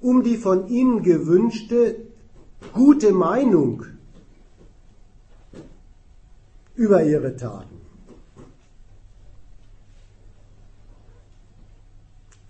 um 0.00 0.22
die 0.22 0.36
von 0.36 0.68
ihnen 0.68 1.02
gewünschte 1.02 1.96
gute 2.74 3.12
Meinung 3.12 3.86
über 6.74 7.02
ihre 7.02 7.34
Taten. 7.36 7.80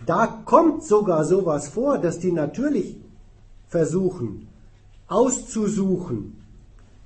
Da 0.04 0.26
kommt 0.44 0.82
sogar 0.82 1.24
sowas 1.24 1.68
vor, 1.68 1.98
dass 1.98 2.18
die 2.18 2.32
natürlich 2.32 2.96
versuchen 3.68 4.48
auszusuchen, 5.14 6.42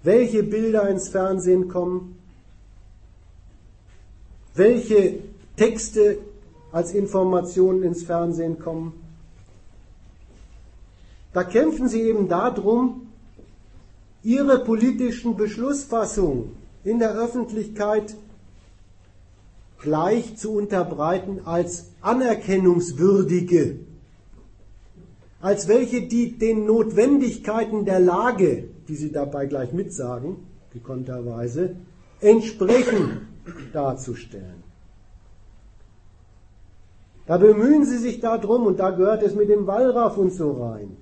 welche 0.03 0.43
Bilder 0.43 0.89
ins 0.89 1.11
Fernsehen 1.11 1.69
kommen, 1.69 2.17
welche 4.55 5.19
Texte 5.57 6.19
als 6.73 6.93
Informationen 6.93 7.83
ins 7.83 8.05
Fernsehen 8.05 8.59
kommen. 8.59 8.95
Da 11.35 11.45
kämpfen 11.45 11.89
sie 11.89 12.01
eben 12.01 12.29
darum, 12.29 13.09
ihre 14.23 14.65
politischen 14.65 15.37
Beschlussfassungen 15.37 16.57
in 16.85 16.99
der 16.99 17.13
Öffentlichkeit 17.13 18.17
gleich 19.81 20.37
zu 20.37 20.53
unterbreiten 20.53 21.43
als 21.45 21.91
anerkennungswürdige, 22.01 23.81
als 25.41 25.69
welche, 25.69 26.03
die 26.03 26.37
den 26.39 26.67
Notwendigkeiten 26.67 27.85
der 27.85 28.01
Lage, 28.01 28.65
die 28.89 28.97
sie 28.97 29.13
dabei 29.13 29.47
gleich 29.47 29.73
mitsagen, 29.73 30.37
gekonnterweise, 30.73 31.77
entsprechen 32.21 33.29
darzustellen. 33.73 34.65
Da 37.27 37.37
bemühen 37.37 37.85
sie 37.85 37.99
sich 37.99 38.21
darum, 38.21 38.67
und 38.67 38.81
da 38.81 38.91
gehört 38.91 39.23
es 39.23 39.35
mit 39.35 39.49
dem 39.49 39.67
Wallraff 39.67 40.17
und 40.17 40.33
so 40.33 40.53
rein, 40.53 40.97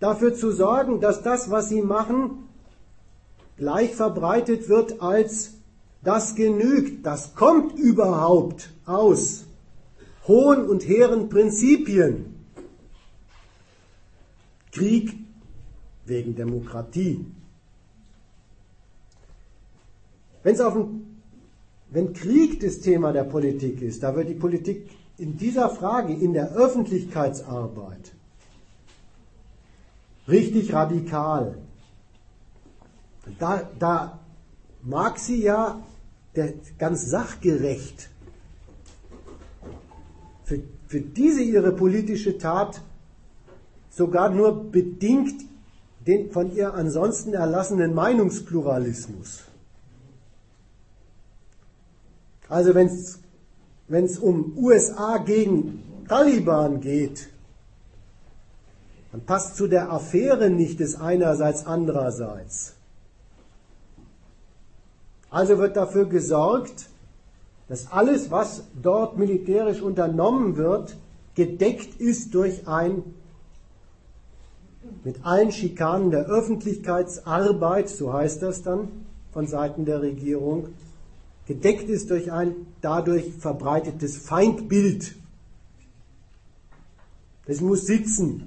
dafür 0.00 0.34
zu 0.34 0.52
sorgen, 0.52 1.00
dass 1.00 1.22
das, 1.22 1.50
was 1.50 1.68
sie 1.68 1.82
machen, 1.82 2.48
gleich 3.56 3.94
verbreitet 3.94 4.68
wird 4.68 5.02
als 5.02 5.54
das 6.02 6.34
genügt, 6.34 7.04
das 7.04 7.34
kommt 7.34 7.78
überhaupt 7.78 8.70
aus 8.86 9.44
hohen 10.26 10.68
und 10.68 10.86
hehren 10.86 11.28
Prinzipien. 11.28 12.33
Krieg 14.74 15.16
wegen 16.04 16.34
Demokratie. 16.34 17.24
Wenn's 20.42 20.60
auf 20.60 20.74
ein, 20.74 21.20
wenn 21.90 22.12
Krieg 22.12 22.60
das 22.60 22.80
Thema 22.80 23.12
der 23.12 23.24
Politik 23.24 23.80
ist, 23.80 24.02
da 24.02 24.14
wird 24.16 24.28
die 24.28 24.34
Politik 24.34 24.90
in 25.16 25.38
dieser 25.38 25.70
Frage, 25.70 26.12
in 26.12 26.32
der 26.32 26.52
Öffentlichkeitsarbeit, 26.52 28.12
richtig 30.26 30.72
radikal. 30.72 31.56
Da, 33.38 33.70
da 33.78 34.18
mag 34.82 35.18
sie 35.18 35.42
ja 35.42 35.80
der, 36.34 36.54
ganz 36.78 37.06
sachgerecht 37.06 38.10
für, 40.42 40.60
für 40.88 41.00
diese 41.00 41.42
ihre 41.42 41.72
politische 41.72 42.36
Tat 42.38 42.82
sogar 43.94 44.30
nur 44.30 44.70
bedingt 44.70 45.42
den 46.06 46.30
von 46.30 46.54
ihr 46.54 46.74
ansonsten 46.74 47.32
erlassenen 47.32 47.94
Meinungspluralismus. 47.94 49.44
Also 52.48 52.74
wenn 52.74 54.04
es 54.04 54.18
um 54.18 54.52
USA 54.56 55.18
gegen 55.18 55.82
Taliban 56.08 56.80
geht, 56.80 57.28
dann 59.12 59.22
passt 59.22 59.56
zu 59.56 59.68
der 59.68 59.92
Affäre 59.92 60.50
nicht 60.50 60.80
des 60.80 61.00
einerseits 61.00 61.64
andererseits. 61.66 62.74
Also 65.30 65.58
wird 65.58 65.76
dafür 65.76 66.06
gesorgt, 66.06 66.88
dass 67.68 67.90
alles, 67.90 68.30
was 68.30 68.64
dort 68.82 69.16
militärisch 69.16 69.80
unternommen 69.80 70.56
wird, 70.56 70.96
gedeckt 71.34 72.00
ist 72.00 72.34
durch 72.34 72.68
ein 72.68 73.02
mit 75.04 75.24
allen 75.24 75.52
Schikanen 75.52 76.10
der 76.10 76.26
Öffentlichkeitsarbeit, 76.26 77.88
so 77.88 78.12
heißt 78.12 78.42
das 78.42 78.62
dann 78.62 78.88
von 79.32 79.46
Seiten 79.46 79.84
der 79.84 80.02
Regierung, 80.02 80.68
gedeckt 81.46 81.88
ist 81.88 82.10
durch 82.10 82.32
ein 82.32 82.54
dadurch 82.80 83.32
verbreitetes 83.38 84.16
Feindbild. 84.16 85.14
Das 87.46 87.60
muss 87.60 87.86
sitzen. 87.86 88.46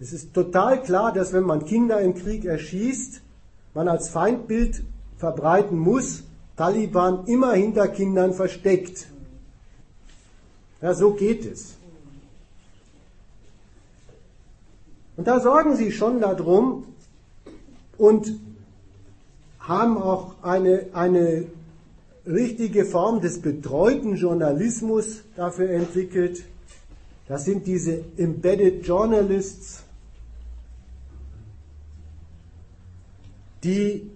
Es 0.00 0.12
ist 0.12 0.34
total 0.34 0.82
klar, 0.82 1.12
dass 1.12 1.32
wenn 1.32 1.44
man 1.44 1.64
Kinder 1.64 2.00
im 2.00 2.14
Krieg 2.14 2.44
erschießt, 2.44 3.22
man 3.74 3.88
als 3.88 4.08
Feindbild 4.08 4.82
verbreiten 5.16 5.78
muss, 5.78 6.24
Taliban 6.56 7.26
immer 7.26 7.52
hinter 7.52 7.88
Kindern 7.88 8.32
versteckt. 8.32 9.06
Ja, 10.80 10.94
so 10.94 11.12
geht 11.12 11.44
es. 11.44 11.75
Und 15.16 15.26
da 15.26 15.40
sorgen 15.40 15.76
sie 15.76 15.92
schon 15.92 16.20
darum 16.20 16.84
und 17.96 18.38
haben 19.58 19.96
auch 19.96 20.42
eine, 20.42 20.86
eine 20.92 21.46
richtige 22.26 22.84
Form 22.84 23.20
des 23.20 23.40
betreuten 23.40 24.16
Journalismus 24.16 25.22
dafür 25.36 25.70
entwickelt. 25.70 26.44
Das 27.28 27.44
sind 27.44 27.66
diese 27.66 28.04
Embedded 28.16 28.86
Journalists, 28.86 29.82
die 33.64 34.10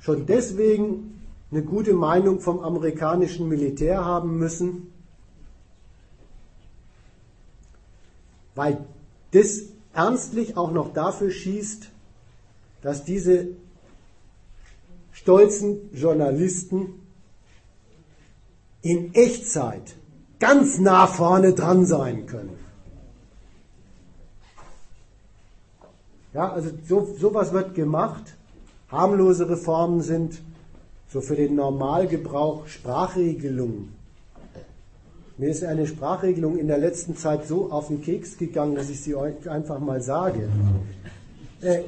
schon 0.00 0.26
deswegen 0.26 1.20
eine 1.50 1.62
gute 1.62 1.94
Meinung 1.94 2.40
vom 2.40 2.60
amerikanischen 2.60 3.48
Militär 3.48 4.04
haben 4.04 4.38
müssen, 4.38 4.92
weil 8.56 8.84
das 9.34 9.62
ernstlich 9.92 10.56
auch 10.56 10.70
noch 10.70 10.92
dafür 10.92 11.30
schießt, 11.30 11.90
dass 12.82 13.04
diese 13.04 13.48
stolzen 15.12 15.90
Journalisten 15.92 17.00
in 18.82 19.14
Echtzeit 19.14 19.94
ganz 20.38 20.78
nah 20.78 21.06
vorne 21.06 21.54
dran 21.54 21.86
sein 21.86 22.26
können. 22.26 22.58
Ja, 26.34 26.52
also 26.52 26.70
so, 26.86 27.14
sowas 27.18 27.52
wird 27.52 27.74
gemacht. 27.74 28.34
Harmlose 28.88 29.48
Reformen 29.48 30.02
sind 30.02 30.42
so 31.08 31.20
für 31.20 31.36
den 31.36 31.54
Normalgebrauch 31.54 32.66
Sprachregelungen. 32.66 33.94
Mir 35.36 35.50
ist 35.50 35.64
eine 35.64 35.86
Sprachregelung 35.86 36.58
in 36.58 36.68
der 36.68 36.78
letzten 36.78 37.16
Zeit 37.16 37.46
so 37.46 37.72
auf 37.72 37.88
den 37.88 38.00
Keks 38.00 38.38
gegangen, 38.38 38.76
dass 38.76 38.88
ich 38.88 39.00
sie 39.00 39.16
euch 39.16 39.48
einfach 39.50 39.80
mal 39.80 40.00
sage. 40.00 40.48
Äh, 41.60 41.82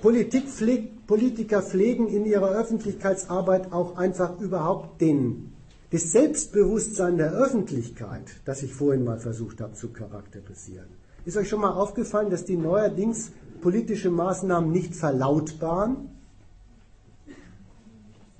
pflegt, 0.00 1.06
Politiker 1.06 1.62
pflegen 1.62 2.08
in 2.08 2.24
ihrer 2.24 2.48
Öffentlichkeitsarbeit 2.48 3.72
auch 3.72 3.98
einfach 3.98 4.40
überhaupt 4.40 5.00
den, 5.02 5.52
das 5.90 6.10
Selbstbewusstsein 6.10 7.18
der 7.18 7.32
Öffentlichkeit, 7.32 8.40
das 8.46 8.62
ich 8.62 8.72
vorhin 8.72 9.04
mal 9.04 9.18
versucht 9.18 9.60
habe 9.60 9.74
zu 9.74 9.90
charakterisieren. 9.90 10.88
Ist 11.26 11.36
euch 11.36 11.48
schon 11.48 11.60
mal 11.60 11.72
aufgefallen, 11.72 12.30
dass 12.30 12.44
die 12.44 12.56
neuerdings 12.56 13.30
politische 13.60 14.10
Maßnahmen 14.10 14.72
nicht 14.72 14.94
verlautbaren? 14.94 16.08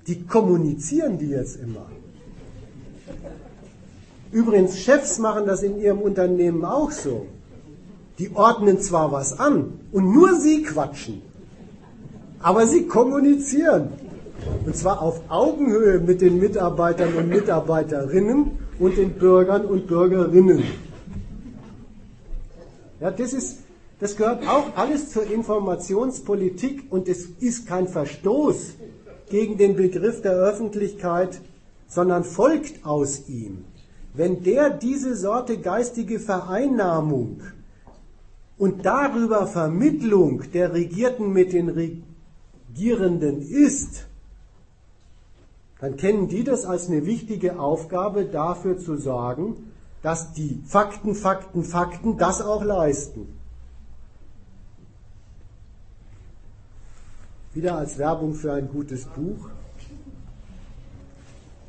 Die 0.07 0.25
kommunizieren 0.25 1.17
die 1.19 1.29
jetzt 1.29 1.57
immer. 1.57 1.85
Übrigens, 4.31 4.79
Chefs 4.79 5.19
machen 5.19 5.45
das 5.45 5.63
in 5.63 5.79
ihrem 5.79 5.99
Unternehmen 5.99 6.65
auch 6.65 6.91
so. 6.91 7.27
Die 8.19 8.35
ordnen 8.35 8.81
zwar 8.81 9.11
was 9.11 9.39
an 9.39 9.79
und 9.91 10.11
nur 10.11 10.39
sie 10.39 10.63
quatschen, 10.63 11.21
aber 12.39 12.65
sie 12.65 12.87
kommunizieren. 12.87 13.89
Und 14.65 14.75
zwar 14.75 15.01
auf 15.01 15.21
Augenhöhe 15.29 15.99
mit 15.99 16.21
den 16.21 16.39
Mitarbeitern 16.39 17.13
und 17.15 17.29
Mitarbeiterinnen 17.29 18.51
und 18.79 18.97
den 18.97 19.13
Bürgern 19.13 19.65
und 19.65 19.87
Bürgerinnen. 19.87 20.63
Ja, 22.99 23.11
das 23.11 23.33
ist, 23.33 23.59
das 23.99 24.15
gehört 24.15 24.47
auch 24.47 24.75
alles 24.75 25.11
zur 25.11 25.29
Informationspolitik 25.29 26.85
und 26.89 27.07
es 27.07 27.25
ist 27.39 27.67
kein 27.67 27.87
Verstoß 27.87 28.73
gegen 29.29 29.57
den 29.57 29.75
Begriff 29.75 30.21
der 30.21 30.33
Öffentlichkeit, 30.33 31.39
sondern 31.87 32.23
folgt 32.23 32.85
aus 32.85 33.27
ihm. 33.27 33.65
Wenn 34.13 34.43
der 34.43 34.71
diese 34.71 35.15
Sorte 35.15 35.59
geistige 35.59 36.19
Vereinnahmung 36.19 37.41
und 38.57 38.85
darüber 38.85 39.47
Vermittlung 39.47 40.43
der 40.51 40.73
Regierten 40.73 41.31
mit 41.31 41.53
den 41.53 41.69
Regierenden 41.69 43.41
ist, 43.41 44.07
dann 45.79 45.95
kennen 45.95 46.27
die 46.27 46.43
das 46.43 46.65
als 46.65 46.87
eine 46.87 47.05
wichtige 47.05 47.59
Aufgabe, 47.59 48.25
dafür 48.25 48.79
zu 48.79 48.97
sorgen, 48.97 49.71
dass 50.01 50.33
die 50.33 50.61
Fakten, 50.65 51.13
Fakten, 51.13 51.63
Fakten 51.63 52.17
das 52.17 52.41
auch 52.41 52.63
leisten. 52.63 53.27
Wieder 57.53 57.77
als 57.77 57.97
Werbung 57.97 58.33
für 58.33 58.53
ein 58.53 58.69
gutes 58.69 59.05
Buch. 59.05 59.49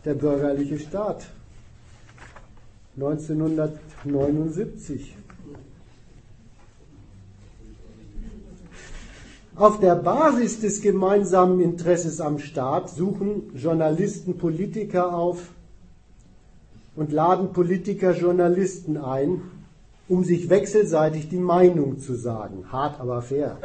Der 0.04 0.14
bürgerliche 0.14 0.78
Staat 0.78 1.28
1979. 3.00 5.16
Auf 9.54 9.78
der 9.78 9.94
Basis 9.94 10.60
des 10.60 10.82
gemeinsamen 10.82 11.60
Interesses 11.60 12.20
am 12.20 12.40
Staat 12.40 12.90
suchen 12.90 13.52
Journalisten 13.54 14.36
Politiker 14.36 15.14
auf 15.14 15.50
und 16.96 17.12
laden 17.12 17.52
Politiker 17.52 18.16
Journalisten 18.16 18.96
ein, 18.96 19.42
um 20.08 20.24
sich 20.24 20.50
wechselseitig 20.50 21.28
die 21.28 21.38
Meinung 21.38 22.00
zu 22.00 22.14
sagen. 22.14 22.72
Hart, 22.72 22.98
aber 23.00 23.22
fair. 23.22 23.58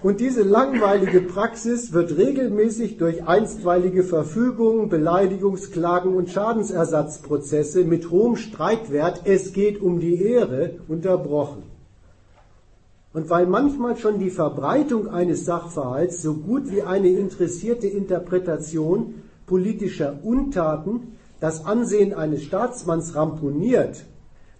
Und 0.00 0.20
diese 0.20 0.42
langweilige 0.42 1.20
Praxis 1.20 1.92
wird 1.92 2.16
regelmäßig 2.16 2.98
durch 2.98 3.26
einstweilige 3.26 4.04
Verfügungen, 4.04 4.88
Beleidigungsklagen 4.88 6.14
und 6.14 6.30
Schadensersatzprozesse 6.30 7.82
mit 7.82 8.08
hohem 8.10 8.36
Streitwert, 8.36 9.22
es 9.24 9.52
geht 9.52 9.82
um 9.82 9.98
die 9.98 10.22
Ehre, 10.22 10.76
unterbrochen. 10.86 11.64
Und 13.12 13.28
weil 13.28 13.46
manchmal 13.46 13.96
schon 13.96 14.20
die 14.20 14.30
Verbreitung 14.30 15.08
eines 15.08 15.44
Sachverhalts 15.44 16.22
so 16.22 16.34
gut 16.34 16.70
wie 16.70 16.82
eine 16.82 17.08
interessierte 17.08 17.88
Interpretation 17.88 19.14
politischer 19.46 20.20
Untaten 20.22 21.16
das 21.40 21.64
Ansehen 21.64 22.14
eines 22.14 22.44
Staatsmanns 22.44 23.16
ramponiert, 23.16 24.04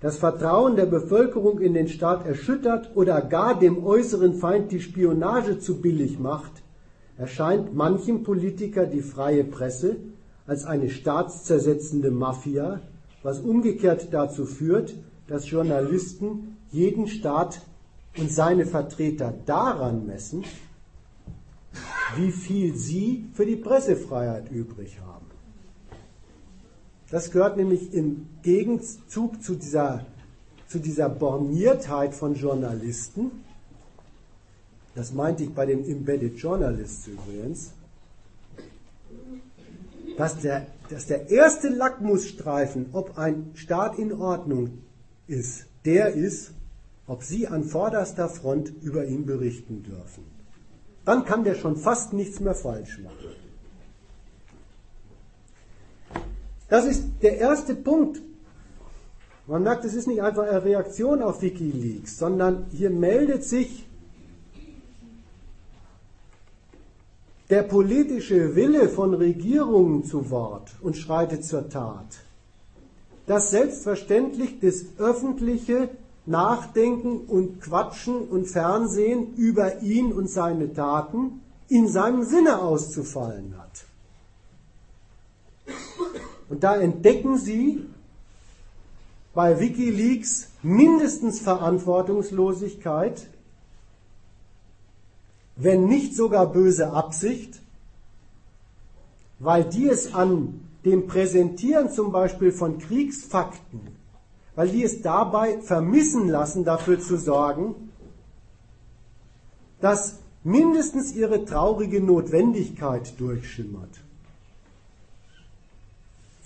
das 0.00 0.18
Vertrauen 0.18 0.76
der 0.76 0.86
Bevölkerung 0.86 1.58
in 1.58 1.74
den 1.74 1.88
Staat 1.88 2.24
erschüttert 2.24 2.90
oder 2.94 3.20
gar 3.20 3.58
dem 3.58 3.84
äußeren 3.84 4.34
Feind 4.34 4.70
die 4.70 4.80
Spionage 4.80 5.58
zu 5.58 5.80
billig 5.80 6.18
macht, 6.18 6.62
erscheint 7.16 7.74
manchem 7.74 8.22
Politiker 8.22 8.86
die 8.86 9.02
freie 9.02 9.44
Presse 9.44 9.96
als 10.46 10.64
eine 10.64 10.88
staatszersetzende 10.88 12.10
Mafia, 12.10 12.80
was 13.22 13.40
umgekehrt 13.40 14.08
dazu 14.12 14.46
führt, 14.46 14.94
dass 15.26 15.50
Journalisten 15.50 16.56
jeden 16.70 17.08
Staat 17.08 17.60
und 18.16 18.30
seine 18.30 18.66
Vertreter 18.66 19.34
daran 19.46 20.06
messen, 20.06 20.44
wie 22.16 22.30
viel 22.30 22.74
sie 22.76 23.26
für 23.34 23.44
die 23.44 23.56
Pressefreiheit 23.56 24.50
übrig 24.50 24.98
haben. 25.00 25.17
Das 27.10 27.30
gehört 27.30 27.56
nämlich 27.56 27.94
im 27.94 28.26
Gegenzug 28.42 29.42
zu 29.42 29.54
dieser, 29.54 30.04
zu 30.66 30.78
dieser 30.78 31.08
Borniertheit 31.08 32.14
von 32.14 32.34
Journalisten. 32.34 33.30
Das 34.94 35.12
meinte 35.12 35.44
ich 35.44 35.54
bei 35.54 35.64
den 35.64 35.88
Embedded 35.88 36.36
Journalists 36.38 37.06
übrigens. 37.06 37.72
Dass 40.18 40.38
der, 40.40 40.66
dass 40.90 41.06
der 41.06 41.30
erste 41.30 41.68
Lackmusstreifen, 41.68 42.86
ob 42.92 43.16
ein 43.16 43.52
Staat 43.54 43.98
in 43.98 44.12
Ordnung 44.12 44.78
ist, 45.26 45.66
der 45.84 46.12
ist, 46.12 46.52
ob 47.06 47.22
Sie 47.22 47.46
an 47.48 47.64
vorderster 47.64 48.28
Front 48.28 48.72
über 48.82 49.06
ihn 49.06 49.24
berichten 49.24 49.82
dürfen. 49.82 50.24
Dann 51.04 51.24
kann 51.24 51.44
der 51.44 51.54
schon 51.54 51.76
fast 51.76 52.12
nichts 52.12 52.40
mehr 52.40 52.54
falsch 52.54 52.98
machen. 52.98 53.37
Das 56.68 56.84
ist 56.84 57.04
der 57.22 57.38
erste 57.38 57.74
Punkt. 57.74 58.20
Man 59.46 59.62
merkt, 59.62 59.84
es 59.86 59.94
ist 59.94 60.06
nicht 60.06 60.22
einfach 60.22 60.42
eine 60.42 60.62
Reaktion 60.62 61.22
auf 61.22 61.40
Wikileaks, 61.40 62.18
sondern 62.18 62.66
hier 62.70 62.90
meldet 62.90 63.44
sich 63.44 63.86
der 67.48 67.62
politische 67.62 68.54
Wille 68.54 68.90
von 68.90 69.14
Regierungen 69.14 70.04
zu 70.04 70.28
Wort 70.30 70.76
und 70.82 70.98
schreitet 70.98 71.46
zur 71.46 71.70
Tat. 71.70 72.20
Dass 73.26 73.50
selbstverständlich 73.50 74.60
das 74.60 74.84
öffentliche 74.98 75.88
Nachdenken 76.26 77.20
und 77.20 77.62
Quatschen 77.62 78.28
und 78.28 78.46
Fernsehen 78.46 79.34
über 79.36 79.80
ihn 79.80 80.12
und 80.12 80.28
seine 80.28 80.74
Taten 80.74 81.40
in 81.68 81.88
seinem 81.88 82.22
Sinne 82.24 82.60
auszufallen 82.60 83.54
hat. 83.56 83.86
Und 86.48 86.64
da 86.64 86.76
entdecken 86.76 87.36
Sie 87.38 87.84
bei 89.34 89.60
Wikileaks 89.60 90.48
mindestens 90.62 91.40
Verantwortungslosigkeit, 91.40 93.28
wenn 95.56 95.86
nicht 95.86 96.14
sogar 96.14 96.46
böse 96.52 96.92
Absicht, 96.92 97.60
weil 99.38 99.64
die 99.64 99.88
es 99.88 100.14
an 100.14 100.60
dem 100.84 101.06
Präsentieren 101.06 101.90
zum 101.90 102.12
Beispiel 102.12 102.52
von 102.52 102.78
Kriegsfakten, 102.78 103.80
weil 104.54 104.68
die 104.68 104.82
es 104.82 105.02
dabei 105.02 105.60
vermissen 105.60 106.28
lassen, 106.28 106.64
dafür 106.64 107.00
zu 107.00 107.16
sorgen, 107.16 107.90
dass 109.80 110.18
mindestens 110.42 111.12
ihre 111.14 111.44
traurige 111.44 112.00
Notwendigkeit 112.00 113.18
durchschimmert. 113.20 113.90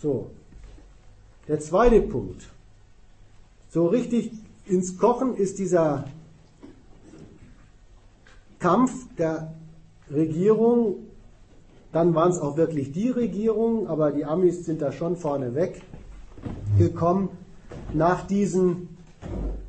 So, 0.03 0.33
der 1.47 1.61
zweite 1.61 2.01
Punkt. 2.03 2.51
So 3.70 3.87
richtig 3.87 4.33
ins 4.66 4.99
Kochen 4.99 5.37
ist 5.37 5.61
dieser 5.61 6.07
Kampf 8.59 8.93
der 9.16 9.55
Regierung, 10.11 10.97
dann 11.93 12.16
waren 12.16 12.33
es 12.33 12.41
auch 12.41 12.57
wirklich 12.57 12.91
die 12.91 13.11
Regierungen, 13.11 13.87
aber 13.87 14.11
die 14.11 14.24
Amis 14.24 14.65
sind 14.65 14.83
da 14.83 14.91
schon 14.91 15.16
vorneweg 15.16 15.83
gekommen, 16.77 17.29
nach 17.93 18.27
diesen, 18.27 18.89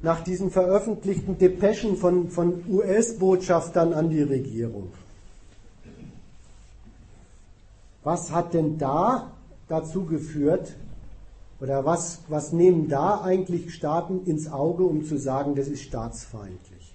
nach 0.02 0.24
diesen 0.24 0.50
veröffentlichten 0.50 1.38
Depeschen 1.38 1.96
von, 1.96 2.30
von 2.30 2.64
US-Botschaftern 2.68 3.94
an 3.94 4.10
die 4.10 4.24
Regierung. 4.24 4.92
Was 8.04 8.32
hat 8.32 8.56
denn 8.56 8.80
da 8.80 9.32
dazu 9.68 10.06
geführt, 10.06 10.76
oder 11.60 11.86
was, 11.86 12.20
was 12.28 12.52
nehmen 12.52 12.90
da 12.90 13.22
eigentlich 13.22 13.74
Staaten 13.74 14.26
ins 14.26 14.52
Auge, 14.52 14.84
um 14.84 15.06
zu 15.06 15.18
sagen, 15.18 15.56
das 15.56 15.70
ist 15.70 15.84
staatsfeindlich? 15.84 16.94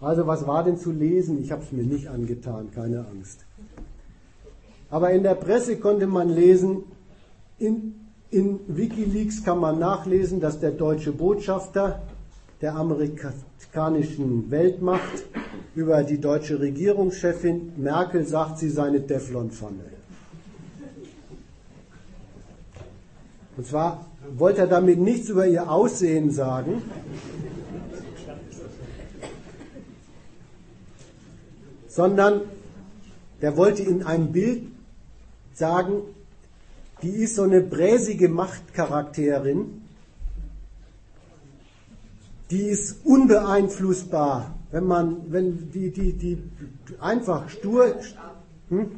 Also 0.00 0.26
was 0.26 0.46
war 0.46 0.64
denn 0.64 0.78
zu 0.78 0.90
lesen? 0.90 1.42
Ich 1.42 1.52
habe 1.52 1.62
es 1.62 1.72
mir 1.72 1.82
nicht 1.82 2.08
angetan, 2.08 2.70
keine 2.70 3.06
Angst. 3.06 3.44
Aber 4.90 5.10
in 5.10 5.22
der 5.22 5.34
Presse 5.34 5.76
konnte 5.76 6.06
man 6.06 6.30
lesen, 6.30 6.84
in, 7.58 7.94
in 8.30 8.60
Wikileaks 8.68 9.44
kann 9.44 9.58
man 9.58 9.78
nachlesen, 9.78 10.40
dass 10.40 10.60
der 10.60 10.70
deutsche 10.70 11.12
Botschafter 11.12 12.00
der 12.62 12.74
amerikanischen 12.74 14.50
Weltmacht 14.50 15.24
über 15.74 16.02
die 16.04 16.20
deutsche 16.20 16.58
Regierungschefin 16.58 17.72
Merkel 17.76 18.24
sagt, 18.26 18.58
sie 18.58 18.70
sei 18.70 18.84
eine 18.84 19.06
Teflonpfanne. 19.06 19.97
Und 23.58 23.66
zwar 23.66 24.06
wollte 24.36 24.60
er 24.60 24.66
damit 24.68 25.00
nichts 25.00 25.28
über 25.30 25.44
ihr 25.44 25.68
Aussehen 25.68 26.30
sagen, 26.30 26.80
sondern 31.88 32.42
der 33.42 33.56
wollte 33.56 33.82
in 33.82 34.04
einem 34.04 34.30
Bild 34.30 34.62
sagen, 35.54 36.02
die 37.02 37.10
ist 37.10 37.34
so 37.34 37.42
eine 37.42 37.60
bräsige 37.60 38.28
Machtcharakterin, 38.28 39.82
die 42.52 42.62
ist 42.62 43.04
unbeeinflussbar, 43.04 44.54
wenn 44.70 44.84
man, 44.84 45.32
wenn 45.32 45.72
die, 45.72 45.90
die, 45.90 46.12
die 46.12 46.38
einfach 47.00 47.48
stur, 47.48 47.96
hm? 48.68 48.92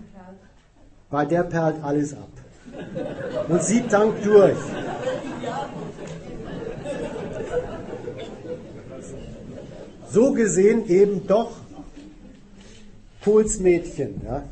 bei 1.09 1.24
der 1.24 1.45
perlt 1.45 1.82
alles 1.82 2.12
ab. 2.12 2.40
Und 3.48 3.62
sie 3.62 3.82
tankt 3.82 4.24
durch. 4.24 4.56
So 10.10 10.32
gesehen 10.32 10.88
eben 10.88 11.26
doch 11.26 11.52
Kohls 13.22 13.60
Mädchen. 13.60 14.20
Ja. 14.24 14.42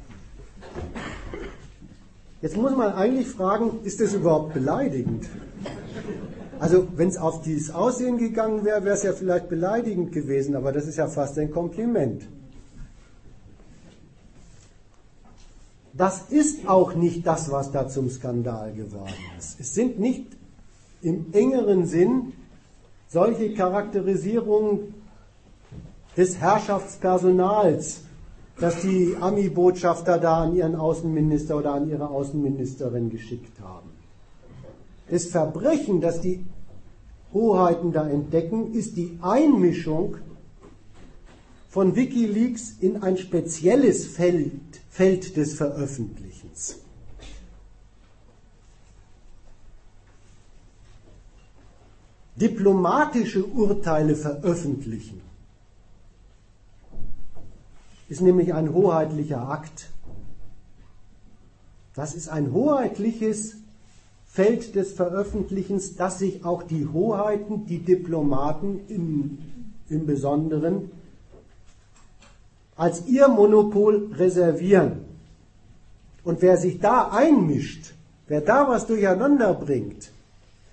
Jetzt 2.40 2.56
muss 2.56 2.76
man 2.76 2.92
eigentlich 2.92 3.26
fragen, 3.26 3.80
ist 3.82 4.00
das 4.00 4.14
überhaupt 4.14 4.54
beleidigend? 4.54 5.26
Also 6.60 6.86
wenn 6.96 7.08
es 7.08 7.16
auf 7.16 7.42
dieses 7.42 7.74
Aussehen 7.74 8.18
gegangen 8.18 8.64
wäre, 8.64 8.84
wäre 8.84 8.94
es 8.94 9.02
ja 9.02 9.12
vielleicht 9.12 9.48
beleidigend 9.48 10.12
gewesen, 10.12 10.54
aber 10.54 10.72
das 10.72 10.86
ist 10.86 10.96
ja 10.96 11.08
fast 11.08 11.38
ein 11.38 11.50
Kompliment. 11.50 12.22
Das 15.98 16.30
ist 16.30 16.68
auch 16.68 16.94
nicht 16.94 17.26
das, 17.26 17.50
was 17.50 17.70
da 17.72 17.88
zum 17.88 18.08
Skandal 18.08 18.72
geworden 18.72 19.12
ist. 19.36 19.60
Es 19.60 19.74
sind 19.74 19.98
nicht 19.98 20.26
im 21.02 21.26
engeren 21.32 21.86
Sinn 21.86 22.32
solche 23.08 23.52
Charakterisierungen 23.52 24.94
des 26.16 26.38
Herrschaftspersonals 26.38 28.02
dass 28.60 28.82
die 28.82 29.16
Ami-Botschafter 29.20 30.18
da 30.18 30.42
an 30.42 30.56
ihren 30.56 30.74
Außenminister 30.74 31.56
oder 31.56 31.74
an 31.74 31.88
ihre 31.88 32.08
Außenministerin 32.08 33.10
geschickt 33.10 33.60
haben. 33.60 33.90
Das 35.08 35.26
Verbrechen, 35.26 36.00
das 36.00 36.20
die 36.20 36.44
Hoheiten 37.32 37.92
da 37.92 38.08
entdecken, 38.08 38.72
ist 38.74 38.96
die 38.96 39.18
Einmischung 39.22 40.16
von 41.68 41.94
Wikileaks 41.94 42.74
in 42.80 43.02
ein 43.02 43.16
spezielles 43.16 44.06
Feld, 44.06 44.80
Feld 44.98 45.36
des 45.36 45.54
Veröffentlichens. 45.54 46.80
Diplomatische 52.34 53.44
Urteile 53.46 54.16
veröffentlichen 54.16 55.20
ist 58.08 58.22
nämlich 58.22 58.52
ein 58.52 58.72
hoheitlicher 58.72 59.48
Akt. 59.48 59.90
Das 61.94 62.16
ist 62.16 62.28
ein 62.28 62.52
hoheitliches 62.52 63.54
Feld 64.26 64.74
des 64.74 64.94
Veröffentlichens, 64.94 65.94
das 65.94 66.18
sich 66.18 66.44
auch 66.44 66.64
die 66.64 66.88
Hoheiten, 66.88 67.66
die 67.66 67.78
Diplomaten 67.78 68.80
im, 68.88 69.38
im 69.90 70.06
Besonderen, 70.06 70.90
als 72.78 73.06
ihr 73.06 73.28
Monopol 73.28 74.12
reservieren. 74.14 75.04
Und 76.24 76.40
wer 76.40 76.56
sich 76.56 76.78
da 76.78 77.10
einmischt, 77.10 77.92
wer 78.28 78.40
da 78.40 78.68
was 78.68 78.86
durcheinander 78.86 79.52
bringt, 79.52 80.12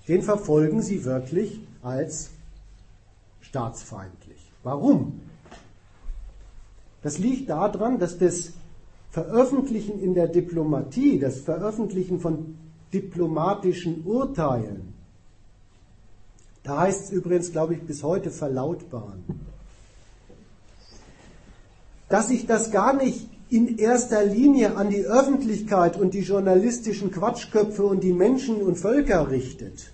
den 0.07 0.21
verfolgen 0.21 0.81
sie 0.81 1.03
wirklich 1.03 1.59
als 1.81 2.29
staatsfeindlich. 3.41 4.39
Warum? 4.63 5.19
Das 7.01 7.17
liegt 7.17 7.49
daran, 7.49 7.99
dass 7.99 8.17
das 8.17 8.53
Veröffentlichen 9.09 9.99
in 9.99 10.13
der 10.13 10.27
Diplomatie, 10.27 11.19
das 11.19 11.39
Veröffentlichen 11.39 12.19
von 12.19 12.57
diplomatischen 12.93 14.03
Urteilen, 14.05 14.93
da 16.63 16.81
heißt 16.81 17.05
es 17.05 17.11
übrigens, 17.11 17.51
glaube 17.51 17.75
ich, 17.75 17.81
bis 17.83 18.03
heute 18.03 18.31
verlautbaren, 18.31 19.23
dass 22.09 22.27
sich 22.27 22.45
das 22.45 22.71
gar 22.71 22.93
nicht 22.93 23.29
in 23.49 23.77
erster 23.77 24.23
Linie 24.23 24.75
an 24.75 24.89
die 24.89 25.05
Öffentlichkeit 25.05 25.97
und 25.99 26.13
die 26.13 26.21
journalistischen 26.21 27.11
Quatschköpfe 27.11 27.83
und 27.83 28.03
die 28.03 28.13
Menschen 28.13 28.61
und 28.61 28.77
Völker 28.77 29.29
richtet, 29.29 29.91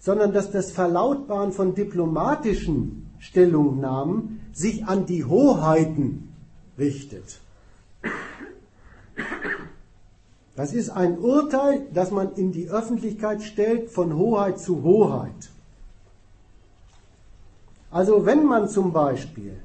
sondern 0.00 0.32
dass 0.32 0.50
das 0.50 0.72
Verlautbaren 0.72 1.52
von 1.52 1.74
diplomatischen 1.74 3.10
Stellungnahmen 3.20 4.40
sich 4.52 4.84
an 4.84 5.06
die 5.06 5.24
Hoheiten 5.24 6.34
richtet. 6.78 7.40
Das 10.56 10.72
ist 10.74 10.90
ein 10.90 11.18
Urteil, 11.18 11.86
das 11.94 12.10
man 12.10 12.34
in 12.34 12.52
die 12.52 12.68
Öffentlichkeit 12.68 13.42
stellt 13.42 13.90
von 13.90 14.16
Hoheit 14.16 14.58
zu 14.58 14.82
Hoheit. 14.82 15.50
Also 17.90 18.26
wenn 18.26 18.44
man 18.44 18.68
zum 18.68 18.92
Beispiel 18.92 19.58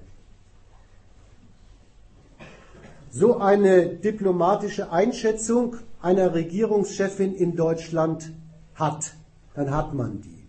so 3.18 3.38
eine 3.38 3.88
diplomatische 3.88 4.92
Einschätzung 4.92 5.78
einer 6.02 6.34
Regierungschefin 6.34 7.34
in 7.36 7.56
Deutschland 7.56 8.32
hat, 8.76 9.14
dann 9.56 9.72
hat 9.72 9.94
man 9.94 10.22
die. 10.22 10.44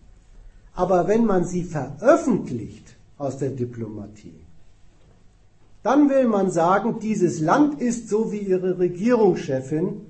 Aber 0.75 1.09
wenn 1.09 1.25
man 1.25 1.45
sie 1.45 1.65
veröffentlicht, 1.65 2.97
aus 3.17 3.37
der 3.39 3.51
Diplomatie, 3.51 4.41
Dann 5.83 6.11
will 6.11 6.27
man 6.27 6.51
sagen, 6.51 6.99
dieses 7.01 7.41
Land 7.41 7.81
ist 7.81 8.09
so 8.09 8.33
wie 8.33 8.39
ihre 8.39 8.79
Regierungschefin 8.79 10.03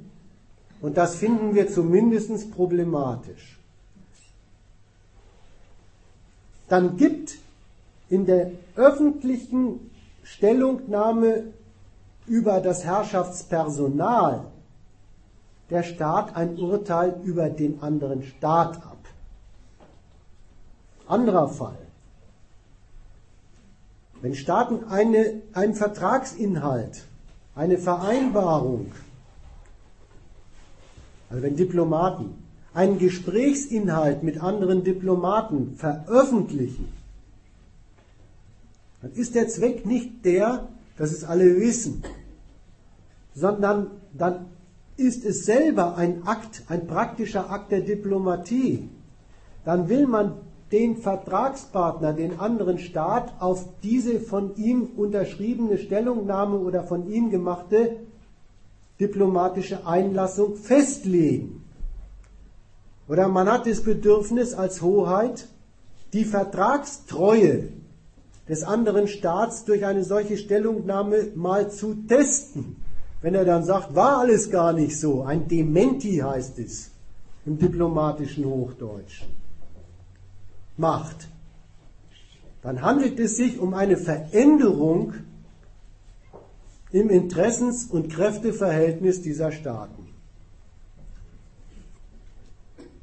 und 0.80 0.96
das 0.96 1.16
finden 1.16 1.54
wir 1.54 1.68
zumindest 1.68 2.50
problematisch. 2.52 3.58
Dann 6.68 6.96
gibt 6.96 7.38
in 8.08 8.26
der 8.26 8.52
öffentlichen 8.76 9.90
Stellungnahme 10.22 11.52
über 12.28 12.60
das 12.60 12.84
Herrschaftspersonal 12.84 14.44
der 15.70 15.82
Staat 15.82 16.34
ein 16.34 16.58
Urteil 16.58 17.20
über 17.24 17.50
den 17.50 17.82
anderen 17.82 18.22
Staat 18.22 18.76
ab. 18.76 18.98
Anderer 21.06 21.48
Fall. 21.48 21.78
Wenn 24.20 24.34
Staaten 24.34 24.84
eine, 24.84 25.42
einen 25.52 25.74
Vertragsinhalt, 25.74 27.04
eine 27.54 27.78
Vereinbarung, 27.78 28.92
also 31.30 31.42
wenn 31.42 31.56
Diplomaten 31.56 32.42
einen 32.74 32.98
Gesprächsinhalt 32.98 34.22
mit 34.22 34.40
anderen 34.40 34.84
Diplomaten 34.84 35.76
veröffentlichen, 35.76 36.92
dann 39.02 39.12
ist 39.12 39.34
der 39.34 39.48
Zweck 39.48 39.86
nicht 39.86 40.24
der, 40.24 40.68
dass 40.98 41.12
es 41.12 41.24
alle 41.24 41.56
wissen, 41.56 42.02
sondern 43.34 43.90
dann 44.12 44.46
ist 44.96 45.24
es 45.24 45.44
selber 45.46 45.96
ein 45.96 46.26
Akt, 46.26 46.64
ein 46.68 46.86
praktischer 46.86 47.50
Akt 47.50 47.70
der 47.70 47.82
Diplomatie. 47.82 48.88
Dann 49.64 49.88
will 49.88 50.06
man 50.06 50.34
den 50.72 50.96
Vertragspartner, 50.96 52.12
den 52.12 52.40
anderen 52.40 52.78
Staat, 52.78 53.40
auf 53.40 53.64
diese 53.82 54.20
von 54.20 54.56
ihm 54.56 54.88
unterschriebene 54.96 55.78
Stellungnahme 55.78 56.58
oder 56.58 56.82
von 56.82 57.08
ihm 57.08 57.30
gemachte 57.30 57.96
diplomatische 59.00 59.86
Einlassung 59.86 60.56
festlegen. 60.56 61.64
Oder 63.06 63.28
man 63.28 63.48
hat 63.50 63.66
das 63.66 63.82
Bedürfnis 63.82 64.54
als 64.54 64.82
Hoheit, 64.82 65.46
die 66.12 66.24
Vertragstreue 66.24 67.68
des 68.48 68.62
anderen 68.62 69.08
Staats 69.08 69.64
durch 69.64 69.84
eine 69.84 70.04
solche 70.04 70.36
Stellungnahme 70.36 71.28
mal 71.34 71.70
zu 71.70 71.94
testen. 72.06 72.76
Wenn 73.20 73.34
er 73.34 73.44
dann 73.44 73.64
sagt, 73.64 73.94
war 73.94 74.18
alles 74.18 74.50
gar 74.50 74.72
nicht 74.72 74.98
so, 74.98 75.22
ein 75.22 75.48
Dementi 75.48 76.18
heißt 76.18 76.58
es 76.58 76.90
im 77.44 77.58
diplomatischen 77.58 78.44
Hochdeutschen 78.44 79.38
macht, 80.78 81.28
dann 82.62 82.80
handelt 82.82 83.20
es 83.20 83.36
sich 83.36 83.58
um 83.58 83.74
eine 83.74 83.96
Veränderung 83.96 85.14
im 86.90 87.10
Interessens- 87.10 87.86
und 87.86 88.08
Kräfteverhältnis 88.10 89.20
dieser 89.20 89.52
Staaten. 89.52 90.06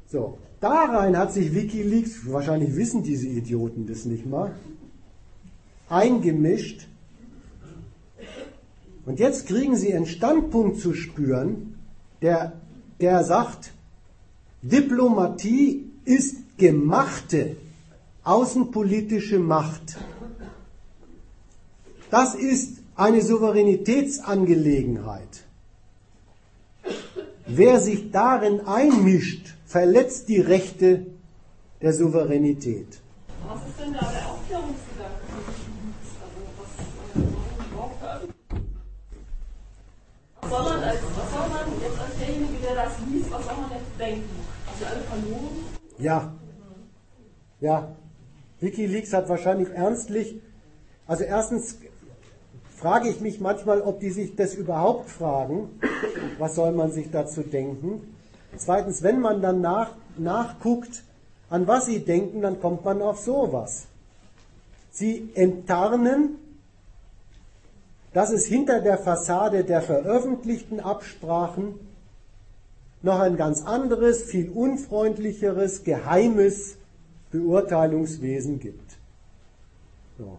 So, 0.08 0.38
darein 0.60 1.16
hat 1.16 1.32
sich 1.32 1.54
Wikileaks, 1.54 2.30
wahrscheinlich 2.30 2.74
wissen 2.74 3.02
diese 3.02 3.28
Idioten 3.28 3.86
das 3.86 4.04
nicht 4.04 4.26
mal, 4.26 4.52
eingemischt. 5.88 6.86
Und 9.04 9.20
jetzt 9.20 9.46
kriegen 9.46 9.76
sie 9.76 9.94
einen 9.94 10.06
Standpunkt 10.06 10.80
zu 10.80 10.94
spüren, 10.94 11.78
der, 12.22 12.54
der 13.00 13.22
sagt, 13.24 13.72
Diplomatie 14.62 15.84
ist 16.04 16.56
gemachte 16.58 17.56
außenpolitische 18.24 19.38
Macht. 19.38 19.98
Das 22.10 22.34
ist 22.34 22.78
eine 22.96 23.22
Souveränitätsangelegenheit. 23.22 25.44
Wer 27.46 27.80
sich 27.80 28.10
darin 28.10 28.66
einmischt, 28.66 29.54
verletzt 29.66 30.28
die 30.28 30.40
Rechte 30.40 31.06
der 31.80 31.92
Souveränität. 31.92 32.98
Was 33.46 33.60
ist 33.68 33.78
denn 33.78 33.92
da 33.92 34.00
der 34.00 34.28
Aufklärungsgedanke? 34.30 34.85
Was, 40.50 40.58
soll 40.58 40.76
man 40.76 40.84
als, 40.84 41.00
man 41.00 41.80
jetzt 41.80 42.00
als 42.00 42.16
derjenige, 42.18 42.58
der 42.62 42.74
das 42.74 42.92
liest, 43.10 43.30
was 43.30 43.44
soll 43.44 43.54
man 43.56 43.70
jetzt 43.70 44.00
denken? 44.00 44.30
Sind 44.78 44.88
alle 44.90 45.00
verloren? 45.00 45.56
Ja. 45.98 46.32
Ja. 47.60 47.88
Wikileaks 48.60 49.12
hat 49.12 49.28
wahrscheinlich 49.28 49.68
ernstlich, 49.70 50.40
also 51.06 51.24
erstens 51.24 51.78
frage 52.76 53.08
ich 53.08 53.20
mich 53.20 53.40
manchmal, 53.40 53.80
ob 53.80 54.00
die 54.00 54.10
sich 54.10 54.36
das 54.36 54.54
überhaupt 54.54 55.10
fragen. 55.10 55.80
Was 56.38 56.54
soll 56.54 56.72
man 56.72 56.90
sich 56.90 57.10
dazu 57.10 57.42
denken? 57.42 58.14
Zweitens, 58.56 59.02
wenn 59.02 59.20
man 59.20 59.42
dann 59.42 59.60
nach, 59.60 59.90
nachguckt, 60.16 61.02
an 61.48 61.66
was 61.66 61.86
sie 61.86 62.00
denken, 62.00 62.42
dann 62.42 62.60
kommt 62.60 62.84
man 62.84 63.02
auf 63.02 63.18
sowas. 63.18 63.86
Sie 64.90 65.30
enttarnen, 65.34 66.38
dass 68.16 68.30
es 68.30 68.46
hinter 68.46 68.80
der 68.80 68.96
Fassade 68.96 69.62
der 69.62 69.82
veröffentlichten 69.82 70.80
Absprachen 70.80 71.74
noch 73.02 73.20
ein 73.20 73.36
ganz 73.36 73.62
anderes, 73.62 74.22
viel 74.22 74.48
unfreundlicheres, 74.48 75.84
geheimes 75.84 76.78
Beurteilungswesen 77.30 78.58
gibt. 78.58 78.96
So. 80.16 80.38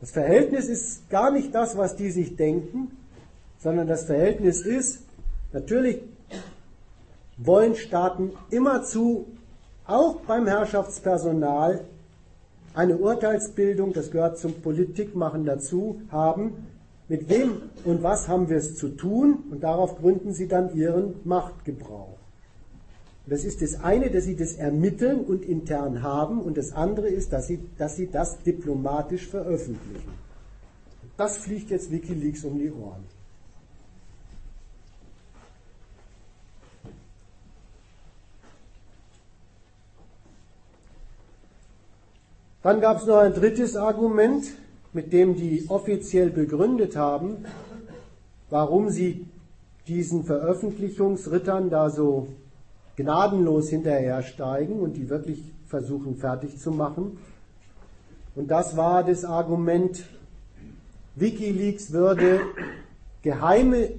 Das 0.00 0.12
Verhältnis 0.12 0.68
ist 0.68 1.10
gar 1.10 1.32
nicht 1.32 1.52
das, 1.56 1.76
was 1.76 1.96
die 1.96 2.12
sich 2.12 2.36
denken, 2.36 2.96
sondern 3.58 3.88
das 3.88 4.04
Verhältnis 4.04 4.60
ist, 4.60 5.00
natürlich 5.52 6.02
wollen 7.36 7.74
Staaten 7.74 8.30
immerzu, 8.48 9.26
auch 9.88 10.20
beim 10.20 10.46
Herrschaftspersonal, 10.46 11.84
eine 12.74 12.96
Urteilsbildung, 12.96 13.92
das 13.92 14.10
gehört 14.10 14.38
zum 14.38 14.54
Politikmachen 14.54 15.44
dazu, 15.44 16.00
haben, 16.10 16.66
mit 17.08 17.28
wem 17.28 17.62
und 17.84 18.02
was 18.02 18.28
haben 18.28 18.48
wir 18.48 18.56
es 18.56 18.76
zu 18.76 18.88
tun 18.88 19.44
und 19.50 19.62
darauf 19.62 19.98
gründen 19.98 20.32
sie 20.32 20.48
dann 20.48 20.74
ihren 20.74 21.14
Machtgebrauch. 21.24 22.16
Das 23.26 23.44
ist 23.44 23.62
das 23.62 23.80
eine, 23.80 24.10
dass 24.10 24.24
sie 24.24 24.36
das 24.36 24.54
ermitteln 24.54 25.20
und 25.20 25.44
intern 25.44 26.02
haben 26.02 26.40
und 26.40 26.56
das 26.56 26.72
andere 26.72 27.08
ist, 27.08 27.32
dass 27.32 27.46
sie, 27.46 27.60
dass 27.78 27.96
sie 27.96 28.08
das 28.10 28.42
diplomatisch 28.42 29.28
veröffentlichen. 29.28 30.12
Das 31.16 31.36
fliegt 31.38 31.70
jetzt 31.70 31.90
Wikileaks 31.90 32.44
um 32.44 32.58
die 32.58 32.72
Ohren. 32.72 33.04
Dann 42.62 42.80
gab 42.80 42.98
es 42.98 43.06
noch 43.06 43.16
ein 43.16 43.34
drittes 43.34 43.76
Argument, 43.76 44.44
mit 44.92 45.12
dem 45.12 45.34
die 45.34 45.64
offiziell 45.68 46.30
begründet 46.30 46.96
haben, 46.96 47.44
warum 48.50 48.88
sie 48.88 49.26
diesen 49.88 50.24
Veröffentlichungsrittern 50.24 51.70
da 51.70 51.90
so 51.90 52.28
gnadenlos 52.96 53.68
hinterhersteigen 53.70 54.78
und 54.78 54.96
die 54.96 55.08
wirklich 55.08 55.42
versuchen 55.66 56.16
fertig 56.16 56.58
zu 56.58 56.70
machen. 56.70 57.18
Und 58.36 58.50
das 58.50 58.76
war 58.76 59.02
das 59.02 59.24
Argument, 59.24 60.04
Wikileaks 61.16 61.92
würde 61.92 62.40
geheime 63.22 63.90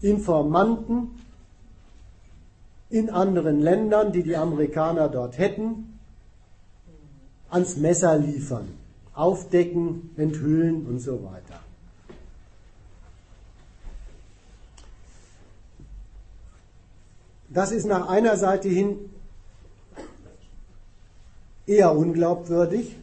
Informanten 0.00 1.10
in 2.88 3.10
anderen 3.10 3.60
Ländern, 3.60 4.12
die 4.12 4.22
die 4.22 4.36
Amerikaner 4.36 5.08
dort 5.08 5.36
hätten, 5.36 5.89
ans 7.50 7.76
Messer 7.76 8.16
liefern, 8.18 8.68
aufdecken, 9.14 10.10
enthüllen 10.16 10.86
und 10.86 11.00
so 11.00 11.22
weiter. 11.24 11.60
Das 17.48 17.72
ist 17.72 17.84
nach 17.86 18.08
einer 18.08 18.36
Seite 18.36 18.68
hin 18.68 19.10
eher 21.66 21.96
unglaubwürdig, 21.96 22.96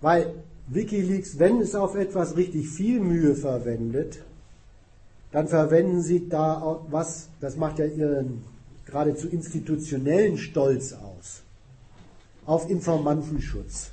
weil 0.00 0.34
Wikileaks, 0.66 1.38
wenn 1.38 1.60
es 1.60 1.74
auf 1.74 1.94
etwas 1.94 2.36
richtig 2.36 2.68
viel 2.68 3.00
Mühe 3.00 3.36
verwendet, 3.36 4.22
dann 5.30 5.46
verwenden 5.46 6.02
sie 6.02 6.28
da 6.28 6.80
was, 6.90 7.28
das 7.40 7.56
macht 7.56 7.78
ja 7.78 7.86
ihren 7.86 8.42
geradezu 8.86 9.28
institutionellen 9.28 10.38
Stolz 10.38 10.92
aus, 10.92 11.42
auf 12.46 12.68
Informantenschutz, 12.68 13.90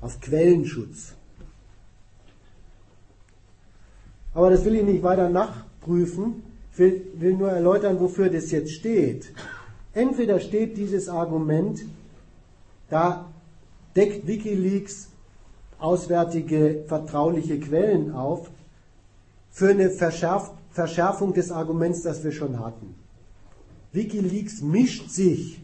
auf 0.00 0.20
Quellenschutz. 0.20 1.12
Aber 4.34 4.50
das 4.50 4.64
will 4.64 4.76
ich 4.76 4.84
nicht 4.84 5.02
weiter 5.02 5.28
nachprüfen. 5.28 6.42
Ich 6.72 6.78
will, 6.78 7.06
will 7.14 7.34
nur 7.34 7.50
erläutern, 7.50 7.98
wofür 8.00 8.28
das 8.28 8.50
jetzt 8.50 8.72
steht. 8.72 9.32
Entweder 9.94 10.40
steht 10.40 10.76
dieses 10.76 11.08
Argument 11.08 11.80
Da 12.88 13.26
deckt 13.94 14.26
Wikileaks 14.26 15.08
auswärtige 15.78 16.84
vertrauliche 16.86 17.58
Quellen 17.58 18.12
auf 18.12 18.50
für 19.50 19.70
eine 19.70 19.90
Verschärfung 19.90 21.32
des 21.34 21.50
Arguments, 21.50 22.02
das 22.02 22.22
wir 22.22 22.32
schon 22.32 22.60
hatten. 22.60 22.94
Wikileaks 23.96 24.60
mischt 24.60 25.08
sich 25.10 25.60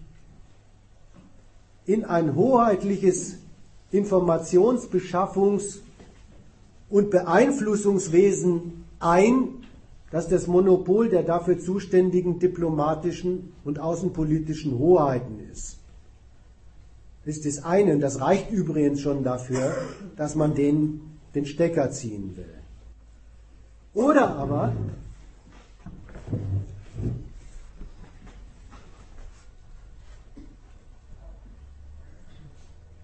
in 1.85 2.05
ein 2.05 2.35
hoheitliches 2.35 3.37
Informationsbeschaffungs- 3.93 5.81
und 6.89 7.11
Beeinflussungswesen 7.11 8.85
ein, 8.99 9.49
das 10.11 10.29
das 10.29 10.47
Monopol 10.47 11.11
der 11.11 11.23
dafür 11.23 11.59
zuständigen 11.59 12.39
diplomatischen 12.39 13.53
und 13.65 13.79
außenpolitischen 13.79 14.79
Hoheiten 14.79 15.39
ist. 15.51 15.79
Das 17.25 17.37
ist 17.37 17.47
das 17.47 17.65
eine 17.65 17.93
und 17.95 18.01
das 18.01 18.21
reicht 18.21 18.51
übrigens 18.51 19.01
schon 19.01 19.23
dafür, 19.23 19.75
dass 20.17 20.35
man 20.35 20.55
den, 20.55 21.01
den 21.35 21.47
Stecker 21.47 21.91
ziehen 21.91 22.37
will. 22.37 22.55
Oder 23.95 24.37
aber 24.37 24.73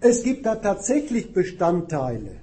es 0.01 0.23
gibt 0.23 0.47
da 0.47 0.55
tatsächlich 0.57 1.33
Bestandteile. 1.33 2.37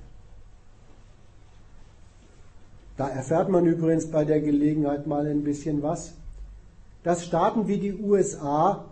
Da 2.98 3.10
erfährt 3.10 3.50
man 3.50 3.66
übrigens 3.66 4.10
bei 4.10 4.24
der 4.24 4.40
Gelegenheit 4.40 5.06
mal 5.06 5.26
ein 5.28 5.44
bisschen 5.44 5.84
was, 5.84 6.14
dass 7.04 7.26
Staaten 7.26 7.68
wie 7.68 7.78
die 7.78 7.94
USA 7.94 8.86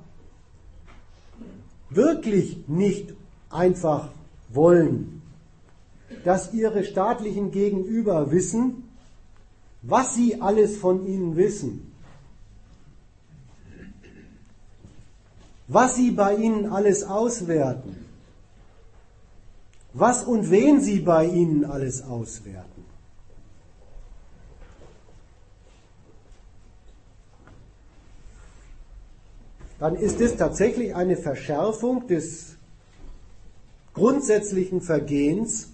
wirklich 1.89 2.67
nicht 2.67 3.13
einfach 3.49 4.09
wollen, 4.49 5.21
dass 6.23 6.53
ihre 6.53 6.83
staatlichen 6.83 7.51
Gegenüber 7.51 8.31
wissen, 8.31 8.89
was 9.81 10.15
sie 10.15 10.41
alles 10.41 10.77
von 10.77 11.05
ihnen 11.07 11.35
wissen, 11.35 11.93
was 15.67 15.95
sie 15.95 16.11
bei 16.11 16.35
ihnen 16.35 16.67
alles 16.67 17.03
auswerten, 17.03 18.02
was 19.93 20.23
und 20.23 20.49
wen 20.49 20.81
sie 20.81 20.99
bei 20.99 21.25
ihnen 21.25 21.65
alles 21.65 22.01
auswerten. 22.01 22.83
Dann 29.79 29.95
ist 29.95 30.21
es 30.21 30.37
tatsächlich 30.37 30.95
eine 30.95 31.17
Verschärfung 31.17 32.07
des 32.07 32.55
grundsätzlichen 33.93 34.81
Vergehens, 34.81 35.69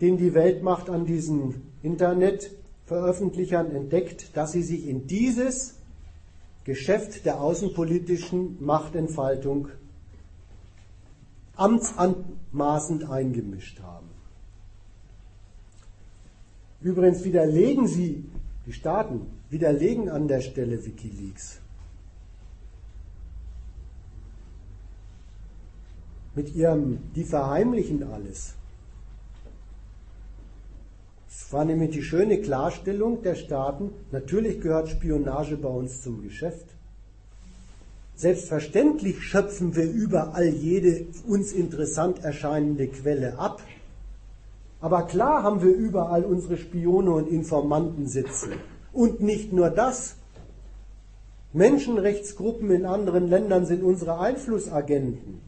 den 0.00 0.18
die 0.18 0.34
Weltmacht 0.34 0.90
an 0.90 1.06
diesen 1.06 1.72
Internetveröffentlichern 1.82 3.74
entdeckt, 3.74 4.36
dass 4.36 4.52
sie 4.52 4.62
sich 4.62 4.86
in 4.86 5.06
dieses 5.06 5.76
Geschäft 6.64 7.24
der 7.24 7.40
außenpolitischen 7.40 8.62
Machtentfaltung 8.62 9.68
amtsanmaßend 11.56 13.08
eingemischt 13.10 13.80
haben. 13.80 14.08
Übrigens 16.80 17.24
widerlegen 17.24 17.86
sie, 17.86 18.24
die 18.66 18.72
Staaten, 18.72 19.26
widerlegen 19.50 20.08
an 20.08 20.28
der 20.28 20.40
Stelle 20.40 20.84
Wikileaks. 20.84 21.60
Mit 26.34 26.54
ihrem, 26.54 26.98
die 27.14 27.24
verheimlichen 27.24 28.02
alles. 28.02 28.54
Es 31.28 31.52
war 31.52 31.64
nämlich 31.64 31.90
die 31.90 32.02
schöne 32.02 32.40
Klarstellung 32.40 33.22
der 33.22 33.34
Staaten, 33.34 33.90
natürlich 34.10 34.60
gehört 34.60 34.88
Spionage 34.88 35.56
bei 35.56 35.68
uns 35.68 36.02
zum 36.02 36.22
Geschäft. 36.22 36.75
Selbstverständlich 38.16 39.22
schöpfen 39.22 39.76
wir 39.76 39.84
überall 39.84 40.48
jede 40.48 41.06
uns 41.26 41.52
interessant 41.52 42.24
erscheinende 42.24 42.88
Quelle 42.88 43.38
ab. 43.38 43.60
Aber 44.80 45.02
klar 45.02 45.42
haben 45.42 45.62
wir 45.62 45.74
überall 45.74 46.24
unsere 46.24 46.56
Spione 46.56 47.10
und 47.10 47.28
Informanten 47.28 48.06
sitzen. 48.08 48.52
Und 48.92 49.20
nicht 49.20 49.52
nur 49.52 49.68
das. 49.68 50.16
Menschenrechtsgruppen 51.52 52.70
in 52.70 52.86
anderen 52.86 53.28
Ländern 53.28 53.66
sind 53.66 53.82
unsere 53.82 54.18
Einflussagenten. 54.18 55.42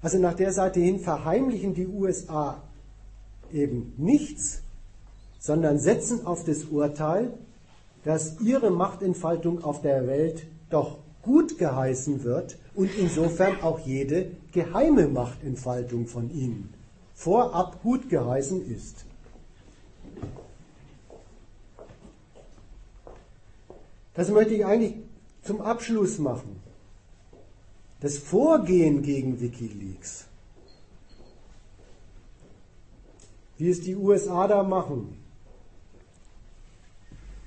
Also 0.00 0.18
nach 0.18 0.34
der 0.34 0.52
Seite 0.52 0.80
hin 0.80 1.00
verheimlichen 1.00 1.74
die 1.74 1.86
USA 1.86 2.62
eben 3.52 3.92
nichts, 3.98 4.62
sondern 5.38 5.78
setzen 5.78 6.26
auf 6.26 6.44
das 6.44 6.64
Urteil, 6.64 7.34
dass 8.04 8.40
ihre 8.40 8.70
Machtentfaltung 8.70 9.62
auf 9.62 9.82
der 9.82 10.06
Welt 10.06 10.46
doch 10.70 10.98
gut 11.26 11.58
geheißen 11.58 12.24
wird 12.24 12.56
und 12.74 12.90
insofern 12.96 13.60
auch 13.60 13.80
jede 13.80 14.30
geheime 14.52 15.08
Machtentfaltung 15.08 16.06
von 16.06 16.30
ihnen 16.30 16.72
vorab 17.14 17.82
gut 17.82 18.08
geheißen 18.08 18.66
ist. 18.72 19.04
Das 24.14 24.30
möchte 24.30 24.54
ich 24.54 24.64
eigentlich 24.64 24.94
zum 25.42 25.60
Abschluss 25.60 26.18
machen. 26.18 26.62
Das 28.00 28.16
Vorgehen 28.16 29.02
gegen 29.02 29.40
Wikileaks 29.40 30.26
wie 33.58 33.70
es 33.70 33.80
die 33.80 33.96
USA 33.96 34.46
da 34.46 34.62
machen. 34.62 35.16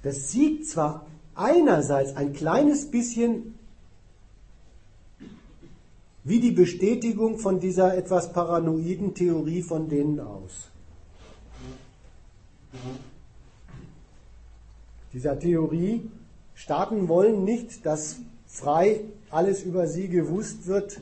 Das 0.02 0.32
sieht 0.32 0.68
zwar 0.68 1.06
einerseits 1.36 2.16
ein 2.16 2.34
kleines 2.34 2.90
bisschen 2.90 3.59
wie 6.30 6.40
die 6.40 6.52
Bestätigung 6.52 7.40
von 7.40 7.60
dieser 7.60 7.98
etwas 7.98 8.32
paranoiden 8.32 9.16
Theorie 9.16 9.64
von 9.64 9.90
denen 9.90 10.20
aus. 10.20 10.70
Dieser 15.12 15.40
Theorie, 15.40 16.08
Staaten 16.54 17.08
wollen 17.08 17.46
nicht, 17.46 17.84
dass 17.84 18.18
frei 18.46 19.02
alles 19.32 19.64
über 19.64 19.88
sie 19.88 20.08
gewusst 20.08 20.68
wird 20.68 21.02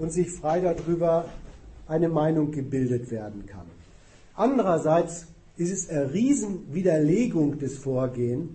und 0.00 0.10
sich 0.10 0.32
frei 0.32 0.60
darüber 0.60 1.26
eine 1.86 2.08
Meinung 2.08 2.50
gebildet 2.50 3.12
werden 3.12 3.46
kann. 3.46 3.66
Andererseits 4.34 5.28
ist 5.56 5.72
es 5.72 5.88
eine 5.88 6.12
Riesenwiderlegung 6.12 7.60
des 7.60 7.78
Vorgehens, 7.78 8.50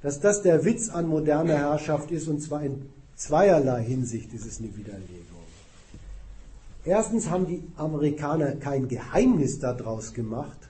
dass 0.00 0.18
das 0.18 0.40
der 0.40 0.64
Witz 0.64 0.88
an 0.88 1.08
moderner 1.08 1.58
Herrschaft 1.58 2.10
ist, 2.10 2.26
und 2.26 2.40
zwar 2.40 2.62
in 2.62 2.88
zweierlei 3.16 3.82
Hinsicht 3.82 4.32
ist 4.32 4.46
es 4.46 4.60
eine 4.60 4.76
Widerlegung. 4.76 5.36
Erstens 6.84 7.30
haben 7.30 7.46
die 7.46 7.64
Amerikaner 7.76 8.52
kein 8.52 8.86
Geheimnis 8.86 9.58
daraus 9.58 10.14
gemacht, 10.14 10.68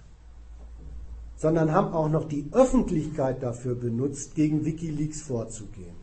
sondern 1.37 1.73
haben 1.73 1.93
auch 1.93 2.09
noch 2.09 2.27
die 2.27 2.47
Öffentlichkeit 2.53 3.43
dafür 3.43 3.75
benutzt, 3.75 4.35
gegen 4.35 4.65
Wikileaks 4.65 5.21
vorzugehen. 5.21 5.95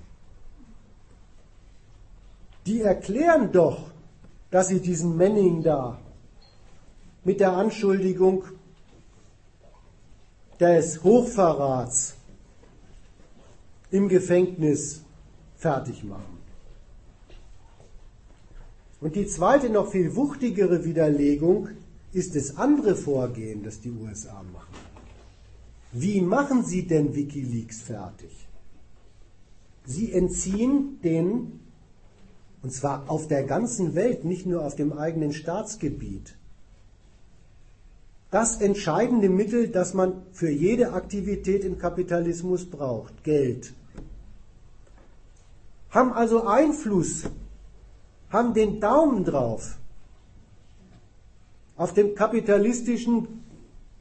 Die 2.68 2.82
erklären 2.82 3.52
doch, 3.52 3.90
dass 4.52 4.68
sie 4.68 4.80
diesen 4.80 5.18
Manning 5.18 5.64
da 5.64 6.00
mit 7.24 7.40
der 7.40 7.54
Anschuldigung 7.54 8.44
des 10.60 11.04
Hochverrats 11.04 12.16
im 13.90 14.08
Gefängnis 14.08 15.03
fertig 15.64 16.04
machen. 16.04 16.38
Und 19.00 19.16
die 19.16 19.28
zweite, 19.28 19.70
noch 19.70 19.90
viel 19.92 20.16
wuchtigere 20.16 20.86
Widerlegung 20.86 21.70
ist 22.12 22.36
das 22.36 22.58
andere 22.58 22.96
Vorgehen, 22.96 23.64
das 23.64 23.80
die 23.82 23.92
USA 23.92 24.44
machen. 24.58 24.78
Wie 25.92 26.20
machen 26.22 26.64
sie 26.66 26.84
denn 26.86 27.16
Wikileaks 27.16 27.82
fertig? 27.82 28.34
Sie 29.86 30.12
entziehen 30.12 31.00
den, 31.04 31.60
und 32.62 32.72
zwar 32.72 33.10
auf 33.10 33.28
der 33.28 33.44
ganzen 33.44 33.96
Welt, 33.96 34.26
nicht 34.26 34.46
nur 34.46 34.66
auf 34.66 34.76
dem 34.76 34.92
eigenen 34.94 35.34
Staatsgebiet, 35.34 36.38
das 38.32 38.62
entscheidende 38.62 39.30
Mittel, 39.30 39.68
das 39.68 39.94
man 39.94 40.24
für 40.32 40.50
jede 40.50 40.94
Aktivität 40.94 41.64
im 41.64 41.78
Kapitalismus 41.78 42.66
braucht, 42.66 43.24
Geld. 43.24 43.74
Haben 45.94 46.12
also 46.14 46.48
Einfluss, 46.48 47.24
haben 48.30 48.54
den 48.54 48.82
Daumen 48.82 49.24
drauf 49.24 49.78
auf 51.76 51.94
dem 51.94 52.16
kapitalistischen 52.16 53.44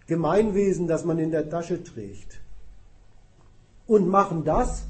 Gemeinwesen, 0.06 0.86
das 0.86 1.04
man 1.04 1.18
in 1.18 1.30
der 1.30 1.48
Tasche 1.50 1.82
trägt. 1.82 2.40
Und 3.86 4.08
machen 4.08 4.44
das 4.44 4.84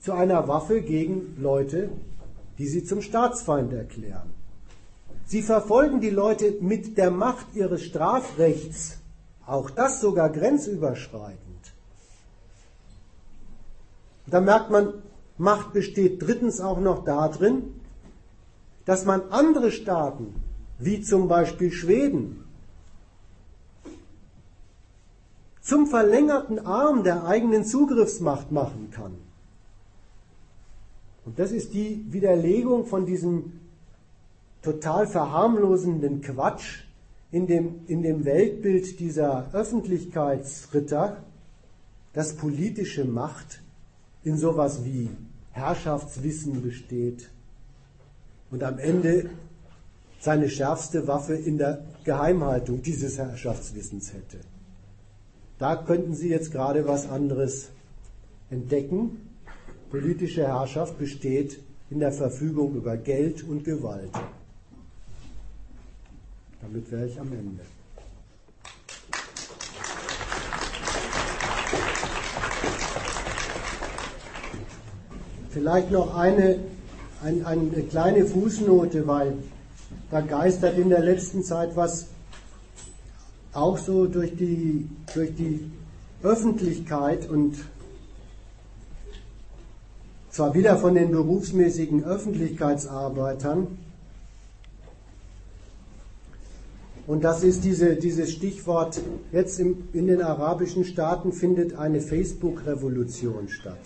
zu 0.00 0.12
einer 0.12 0.48
Waffe 0.48 0.80
gegen 0.80 1.36
Leute, 1.38 1.90
die 2.58 2.66
sie 2.66 2.84
zum 2.84 3.02
Staatsfeind 3.02 3.72
erklären. 3.72 4.30
Sie 5.26 5.42
verfolgen 5.42 6.00
die 6.00 6.10
Leute 6.10 6.56
mit 6.60 6.96
der 6.96 7.10
Macht 7.10 7.54
ihres 7.54 7.82
Strafrechts, 7.82 8.98
auch 9.46 9.68
das 9.70 10.00
sogar 10.00 10.30
grenzüberschreitend. 10.30 11.38
Da 14.26 14.40
merkt 14.40 14.70
man, 14.70 14.94
Macht 15.38 15.72
besteht 15.72 16.20
drittens 16.20 16.60
auch 16.60 16.80
noch 16.80 17.04
darin, 17.04 17.62
dass 18.84 19.04
man 19.04 19.22
andere 19.30 19.70
Staaten, 19.70 20.34
wie 20.78 21.00
zum 21.00 21.28
Beispiel 21.28 21.70
Schweden, 21.70 22.44
zum 25.60 25.86
verlängerten 25.86 26.64
Arm 26.64 27.04
der 27.04 27.24
eigenen 27.24 27.64
Zugriffsmacht 27.64 28.50
machen 28.50 28.90
kann. 28.90 29.14
Und 31.24 31.38
das 31.38 31.52
ist 31.52 31.74
die 31.74 32.06
Widerlegung 32.10 32.86
von 32.86 33.04
diesem 33.04 33.60
total 34.62 35.06
verharmlosenden 35.06 36.22
Quatsch 36.22 36.84
in 37.30 37.46
dem, 37.46 37.80
in 37.86 38.02
dem 38.02 38.24
Weltbild 38.24 38.98
dieser 38.98 39.52
Öffentlichkeitsritter, 39.52 41.18
dass 42.14 42.34
politische 42.34 43.04
Macht 43.04 43.60
in 44.24 44.38
sowas 44.38 44.84
wie 44.84 45.10
Herrschaftswissen 45.58 46.62
besteht 46.62 47.30
und 48.50 48.62
am 48.62 48.78
Ende 48.78 49.30
seine 50.20 50.48
schärfste 50.48 51.06
Waffe 51.06 51.34
in 51.34 51.58
der 51.58 51.84
Geheimhaltung 52.04 52.82
dieses 52.82 53.18
Herrschaftswissens 53.18 54.12
hätte. 54.12 54.38
Da 55.58 55.76
könnten 55.76 56.14
Sie 56.14 56.28
jetzt 56.28 56.52
gerade 56.52 56.86
was 56.86 57.08
anderes 57.08 57.70
entdecken. 58.50 59.28
Politische 59.90 60.46
Herrschaft 60.46 60.98
besteht 60.98 61.60
in 61.90 62.00
der 62.00 62.12
Verfügung 62.12 62.74
über 62.74 62.96
Geld 62.96 63.42
und 63.44 63.64
Gewalt. 63.64 64.10
Damit 66.60 66.90
wäre 66.90 67.06
ich 67.06 67.18
am 67.18 67.32
Ende. 67.32 67.77
Vielleicht 75.50 75.90
noch 75.90 76.14
eine, 76.14 76.58
ein, 77.22 77.44
eine 77.44 77.82
kleine 77.84 78.26
Fußnote, 78.26 79.06
weil 79.06 79.34
da 80.10 80.20
geistert 80.20 80.78
in 80.78 80.90
der 80.90 81.00
letzten 81.00 81.42
Zeit 81.42 81.76
was 81.76 82.08
auch 83.52 83.78
so 83.78 84.06
durch 84.06 84.36
die, 84.36 84.88
durch 85.14 85.34
die 85.34 85.70
Öffentlichkeit 86.22 87.28
und 87.28 87.56
zwar 90.30 90.54
wieder 90.54 90.76
von 90.76 90.94
den 90.94 91.10
berufsmäßigen 91.10 92.04
Öffentlichkeitsarbeitern, 92.04 93.78
Und 97.08 97.24
das 97.24 97.42
ist 97.42 97.64
diese, 97.64 97.96
dieses 97.96 98.30
Stichwort, 98.32 99.00
jetzt 99.32 99.58
im, 99.58 99.88
in 99.94 100.08
den 100.08 100.20
arabischen 100.20 100.84
Staaten 100.84 101.32
findet 101.32 101.74
eine 101.74 102.02
Facebook-Revolution 102.02 103.48
statt. 103.48 103.78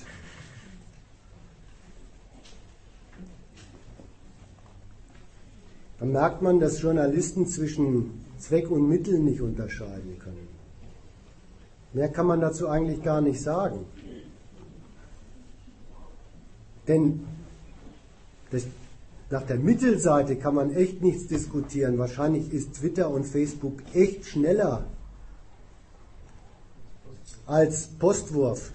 Da 6.02 6.08
merkt 6.08 6.42
man, 6.42 6.58
dass 6.58 6.82
Journalisten 6.82 7.47
zwischen 7.47 8.24
Zweck 8.36 8.68
und 8.72 8.89
Mittel 8.89 9.20
nicht 9.20 9.40
unterscheiden 9.40 10.18
können. 10.18 10.48
Mehr 11.92 12.08
kann 12.08 12.26
man 12.26 12.40
dazu 12.40 12.68
eigentlich 12.68 13.05
gar 13.05 13.20
nicht 13.20 13.40
sagen. 13.40 13.86
Denn 16.89 17.20
das, 18.50 18.66
nach 19.31 19.42
der 19.42 19.58
Mittelseite 19.58 20.34
kann 20.34 20.56
man 20.56 20.74
echt 20.74 21.02
nichts 21.02 21.28
diskutieren. 21.28 21.97
Wahrscheinlich 21.98 22.52
ist 22.52 22.72
Twitter 22.72 23.08
und 23.08 23.24
Facebook 23.24 23.74
echt 23.94 24.26
schneller 24.26 24.82
als 27.47 27.86
Postwurf. 27.86 28.72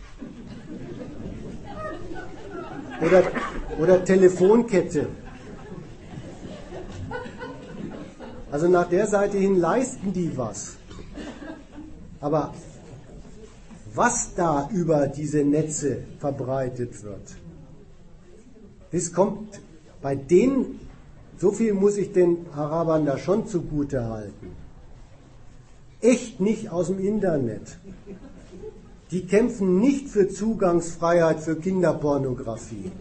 Oder, 3.01 3.23
oder 3.81 4.06
Telefonkette. 4.06 5.07
Also 8.51 8.67
nach 8.67 8.88
der 8.90 9.08
Seite 9.08 9.38
hin 9.38 9.58
leisten 9.58 10.14
die 10.14 10.38
was. 10.38 10.77
Aber 12.22 12.53
was 13.93 14.34
da 14.35 14.69
über 14.72 15.08
diese 15.08 15.43
Netze 15.43 16.03
verbreitet 16.19 17.03
wird, 17.03 17.35
das 18.92 19.11
kommt 19.11 19.59
bei 20.01 20.16
denen, 20.16 20.80
so 21.38 21.51
viel 21.51 21.74
muss 21.74 21.98
ich 21.98 22.14
den 22.14 22.45
Arabern 22.56 23.06
da 23.06 23.17
schon 23.17 23.48
zugute 23.48 24.06
halten, 24.06 24.51
echt 26.01 26.40
nicht 26.40 26.69
aus 26.69 26.88
dem 26.88 27.00
Internet. 27.00 27.77
Die 29.11 29.26
kämpfen 29.26 29.80
nicht 29.80 30.09
für 30.09 30.27
Zugangsfreiheit 30.30 31.40
für 31.40 31.56
Kinderpornografie. 31.56 32.92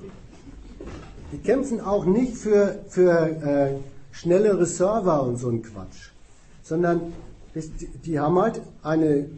Die 1.33 1.39
kämpfen 1.39 1.81
auch 1.81 2.05
nicht 2.05 2.37
für, 2.37 2.85
für 2.89 3.29
äh, 3.29 3.75
schnellere 4.17 4.67
Server 4.67 5.23
und 5.23 5.37
so 5.37 5.51
ein 5.51 5.63
Quatsch, 5.63 6.11
sondern 6.63 7.13
die 8.05 8.19
haben 8.19 8.39
halt 8.39 8.61
eine 8.83 9.29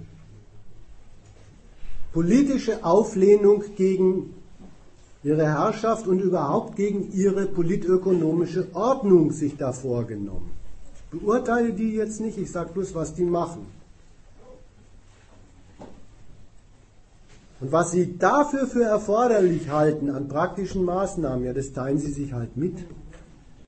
politische 2.13 2.85
Auflehnung 2.85 3.65
gegen 3.77 4.35
ihre 5.23 5.47
Herrschaft 5.47 6.07
und 6.07 6.21
überhaupt 6.21 6.77
gegen 6.77 7.13
ihre 7.13 7.47
politökonomische 7.47 8.69
Ordnung 8.73 9.33
sich 9.33 9.57
da 9.57 9.73
vorgenommen. 9.73 10.51
Ich 10.95 11.21
beurteile 11.21 11.73
die 11.73 11.93
jetzt 11.95 12.21
nicht, 12.21 12.39
ich 12.39 12.51
sage 12.51 12.73
bloß, 12.73 12.95
was 12.95 13.15
die 13.15 13.25
machen. 13.25 13.67
Und 17.61 17.73
was 17.73 17.91
sie 17.91 18.17
dafür 18.17 18.69
für 18.69 18.85
erforderlich 18.85 19.69
halten 19.71 20.11
an 20.11 20.29
praktischen 20.29 20.85
Maßnahmen, 20.85 21.45
ja, 21.45 21.53
das 21.53 21.73
teilen 21.73 21.99
sie 21.99 22.13
sich 22.13 22.33
halt 22.33 22.57
mit. 22.57 22.77